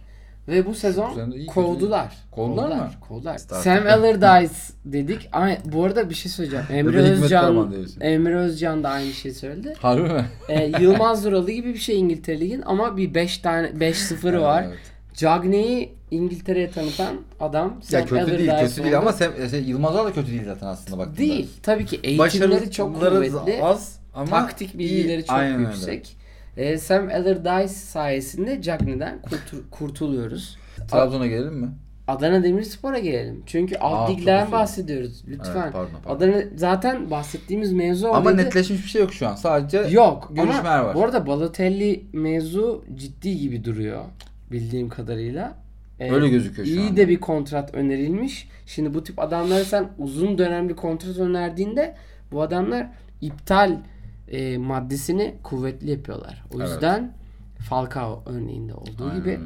Ve 0.48 0.66
bu 0.66 0.74
sezon 0.74 1.14
kovdular. 1.46 2.16
Kovdular 2.30 2.76
mı? 2.76 2.90
Kovdular. 3.08 3.38
Sam 3.38 3.86
Allardyce 3.86 4.54
dedik. 4.84 5.28
Ay, 5.32 5.58
bu 5.64 5.84
arada 5.84 6.10
bir 6.10 6.14
şey 6.14 6.32
söyleyeceğim. 6.32 6.66
Emre 6.70 6.98
Özcan. 6.98 7.74
Emre 8.00 8.36
Özcan 8.36 8.84
da 8.84 8.88
aynı 8.88 9.12
şeyi 9.12 9.34
söyledi. 9.34 9.74
Harbi 9.78 10.02
mi? 10.12 10.24
Ee, 10.48 10.72
Yılmaz 10.80 11.24
Duralı 11.24 11.50
gibi 11.50 11.68
bir 11.74 11.78
şey 11.78 12.00
İngiltere 12.00 12.40
Lig'in 12.40 12.62
ama 12.66 12.96
bir 12.96 13.14
5 13.14 13.38
tane 13.38 13.66
5-0'ı 13.66 14.40
var. 14.40 14.64
Evet. 14.68 14.78
Cagney'i 15.20 15.92
İngiltere'ye 16.10 16.70
tanıtan 16.70 17.16
adam 17.40 17.68
Ya 17.68 18.00
Sam 18.00 18.00
kötü 18.06 18.38
değil, 18.38 18.50
Allardyce 18.52 18.66
kötü 18.68 18.82
değil 18.84 18.94
oldu. 18.94 19.00
ama 19.02 19.12
Sem, 19.12 19.32
şey, 19.50 19.62
Yılmaz 19.62 19.96
Ağa 19.96 20.04
da 20.04 20.12
kötü 20.12 20.30
değil 20.30 20.44
zaten 20.44 20.66
aslında 20.66 20.98
baktığında. 20.98 21.18
Değil. 21.18 21.48
Tabii 21.62 21.86
ki 21.86 22.00
eğitimleri 22.02 22.70
çok 22.70 22.94
Başarıları 23.00 23.30
kuvvetli. 23.32 23.62
az 23.64 23.98
ama 24.14 24.26
taktik 24.30 24.78
bilgileri 24.78 25.20
iyi. 25.20 25.26
çok 25.26 25.36
Aynen 25.36 25.54
öyle. 25.58 25.68
yüksek. 25.68 26.16
Ee, 26.56 26.78
Sam 26.78 27.08
Allardyce 27.08 27.68
sayesinde 27.74 28.62
Cagney'den 28.62 29.18
kurtul- 29.22 29.70
kurtuluyoruz. 29.70 30.58
Trabzon'a 30.90 31.26
gelelim 31.26 31.54
mi? 31.54 31.68
Adana 32.08 32.42
Demirspor'a 32.42 32.98
gelelim. 32.98 33.42
Çünkü 33.46 33.76
Aa, 33.76 33.80
alt 33.88 34.08
çok 34.08 34.18
liglerden 34.20 34.42
özür 34.42 34.52
bahsediyoruz. 34.52 35.22
Lütfen. 35.28 35.62
Evet, 35.62 35.72
pardon, 35.72 35.90
pardon. 36.04 36.16
Adana 36.16 36.42
zaten 36.56 37.10
bahsettiğimiz 37.10 37.72
mevzu 37.72 38.08
Ama 38.08 38.18
oradaydı. 38.18 38.36
netleşmiş 38.46 38.84
bir 38.84 38.88
şey 38.88 39.00
yok 39.02 39.12
şu 39.12 39.28
an. 39.28 39.34
Sadece 39.34 39.78
Yok 39.78 40.28
görüşmeler 40.34 40.78
ama 40.78 40.84
var. 40.88 40.94
bu 40.94 41.04
arada 41.04 41.26
Balotelli 41.26 42.04
mevzu 42.12 42.84
ciddi 42.94 43.36
gibi 43.38 43.64
duruyor 43.64 44.00
bildiğim 44.52 44.88
kadarıyla. 44.88 45.54
Ee, 46.00 46.12
Öyle 46.12 46.28
gözüküyor 46.28 46.68
şu 46.68 46.74
İyi 46.74 46.80
anda. 46.88 46.96
de 46.96 47.08
bir 47.08 47.20
kontrat 47.20 47.74
önerilmiş. 47.74 48.48
Şimdi 48.66 48.94
bu 48.94 49.04
tip 49.04 49.18
adamlara 49.18 49.64
sen 49.64 49.88
uzun 49.98 50.38
dönemli 50.38 50.76
kontrat 50.76 51.18
önerdiğinde 51.18 51.94
bu 52.32 52.42
adamlar 52.42 52.86
iptal 53.20 53.76
e, 54.28 54.58
maddesini 54.58 55.34
kuvvetli 55.42 55.90
yapıyorlar. 55.90 56.44
O 56.54 56.56
Evet. 56.60 56.68
yüzden 56.68 57.12
Falcao 57.68 58.22
örneğinde 58.26 58.74
olduğu 58.74 59.04
Aynen 59.04 59.16
gibi. 59.20 59.38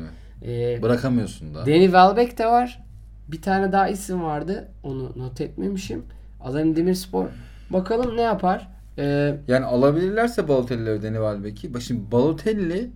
öyle. 0.43 0.75
E, 0.77 0.83
Bırakamıyorsun 0.83 1.55
da. 1.55 1.67
Danny 1.67 1.85
Welbeck 1.85 2.39
de 2.39 2.47
var. 2.47 2.85
Bir 3.29 3.43
tane 3.43 3.73
daha 3.73 3.89
isim 3.89 4.23
vardı. 4.23 4.69
Onu 4.83 5.13
not 5.17 5.41
etmemişim. 5.41 6.03
Adana 6.41 6.77
Demirspor. 6.77 7.27
Bakalım 7.71 8.17
ne 8.17 8.21
yapar? 8.23 8.69
Ee, 8.99 9.37
Yani 9.49 9.65
alabilirlerse 9.65 10.49
Balotelli 10.49 10.87
ve 10.87 11.03
Deni 11.03 11.21
şimdi 11.81 12.13
Balotelli 12.13 12.91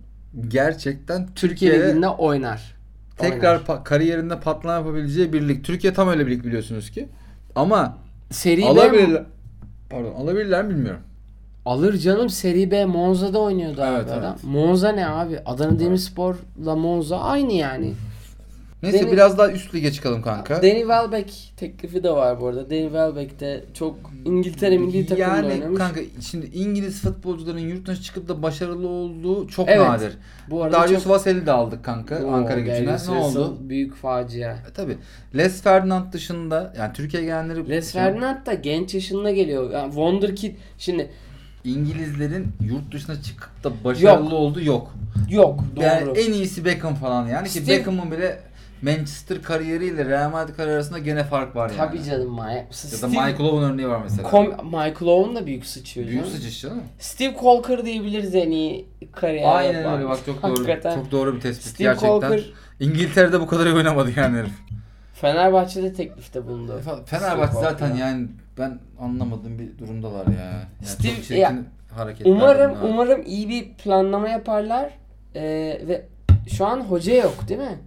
gerçekten 0.47 1.27
Türkiye 1.35 1.71
Türkiye'de 1.71 1.89
Ligi'nde 1.89 2.07
oynar. 2.09 2.75
tekrar 3.17 3.55
Oynar. 3.55 3.65
pa- 3.65 3.83
kariyerinde 3.83 4.39
patlama 4.39 4.75
yapabileceği 4.77 5.33
bir 5.33 5.47
lig. 5.47 5.63
Türkiye 5.65 5.93
tam 5.93 6.09
öyle 6.09 6.27
bir 6.27 6.31
lig 6.31 6.43
biliyorsunuz 6.45 6.89
ki. 6.91 7.09
Ama 7.55 7.97
Seri 8.31 8.61
B 8.61 8.65
alabilirler. 8.65 9.23
Pardon 9.89 10.11
alabilirler 10.13 10.65
mi 10.65 10.69
bilmiyorum. 10.69 11.01
alır 11.65 11.97
canım 11.97 12.29
Seri 12.29 12.71
B 12.71 12.85
Monza'da 12.85 13.39
oynuyordu 13.39 13.81
Evet, 13.87 14.03
abi 14.07 14.11
adam. 14.11 14.31
evet. 14.33 14.43
Monza 14.43 14.91
ne 14.91 15.07
abi? 15.07 15.39
Adana 15.45 15.79
Demirspor'la 15.79 16.75
Monza 16.75 17.19
aynı 17.19 17.53
yani. 17.53 17.93
Neyse 18.83 18.99
Deni- 18.99 19.11
biraz 19.11 19.37
daha 19.37 19.51
üst 19.51 19.75
lige 19.75 19.91
çıkalım 19.91 20.21
kanka. 20.21 20.55
Danny 20.63 20.79
Welbeck 20.79 21.33
teklifi 21.57 22.03
de 22.03 22.09
var 22.11 22.41
bu 22.41 22.47
arada. 22.47 22.69
Danny 22.69 22.83
Welbeck 22.83 23.39
de 23.39 23.63
çok 23.73 23.95
İngiltere 24.25 24.77
milli 24.77 25.05
takımında 25.05 25.35
yani 25.35 25.53
oynamış. 25.53 25.77
kanka 25.77 26.01
şimdi 26.21 26.45
İngiliz 26.45 27.01
futbolcuların 27.01 27.59
yurt 27.59 27.87
dışına 27.87 28.03
çıkıp 28.03 28.27
da 28.27 28.43
başarılı 28.43 28.87
olduğu 28.87 29.47
çok 29.47 29.69
Evet. 29.69 29.87
nadir. 29.87 30.17
bu 30.49 30.63
arada 30.63 30.79
Darius 30.81 31.03
çok... 31.03 31.11
Vassell'i 31.13 31.45
de 31.45 31.51
aldık 31.51 31.83
kanka 31.83 32.23
Oo, 32.25 32.31
Ankara 32.31 32.59
gücüne. 32.59 32.97
Ne 33.07 33.11
oldu? 33.19 33.57
Büyük 33.61 33.95
facia. 33.95 34.51
E, 34.51 34.73
tabii. 34.75 34.97
Les 35.37 35.61
Ferdinand 35.61 36.13
dışında 36.13 36.73
yani 36.77 36.93
Türkiye 36.93 37.23
gelenleri 37.23 37.69
Les 37.69 37.91
Ferdinand 37.93 38.45
da 38.45 38.53
genç 38.53 38.93
yaşında 38.93 39.31
geliyor. 39.31 39.71
Yani 39.71 39.87
Wonderkid 39.89 40.55
şimdi 40.77 41.09
İngilizlerin 41.63 42.47
yurt 42.61 42.91
dışına 42.93 43.21
çıkıp 43.21 43.63
da 43.63 43.71
başarılı 43.83 44.23
Yok. 44.23 44.33
olduğu 44.33 44.61
yok. 44.63 44.93
yok 45.29 45.59
doğru. 45.75 45.83
Yani 45.85 46.19
en 46.19 46.33
iyisi 46.33 46.65
Beckham 46.65 46.95
falan 46.95 47.27
yani 47.27 47.47
ki 47.47 47.59
Steve- 47.59 47.67
Beckham'ın 47.67 48.11
bile 48.11 48.39
Manchester 48.81 49.41
kariyeriyle 49.41 50.05
Real 50.05 50.29
Madrid 50.31 50.55
kariyeri 50.55 50.75
arasında 50.75 50.99
gene 50.99 51.23
fark 51.23 51.55
var 51.55 51.69
yani. 51.69 51.77
Tabii 51.77 52.03
canım 52.03 52.31
Mike. 52.33 52.67
Ya 52.95 53.01
da 53.01 53.07
Michael 53.07 53.39
Owen 53.39 53.71
örneği 53.71 53.87
var 53.87 53.99
mesela. 54.03 54.29
Kom- 54.29 54.63
Michael 54.65 55.07
Owen 55.11 55.35
da 55.35 55.45
büyük 55.45 55.65
sıçıyor. 55.65 56.07
Büyük 56.07 56.23
canım. 56.25 56.35
sıçış 56.37 56.61
canım. 56.61 56.83
Steve 56.99 57.35
Colker 57.39 57.85
diyebiliriz 57.85 58.35
en 58.35 58.51
iyi 58.51 58.87
kariyer 59.11 59.55
Aynen 59.55 59.77
yapan. 59.79 59.97
öyle 59.97 60.09
bak 60.09 60.19
çok 60.25 60.43
doğru. 60.43 60.51
Hakikaten. 60.51 60.95
Çok 60.95 61.11
doğru 61.11 61.35
bir 61.35 61.41
tespit 61.41 61.65
Steve 61.67 61.83
gerçekten. 61.87 62.07
Colker 62.19 62.53
İngiltere'de 62.79 63.39
bu 63.41 63.47
kadar 63.47 63.65
iyi 63.65 63.75
oynamadı 63.75 64.11
yani 64.15 64.37
herif. 64.37 64.51
Fenerbahçe'de 65.13 65.93
teklifte 65.93 66.47
bulundu. 66.47 66.81
Fenerbahçe 67.05 67.51
Steve 67.51 67.63
zaten 67.63 67.87
Colker'a. 67.89 68.07
yani 68.07 68.27
ben 68.57 68.79
anlamadığım 68.99 69.59
bir 69.59 69.77
durumdalar 69.77 70.27
ya. 70.27 70.33
Yani 70.43 70.65
Steve- 70.83 71.15
çok 71.15 71.23
çirkin 71.23 71.35
ya, 71.41 71.53
hareketler. 71.95 72.31
Umarım 72.31 72.71
bunlar. 72.81 72.89
umarım 72.93 73.21
iyi 73.25 73.49
bir 73.49 73.73
planlama 73.73 74.29
yaparlar. 74.29 74.89
Ee, 75.35 75.41
ve 75.87 76.05
şu 76.51 76.65
an 76.65 76.81
hoca 76.81 77.13
yok 77.15 77.47
değil 77.47 77.59
mi? 77.59 77.77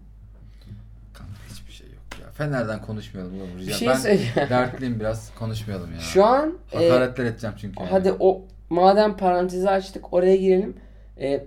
Kanka 1.12 1.32
hiçbir 1.50 1.72
şey 1.72 1.86
yok 1.86 2.20
ya. 2.20 2.26
Fener'den 2.44 2.82
konuşmayalım 2.82 3.36
oğlum. 3.36 3.58
Bir 3.66 3.72
şey 3.72 3.88
ben 3.88 3.94
söyleyeyim. 3.94 4.30
dertliyim 4.36 5.00
biraz 5.00 5.30
konuşmayalım 5.38 5.92
ya. 5.92 6.00
Şu 6.00 6.24
an 6.24 6.58
e, 6.72 6.76
Hakaretler 6.76 7.24
edeceğim 7.24 7.56
çünkü. 7.60 7.80
yani. 7.80 7.90
hadi 7.90 8.12
o 8.20 8.42
madem 8.70 9.16
parantezi 9.16 9.70
açtık 9.70 10.12
oraya 10.12 10.36
girelim. 10.36 10.74
Ee, 11.20 11.44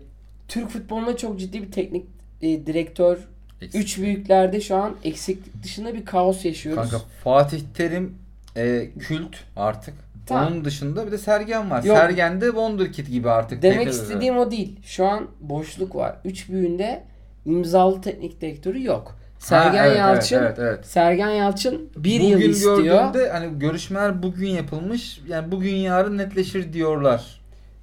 Türk 0.47 0.69
futbolunda 0.69 1.17
çok 1.17 1.39
ciddi 1.39 1.61
bir 1.63 1.71
teknik 1.71 2.05
e, 2.41 2.65
direktör 2.65 3.17
Eksik. 3.61 3.81
üç 3.81 3.97
büyüklerde 3.97 4.61
şu 4.61 4.75
an 4.75 4.95
eksiklik 5.03 5.63
dışında 5.63 5.93
bir 5.93 6.05
kaos 6.05 6.45
yaşıyoruz. 6.45 6.91
Kanka 6.91 7.05
Fatih 7.23 7.61
Terim 7.73 8.17
e, 8.57 8.89
kült 8.99 9.35
artık. 9.55 9.93
Tamam. 10.25 10.47
Onun 10.53 10.65
dışında 10.65 11.07
bir 11.07 11.11
de 11.11 11.17
Sergen 11.17 11.71
var. 11.71 11.83
Yok. 11.83 11.97
Sergen 11.97 12.41
de 12.41 12.45
Wonderkid 12.45 13.07
gibi 13.07 13.29
artık. 13.29 13.61
Demek 13.61 13.87
istediğim 13.87 14.37
o 14.37 14.51
değil. 14.51 14.79
Şu 14.83 15.05
an 15.05 15.27
boşluk 15.41 15.95
var. 15.95 16.15
Üç 16.25 16.49
büyüğünde 16.49 17.03
imzalı 17.45 18.01
teknik 18.01 18.41
direktörü 18.41 18.83
yok. 18.83 19.15
Sergen 19.45 19.77
Ha, 19.79 19.85
evet, 19.87 19.97
Yalçın 19.97 20.35
Evet, 20.39 20.55
evet, 20.59 20.69
evet. 20.75 20.85
Sergen 20.85 21.29
Yalçın 21.29 21.89
bir 21.97 22.19
bugün 22.19 22.27
yıl 22.37 22.39
istiyor. 22.49 22.77
gördüğümde 22.83 23.29
hani 23.29 23.59
görüşmeler 23.59 24.23
bugün 24.23 24.47
yapılmış. 24.49 25.21
Yani 25.27 25.51
bugün 25.51 25.75
yarın 25.75 26.17
netleşir 26.17 26.73
diyorlar. 26.73 27.41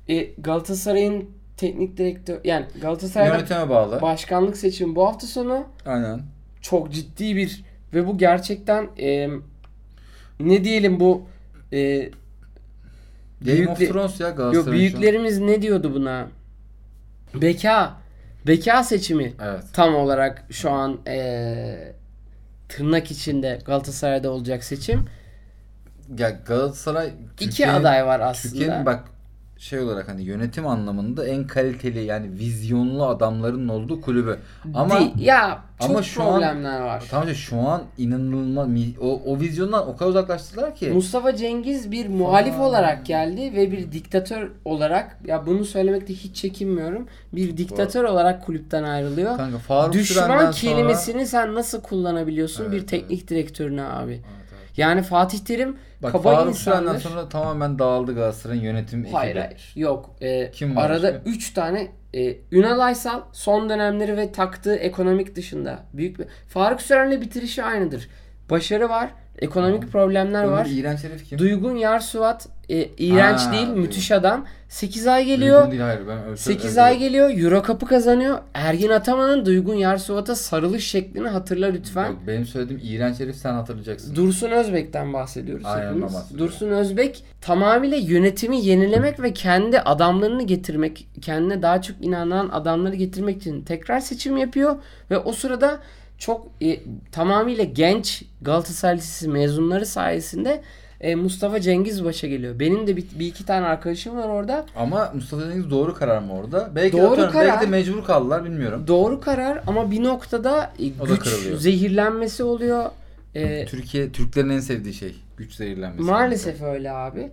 E, 0.09 0.25
Galatasaray'ın 0.39 1.31
teknik 1.57 1.97
direktör 1.97 2.39
yani 2.45 2.67
Galatasaray'da 2.81 3.35
Yönetime 3.37 3.69
bağlı. 3.69 4.01
başkanlık 4.03 4.57
seçimi 4.57 4.97
bu 4.97 5.07
hafta 5.07 5.27
sonu 5.27 5.65
Aynen. 5.87 6.21
çok 6.61 6.93
ciddi 6.93 7.37
bir 7.37 7.65
ve 7.95 8.07
bu 8.07 8.19
gerçekten 8.19 8.89
e, 8.99 9.29
ne 10.41 10.65
diyelim 10.65 11.01
bu 11.01 11.27
e, 11.73 11.99
Game 13.41 13.69
of 13.71 13.79
Büyükle- 13.81 13.89
Thrones 13.89 14.21
ya 14.21 14.29
yok 14.29 14.37
Galatasaray'ın 14.37 14.65
şu 14.65 14.71
an. 14.71 14.73
büyüklerimiz 14.79 15.39
ne 15.39 15.63
diyordu 15.63 15.95
buna? 15.95 16.27
Beka 17.35 18.02
beka 18.47 18.85
seçimi 18.85 19.33
Evet. 19.43 19.63
tam 19.73 19.95
olarak 19.95 20.45
şu 20.51 20.71
an 20.71 21.01
e, 21.07 21.93
tırnak 22.69 23.11
içinde 23.11 23.59
Galatasaray'da 23.65 24.31
olacak 24.31 24.65
seçim. 24.65 25.05
Ya 26.19 26.31
Galatasaray 26.31 27.07
İki 27.35 27.45
Türkiye'nin- 27.45 27.75
aday 27.75 28.07
var 28.07 28.21
aslında. 28.21 28.53
Türkiye'nin 28.55 28.87
bak 28.87 29.05
şey 29.63 29.81
olarak 29.81 30.09
hani 30.09 30.23
yönetim 30.23 30.67
anlamında 30.67 31.27
en 31.27 31.47
kaliteli 31.47 32.05
yani 32.05 32.33
vizyonlu 32.33 33.07
adamların 33.07 33.69
olduğu 33.69 34.01
kulübü. 34.01 34.39
Ama 34.75 35.01
Değil. 35.01 35.11
ya 35.19 35.63
çok 35.81 35.91
ama 35.91 36.03
şu 36.03 36.23
an- 36.23 36.31
problemler 36.33 36.81
var. 36.81 37.05
Tamam 37.11 37.35
şu 37.35 37.57
an 37.57 37.83
inanılmaz 37.99 38.69
o, 39.01 39.23
o 39.27 39.41
vizyondan 39.41 39.89
o 39.89 39.97
kadar 39.97 40.11
uzaklaştılar 40.11 40.75
ki. 40.75 40.91
Mustafa 40.91 41.37
Cengiz 41.37 41.91
bir 41.91 42.09
muhalif 42.09 42.55
Aa. 42.55 42.63
olarak 42.69 43.07
geldi 43.07 43.53
ve 43.57 43.73
bir 43.73 43.93
diktatör 43.93 44.51
olarak 44.65 45.19
ya 45.27 45.47
bunu 45.47 45.65
söylemekte 45.65 46.15
hiç 46.15 46.37
çekinmiyorum. 46.37 47.07
Bir 47.33 47.57
diktatör 47.57 48.05
olarak 48.05 48.47
kulüpten 48.47 48.83
ayrılıyor. 48.83 49.37
Kanka 49.37 49.59
Faruk 49.59 49.93
Düşman 49.93 50.53
kelimesini 50.53 51.27
sen 51.27 51.55
nasıl 51.55 51.81
kullanabiliyorsun 51.81 52.63
Evet, 52.63 52.73
bir 52.73 52.79
evet. 52.79 52.89
teknik 52.89 53.29
direktörüne 53.29 53.83
abi? 53.85 53.87
Sonra... 53.91 54.07
Evet, 54.07 54.21
evet. 54.37 54.42
Yani 54.77 55.03
Fatih 55.03 55.39
Terim 55.39 55.77
Bak 56.03 56.13
kaba 56.13 56.23
Faruk 56.23 56.49
insandır. 56.49 57.01
sonra 57.01 57.29
tamamen 57.29 57.79
dağıldı 57.79 58.15
Galatasaray'ın 58.15 58.63
yönetim 58.63 59.01
ekibi. 59.01 59.17
Hayır 59.17 59.37
hayır. 59.37 59.73
Yok. 59.77 60.17
Ee, 60.21 60.51
Kim 60.51 60.77
var 60.77 60.91
arada 60.91 61.15
başka? 61.15 61.31
3 61.31 61.55
tane 61.55 61.89
e, 62.15 62.37
Ünal 62.53 62.81
Aysal 62.81 63.21
son 63.33 63.69
dönemleri 63.69 64.17
ve 64.17 64.33
taktığı 64.33 64.77
ekonomik 64.77 65.37
dışında 65.37 65.79
büyük 65.93 66.19
bir 66.19 66.27
Faruk 66.49 66.83
Süren'le 66.83 67.21
bitirişi 67.21 67.63
aynıdır. 67.63 68.09
Başarı 68.51 68.89
var, 68.89 69.11
ekonomik 69.39 69.93
problemler 69.93 70.45
Ömer 70.45 70.53
var. 70.53 70.67
İğrenç 70.71 71.05
herif 71.05 71.25
kim? 71.29 71.39
Duygun 71.39 71.77
Yarsuvat 71.77 72.49
e, 72.73 72.89
iğrenç 72.99 73.41
Ha, 73.41 73.53
değil, 73.53 73.69
müthiş 73.69 74.13
adam. 74.13 74.47
8 74.69 75.07
ay 75.07 75.25
geliyor. 75.25 75.71
Değil, 75.71 75.83
hayır 75.83 76.01
ben 76.09 76.25
öyle 76.25 76.37
8 76.37 76.71
öyle- 76.71 76.83
ay 76.83 76.99
geliyor. 76.99 77.31
Euro 77.39 77.63
Cup'ı 77.67 77.87
kazanıyor. 77.87 78.39
Ergin 78.55 78.89
Ataman'ın 78.89 79.47
Duygun 79.47 79.75
Yarsuvat'a 79.75 80.35
sarılış 80.37 80.87
şeklini 80.87 81.29
hatırla 81.29 81.67
lütfen. 81.67 82.07
Yok, 82.11 82.19
benim 82.27 82.47
söylediğim 82.47 82.81
iğrenç 82.85 83.21
herif 83.21 83.37
sen 83.37 83.53
hatırlayacaksın. 83.55 84.17
Dursun 84.17 84.51
Özbek'ten 84.51 85.13
bahsediyoruz 85.13 85.65
Aynen, 85.67 85.87
hepimiz. 85.89 86.15
bahsediyorum. 86.15 86.39
Dursun 86.53 86.69
Özbek 86.71 87.25
tamamıyla 87.41 87.97
yönetimi 87.97 88.65
yenilemek 88.65 89.23
ve 89.23 89.33
kendi 89.33 89.81
adamlarını 89.81 90.43
getirmek, 90.43 91.09
kendine 91.21 91.63
daha 91.63 91.83
çok 91.83 91.97
inanan 92.05 92.49
adamları 92.49 92.95
getirmek 92.97 93.37
için 93.37 93.63
tekrar 93.63 94.01
seçim 94.01 94.37
yapıyor 94.37 94.77
ve 95.11 95.19
o 95.19 95.33
sırada 95.33 95.79
çok 96.19 96.47
e, 96.63 96.81
tamamıyla 97.13 97.65
genç 97.65 98.23
Galatasaray 98.43 98.97
Lisesi 98.97 99.29
mezunları 99.29 99.87
sayesinde 99.87 100.63
e, 101.03 101.15
Mustafa 101.15 101.61
Cengiz 101.61 102.05
başa 102.05 102.27
geliyor. 102.27 102.59
Benim 102.59 102.87
de 102.87 102.97
bir, 102.97 103.05
bir 103.19 103.27
iki 103.27 103.47
tane 103.47 103.67
arkadaşım 103.67 104.17
var 104.17 104.29
orada. 104.29 104.67
Ama 104.77 105.11
Mustafa 105.15 105.43
Cengiz 105.43 105.71
doğru 105.71 105.95
karar 105.95 106.19
mı 106.19 106.33
orada? 106.33 106.71
Belki 106.75 106.97
Doğru 106.97 107.11
atıyorum, 107.11 107.33
karar. 107.33 107.49
belki 107.49 107.67
de 107.67 107.71
mecbur 107.71 108.05
kaldılar 108.05 108.45
bilmiyorum. 108.45 108.85
Doğru 108.87 109.21
karar 109.21 109.63
ama 109.67 109.91
bir 109.91 110.03
noktada 110.05 110.73
e, 110.79 110.87
güç 110.89 111.27
zehirlenmesi 111.59 112.45
oluyor. 112.45 112.91
E, 113.35 113.67
Türkiye 113.67 114.13
Türklerin 114.13 114.49
en 114.51 114.61
sevdiği 114.61 114.95
şey 114.95 115.15
güç 115.37 115.55
zehirlenmesi. 115.55 116.03
maalesef 116.03 116.63
öyle 116.63 116.91
abi. 116.91 117.31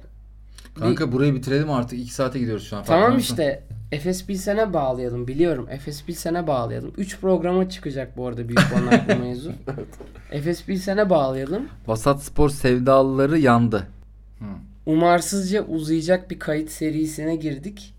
Kanka 0.79 1.11
burayı 1.11 1.35
bitirelim 1.35 1.71
artık. 1.71 1.99
2 1.99 2.13
saate 2.13 2.39
gidiyoruz 2.39 2.69
şu 2.69 2.77
an. 2.77 2.83
Tamam 2.83 3.17
işte 3.17 3.63
Efes 3.91 4.25
Pilsen'e 4.25 4.73
bağlayalım. 4.73 5.27
Biliyorum. 5.27 5.67
Efes 5.69 6.03
Pilsen'e 6.05 6.47
bağlayalım. 6.47 6.93
3 6.97 7.19
programa 7.19 7.69
çıkacak 7.69 8.17
bu 8.17 8.27
arada 8.27 8.47
büyük 8.49 8.73
konaklı 8.73 9.15
mevzu. 9.19 9.51
Efes 10.31 10.65
Pilsen'e 10.65 11.09
bağlayalım. 11.09 11.67
Vasat 11.87 12.23
Spor 12.23 12.49
sevdalıları 12.49 13.39
yandı. 13.39 13.87
Hı. 14.39 14.45
Umarsızca 14.85 15.65
uzayacak 15.65 16.31
bir 16.31 16.39
kayıt 16.39 16.71
serisine 16.71 17.35
girdik. 17.35 17.95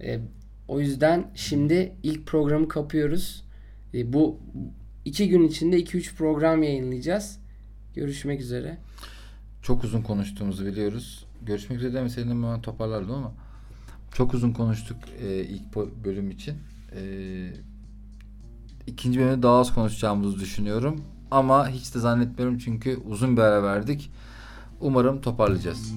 Ee, 0.00 0.18
o 0.68 0.80
yüzden 0.80 1.30
şimdi 1.34 1.92
ilk 2.02 2.26
programı 2.26 2.68
kapıyoruz. 2.68 3.44
Ee, 3.94 4.12
bu 4.12 4.38
iki 5.04 5.28
gün 5.28 5.48
içinde 5.48 5.80
2-3 5.80 6.14
program 6.14 6.62
yayınlayacağız. 6.62 7.38
Görüşmek 7.94 8.40
üzere. 8.40 8.78
Çok 9.62 9.84
uzun 9.84 10.02
konuştuğumuzu 10.02 10.66
biliyoruz. 10.66 11.26
Görüşmek 11.42 11.78
üzere 11.78 11.94
demeseydin 11.94 12.42
ben 12.42 12.62
toparlardım 12.62 13.14
ama 13.14 13.32
çok 14.14 14.34
uzun 14.34 14.52
konuştuk 14.52 14.96
e, 15.22 15.44
ilk 15.44 15.76
bölüm 16.04 16.30
için. 16.30 16.54
E, 16.96 17.02
ikinci 18.86 19.20
bölümde 19.20 19.42
daha 19.42 19.58
az 19.58 19.74
konuşacağımızı 19.74 20.40
düşünüyorum. 20.40 21.00
Ama 21.30 21.68
hiç 21.68 21.94
de 21.94 21.98
zannetmiyorum 21.98 22.58
çünkü 22.58 22.96
uzun 22.96 23.36
bir 23.36 23.42
ara 23.42 23.62
verdik. 23.62 24.10
Umarım 24.80 25.20
toparlayacağız. 25.20 25.92